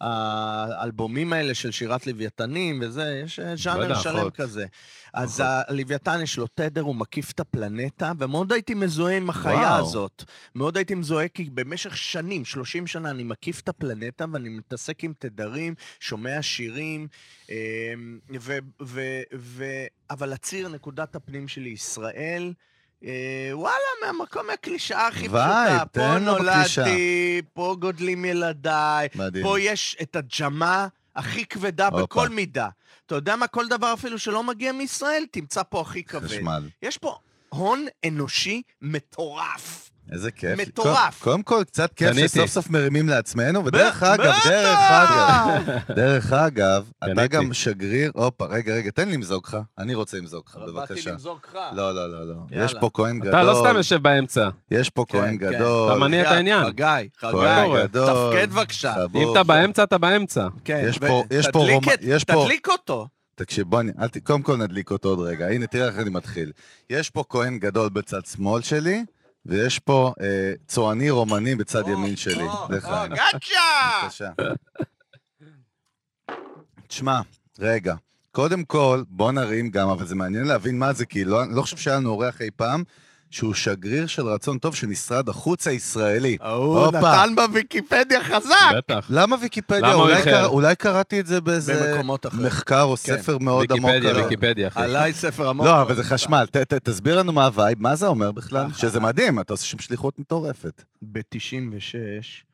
האלבומים 0.00 1.32
האלה 1.32 1.54
של 1.54 1.70
שירת 1.70 2.06
לוויתנים 2.06 2.78
וזה, 2.82 3.22
יש 3.24 3.38
אה, 3.40 3.56
ז'אנר 3.56 3.82
יודע, 3.82 3.94
שלם 3.94 4.16
אחות. 4.16 4.36
כזה. 4.36 4.66
אז 5.14 5.40
אחות. 5.40 5.46
הלוויתן 5.68 6.20
יש 6.22 6.36
לו 6.38 6.46
תדר, 6.54 6.80
הוא 6.80 6.96
מקיף 6.96 7.30
את 7.30 7.40
הפלנטה, 7.40 8.12
ומאוד 8.18 8.52
הייתי 8.52 8.74
מזוהה 8.74 9.16
עם 9.16 9.30
החיה 9.30 9.52
וואו. 9.58 9.86
הזאת. 9.86 10.24
מאוד 10.54 10.76
הייתי 10.76 10.94
מזוהה, 10.94 11.28
כי 11.28 11.50
במשך 11.54 11.96
שנים, 11.96 12.44
30 12.44 12.86
שנה, 12.86 13.10
אני 13.10 13.22
מקיף 13.24 13.60
את 13.60 13.68
הפלנטה 13.68 14.24
ואני 14.32 14.48
מתעסק 14.48 15.04
עם 15.04 15.12
תדרים, 15.18 15.74
שומע 16.00 16.38
שירים, 16.42 17.08
אמ, 17.50 17.54
ו... 18.40 18.58
ו, 18.88 19.00
ו 19.34 19.64
אבל 20.10 20.32
הציר, 20.32 20.68
נקודת 20.68 21.16
הפנים 21.16 21.48
שלי, 21.48 21.68
ישראל, 21.68 22.52
אה, 23.04 23.50
וואלה, 23.52 23.76
מהמקום 24.06 24.46
מהקלישאה 24.46 25.06
הכי 25.06 25.28
פשוטה. 25.28 25.82
פה. 25.92 26.18
נולדתי, 26.18 27.42
פה 27.52 27.76
גודלים 27.80 28.24
ילדיי, 28.24 29.08
מדהים. 29.14 29.44
פה 29.44 29.60
יש 29.60 29.96
את 30.02 30.16
הג'מה 30.16 30.88
הכי 31.16 31.46
כבדה 31.46 31.86
הופה. 31.88 32.02
בכל 32.02 32.28
מידה. 32.28 32.68
אתה 33.06 33.14
יודע 33.14 33.36
מה? 33.36 33.46
כל 33.46 33.68
דבר 33.68 33.94
אפילו 33.94 34.18
שלא 34.18 34.44
מגיע 34.44 34.72
מישראל, 34.72 35.24
תמצא 35.30 35.62
פה 35.62 35.80
הכי 35.80 36.04
כבד. 36.04 36.24
חשמל. 36.26 36.68
יש 36.82 36.98
פה 36.98 37.18
הון 37.48 37.86
אנושי 38.06 38.62
מטורף. 38.82 39.87
איזה 40.12 40.30
כיף. 40.30 40.58
מטורף. 40.60 41.22
קודם 41.22 41.42
כל, 41.42 41.62
קצת 41.66 41.92
כיף. 41.94 42.16
שסוף 42.16 42.50
סוף 42.50 42.70
מרימים 42.70 43.08
לעצמנו, 43.08 43.64
ודרך 43.64 44.02
אגב! 44.02 44.24
דרך 44.44 44.90
אגב, 44.90 45.62
דרך 45.96 46.32
אגב, 46.32 46.90
אתה. 47.12 47.26
גם 47.26 47.52
שגריר, 47.52 48.10
הופה, 48.14 48.44
רגע, 48.46 48.74
רגע, 48.74 48.90
תן 48.90 49.08
לי 49.08 49.14
למזוג 49.14 49.42
לך. 49.46 49.56
אני 49.78 49.94
רוצה 49.94 50.16
למזוג 50.16 50.42
לך, 50.48 50.56
באתי 50.56 50.72
בבקשה. 50.72 51.10
למזוג 51.10 51.38
לך. 51.48 51.58
לא, 51.72 51.94
לא, 51.94 52.10
לא, 52.12 52.28
לא. 52.28 52.34
יש 52.50 52.74
פה 52.80 52.90
כהן 52.94 53.18
גדול. 53.18 53.28
אתה 53.30 53.42
לא 53.42 53.54
סתם 53.64 53.76
יושב 53.76 54.02
באמצע. 54.02 54.48
יש 54.70 54.90
פה 54.90 55.04
כן, 55.08 55.18
כהן 55.18 55.38
כן. 55.38 55.52
גדול. 55.54 55.90
אתה 55.92 55.98
מניע 56.00 56.22
את 56.22 56.26
העניין. 56.26 56.64
חגי, 56.66 57.08
חגי, 57.20 57.30
גדול. 57.82 58.30
תפקד 58.32 58.50
בבקשה. 58.52 58.94
אם 59.14 59.28
אתה 59.32 59.42
באמצע, 59.42 59.82
אתה 59.82 59.98
באמצע. 59.98 60.46
כן, 60.64 60.90
תדליק 60.92 61.02
רומ- 61.10 61.24
את- 61.94 61.98
יש 62.02 62.24
פה- 62.24 62.42
תדליק 62.44 62.68
אותו. 62.68 63.08
תקשיב, 63.34 63.66
בוא, 63.70 63.80
אני- 63.80 63.92
אל 64.00 64.08
ת... 64.08 64.18
קודם 64.18 64.42
כל 64.42 64.56
נדליק 64.56 64.90
אותו 64.90 65.08
עוד 65.08 65.20
רגע. 65.20 65.46
הנה, 65.46 65.66
תראה 65.66 65.86
איך 65.86 65.98
אני 65.98 66.10
מתחיל. 66.10 66.52
יש 66.90 67.10
פה 67.10 67.24
כהן 67.28 67.58
גדול 67.58 67.88
בצד 67.88 68.26
שמאל 68.26 68.62
שלי, 68.62 69.04
ויש 69.48 69.78
פה 69.78 70.12
אה, 70.20 70.52
צועני 70.66 71.10
רומני 71.10 71.54
בצד 71.54 71.82
או, 71.82 71.90
ימין 71.90 72.16
שלי. 72.16 72.42
או, 72.42 72.66
לך 72.70 72.84
או, 72.84 73.04
אני. 73.04 73.16
גאצ'ה! 73.16 74.00
בבקשה. 74.02 74.30
תשמע, 76.86 77.20
רגע. 77.58 77.94
קודם 78.32 78.64
כל, 78.64 79.02
בוא 79.08 79.32
נרים 79.32 79.70
גם, 79.70 79.88
אבל 79.88 80.06
זה 80.06 80.14
מעניין 80.14 80.44
להבין 80.44 80.78
מה 80.78 80.92
זה, 80.92 81.06
כי 81.06 81.24
לא, 81.24 81.44
לא 81.50 81.62
חושב 81.62 81.76
שהיה 81.76 81.96
לנו 81.96 82.10
אורח 82.10 82.40
אי 82.40 82.50
פעם, 82.56 82.84
שהוא 83.30 83.54
שגריר 83.54 84.06
של 84.06 84.22
רצון 84.22 84.58
טוב 84.58 84.74
של 84.74 84.86
משרד 84.86 85.28
החוץ 85.28 85.66
הישראלי. 85.66 86.36
הוא. 86.40 86.86
נתן 86.86 87.34
בוויקיפדיה 87.36 88.24
חזק. 88.24 88.54
בטח. 88.76 89.06
למה 89.10 89.36
ויקיפדיה? 89.40 89.80
למה 89.80 89.94
אולי? 89.94 90.22
קרא, 90.22 90.46
אולי 90.46 90.76
קראתי 90.76 91.20
את 91.20 91.26
זה 91.26 91.40
באיזה 91.40 91.92
במקומות 91.92 92.26
אחרים. 92.26 92.46
מחקר 92.46 92.82
או 92.82 92.96
כן. 92.96 93.16
ספר 93.16 93.38
מאוד 93.38 93.72
עמוק. 93.72 93.90
ויקיפדיה. 93.90 94.24
ויקיפדיה, 94.24 94.68
אחי. 94.68 94.82
עליי 94.82 95.12
ספר 95.12 95.48
עמוק. 95.48 95.66
לא, 95.66 95.82
אבל 95.82 95.94
זה 95.94 96.04
חשמל. 96.04 96.46
ת, 96.50 96.56
ת, 96.56 96.74
תסביר 96.74 97.18
לנו 97.18 97.32
מה 97.32 97.44
ה 97.44 97.51
vibe, 97.51 97.82
מה 97.82 97.96
זה 97.96 98.06
אומר 98.06 98.32
בכלל? 98.32 98.66
ככה. 98.70 98.78
שזה 98.78 99.00
מדהים, 99.00 99.40
אתה 99.40 99.52
עושה 99.52 99.66
שם 99.66 99.78
שליחות 99.78 100.18
מטורפת. 100.18 100.82
ב-96, 101.02 102.47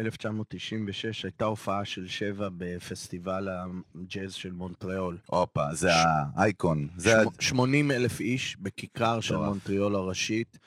1996, 0.00 1.24
הייתה 1.24 1.44
הופעה 1.44 1.84
של 1.84 2.08
שבע 2.08 2.48
בפסטיבל 2.56 3.48
הג'אז 3.48 4.34
של 4.34 4.52
מונטריאול. 4.52 5.18
הופה, 5.26 5.74
זה 5.74 5.90
האייקון. 6.34 6.88
זה 6.96 7.20
ה... 7.20 7.24
80 7.40 7.90
אלף 7.90 8.20
איש 8.20 8.56
בכיכר 8.60 9.20
של. 9.20 9.36
מונטריאול 9.36 9.94
הראשית. 9.94 10.58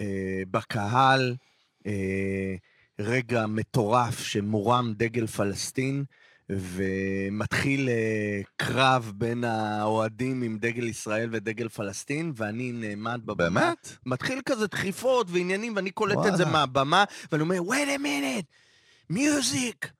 אה, 0.00 0.42
בקהל, 0.50 1.36
אה, 1.86 2.54
רגע 2.98 3.46
מטורף 3.46 4.20
שמורם 4.20 4.92
דגל 4.96 5.26
פלסטין, 5.26 6.04
ומתחיל 6.50 7.88
אה, 7.88 8.40
קרב 8.56 9.12
בין 9.14 9.44
האוהדים 9.44 10.42
עם 10.42 10.58
דגל 10.58 10.84
ישראל 10.84 11.28
ודגל 11.32 11.68
פלסטין, 11.68 12.32
ואני 12.36 12.72
נעמד 12.72 13.20
בבמה. 13.24 13.60
באמת? 13.60 13.96
מתחיל 14.06 14.40
כזה 14.44 14.66
דחיפות 14.66 15.26
ועניינים, 15.30 15.76
ואני 15.76 15.90
קולט 15.90 16.18
את 16.18 16.36
זה 16.36 16.42
וואלה. 16.42 16.50
מהבמה, 16.50 17.04
ואני 17.32 17.42
אומר, 17.42 17.58
wait 17.58 17.98
a 17.98 18.02
minute, 18.02 18.46
music 19.12 19.90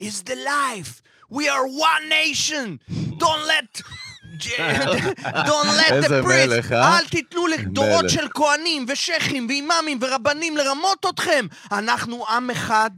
is 0.00 0.22
the 0.22 0.34
life, 0.34 1.02
we 1.32 1.48
are 1.48 1.66
one 1.66 2.08
nation, 2.08 2.78
don't 3.18 3.46
let... 3.46 3.82
Don't 5.48 5.70
let 5.80 6.08
the 6.08 6.22
priest, 6.22 6.72
אה? 6.72 6.98
אל 6.98 7.08
תיתנו 7.08 7.46
לדורות. 7.46 8.10
של 8.10 8.28
כהנים 8.34 8.84
ושייחים 8.88 9.46
ואימאמים 9.48 9.98
ורבנים 10.00 10.56
לרמות 10.56 11.06
אתכם. 11.10 11.46
אנחנו 11.72 12.28
עם 12.28 12.50
אחד, 12.50 12.90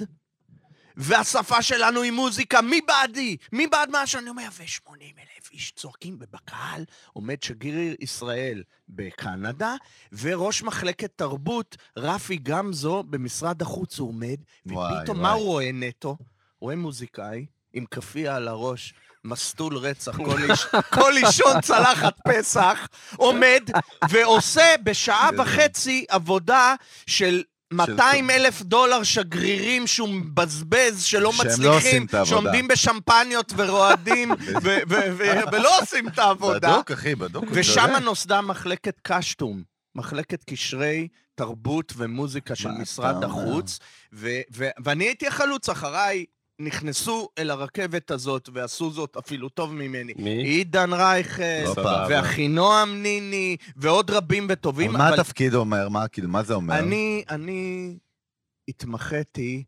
והשפה 1.01 1.63
שלנו 1.63 2.03
היא 2.03 2.13
מוזיקה. 2.13 2.61
מי 2.61 2.81
בעדי? 2.81 3.37
מי 3.53 3.67
בעד 3.67 3.91
מה 3.91 4.07
שאני 4.07 4.29
אומר? 4.31 4.49
ו-80 4.53 4.91
אלף 5.01 5.51
איש 5.53 5.73
צועקים, 5.77 6.17
ובקהל 6.21 6.85
עומד 7.13 7.43
שגריר 7.43 7.95
ישראל 8.01 8.63
בקנדה, 8.89 9.75
וראש 10.13 10.63
מחלקת 10.63 11.11
תרבות, 11.17 11.77
רפי 11.97 12.37
גמזו, 12.37 13.03
במשרד 13.03 13.63
החוץ 13.63 13.99
הוא 13.99 14.09
עומד, 14.09 14.37
ופתאום. 14.67 15.23
מה 15.23 15.33
הוא 15.33 15.45
רואה 15.45 15.71
נטו? 15.73 16.17
רואה 16.61 16.77
מוזיקאי 16.77 17.47
עם 17.73 17.87
כאפיה 17.87 18.37
על 18.37 18.49
הראש. 18.49 18.95
מסטול 19.25 19.77
רצח, 19.77 20.17
כל, 20.17 20.43
איש, 20.51 20.67
כל 20.95 21.17
אישון 21.17 21.61
צלחת 21.61 22.15
פסח, 22.29 22.89
עומד 23.17 23.63
ועושה 24.11 24.75
בשעה. 24.83 25.31
וחצי 25.39 26.05
עבודה 26.09 26.75
של 27.07 27.43
200 27.73 28.31
אלף 28.31 28.63
דולר 28.63 29.03
שגרירים 29.03 29.87
שהוא 29.87 30.09
מבזבז, 30.09 31.03
שלא 31.03 31.23
לא 31.23 31.33
מצליחים. 31.33 32.07
שעומדים 32.25 32.69
בשמפניות 32.69 33.53
ורועדים, 33.57 34.31
ולא 35.53 35.81
עושים 35.81 36.09
את 36.09 36.19
העבודה. 36.19 36.73
בדוק, 36.73 36.91
אחי, 36.91 37.15
בדוק. 37.15 37.45
ושם. 37.53 37.91
נוסדה 38.03 38.41
מחלקת 38.41 39.01
קשטום, 39.03 39.63
מחלקת 39.95 40.45
קשרי 40.45 41.09
תרבות 41.35 41.93
ומוזיקה 41.97 42.55
של 42.55 42.69
משרד? 42.69 43.25
החוץ, 43.25 43.79
ואני 44.13 45.05
הייתי 45.05 45.27
החלוץ, 45.27 45.69
אחריי 45.69 46.25
נכנסו 46.61 47.29
אל 47.39 47.51
הרכבת 47.51 48.11
הזאת 48.11 48.49
ועשו 48.53 48.91
זאת 48.91 49.17
אפילו 49.17 49.49
טוב 49.49 49.75
ממני. 49.75 50.13
מי? 50.17 50.31
עידן 50.31 50.93
רייכל, 50.93 51.43
הופה. 51.67 52.07
ואחינועם 52.09 53.03
ניני, 53.03 53.57
ועוד 53.77 54.11
רבים 54.11 54.47
וטובים, 54.51 54.91
אבל 54.91 54.99
מה 54.99 55.15
התפקיד 55.15 55.55
אומר? 55.55 55.89
מה, 55.89 56.09
כאילו, 56.09 56.29
מה 56.29 56.43
זה 56.43 56.55
אומר? 56.55 56.79
אני, 56.79 57.25
אני 57.31 57.97
התמחיתי 58.69 59.65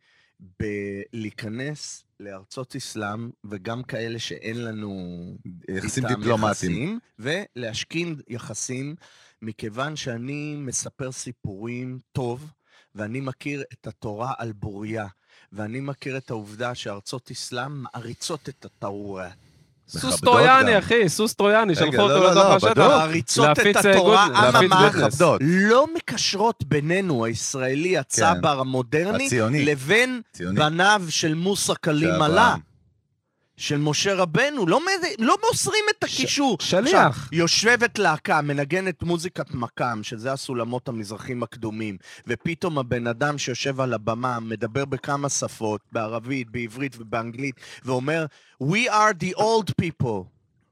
בלהיכנס 0.61 2.05
לארצות 2.21 2.77
אסלאם, 2.77 3.31
וגם 3.45 3.83
כאלה 3.83 4.19
שאין 4.19 4.65
לנו 4.65 5.23
יחסים 5.69 6.07
דיפלומטיים. 6.07 6.47
יחסים, 6.47 6.99
ולהשכין 7.19 8.17
יחסים, 8.29 8.95
מכיוון 9.43 9.97
שאני 9.97 10.57
מספר 10.59 11.13
סיפורים 11.13 11.99
טוב, 12.13 12.53
ואני 12.95 13.21
מכיר 13.21 13.63
את 13.73 13.87
התורה 13.87 14.33
על 14.39 14.53
בוריה, 14.53 15.07
ואני 15.53 15.81
מכיר 15.81 16.17
את 16.17 16.31
העובדה 16.31 16.75
שארצות 16.75 17.31
אסלאם 17.31 17.83
מעריצות 17.83 18.49
את 18.49 18.65
התורה. 18.65 19.29
סוס 19.89 20.21
טרויאני. 20.21 20.79
אחי, 20.79 21.09
סוס 21.09 21.35
טרויאני, 21.35 21.75
שלחו 21.75 21.97
לא, 21.97 22.03
אותו 22.03 22.25
לא, 22.25 22.31
לתוך 22.31 22.45
לא, 22.45 22.57
השטח. 22.69 22.79
מעריצות 22.79 23.59
את 23.61 23.87
אה, 23.87 23.93
התורה, 23.93 24.27
אממה. 24.27 24.91
לא 25.41 25.87
מקשרות 25.97 26.65
בינינו, 26.65 27.25
הישראלי 27.25 27.99
הצבר 27.99 28.61
המודרני, 28.61 29.27
הציוני. 29.27 29.65
לבין. 29.65 30.21
בניו 30.41 31.03
של 31.09 31.35
מוסא. 31.35 31.73
עלה, 32.21 32.55
של 33.63 33.79
משה 33.79 34.15
רבנו. 34.15 34.67
לא, 34.67 34.81
לא 35.19 35.37
מוסרים 35.49 35.85
את 35.91 36.05
הקישור. 36.05 36.57
שליח. 36.61 36.95
עכשיו, 36.95 37.13
יושבת 37.33 37.99
להקה, 37.99 38.41
מנגנת 38.41 39.03
מוזיקת 39.03 39.55
מקאם, 39.55 40.03
שזה 40.03 40.33
הסולמות 40.33 40.89
המזרחים 40.89 41.43
הקדומים, 41.43 41.97
ופתאום 42.27 42.79
הבן 42.79 43.07
אדם 43.07 43.39
שיושב 43.39 43.81
על 43.81 43.95
הבמה 43.95 44.41
מדבר 44.41 44.85
בכמה 44.85 45.29
שפות, 45.29 45.81
בערבית, 45.93 46.51
בעברית 46.51 46.97
ובאנגלית, 46.99 47.55
ואומר, 47.85 48.27
We 48.63 48.89
are 48.89 49.15
the 49.25 49.35
old 49.35 49.71
people. 49.83 50.27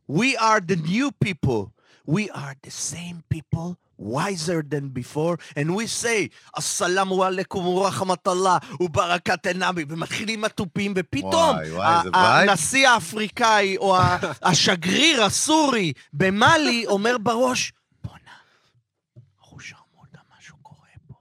We 0.09 0.37
are 0.37 0.61
the 0.61 0.77
new 0.77 1.11
people. 1.25 1.71
We 2.09 2.29
are 2.31 2.55
the 2.67 2.71
same 2.71 3.23
people, 3.35 3.77
wiser 4.01 4.63
than 4.63 4.89
before, 4.89 5.37
and 5.57 5.75
we 5.77 5.87
say, 5.87 6.29
הסלאמו 6.57 7.25
עליכום 7.25 7.67
ורחמת-אללה 7.67 8.59
וברכת 8.81 9.47
עינמי, 9.47 9.85
ומתחילים 9.89 10.45
התופים, 10.45 10.93
ופתאום 10.97 11.57
וואי, 11.57 11.71
וואי. 11.71 12.49
הנשיא 12.49 12.89
האפריקאי 12.89 13.77
או 13.77 13.97
השגריר 14.43 15.25
הסורי 15.25 15.93
במאלי 16.13 16.87
אומר 16.87 17.19
בראש, 17.19 17.73
בואנה, 18.05 18.21
אחו 19.41 19.61
שרמוטה, 19.61 20.19
משהו 20.39 20.57
קורה 20.63 20.89
פה. 21.07 21.15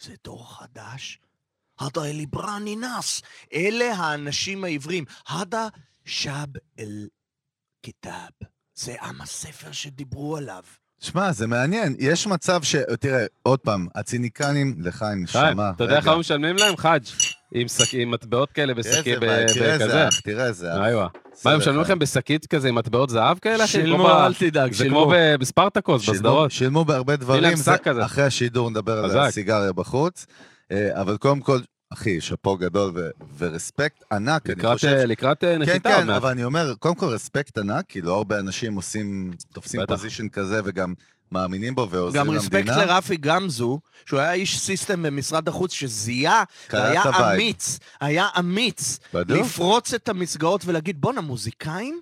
זה 0.00 0.14
דור 0.24 0.58
חדש? 0.58 1.18
הדה 1.80 2.04
אליברני 2.04 2.76
נאס. 2.76 3.22
אלה 3.54 3.94
האנשים 3.94 4.64
העברים. 4.64 5.04
הדה 5.28 5.68
שב 6.04 6.46
אל 6.78 7.08
כיתאב. 7.82 8.30
זה 8.74 8.94
עם 9.02 9.20
הספר 9.20 9.72
שדיברו 9.72 10.36
עליו. 10.36 10.62
שמע, 11.00 11.32
זה 11.32 11.46
מעניין. 11.46 11.94
יש 11.98 12.26
מצב 12.26 12.62
ש... 12.62 12.76
תראה, 13.00 13.24
עוד 13.42 13.58
פעם, 13.58 13.86
הציניקנים, 13.94 14.74
לחיים, 14.78 15.26
חיים, 15.26 15.46
נשמה. 15.50 15.70
אתה 15.76 15.84
יודע 15.84 15.94
רגע. 15.94 16.02
כמה 16.04 16.16
משלמים 16.18 16.56
להם? 16.56 16.76
חאג' 16.76 17.02
עם 17.54 17.68
שק- 17.68 17.94
עם 17.94 18.10
מטבעות 18.10 18.52
כאלה 18.52 18.74
בשקי 18.74 18.90
איזה 19.14 19.20
vibe, 19.20 19.48
תראה 19.52 19.72
איזה 19.72 19.84
בכזה. 19.84 20.08
אח, 20.08 20.20
תראה 20.20 20.46
איזה 20.46 20.72
אח. 20.72 20.78
מה, 21.44 21.52
הם 21.52 21.58
משלמים 21.58 21.62
חיים. 21.62 21.80
לכם 21.80 21.98
בשקית 21.98 22.46
כזה 22.46 22.68
עם 22.68 22.74
מטבעות 22.74 23.10
זהב 23.10 23.38
כאלה? 23.38 23.66
שילמו, 23.66 24.10
אל 24.10 24.34
תדאג, 24.34 24.72
זה. 24.72 24.84
כמו 24.88 25.12
בספרטקוס, 25.40 26.08
בסדרות. 26.08 26.50
שילמו 26.50 26.84
בהרבה 26.84 27.16
דברים. 27.16 27.54
אחרי 28.04 28.24
השידור 28.24 28.70
נדבר 28.70 29.04
על. 29.04 29.18
הסיגריה 29.18 29.72
בחוץ. 29.72 30.26
אה, 30.72 31.00
אבל 31.00 31.16
קודם 31.16 31.40
כל, 31.40 31.60
אחי, 31.92 32.20
שאפו 32.20 32.56
גדול 32.56 32.92
ו- 32.94 33.10
ו 33.38 33.46
respect 33.46 34.04
ענק, 34.12 34.46
אני 34.46 34.54
לקראת, 34.54 34.74
חושב. 34.74 34.88
אה, 34.88 35.06
לקראת 35.06 35.44
אה, 35.44 35.54
כן, 35.54 35.62
נחיתה 35.62 35.88
כן, 35.88 36.06
מעט. 36.06 36.16
אבל 36.16 36.30
אני 36.30 36.44
אומר, 36.44 36.74
קודם 36.78 36.94
כל 36.94 37.06
respect 37.06 37.58
ענק, 37.58 37.84
כי 37.88 38.00
לא 38.00 38.16
הרבה 38.16 38.38
אנשים 38.38 38.74
עושים, 38.74 39.30
תופסים 39.52 39.80
בטח. 39.80 39.94
position 39.94 40.28
כזה 40.28 40.60
וגם 40.64 40.94
מאמינים 41.32 41.74
בו 41.74 41.88
ועוזרים 41.90 42.26
גם 42.26 42.34
למדינה. 42.34 42.72
respect 42.72 42.88
לרפי 42.88 43.16
גמזו, 43.16 43.80
שהוא 44.06 44.20
היה 44.20 44.32
איש 44.32 44.58
system 44.60 45.02
במשרד 45.02 45.48
החוץ, 45.48 45.72
שזיהה, 45.72 46.44
והיה 46.72 47.02
ה 47.02 47.08
vibe. 47.08 47.40
אמיץ, 47.40 47.78
היה 48.00 48.28
אמיץ, 48.38 48.98
בדיוק. 49.14 49.40
לפרוץ 49.40 49.94
את 49.94 50.08
המסגרות 50.08 50.62
ולהגיד, 50.64 51.00
בואנה, 51.00 51.20
מוזיקאים 51.20 52.00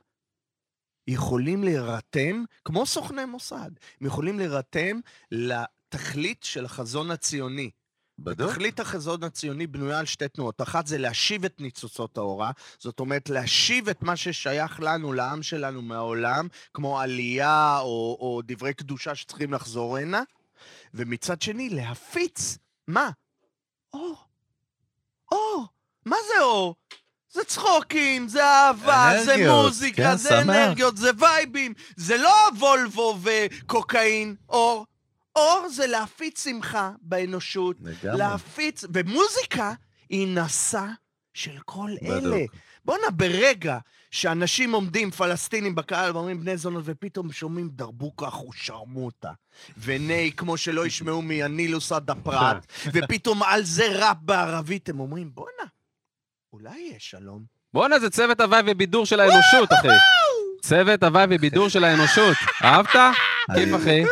יכולים 1.08 1.64
להירתם, 1.64 2.44
כמו 2.64 2.86
סוכני 2.86 3.24
מוסד, 3.24 3.70
הם 4.00 4.06
יכולים 4.06 4.38
להירתם 4.38 5.00
לתכלית 5.30 6.42
של 6.42 6.64
החזון 6.64 7.10
הציוני. 7.10 7.70
בדיוק. 8.18 8.50
תכלית 8.50 8.80
החזון 8.80 9.24
הציוני 9.24 9.66
בנויה 9.66 9.98
על 9.98 10.06
שתי 10.06 10.28
תנועות. 10.28 10.62
אחת 10.62 10.86
זה 10.86 10.98
להשיב 10.98 11.44
את 11.44 11.60
ניצוצות 11.60 12.18
האורה, 12.18 12.50
זאת 12.78 13.00
אומרת, 13.00 13.28
להשיב 13.28 13.88
את 13.88 14.02
מה 14.02 14.16
ששייך 14.16 14.80
לנו, 14.80 15.12
לעם 15.12 15.42
שלנו 15.42 15.82
מהעולם, 15.82 16.48
כמו 16.74 17.00
עלייה 17.00 17.78
או, 17.78 18.16
או 18.20 18.40
דברי 18.44 18.74
קדושה 18.74 19.14
שצריכים 19.14 19.52
לחזור 19.52 19.96
הנה, 19.96 20.22
ומצד 20.94 21.42
שני, 21.42 21.70
להפיץ, 21.70 22.58
מה? 22.88 23.10
אור. 23.92 24.16
אור. 25.32 25.66
מה 26.06 26.16
זה 26.28 26.42
אור? 26.42 26.74
זה 27.30 27.44
צחוקים, 27.44 28.28
זה 28.28 28.44
אהבה, 28.44 29.10
זה 29.24 29.34
אנרגיות, 29.34 29.64
מוזיקה, 29.64 30.02
כן, 30.02 30.16
זה 30.16 30.28
שמח. 30.28 30.40
אנרגיות, 30.42 30.96
זה 30.96 31.10
וייבים. 31.18 31.74
זה 31.96 32.16
לא 32.16 32.34
וולבו 32.58 33.18
וקוקאין, 33.22 34.36
אור. 34.48 34.86
אור 35.36 35.68
זה 35.68 35.86
להפיץ 35.86 36.44
שמחה 36.44 36.90
באנושות, 37.02 37.76
לגמרי. 37.80 38.18
להפיץ, 38.18 38.84
ומוזיקה 38.94 39.72
היא 40.08 40.28
נשא 40.28 40.84
של 41.34 41.58
כל 41.64 41.90
בדיוק. 42.02 42.24
אלה. 42.24 42.44
בואנה, 42.84 43.10
ברגע 43.10 43.78
שאנשים 44.10 44.72
עומדים, 44.72 45.10
פלסטינים 45.10 45.74
בקהל, 45.74 46.16
ואומרים 46.16 46.40
בני 46.40 46.56
זונות, 46.56 46.82
ופתאום 46.86 47.32
שומעים 47.32 47.68
דרבוקה 47.68 48.28
אחושרמוטה, 48.28 49.30
וני, 49.78 50.32
כמו 50.36 50.56
שלא 50.56 50.86
ישמעו 50.86 51.22
מהנילוס 51.22 51.92
עד 51.92 52.10
הפרת, 52.10 52.66
ופתאום 52.92 53.42
על 53.42 53.62
זה 53.62 53.86
ראפ 53.92 54.16
בערבית, 54.20 54.88
הם 54.88 55.00
אומרים, 55.00 55.30
בואנה, 55.34 55.68
אולי 56.52 56.78
יהיה 56.78 56.96
שלום. 56.98 57.44
בואנה, 57.72 57.98
זה 57.98 58.10
צוות 58.10 58.40
הוואי 58.40 58.62
ובידור 58.66 59.06
של 59.06 59.20
האנושות, 59.20 59.72
אחי. 59.72 59.88
צוות 60.62 61.02
הוואי 61.02 61.24
ובידור 61.30 61.68
של 61.68 61.84
האנושות. 61.84 62.36
אהבת? 62.64 62.96
כיף, 63.54 63.76
אחי. 63.76 64.02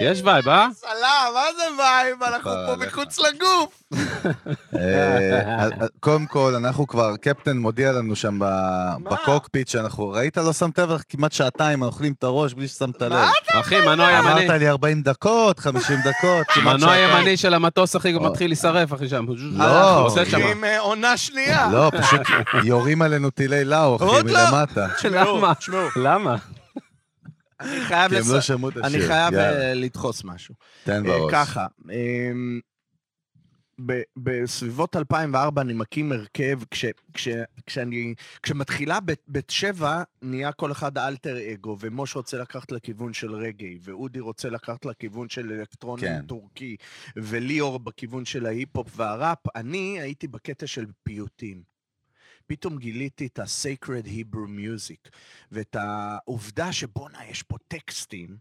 יש 0.00 0.22
vibe, 0.24 0.48
אה? 0.48 0.66
סלאם, 0.72 1.34
מה 1.34 1.42
זה 1.56 1.62
vibe? 1.78 2.22
אנחנו 2.22 2.50
פה. 2.50 2.86
מחוץ 2.86 3.18
לגוף. 3.18 3.82
אה, 4.78 5.68
קודם 6.00 6.26
כל, 6.26 6.54
אנחנו 6.54 6.86
כבר, 6.86 7.16
קפטן 7.16 7.56
מודיע 7.56 7.92
לנו 7.92 8.16
שם 8.16 8.38
בקוקפיט 9.02 9.68
שאנחנו, 9.68 10.08
ראית? 10.08 10.36
לא 10.36 10.52
שמת 10.52 10.78
לב, 10.78 10.90
כמעט 11.08 11.32
שעתיים, 11.32 11.82
אוכלים 11.82 12.12
את 12.18 12.24
הראש 12.24 12.54
בלי 12.54 12.68
ששמת 12.68 13.02
לב. 13.02 13.28
אחי, 13.52 13.80
מנוע 13.80 14.10
ימני. 14.10 14.32
אמרת 14.32 14.60
לי 14.60 14.68
40 14.68 15.02
דקות, 15.02 15.58
50 15.58 15.96
דקות, 16.04 16.46
כמעט 16.46 16.74
מנוע 16.76 16.94
שעתיים. 16.94 17.18
ימני 17.18 17.36
של 17.36 17.54
המטוס, 17.54 17.96
אחי. 17.96 18.12
מתחיל 18.12 18.50
להישרף, 18.50 18.92
אחי, 18.92 19.08
שם. 19.08 19.26
לא, 19.38 20.00
עושה 20.00 20.24
שם. 20.24 20.38
עם 20.42 20.64
אה, 20.64 20.78
עונה 20.80 21.16
שנייה. 21.16 21.68
לא, 21.72 21.90
פשוט 22.00 22.20
יורים 22.64 23.02
עלינו 23.02 23.30
טילי 23.30 23.64
לאו, 23.64 23.96
אחי, 23.96 24.04
לא. 24.04 24.22
מלמטה. 24.22 24.86
למה? 25.10 25.52
למה? 25.96 26.36
אני 27.60 27.80
חייב 27.80 28.12
לא. 28.12 28.40
שמעו 28.40 28.68
את 28.68 28.76
השיר. 28.76 28.86
אני 28.86 29.06
חייב 29.06 29.34
אה, 29.34 29.74
לדחוס 29.74 30.24
משהו. 30.24 30.54
תן 30.84 31.06
אה, 31.06 31.18
בראש. 31.18 31.32
ככה, 31.32 31.66
אמ, 31.90 32.60
בסביבות 34.16 34.96
2004 34.96 35.62
אני 35.62 35.72
מקים 35.72 36.12
הרכב, 36.12 36.58
כש, 36.70 36.84
כש, 37.14 37.28
כשאני, 37.66 38.14
כשמתחילה 38.42 38.98
בת 39.28 39.50
שבע, 39.50 40.02
נהיה 40.22 40.52
כל 40.52 40.72
אחד 40.72 40.98
אלטר 40.98 41.52
אגו, 41.52 41.76
ומוש 41.80 42.16
רוצה 42.16 42.38
לקחת 42.38 42.72
לכיוון 42.72 43.12
של 43.12 43.34
רגעי, 43.34 43.78
ואודי 43.82 44.20
רוצה 44.20 44.48
לקחת 44.50 44.84
לכיוון 44.84 45.28
של 45.28 45.52
אלקטרוני 45.52 46.02
כן. 46.02 46.26
טורקי, 46.26 46.76
וליאור 47.16 47.78
בכיוון 47.78 48.24
של 48.24 48.46
ההיפ-הופ 48.46 48.88
והראפ. 48.96 49.56
אני 49.56 50.00
הייתי 50.00 50.28
בקטע 50.28 50.66
של 50.66 50.86
פיוטים. 51.02 51.77
פתאום 52.48 52.78
גיליתי 52.78 53.26
את 53.26 53.38
ה-Sacred 53.38 54.06
Hebrew 54.06 54.48
Music, 54.48 55.10
ואת 55.52 55.76
העובדה 55.76 56.72
שבואנה, 56.72 57.26
יש 57.26 57.42
פה 57.42 57.56
טקסטים 57.68 58.36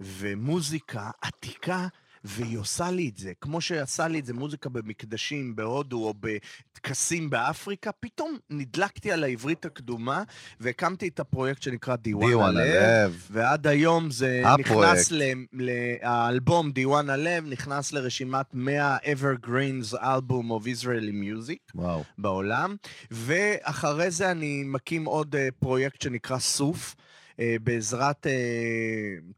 ומוזיקה 0.00 1.10
עתיקה, 1.20 1.88
והיא 2.24 2.58
עושה 2.58 2.90
לי 2.90 3.08
את 3.08 3.16
זה. 3.16 3.32
כמו 3.40 3.60
שעשה 3.60 4.08
לי 4.08 4.18
את 4.18 4.26
זה 4.26 4.34
מוזיקה 4.34 4.68
במקדשים 4.68 5.56
בהודו 5.56 6.04
או 6.04 6.14
בטקסים 6.20 7.30
באפריקה, 7.30 7.92
פתאום 7.92 8.36
נדלקתי 8.50 9.12
על 9.12 9.24
העברית 9.24 9.64
הקדומה, 9.64 10.22
והקמתי 10.60 11.08
את 11.08 11.20
הפרויקט 11.20 11.62
שנקרא 11.62 11.96
דיוואן 11.96 12.56
הלב. 12.56 13.26
ועד 13.30 13.66
היום 13.66 14.10
זה 14.10 14.42
הפרויקט. 14.44 14.70
נכנס, 14.70 15.12
ל, 15.12 15.22
ל, 15.52 15.70
האלבום 16.02 16.72
דיוואן 16.72 17.10
הלב 17.10 17.44
נכנס 17.46 17.92
לרשימת 17.92 18.46
100 18.52 18.96
Evergreens 18.96 19.94
Album 19.94 20.50
of 20.50 20.64
Israeli 20.64 21.12
Music. 21.12 21.72
וואו. 21.74 22.04
בעולם, 22.18 22.76
ואחרי 23.10 24.10
זה 24.10 24.30
אני 24.30 24.62
מקים 24.66 25.04
עוד 25.04 25.34
uh, 25.34 25.38
פרויקט 25.58 26.02
שנקרא 26.02 26.38
סוף. 26.38 26.94
אה, 27.40 27.56
בעזרת 27.62 28.26
אה, 28.26 28.32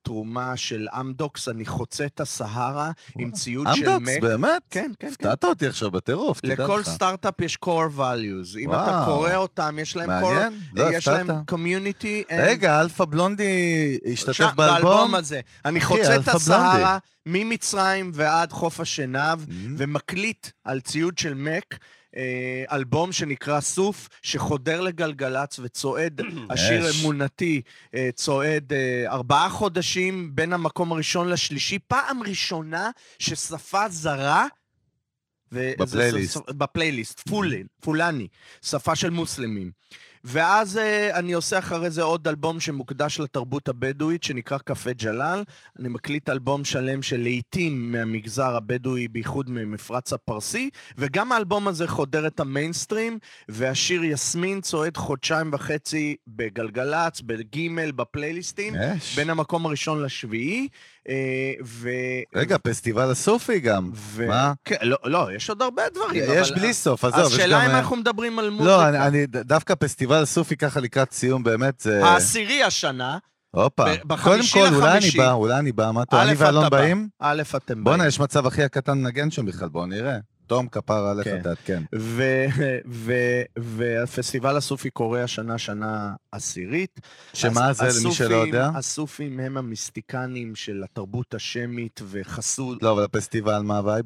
תרומה 0.03 0.57
של 0.57 0.87
אמדוקס, 1.01 1.49
אני 1.49 1.67
חוצה 1.67 2.07
את 2.07 2.21
הסהרה 2.21 2.91
עם 3.19 3.31
ציוד 3.31 3.67
של 3.75 3.89
אמדוקס, 3.89 4.17
Mac. 4.17 4.23
באמת? 4.23 4.63
כן, 4.71 4.91
כן, 4.99 5.09
כן. 5.09 5.13
הפתעת 5.13 5.45
אותי 5.45 5.67
עכשיו 5.67 5.91
בטירוף, 5.91 6.41
תדע 6.41 6.53
לך. 6.55 6.61
לכל 6.61 6.83
סטארט-אפ 6.83 7.41
יש 7.41 7.59
core 7.65 7.99
values. 7.99 8.59
אם 8.59 8.71
אתה 8.71 8.79
וואו. 8.79 9.05
קורא 9.05 9.35
אותם, 9.35 9.77
יש 9.83 9.97
להם 9.97 10.11
core... 10.11 10.13
מעניין, 10.13 10.53
לא 10.75 10.85
יש 10.97 11.09
להם 11.09 11.31
הפתעת. 11.31 11.59
community... 11.59 12.31
and- 12.31 12.35
רגע, 12.39 12.81
אלפא 12.81 13.05
בלונדי 13.05 13.53
השתתף 14.13 14.33
שם, 14.33 14.49
באלבום? 14.57 15.15
הזה. 15.15 15.41
אני 15.65 15.81
חוצה 15.81 16.17
את 16.17 16.29
הסהרה 16.29 16.99
ממצרים 17.27 18.11
ועד 18.15 18.53
חוף 18.53 18.81
השנהב, 18.81 19.41
Mm. 19.43 19.53
ומקליט 19.79 20.47
על 20.65 20.81
ציוד 20.81 21.19
של 21.19 21.35
Mac. 21.35 21.79
אה, 22.17 22.65
אלבום 22.73 23.13
שנקרא 23.13 23.61
סוף, 23.61 24.09
שחודר 24.23 24.81
לגלגלצ 24.81 25.59
וצועד, 25.63 26.21
השיר. 26.51 26.87
אמונתי, 27.01 27.63
אה, 27.95 28.11
צועד 28.15 28.73
אה, 28.73 29.05
ארבעה 29.09 29.49
חודשים 29.49 30.31
בין 30.35 30.53
המקום 30.53 30.93
הראשון 30.93 31.29
לשלישי, 31.29 31.79
פעם 31.89 32.23
ראשונה 32.23 32.91
ששפה 33.19 33.89
זרה, 33.89 34.47
ו- 35.53 35.73
בפלייליסט. 35.79 36.51
בפלייליסט, 36.51 37.21
פולין, 37.29 37.67
פולני, 37.81 38.29
שפה 38.63 38.97
של 38.97 39.11
מוסלמים. 39.11 39.71
ואז 40.25 40.77
uh, 40.77 41.17
אני 41.17 41.33
עושה 41.33 41.59
אחרי 41.59 41.91
זה 41.91 42.03
עוד 42.03 42.29
אלבום 42.29 42.61
שמוקדש 42.61 43.21
לתרבות 43.21 43.69
הבדואית, 43.69 44.23
שנקרא 44.23 44.59
קפה 44.59 44.93
ג'לאל. 44.93 45.45
אני 45.79 45.89
מקליט 45.89 46.29
אלבום 46.29 46.65
שלם 46.65 47.03
של 47.03 47.21
להיטים 47.21 47.93
מהמגזר 47.93 48.57
הבדואי, 48.57 49.09
בייחוד 49.09 49.51
ממפרץ 49.51 50.13
הפרסי, 50.13 50.71
וגם 50.99 51.33
האלבום 51.33 51.69
הזה 51.69 51.89
חודר 51.89 52.27
את 52.27 52.41
המיינסטרים, 52.41 53.19
והשיר 53.49 54.05
יסמין 54.05 54.61
צועד 54.61 54.97
חודשיים 54.97 55.51
וחצי 55.53 56.17
בגלגלצ, 56.27 57.21
בגימל, 57.21 57.91
בפלייליסטים, 57.91 58.75
אש. 58.75 59.17
בין 59.17 59.31
המקום 59.31 59.67
הראשון 59.67 60.03
לשביעי, 60.03 60.61
אה, 60.63 60.67
ו... 61.65 61.89
רגע, 62.35 62.57
פסטיבל 62.63 63.11
הסופי 63.11 63.61
גם. 63.61 63.91
ו... 63.95 64.27
מה? 64.29 64.53
כן, 64.65 64.77
לא, 64.83 64.97
לא, 65.05 65.29
יש 65.37 65.49
עוד 65.49 65.63
הרבה 65.63 65.83
דברים. 65.95 66.25
יש 66.29 66.51
אבל- 66.51 66.61
בלי 66.61 66.75
סוף, 66.75 67.05
עזוב, 67.05 67.21
אז 67.21 67.31
יש 67.31 67.37
שאלה 67.37 67.59
גם... 67.59 67.65
אם 67.65 67.71
אה, 67.71 67.79
אנחנו 67.79 67.97
מדברים 67.97 68.39
על 68.39 68.51
מוזיקה. 68.51 68.67
לא, 68.77 68.89
אני, 68.89 69.07
אני, 69.07 69.27
דווקא 69.27 69.75
פסטיבל 69.75 70.23
הסופי 70.23 70.57
ככה 70.57 70.81
לקראת 70.81 71.13
סיום, 71.13 71.43
באמת, 71.43 71.81
זה... 71.81 72.05
העשירי 72.05 72.63
השנה, 72.63 73.19
הופה. 73.51 73.85
קודם 74.23 74.43
כל, 74.53 74.75
אולי 74.75 74.99
אני. 74.99 75.11
בא, 75.17 75.33
אולי 75.33 75.59
אני 75.59 75.73
בא, 75.73 75.91
מה 75.95 76.03
אתה, 76.03 76.23
אני 76.23 76.33
ואלון 76.37 76.63
בא. 76.63 76.69
באים? 76.69 77.09
א', 77.21 77.43
אתם 77.57 77.85
בואנה, 77.85 77.99
באים. 77.99 78.09
יש 78.09 78.21
מצב 78.21 78.47
אחי 78.47 78.63
הקטן 78.63 78.99
לנגן 78.99 79.31
שם 79.31 79.47
בכלל, 79.47 79.69
בואו 79.69 79.87
נראה. 79.87 80.19
תום 80.53 80.69
כפר 80.69 81.07
עליך, 81.07 81.25
כן. 81.29 81.43
תעדכן. 81.43 81.83
ו- 81.95 82.45
ו- 82.89 83.43
והפסטיבל 83.59 84.57
הסופי 84.57 84.91
קורה 84.91 85.23
השנה 85.23 85.59
שנה 85.59 86.15
עשירית. 86.33 87.01
שמה 87.35 87.73
זה, 87.73 87.85
למי 87.85 87.93
שלא 87.93 88.09
הסופים- 88.35 88.47
יודע? 88.47 88.71
הסופים 88.75 89.41
הם 89.41 89.57
המיסטיקנים 89.57 90.55
של 90.55 90.83
התרבות 90.85 91.35
השמית 91.35 92.01
וחסות 92.05 92.83
לא, 92.83 92.93
אבל 92.93 93.05
הפסטיבל, 93.05 93.59
מה 93.63 93.79
הווייב? 93.79 94.05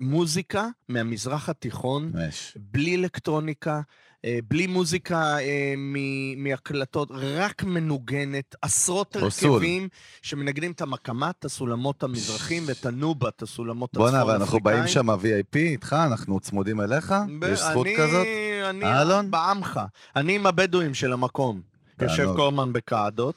מוזיקה 0.00 0.66
מהמזרח 0.88 1.48
התיכון. 1.48 2.12
בלי 2.56 2.96
אלקטרוניקה, 2.96 3.80
בלי 4.48 4.66
מוזיקה 4.66 5.38
אה, 5.38 5.74
מהקלטות, 6.36 7.08
רק 7.14 7.64
מנוגנת, 7.64 8.54
עשרות. 8.62 9.16
הרכבים 9.16 9.88
שמנגנים 10.22 10.72
את 10.72 10.80
המקמת, 10.80 11.34
את 11.38 11.44
הסולמות 11.44 12.02
המזרחים 12.02 12.62
ואת 12.66 12.86
הנובה, 12.86 13.28
את 13.28 13.42
הסולמות 13.42 13.94
בואנה, 13.94 14.18
הצפון 14.18 14.30
אבל 14.30 14.40
אנחנו 14.40 14.60
באים 14.60 14.86
שם 14.88 15.10
ה-VIP 15.10 15.56
איתך, 15.56 15.96
אנחנו 16.06 16.40
צמודים 16.40 16.80
אליך? 16.80 17.14
יש 17.52 17.58
זכות 17.60 17.86
אני- 17.86 17.96
כזאת? 17.98 18.26
אני 18.70 18.84
אה, 18.84 19.02
אלון? 19.02 19.30
בעמך. 19.30 19.80
אני 20.16 20.34
עם 20.34 20.46
הבדואים 20.46 20.94
של 20.94 21.12
המקום. 21.12 21.60
יושב 22.02 22.28
הזמן 22.28 22.72
בקעדות. 22.72 23.34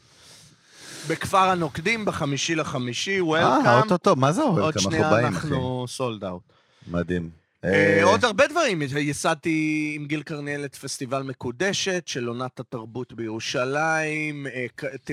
בכפר 1.07 1.37
הנוקדים, 1.49 2.05
בחמישי 2.05 2.55
לחמישי, 2.55 3.17
אה, 3.19 3.23
וולקאם. 3.25 3.65
אוטוטו, 3.83 4.15
מה 4.15 4.31
זה 4.31 4.41
עוד 4.41 4.51
וולקאם? 4.59 4.67
אנחנו 4.67 4.91
שנייה 4.91 5.09
באים, 5.11 5.25
אחי. 5.27 5.47
אנחנו 5.47 5.85
סולד 5.87 6.23
אאוט. 6.23 6.41
מדהים. 6.87 7.40
אה, 7.65 7.97
אה, 7.97 8.03
עוד 8.03 8.25
הרבה 8.25 8.47
דברים. 8.47 8.81
ייסדתי 8.81 9.93
עם 9.95 10.05
גיל 10.05 10.23
קרניאל 10.23 10.65
את 10.65 10.75
פסטיבל 10.75 11.23
מקודשת 11.23 12.03
של 12.05 12.27
עונת 12.27 12.59
התרבות 12.59 13.13
בירושלים, 13.13 14.47
אה, 14.47 14.65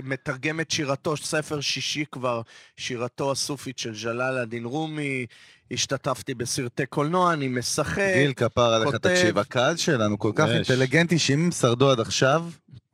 מתרגם 0.02 0.60
את 0.60 0.70
שירתו, 0.70 1.16
ספר 1.16 1.60
שישי 1.60 2.04
כבר, 2.12 2.42
שירתו 2.76 3.32
הסופית 3.32 3.78
של 3.78 3.92
ג'לאל 4.02 4.38
א-דין 4.38 4.64
רומי, 4.64 5.26
השתתפתי 5.72 6.34
בסרטי 6.34 6.86
קולנוע, 6.86 7.32
אני 7.32 7.48
משחק. 7.48 8.12
גיל 8.14 8.32
כפר 8.32 8.72
עליך, 8.74 8.90
כותב. 8.90 9.08
תקשיב, 9.08 9.38
הקהל 9.38 9.76
שלנו 9.76 10.18
כל 10.18 10.32
כך 10.34 10.46
יש. 10.48 10.70
אינטליגנטי, 10.70 11.18
שאם 11.18 11.44
הם 11.44 11.50
שרדו 11.50 11.90
עד 11.90 12.00
עכשיו, 12.00 12.44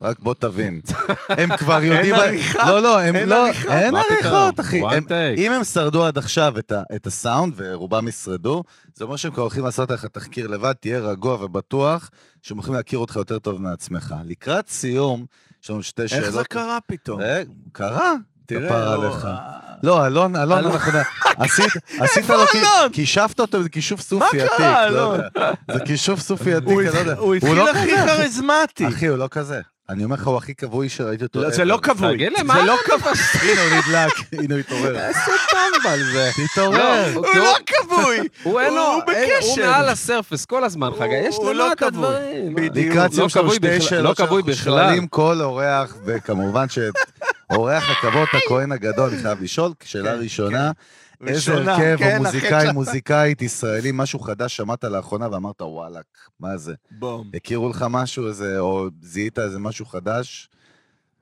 רק 0.01 0.19
בוא 0.19 0.33
תבין. 0.39 0.81
הם 1.29 1.57
כבר 1.57 1.83
יודעים... 1.89 2.15
עריכה? 2.15 2.69
לא, 2.71 2.81
לא, 2.81 2.99
הם 2.99 3.15
אין 3.15 3.29
לא... 3.29 3.45
עריכה? 3.47 3.79
אין 3.79 3.93
מה 3.93 4.01
עריכות? 4.11 4.59
אחי. 4.59 4.81
One 4.81 4.93
הם- 4.93 5.03
take. 5.07 5.37
אם 5.39 5.51
הם 5.51 5.63
שרדו 5.63 6.05
עד 6.05 6.17
עכשיו 6.17 6.59
את 6.59 6.71
ה- 6.71 6.83
את 6.95 7.07
הסאונד, 7.07 7.53
ורובם 7.57 8.07
ישרדו, 8.07 8.63
זה 8.95 9.03
אומר 9.03 9.15
שהם 9.15 9.31
כבר 9.31 9.41
הולכים 9.41 9.63
לעשות 9.65 9.91
לך 9.91 10.05
תחקיר 10.05 10.47
לבד, 10.47 10.73
תהיה 10.73 10.99
רגוע 10.99 11.43
ובטוח 11.43 12.09
שהם 12.41 12.57
הולכים 12.57 12.73
להכיר 12.73 12.99
אותך 12.99 13.15
יותר 13.15 13.39
טוב 13.39 13.61
מעצמך. 13.61 14.15
לקראת 14.25 14.69
סיום, 14.69 15.25
יש 15.63 15.69
לנו 15.69 15.83
שתי 15.83 16.07
שאלות. 16.07 16.23
איך 16.23 16.33
זה 16.33 16.43
קרה 16.43 16.77
פתאום? 16.87 17.21
אה, 17.21 17.41
קרה. 17.71 18.13
תראה, 18.45 18.85
לא, 18.85 18.93
עליך. 19.07 19.27
לא, 19.83 20.05
אלון, 20.07 20.35
אלון. 20.35 20.65
אנחנו... 20.65 20.99
עשית, 21.37 22.29
לו? 22.29 22.69
כישפת 22.93 23.39
אותו, 23.39 23.63
זה 23.63 23.69
כישוף 23.69 24.01
סופי 24.01 24.41
עתיק. 24.41 24.51
קרה, 24.57 24.89
לא 24.89 24.97
אלון? 25.15 25.19
יודע. 25.35 25.51
זה 25.73 25.79
כישוף 25.85 26.19
סופי 26.19 26.53
עתיק, 26.53 26.67
הוא 26.69 26.81
אני 26.81 26.89
לא 26.93 26.99
יודע. 26.99 27.13
הוא 27.13 27.35
התחיל 27.35 27.53
לא 27.53 27.69
הכי 27.71 27.91
כזה. 27.97 28.05
כריזמטי. 28.07 28.87
אחי, 28.87 29.07
הוא 29.07 29.17
לא 29.17 29.27
כזה. 29.31 29.61
אני 29.89 30.03
אומר 30.03 30.15
לך, 30.15 30.27
הוא 30.27 30.37
הכי 30.37 30.55
כבוי 30.55 30.89
שראיתי 30.89 31.23
אותו. 31.23 31.41
לא, 31.41 31.49
זה. 31.49 31.65
לא 31.65 31.79
כבוי. 31.83 32.17
זה 32.37 32.43
מה 32.43 32.65
לא 32.65 32.75
כבוי. 32.85 33.11
הנה, 33.51 33.61
הוא 33.61 33.81
נדלק, 33.87 34.13
הנה 34.43 34.53
הוא 34.53 34.59
התעורר. 34.59 34.99
איזה 34.99 35.19
טמבל 35.51 35.99
זה. 36.13 36.31
תתעורר. 36.53 36.77
לא, 37.13 37.27
הוא 37.27 37.35
לא 37.35 37.55
כבוי. 37.65 38.17
הוא 38.43 38.59
אין 38.59 38.73
לו, 38.73 38.81
הוא 38.81 39.01
אין- 39.11 39.29
הוא 39.41 39.51
בקשר. 39.51 39.71
מעל 39.71 39.89
הסרפס 39.89 40.45
כל 40.45 40.63
הזמן, 40.63 40.89
חגי, 40.99 41.15
יש 41.15 41.35
לו 41.37 41.53
לא 41.53 41.71
את. 41.71 41.81
הדברים. 41.83 42.55
בדיוק. 42.55 42.93
לקראת 42.95 43.09
לא 43.11 43.15
סיום 43.15 43.29
שלנו 43.29 43.45
כבוי 43.45 43.55
שתי 43.55 43.67
בכלל, 43.67 43.79
שאלות 43.89 44.19
לא 44.19 44.25
שאנחנו. 44.25 44.63
שואלים 44.63 45.07
כל 45.07 45.41
אורח, 45.41 45.95
וכמובן 46.05 46.65
שאורח 47.53 47.83
הכבוד, 47.89 48.27
הכהן 48.33 48.71
הגדול, 48.71 49.09
אני 49.09 49.21
חייב 49.21 49.41
לשאול, 49.41 49.71
שאלה 49.83 50.11
כן, 50.15 50.19
ראשונה, 50.21 50.71
איזה 51.27 51.33
ראשונה, 51.53 51.75
הרכב 51.75 51.95
כן, 51.99 52.17
או 52.17 52.23
מוזיקאי, 52.23 52.71
מוזיקאית 52.71 53.41
ישראלי, 53.41 53.89
משהו 53.93 54.19
חדש 54.19 54.55
שמעת 54.57 54.83
לאחרונה 54.83 55.27
ואמרת, 55.31 55.61
וואלאק, 55.61 56.05
מה 56.39 56.57
זה? 56.57 56.73
בום. 56.91 57.31
הכירו 57.35 57.69
לך 57.69 57.85
משהו, 57.89 58.27
איזה, 58.27 58.59
או 58.59 58.87
זיהית 59.01 59.39
איזה 59.39 59.59
משהו 59.59 59.85
חדש? 59.85 60.49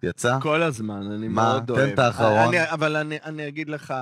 יצא? 0.04 0.38
כל 0.41 0.62
הזמן, 0.64 1.12
אני 1.12 1.28
מה? 1.28 1.44
מאוד 1.44 1.64
תן 1.66 1.74
אוהב. 1.74 1.90
את 1.90 2.00
האחרון. 2.00 2.48
אני- 2.48 2.72
אבל 2.72 2.95
אני- 2.95 3.18
אני 3.24 3.48
אגיד 3.48 3.70
לך, 3.70 3.94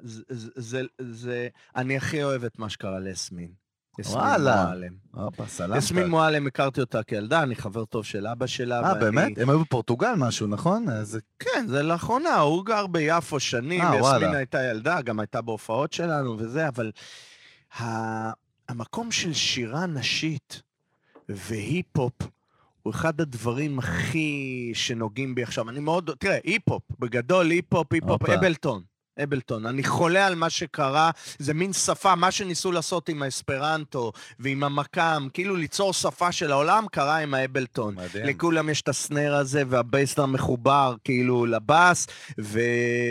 זה- 0.00 0.22
זה- 0.56 0.82
זה... 0.98 1.48
אני 1.76 1.96
הכי 1.96 2.22
אוהב 2.22 2.44
את 2.44 2.58
מה 2.58 2.68
שקרה 2.68 2.98
ליסמין. 2.98 3.48
יסמין 3.98 4.16
וואלה. 4.18 4.72
יסמין 5.76 6.06
מועלם, 6.06 6.46
הכרתי 6.46 6.80
אותה 6.80 7.02
כילדה, 7.02 7.42
אני 7.42 7.56
חבר 7.56 7.84
טוב 7.84 8.04
של 8.04 8.26
אבא 8.26 8.46
שלה. 8.46 8.80
אה, 8.84 8.94
באמת? 8.94 9.38
הם 9.38 9.50
היו 9.50 9.60
בפורטוגל 9.60 10.14
משהו, 10.16 10.46
נכון? 10.46 10.86
כן, 11.38 11.66
זה 11.68 11.82
לאחרונה, 11.82 12.34
הוא 12.34 12.64
גר 12.64 12.86
ביפו 12.86 13.40
שנים, 13.40 13.80
אה, 13.82 14.00
וואלה. 14.00 14.36
הייתה 14.36 14.62
ילדה, 14.62 15.00
גם 15.00 15.20
הייתה 15.20 15.40
בהופעות 15.40 15.92
שלנו 15.92 16.36
וזה, 16.38 16.68
אבל 16.68 16.90
המקום 18.68 19.10
של 19.10 19.32
שירה 19.32 19.86
נשית 19.86 20.62
והיפ-הופ 21.28 22.22
הוא 22.82 22.94
אחד 22.94 23.20
הדברים 23.20 23.78
הכי 23.78 24.70
שנוגעים 24.74 25.34
בי 25.34 25.42
עכשיו. 25.42 25.68
אני 25.70 25.80
מאוד, 25.80 26.10
תראה, 26.18 26.38
היפ-הופ, 26.44 26.82
בגדול 26.98 27.50
היפ-הופ, 27.50 27.92
היפ-הופ. 27.92 28.28
אבלטון. 28.30 28.82
אבלטון. 29.22 29.66
אני 29.66 29.84
חולה 29.84 30.26
על 30.26 30.34
מה 30.34 30.50
שקרה, 30.50 31.10
זה 31.38 31.54
מין 31.54 31.72
שפה, 31.72 32.14
מה 32.14 32.30
שניסו 32.30 32.72
לעשות 32.72 33.08
עם 33.08 33.22
האספרנטו 33.22 34.12
ועם 34.38 34.64
המקאם, 34.64 35.28
כאילו 35.28 35.56
ליצור 35.56 35.92
שפה 35.92 36.32
של 36.32 36.52
העולם, 36.52 36.86
קרה 36.92 37.16
עם 37.16 37.34
האבלטון. 37.34 37.94
מדהים. 37.94 38.26
לכולם 38.26 38.68
יש 38.68 38.82
את 38.82 38.88
הסנר 38.88 39.34
הזה, 39.34 39.62
והבייסדרם 39.68 40.32
מחובר 40.32 40.94
כאילו 41.04 41.46
לבאס, 41.46 42.06
ו... 42.40 42.60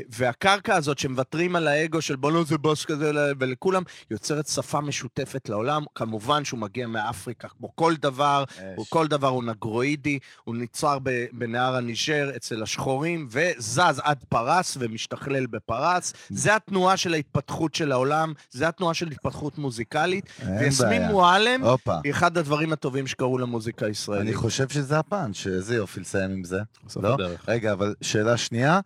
והקרקע 0.09 0.75
הזאת 0.75 0.99
שמוותרים 0.99 1.55
על 1.55 1.67
האגו 1.67 2.01
של 2.01 2.15
בוא 2.15 2.31
נעשה 2.31 2.57
בוס 2.57 2.85
כזה, 2.85 3.11
ולכולם 3.39 3.83
יוצרת 4.11 4.47
שפה 4.47 4.81
משותפת 4.81 5.49
לעולם. 5.49 5.83
כמובן 5.95 6.45
שהוא 6.45 6.59
מגיע 6.59 6.87
מאפריקה, 6.87 7.47
כמו 7.47 7.75
כל 7.75 7.93
דבר, 7.95 8.43
הוא, 8.75 8.85
כל 8.89 9.07
דבר 9.07 9.27
הוא 9.27 9.43
נגרואידי, 9.43 10.19
הוא 10.43 10.55
נצר 10.55 10.97
ב- 11.03 11.25
בנהר 11.33 11.75
הניג'ר 11.75 12.31
אצל 12.35 12.63
השחורים, 12.63 13.27
וזז 13.31 14.01
עד 14.03 14.23
פרס 14.29 14.77
ומשתכלל 14.79 15.45
בפרס. 15.45 15.96
זה 16.29 16.55
התנועה 16.55 16.97
של 16.97 17.13
ההתפתחות 17.13 17.75
של 17.75 17.91
העולם, 17.91 18.33
זה 18.51 18.67
התנועה 18.67 18.93
של 18.93 19.07
התפתחות 19.07 19.57
מוזיקלית, 19.57 20.25
אין 20.41 20.57
ויסמין. 20.59 21.01
מועלם. 21.03 21.63
היא 22.03 22.11
אחד 22.11 22.37
הדברים 22.37 22.73
הטובים 22.73 23.07
שקרו 23.07 23.37
למוזיקה 23.37 23.85
הישראלית. 23.85 24.27
אני 24.27 24.35
חושב 24.35 24.69
שזה 24.69 24.99
הפאנץ', 24.99 25.47
איזה 25.47 25.75
יופי 25.75 25.99
לסיים 25.99 26.31
עם 26.31 26.43
זה. 26.43 26.59
בסוף 26.85 27.03
לא? 27.03 27.13
הדרך. 27.13 27.49
רגע, 27.49 27.73
אבל 27.73 27.95
שאלה 28.01 28.37
שנייה, 28.37 28.79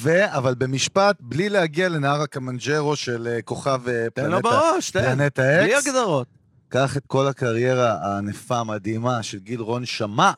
ו... 0.00 0.36
אבל 0.36 0.54
במשפט, 0.54 1.16
בלי 1.20 1.48
להגיע 1.48 1.88
לנהר 1.88 2.20
הקמנג'רו 2.20 2.96
של 2.96 3.28
אה, 3.30 3.42
כוכב 3.42 3.88
אה, 3.88 4.06
תן 4.14 4.24
לו 4.24 4.30
פלנטה, 4.30 4.48
בראש, 4.48 4.90
תן. 4.90 5.02
פלנטה 5.02 5.42
בלי 5.42 5.78
אקס, 5.78 5.86
הגדרות. 5.86 6.28
קח 6.68 6.96
את 6.96 7.06
כל 7.06 7.26
הקריירה 7.26 7.98
הענפה, 8.02 8.58
המדהימה 8.58 9.22
של 9.22 9.38
גיל 9.38 9.60
רון 9.60 9.86
שמע, 9.86 10.32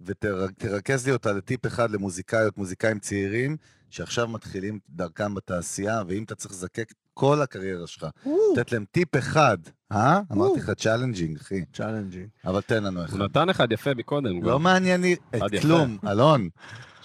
ותרכז 0.00 1.06
לי 1.06 1.12
אותה 1.12 1.32
לטיפ 1.32 1.66
אחד 1.66 1.90
למוזיקאיות, 1.90 2.58
מוזיקאים 2.58 2.98
צעירים, 2.98 3.56
שעכשיו 3.92 4.28
מתחילים 4.28 4.78
דרכם 4.90 5.34
בתעשייה, 5.34 6.02
ואם 6.08 6.22
אתה 6.22 6.34
צריך 6.34 6.54
לזקק 6.54 6.90
את 6.90 6.96
כל 7.14 7.42
הקריירה 7.42 7.86
שלך, 7.86 8.06
לתת 8.52 8.72
להם 8.72 8.84
טיפ 8.90 9.16
אחד, 9.16 9.58
אה? 9.92 10.20
אמרתי 10.32 10.58
לך 10.60 10.70
challenging, 10.70 11.36
אחי. 11.36 11.64
challenging. 11.74 12.26
אבל 12.44 12.60
תן 12.60 12.84
לנו 12.84 13.04
אחד. 13.04 13.16
הוא 13.16 13.24
נתן 13.24 13.48
אחד 13.48 13.72
יפה 13.72 13.94
מקודם. 13.94 14.42
לא 14.42 14.58
מעניין 14.58 15.00
לי 15.00 15.16
את. 15.36 15.42
כלום, 15.62 15.98
אלון. 16.06 16.48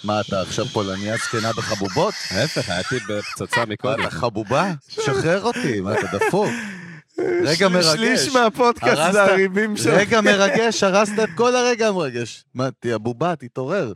מה, 0.04 0.22
אתה 0.22 0.42
עכשיו 0.42 0.66
פולניה 0.66 1.16
זקנה 1.18 1.54
בחבובות? 1.54 2.14
ההפך, 2.32 2.70
היה 2.70 2.84
טיפ 2.84 3.04
בפצצה 3.10 3.66
מקודם. 3.66 4.02
אתה 4.02 4.10
חבובה? 4.10 4.74
שחרר 4.88 5.42
אותי, 5.44 5.82
מה, 5.82 5.94
אתה 5.94 6.18
דפוק? 6.18 6.50
רגע 7.44 7.70
מרגש. 7.70 7.86
שליש 7.86 8.36
מהפודקאסט 8.36 9.12
זה 9.12 9.24
הריבים 9.24 9.78
שלך. 9.78 9.94
רגע 9.94 10.22
מרגש, 10.22 10.84
הרסת 10.84 11.20
את 11.24 11.30
כל 11.36 11.56
הרגע 11.56 11.88
המרגש. 11.88 12.46
מה, 12.54 12.70
תהיה 12.80 12.98
בובה, 12.98 13.36
תתעורר. 13.36 13.94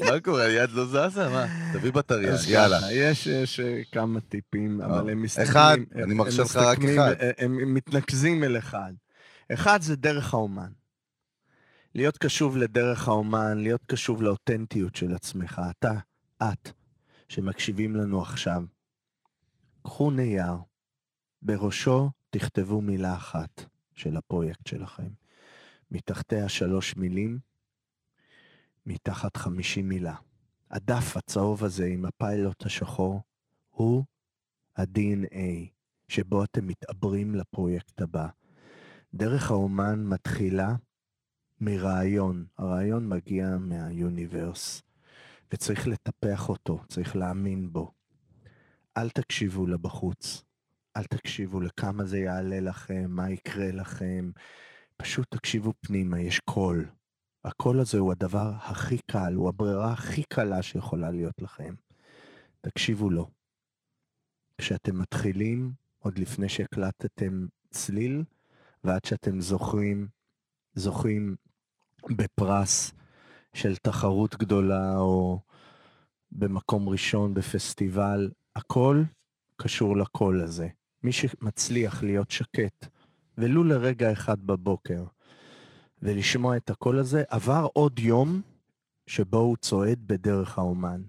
מה 0.00 0.20
קורה, 0.20 0.44
היד 0.44 0.70
לא 0.70 0.86
זזה? 0.86 1.28
מה? 1.28 1.46
תביא 1.72 1.92
בטריה, 1.92 2.34
יאללה. 2.48 2.92
יש, 2.92 3.26
יש 3.26 3.60
אה, 3.60 3.82
כמה 3.92 4.20
טיפים, 4.20 4.80
אבל 4.80 5.10
הם 5.10 5.22
מסתכלים... 5.22 5.50
אחד, 5.50 5.76
אני 5.94 6.14
מרשה 6.14 6.42
לך 6.42 6.56
רק 6.56 6.78
אחד. 6.78 7.14
אה, 7.20 7.30
הם 7.38 7.74
מתנקזים 7.74 8.44
אל 8.44 8.58
אחד. 8.58 8.92
אחד 9.52 9.82
זה 9.82 9.96
דרך 9.96 10.34
האומן. 10.34 10.70
להיות 11.94 12.18
קשוב 12.18 12.56
לדרך 12.56 13.08
האומן, 13.08 13.58
להיות 13.58 13.84
קשוב 13.86 14.22
לאותנטיות 14.22 14.96
של 14.96 15.14
עצמך. 15.14 15.62
אתה, 15.70 15.92
את, 16.42 16.72
שמקשיבים 17.28 17.96
לנו 17.96 18.22
עכשיו, 18.22 18.62
קחו 19.82 20.10
נייר, 20.10 20.56
בראשו 21.42 22.10
תכתבו 22.30 22.80
מילה 22.80 23.14
אחת 23.14 23.64
של 23.94 24.16
הפרויקט 24.16 24.66
שלכם. 24.66 25.08
מתחתיה 25.90 26.48
שלוש 26.48 26.96
מילים, 26.96 27.38
מתחת 28.88 29.36
חמישים 29.36 29.88
מילה. 29.88 30.14
הדף 30.70 31.16
הצהוב 31.16 31.64
הזה 31.64 31.86
עם 31.86 32.04
הפיילוט 32.04 32.66
השחור 32.66 33.22
הוא 33.70 34.04
ה-DNA 34.76 35.68
שבו 36.08 36.44
אתם 36.44 36.66
מתעברים 36.66 37.34
לפרויקט 37.34 38.00
הבא. 38.00 38.28
דרך 39.14 39.50
האומן 39.50 40.04
מתחילה 40.04 40.76
מרעיון. 41.60 42.46
הרעיון 42.58 43.08
מגיע 43.08 43.56
מהיוניברס, 43.60 44.82
וצריך 45.52 45.86
לטפח 45.86 46.48
אותו, 46.48 46.80
צריך 46.88 47.16
להאמין 47.16 47.72
בו. 47.72 47.92
אל 48.96 49.10
תקשיבו 49.10 49.66
לבחוץ, 49.66 50.44
אל 50.96 51.04
תקשיבו 51.04 51.60
לכמה 51.60 52.04
זה 52.04 52.18
יעלה 52.18 52.60
לכם, 52.60 53.06
מה 53.08 53.30
יקרה 53.30 53.72
לכם. 53.72 54.30
פשוט 54.96 55.26
תקשיבו 55.30 55.72
פנימה, 55.80 56.20
יש 56.20 56.40
קול. 56.40 56.97
הקול 57.48 57.80
הזה 57.80 57.98
הוא 57.98 58.12
הדבר 58.12 58.52
הכי 58.60 58.98
קל, 59.10 59.34
הוא 59.34 59.48
הברירה 59.48 59.92
הכי 59.92 60.22
קלה 60.22 60.62
שיכולה 60.62 61.10
להיות 61.10 61.42
לכם. 61.42 61.74
תקשיבו 62.60 63.10
לו. 63.10 63.30
כשאתם 64.58 64.98
מתחילים, 64.98 65.72
עוד 65.98 66.18
לפני 66.18 66.48
שהקלטתם 66.48 67.46
צליל, 67.70 68.24
ועד 68.84 69.04
שאתם 69.04 69.40
זוכרים, 69.40 70.08
זוכים 70.74 71.36
בפרס 72.10 72.92
של 73.54 73.76
תחרות 73.76 74.36
גדולה, 74.36 74.98
או 74.98 75.40
במקום 76.32 76.88
ראשון 76.88 77.34
בפסטיבל, 77.34 78.30
הכל 78.56 79.02
קשור 79.56 79.96
לקול 79.96 80.40
הזה. 80.40 80.68
מי 81.02 81.12
שמצליח 81.12 82.02
להיות 82.02 82.30
שקט, 82.30 82.86
ולו 83.38 83.64
לרגע 83.64 84.12
אחד 84.12 84.46
בבוקר, 84.46 85.04
ולשמוע 86.02 86.56
את 86.56 86.70
הקול 86.70 86.98
הזה, 86.98 87.22
עבר 87.28 87.66
עוד 87.72 87.98
יום 87.98 88.40
שבו 89.06 89.38
הוא 89.38 89.56
צועד 89.56 89.98
בדרך 90.06 90.58
האומן. 90.58 91.02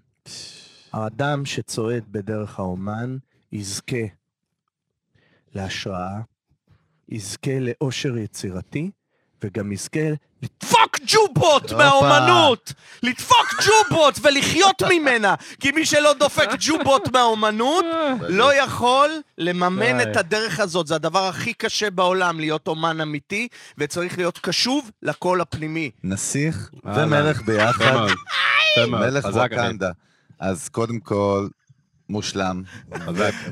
האדם 0.94 1.46
שצועד 1.46 2.04
בדרך 2.12 2.60
האומן 2.60 3.18
יזכה 3.52 4.06
להשראה, 5.56 6.22
יזכה 7.10 7.60
לאושר 7.60 8.18
יצירתי, 8.18 8.92
וגם 9.44 9.72
יזכה 9.72 10.00
לדפוק 10.96 11.00
ג'ובות. 11.08 11.72
מהאומנות! 11.72 12.74
לדפוק 13.04 13.48
ג'ובות 13.66 14.20
ולחיות 14.22 14.82
ממנה! 14.90 15.36
כי 15.60 15.72
מי 15.72 15.86
שלא 15.86 16.14
דופק 16.14 16.50
ג'ובות 16.60 17.14
מהאומנות, 17.14 17.86
לא 18.22 18.54
יכול 18.56 19.10
לממן. 19.38 20.02
את 20.02 20.18
הדרך 20.18 20.60
הזאת. 20.60 20.88
זה 20.88 20.96
הדבר 20.96 21.28
הכי 21.28 21.54
קשה 21.54 21.90
בעולם, 21.90 22.40
להיות 22.40 22.68
אומן 22.68 23.02
אמיתי, 23.02 23.48
וצריך 23.78 24.18
להיות 24.18 24.40
קשוב 24.42 24.92
לקול 25.04 25.42
הפנימי. 25.42 25.92
נסיך. 26.04 26.70
ומלך 26.86 27.42
ביחד. 27.42 28.08
מלך. 28.88 29.26
ווקנדה. 29.26 29.92
אז 30.40 30.70
קודם 30.70 31.00
כל, 31.00 31.48
מושלם. 32.10 32.64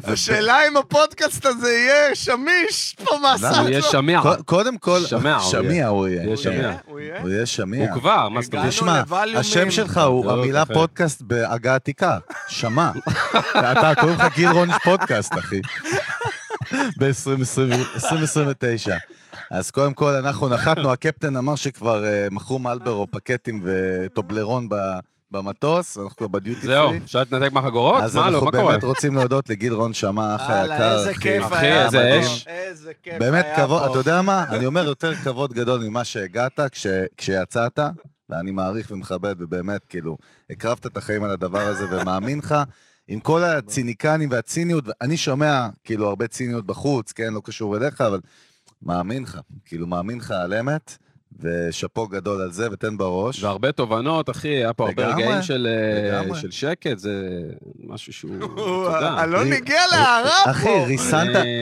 השאלה 0.04 0.68
אם 0.68 0.78
הפודקאסט 0.78 1.46
הזה 1.46 1.70
יהיה 1.72 2.16
שמיש 2.16 2.96
פה 3.04 3.16
למה? 3.16 3.32
מהסרטון. 3.32 3.60
הוא 3.60 3.70
יהיה 3.70 3.82
שמיע. 3.82 4.22
קודם 4.46 4.78
כל, 4.78 5.00
שמיע 5.06 5.88
הוא 5.88 6.08
יהיה. 6.08 6.22
הוא 6.24 6.28
יהיה. 6.28 6.38
שמיע. 6.38 6.74
הוא 6.86 7.00
יהיה? 7.00 7.22
הוא 7.22 7.30
יהיה 7.30 7.46
שמיע. 7.46 7.92
הוא 7.94 8.00
כבר, 8.02 8.30
מה 8.30 8.42
זאת 8.42 8.54
אומרת? 8.54 8.70
תשמע. 8.70 9.04
השם 9.36 9.72
שלך 9.72 9.98
הוא 9.98 10.26
לא, 10.26 10.32
המילה 10.32 10.66
קפה. 10.66 10.74
פודקאסט 10.74 11.22
בעגה 11.22 11.76
עתיקה, 11.76 12.18
שמע. 12.48 12.92
אתה, 13.52 13.92
קוראים 14.00 14.18
לך 14.20 14.36
גיל 14.36 14.50
רון 14.50 14.70
פודקאסט, 14.84 15.34
אחי. 15.38 15.62
ב-2029. 17.00 18.92
אז 19.52 19.72
קודם 19.72 19.94
כל, 19.94 20.10
אנחנו 20.12 20.50
נחתנו, 20.50 20.92
הקפטן 20.92 21.36
אמר 21.36 21.56
שכבר 21.56 22.06
אה, 22.06 22.28
מכרו 22.32 22.60
מלברו, 22.60 23.08
פקטים 23.12 23.62
וטובלרון 23.64 24.70
ב- 24.70 24.76
במטוס, 25.32 25.98
אנחנו 25.98 26.16
כבר 26.16 26.28
בדיוטי 26.28 26.68
זהו, 26.68 26.88
פרי. 26.88 26.98
אפשר 26.98 27.20
להתנתק 27.20 27.54
מהחגורות? 27.54 28.04
אז 28.04 28.16
מה 28.16 28.22
לא, 28.22 28.28
אנחנו 28.28 28.46
מה 28.46 28.52
קורה? 28.52 28.72
באמת 28.72 28.84
רוצים 28.84 29.16
להודות 29.16 29.50
לגיל 29.50 29.74
רון 29.74 29.94
שמע, 29.94 30.36
אח 30.36 30.50
היקר, 30.50 30.98
איזה 31.00 31.12
אחי. 31.12 31.20
כיף 31.20 31.46
אחי, 31.46 31.66
היה 31.66 31.86
איזה 31.86 32.20
פה. 32.22 32.26
אש. 32.28 32.48
איזה 32.48 32.92
כיף 33.04 33.14
באמת 33.20 33.46
היה 33.46 33.56
כבוד, 33.56 33.82
פה. 33.82 33.92
אתה 33.92 33.98
יודע 34.00 34.22
מה? 34.22 34.46
אני 34.50 34.66
אומר 34.66 34.86
יותר 34.86 35.16
כבוד 35.16 35.54
גדול 35.54 35.84
ממה 35.84 36.04
שהגעת 36.04 36.60
כש, 36.72 36.88
כשיצאת, 37.18 37.80
ואני 38.30 38.52
מעריך 38.52 38.92
ומכבד, 38.92 39.36
ובאמת, 39.40 39.82
כאילו, 39.90 40.18
הקרבת 40.50 40.86
את 40.86 40.98
החיים 40.98 41.24
על 41.24 41.32
הדבר 41.32 41.62
הזה 41.62 41.86
ומאמין 41.92 42.40
לך, 42.40 42.56
עם 43.08 43.20
כל 43.20 43.44
הציניקנים 43.44 44.30
והציניות, 44.32 44.84
ואני 44.88 45.18
שומע, 45.18 45.68
כאילו, 45.84 46.08
הרבה 46.08 46.28
ציניות 46.28 46.66
בחוץ, 46.66 47.12
כן, 47.12 47.34
לא 47.34 47.42
קשור 47.44 47.78
אליך, 47.78 48.02
אבל 48.02 48.20
מאמין 48.82 49.24
לך, 49.24 49.40
כאילו, 49.66 49.88
מאמין 49.88 50.18
לך 50.18 50.32
על 50.32 50.54
אמת, 50.54 50.98
ושאפו 51.42 52.08
גדול 52.08 52.42
על 52.42 52.52
זה, 52.52 52.68
ותן 52.72 52.98
בראש. 52.98 53.44
והרבה 53.44 53.72
תובנות, 53.72 54.30
אחי, 54.30 54.48
היה 54.48 54.74
פה 54.74 54.88
הרבה 54.88 55.08
רגעים 55.08 55.42
של, 55.42 55.68
אה. 56.32 56.36
של 56.36 56.52
שקט, 56.52 56.98
זה 57.00 57.12
משהו 57.88 58.14
שהוא, 58.14 58.32
הוא- 58.56 58.90
אתה 58.90 58.98
יודע. 58.98 59.24
אלון 59.24 59.48
רי- 59.48 59.56
הגיע 59.58 59.82
להערה 59.92 60.30
פה. 60.46 60.52
אחי, 60.52 60.70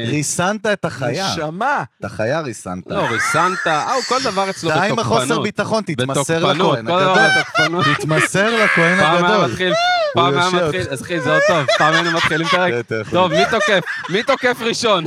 ריסנת, 0.08 0.66
את 0.66 0.86
החיה. 0.86 1.28
נשמה. 1.34 1.84
את 2.00 2.06
החיה 2.06 2.40
ריסנת. 2.42 2.84
לא, 2.88 3.00
ריסנת, 3.12 3.68
אה, 3.68 3.94
כל 4.10 4.18
דבר 4.24 4.50
אצלו 4.50 4.72
די 4.72 4.78
עם 4.90 5.00
החוסר 5.00 5.20
בתוקפנות. 5.20 5.44
ביטחון, 5.44 5.84
תתמסר 5.84 6.22
בתוקפנות, 6.40 6.74
לכהן 6.80 6.88
הגדול. 6.88 7.18
בתוקפנות. 7.40 7.86
תתמסר 8.00 8.56
לכהן 8.64 9.00
הגדול. 9.00 9.46
מתחיל, 9.48 9.74
פעם 10.14 10.38
היה. 10.38 10.50
מתחיל, 10.66 10.82
אז 10.90 11.02
אחי, 11.02 11.20
זה 11.20 11.34
עוד 11.34 11.42
טוב, 11.48 11.66
פעם 11.78 11.94
היינו 11.94 12.12
מתחילים 12.12 12.48
יכול- 12.48 12.82
טוב, 13.12 13.32
מי 13.32 13.44
תוקף? 13.52 13.84
מי 14.10 14.24
תוקף 14.24 14.58
ראשון? 14.62 15.04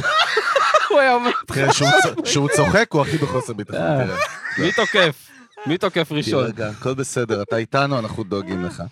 הוא 0.98 1.02
היה 1.02 1.14
אומר, 1.14 1.30
תראה, 1.46 1.72
שהוא 1.72 1.88
צ- 1.90 2.28
שהוא 2.30 2.48
צוחק, 2.56 2.86
הוא 2.92 3.02
הכי 3.02 3.18
בחוסר 3.18 3.52
ביטחון, 3.52 3.80
אה. 3.80 4.16
מי 4.58 4.72
תוקף? 4.72 5.16
מי 5.66 5.78
תוקף 5.78 6.08
ראשון? 6.12 6.44
רגע, 6.44 6.68
הכל 6.68 6.94
בסדר, 6.94 7.42
אתה 7.42 7.56
איתנו, 7.56 7.98
אנחנו 7.98 8.24
דואגים 8.24 8.64
לך. 8.64 8.82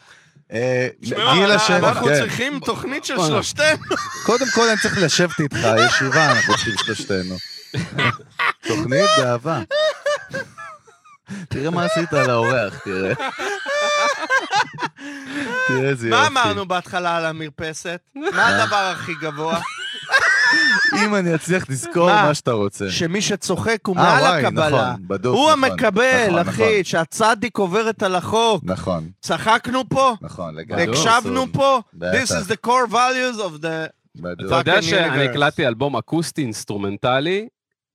אה, 0.53 0.89
גיל 1.35 1.51
השם, 1.51 1.85
אנחנו 1.85 2.07
כן. 2.07 2.15
צריכים 2.15 2.61
תוכנית 2.61 3.05
של. 3.05 3.17
שלושתנו. 3.27 3.85
קודם 4.27 4.47
כל 4.55 4.69
אני 4.69 4.79
צריך 4.81 4.99
לשבת 5.03 5.41
איתך, 5.41 5.59
ישיבה, 5.87 6.33
אנחנו 6.33 6.55
צריכים 6.55 6.75
שלושתנו. 6.85 7.37
תוכנית 8.69 9.07
באהבה. 9.19 9.61
תראה 11.49 11.71
מה 11.71 11.85
עשית 11.85 12.13
על 12.13 12.31
האורח, 12.31 12.79
תראה. 12.85 13.13
תראה 15.69 15.89
איזה 15.89 16.09
יופי. 16.09 16.21
מה 16.21 16.27
אמרנו 16.27 16.69
בהתחלה 16.69 17.17
על 17.17 17.25
המרפסת? 17.25 18.01
מה 18.15 18.47
הדבר 18.49 18.77
הכי 18.95 19.13
גבוה? 19.15 19.61
אם 21.05 21.15
אני 21.15 21.35
אצליח 21.35 21.71
לזכור 21.71 22.07
מה? 22.07 22.35
שאתה 22.35 22.53
רוצה. 22.53 22.91
שמי 22.91 23.21
שצוחק 23.23 23.87
הוא 23.87 23.97
אה, 23.97 24.03
מעל 24.03 24.25
הקבלה. 24.25 24.69
נכון, 24.69 25.09
בדוק, 25.09 25.37
הוא 25.37 25.51
נכון, 25.51 25.65
המקבל, 25.65 26.27
נכון, 26.27 26.39
אחי, 26.39 26.85
שהצדיק 26.85 27.59
עוברת 27.59 28.03
על 28.03 28.15
החוק. 28.15 28.63
נכון, 28.65 29.11
צחקנו 29.21 29.89
פה? 29.89 30.15
נכון, 30.21 30.55
לגמרי. 30.55 30.87
בדוק. 30.87 30.97
הקשבנו 30.97 31.45
פה? 31.53 31.81
This 31.99 32.31
is 32.31 32.51
the 32.51 32.67
core 32.67 32.93
values 32.93 33.39
of 33.39 33.63
the... 33.63 34.21
אתה 34.47 34.55
יודע 34.57 34.83
שאני. 34.83 35.29
הקלטתי 35.29 35.67
אלבום 35.67 35.97
אקוסטי 35.97 36.43
אינסטרומנטלי, 36.43 37.49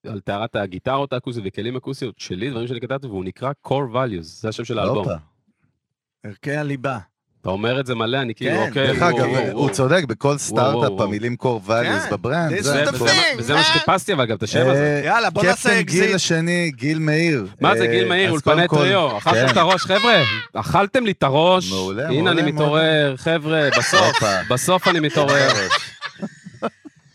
על 0.07 0.19
טהרת 0.19 0.55
הגיטרות 0.55 1.13
האקוסטיות 1.13 1.47
וכלים 1.49 1.75
אקוסטיות 1.75 2.19
שלי, 2.19 2.49
דברים 2.49 2.67
שאני 2.67 2.81
כתבתי, 2.81 3.07
והוא 3.07 3.25
נקרא 3.25 3.51
core 3.67 3.93
values, 3.93 4.21
זה 4.21 4.49
השם 4.49 4.65
של 4.65 4.79
האלבום. 4.79 5.07
ערכי 6.23 6.51
הליבה. 6.55 6.97
אתה 7.41 7.49
אומר 7.49 7.79
את 7.79 7.85
זה 7.85 7.95
מלא, 7.95 8.17
אני 8.17 8.35
כאילו, 8.35 8.57
כן, 8.57 8.67
אוקיי. 8.67 8.87
דרך 8.87 9.01
אגב, 9.01 9.27
הוא. 9.51 9.69
צודק, 9.69 10.03
בכל 10.07 10.37
סטארט-אפ. 10.37 11.01
המילים 11.01 11.35
core 11.41 11.67
values 11.67 12.05
כן, 12.05 12.11
ב 12.11 12.18
brand, 12.18 12.61
זה 13.39 13.53
מה 13.53 13.63
שחיפשתי, 13.63 14.13
אבל 14.13 14.25
גם 14.25 14.35
את 14.35 14.43
השם 14.43 14.69
הזה. 14.69 15.01
אה, 15.03 15.07
יאללה, 15.07 15.29
בוא 15.29 15.43
נעשה 15.43 15.69
קפטן 15.69 15.81
גיל 15.81 16.01
אקזיט. 16.03 16.15
השני, 16.15 16.71
גיל 16.75 16.99
מאיר. 16.99 17.47
מה 17.61 17.77
זה 17.77 17.83
אה, 17.83 17.87
גיל 17.87 18.07
מאיר, 18.07 18.31
אולפני 18.31 18.67
טריו? 18.67 19.17
אכלתם 19.17 19.45
כן. 19.47 19.51
את 19.51 19.57
הראש, 19.57 19.81
חבר'ה? 19.81 20.23
אכלתם 20.53 21.05
לי 21.05 21.11
את 21.11 21.23
הראש. 21.23 21.71
מעולה, 21.71 22.03
הנה 22.07 22.21
מעולה, 22.21 22.31
אני 22.31 22.51
מתעורר, 22.51 23.13
חבר'ה, 23.17 23.69
בסוף. 23.77 24.23
בסוף 24.49 24.87
אני 24.87 24.99
מתעורר. 24.99 25.49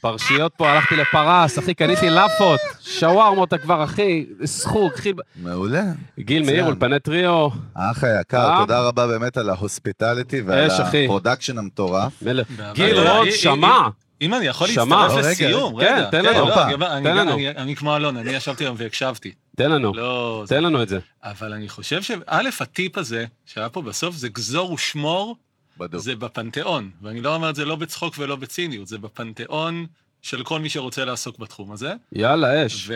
פרשיות 0.01 0.53
פה, 0.57 0.71
הלכתי 0.71 0.97
לפרס, 0.97 1.59
אחי, 1.59 1.75
קניתי 1.75 2.11
לאפות, 2.11 2.61
שווארמות 2.81 3.55
כבר, 3.55 3.85
אחי, 3.85 4.27
סחוג, 4.45 4.93
חיל... 4.97 5.15
מעולה. 5.43 5.83
גיל 6.19 6.43
מאיר. 6.43 6.67
אולפני 6.67 7.01
טריו, 7.01 7.49
האח 7.77 8.05
היקר, 8.05 8.51
אה? 8.51 8.59
תודה 8.61 8.81
רבה 8.81 9.07
באמת 9.07 9.37
על 9.37 9.51
ה 9.51 9.58
hospitality 9.58 10.41
ועל 10.41 10.71
אחי. 10.83 11.05
ה 11.05 11.09
production 11.09 11.59
המטורף. 11.59 12.23
גיל 12.75 12.99
רגע, 12.99 13.13
רוד, 13.13 13.27
אם- 13.27 13.33
שמע. 13.33 13.79
אם 14.23 14.35
אני 14.35 14.47
יכול. 14.47 14.69
להצטרף 14.69 15.13
רגע, 15.13 15.31
לסיום, 15.31 15.81
כן, 15.81 15.87
רגע. 15.97 16.11
תן 16.11 16.23
כן, 16.23 16.35
לנו. 16.35 16.49
לא, 16.49 16.55
תן 17.03 17.17
לנו. 17.17 17.33
אני- 17.35 17.49
אני 17.51 17.77
כמו 17.77 17.97
אלון, 17.97 18.17
אני 18.17 18.31
ישבתי 18.31 18.65
היום 18.65 18.77
והקשבתי. 18.79 19.33
תן 19.57 19.71
לנו, 19.71 19.93
לא... 19.95 20.45
תן 20.49 20.63
לנו 20.63 20.83
את 20.83 20.89
זה. 20.89 20.99
אבל 21.25 21.53
אני 21.53 21.69
חושב 21.69 22.03
שא', 22.03 22.15
הטיפ 22.61 22.99
הזה, 22.99 23.25
שהיה 23.47 23.69
פה 23.69 23.83
בסוף, 23.83 24.15
זה 24.15 24.29
גזור 24.29 24.73
ושמור, 24.73 25.37
בדוק. 25.79 26.01
זה 26.01 26.17
בפנתיאון. 26.17 26.91
ואני 27.03 27.21
לא 27.21 27.35
אומר 27.35 27.51
את 27.51 27.55
זה 27.55 27.65
לא 27.65 27.77
בצחוק 27.77 28.15
ולא 28.19 28.37
בציניות, 28.37 28.87
זה 28.89 28.99
בפנתיאון 28.99 29.87
של 30.23 30.43
כל 30.43 30.61
מי 30.61 30.69
שרוצה 30.69 31.05
לעסוק 31.05 31.39
בתחום 31.39 31.73
הזה. 31.73 31.93
יאללה, 32.13 32.67
אש. 32.67 32.91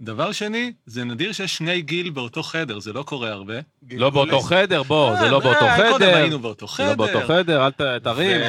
ודבר 0.00 0.32
שני, 0.32 0.72
זה 0.86 1.04
נדיר 1.04 1.32
שיש 1.32 1.56
שני 1.56 1.82
גיל 1.82 2.10
באותו 2.10 2.42
חדר, 2.42 2.78
זה 2.80 2.92
לא 2.92 3.02
קורה 3.02 3.30
הרבה. 3.30 3.54
לא 3.90 4.10
באותו 4.10 4.40
חדר, 4.40 4.82
בוא, 4.82 5.16
זה 5.16 5.30
לא 5.30 5.36
אה, 5.36 5.40
באותו 5.42 5.64
אה, 5.66 5.76
קודם 5.76 5.94
חדר. 5.94 6.16
היינו 6.16 6.38
באותו 6.38 6.66
זה 6.76 6.82
לא 6.82 6.88
חדר. 6.88 6.94
באותו 6.96 7.26
חדר, 7.28 7.66
אל 7.66 7.70
ת- 7.70 7.80
תרים. 8.02 8.40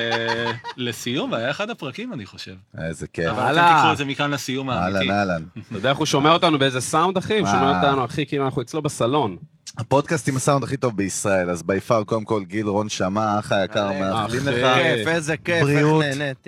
ולסיום, 0.77 1.33
היה 1.33 1.49
אחד 1.51 1.69
הפרקים, 1.69 2.13
אני 2.13 2.25
חושב. 2.25 2.55
איזה 2.77 3.07
כיף. 3.07 3.27
אבל. 3.27 3.59
אתם 3.59 3.73
תיקחו 3.75 3.91
את 3.91 3.97
זה 3.97 4.05
מכאן 4.05 4.31
לסיום 4.31 4.69
האמיתי. 4.69 4.97
אהלן, 4.97 5.11
אהלן. 5.11 5.43
אתה 5.67 5.77
יודע 5.77 5.89
איך 5.89 5.97
הוא 5.97 6.05
שומע 6.05 6.33
אותנו 6.33 6.59
באיזה 6.59 6.81
סאונד, 6.81 7.17
אחי? 7.17 7.39
הוא 7.39 7.47
שומע 7.47 7.71
אה. 7.71 7.77
אותנו, 7.85 8.05
אחי, 8.05 8.25
כאילו 8.25 8.45
אנחנו 8.45 8.61
אצלו 8.61 8.81
בסלון. 8.81 9.37
הפודקאסט 9.77 10.29
עם 10.29 10.35
הסאונד 10.35 10.63
הכי 10.63 10.77
טוב 10.77 10.97
בישראל, 10.97 11.49
אז 11.49 11.63
ביפר, 11.63 12.03
קודם 12.03 12.25
כל, 12.25 12.43
גיל 12.43 12.67
רון 12.67 12.89
שמע, 12.89 13.25
האח 13.25 13.51
היקר, 13.51 13.91
מאחלים. 13.91 14.47
לך 14.47 14.77
כיף, 14.77 15.07
איזה 15.07 15.37
כיף, 15.37 15.63
בריאות. 15.63 16.03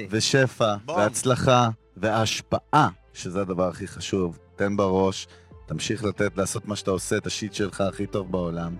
ושפע. 0.09 0.75
והצלחה, 0.87 1.69
והשפעה, 1.97 2.89
שזה 3.13 3.41
הדבר 3.41 3.67
הכי 3.67 3.87
חשוב. 3.87 4.37
תן 4.55 4.77
בראש, 4.77 5.27
תמשיך 5.65 6.03
לתת, 6.03 6.37
לעשות 6.37 6.67
מה 6.67 6.75
שאתה 6.75 6.91
עושה, 6.91 7.17
את 7.17 7.27
ה 7.27 7.33
shit 7.33 7.53
שלך 7.53 7.81
הכי 7.81 8.07
טוב 8.07 8.31
בעולם. 8.31 8.75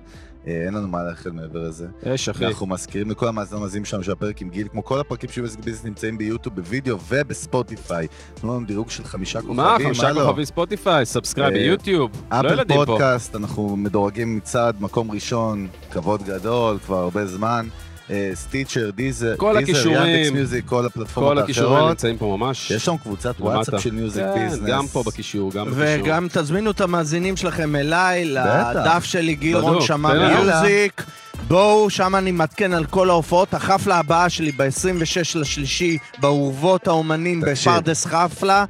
אה, 0.50 0.66
אין 0.66 0.74
לנו 0.74 0.88
מה 0.88 1.04
לאחל 1.04 1.32
מעבר 1.32 1.68
לזה. 1.68 1.88
אש, 2.04 2.30
אחי. 2.30 2.46
אנחנו 2.46 2.68
מזכירים 2.68 3.12
לכל 3.12 3.28
המאזינים 3.28 3.86
שלנו 3.86 4.04
שהפרק 4.04 4.42
עם 4.42 4.50
גיל, 4.50 4.68
כמו 4.68 4.84
כל 4.84 5.00
הפרקים 5.00 5.30
של 5.30 5.42
Music 5.42 5.60
Business 5.60 5.86
נמצאים 5.86 6.18
ביוטיוב, 6.18 6.56
בווידאו 6.56 6.98
ובספוטיפיי. 7.10 8.08
תנו 8.34 8.56
לנו 8.58 8.66
דירוג 8.66 8.90
של 8.90 9.04
חמישה 9.04 9.42
כוכבים, 9.42 9.56
מה, 9.56 9.78
חמישה 9.84 10.08
הלו. 10.08 10.26
כוכבים 10.26 10.46
ספוטיפיי, 10.46 11.06
subscribe 11.06 11.54
אה, 11.54 11.60
ביוטיוב. 11.60 12.12
לא 12.32 12.40
Apple 12.40 12.54
ילדים 12.54 12.78
פה. 12.78 12.86
פודקאסט, 12.86 13.36
אנחנו 13.36 13.78
מדורגים 13.78 14.38
מצד 14.38 14.74
מקום 14.80 15.12
ראשון, 15.12 15.68
כבוד 15.92 16.24
גדול, 16.24 16.78
כבר 16.86 16.98
הרבה 16.98 17.26
זמן. 17.26 17.68
אה, 18.10 18.32
Stitcher, 18.34 18.90
Deezer, 18.96 19.34
כל 19.38 19.58
הכישורים. 19.58 20.02
Yandex 20.06 20.32
Music, 20.32 20.66
כל 20.66 20.86
הפלטפורמות 20.86 21.34
כל 21.34 21.44
הכישורים 21.44 21.74
האחרות. 21.74 21.90
נמצאים 21.90 22.18
פה 22.18 22.38
ממש. 22.40 22.72
יש 22.72 22.86
שם 22.86 22.98
קבוצת. 22.98 23.36
וואטסאפ 23.40 23.82
של 23.82 23.92
Music 23.92 24.24
כן, 24.36 24.50
Business. 24.50 24.70
גם 24.70 24.88
פה 24.88 25.04
בקישור, 25.04 25.52
גם 25.52 25.66
בקישור. 25.66 25.84
וגם 26.06 26.28
תזמינו 26.32 26.72
את 26.72 26.82
המאזינים 26.82 27.38
שלכם 27.38 27.76
אליי. 27.76 28.26
לדף 28.26 29.04
שלי, 29.04 29.36
גיל 29.36 29.58
בדיוק, 29.58 29.74
רון 29.74 29.82
שמע. 29.82 30.14
מיוזיק. 30.14 31.04
בואו, 31.48 31.90
שם 31.90 32.16
אני 32.16 32.32
מעדכן 32.32 32.74
על 32.74 32.86
כל 32.86 33.10
ההופעות. 33.10 33.54
החפלה 33.54 34.00
הבאה 34.00 34.30
שלי 34.30 34.52
ב-26 34.52 35.40
לשלישי, 35.40 35.98
באורוות 36.20 36.88
האומנים. 36.88 37.42
בפרדס 37.42 38.06
חפלה, 38.06 38.66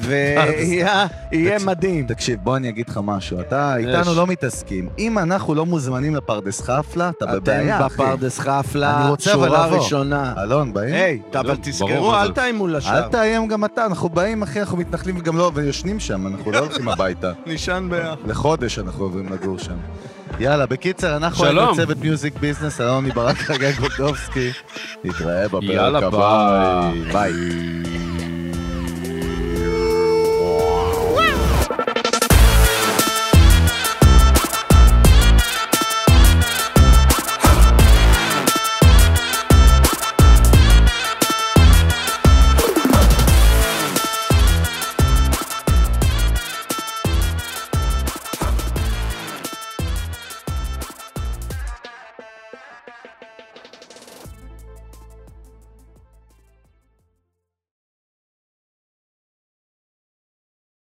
ויהיה. 0.00 1.06
מדהים. 1.64 2.06
תקשיב, 2.06 2.38
בוא 2.42 2.56
אני 2.56 2.68
אגיד 2.68 2.88
לך 2.88 3.00
משהו, 3.02 3.40
אתה 3.40 3.76
איתנו 3.76 4.14
לא 4.14 4.26
מתעסקים. 4.26 4.88
אם 4.98 5.18
אנחנו 5.18 5.54
לא 5.54 5.66
מוזמנים 5.66 6.16
לפרדס 6.16 6.60
חפלה, 6.60 7.10
אתה 7.18 7.26
בבעיה, 7.26 7.76
אתם 7.76 7.86
אחי. 7.86 7.94
בפרדס 7.94 8.38
חפלה, 8.40 9.00
אני 9.00 9.10
רוצה 9.10 9.34
אבל 9.34 9.48
שורה. 9.48 9.66
ראשונה. 9.66 10.34
אלון, 10.42 10.72
באים? 10.72 10.94
היי, 10.94 11.20
אבל 11.34 11.42
ברור, 11.42 11.56
תזכרו, 11.62 12.14
אל? 12.14 12.32
תאיימו 12.32 12.66
לשער. 12.66 13.04
אל 13.04 13.08
תאיים 13.08 13.48
גם 13.48 13.64
אתה, 13.64 13.86
אנחנו 13.86 14.08
באים, 14.08 14.42
אחי, 14.42 14.60
אנחנו 14.60 14.76
מתנחלים 14.76 15.16
וגם 15.18 15.36
לא, 15.36 15.50
ויושנים 15.54 16.00
שם, 16.00 16.26
אנחנו 16.26 16.52
לא 16.52 16.58
הולכים 16.58 16.88
הביתה. 16.88 17.32
נשען 17.46 17.90
ביחד. 17.90 18.16
לחודש 18.26 18.78
אנחנו 18.78 19.04
עוברים 19.04 19.32
לגור 19.32 19.58
שם. 19.58 19.76
יאללה, 20.40 20.66
בקיצר, 20.66 21.16
אנחנו. 21.16 21.44
היינו 21.44 21.76
צוות 21.76 21.98
מיוזיק 21.98 22.34
ביזנס, 22.40 22.80
אלוני 22.80 23.10
ברק 23.10 23.36
חגי 23.36 23.72
גולדובסקי. 23.72 24.50
נתראה 25.04 25.48
בפרק 25.48 25.62
יאללה, 25.62 25.98
הבא. 26.06 26.90
ביי. 27.12 27.12
ביי. 27.12 28.13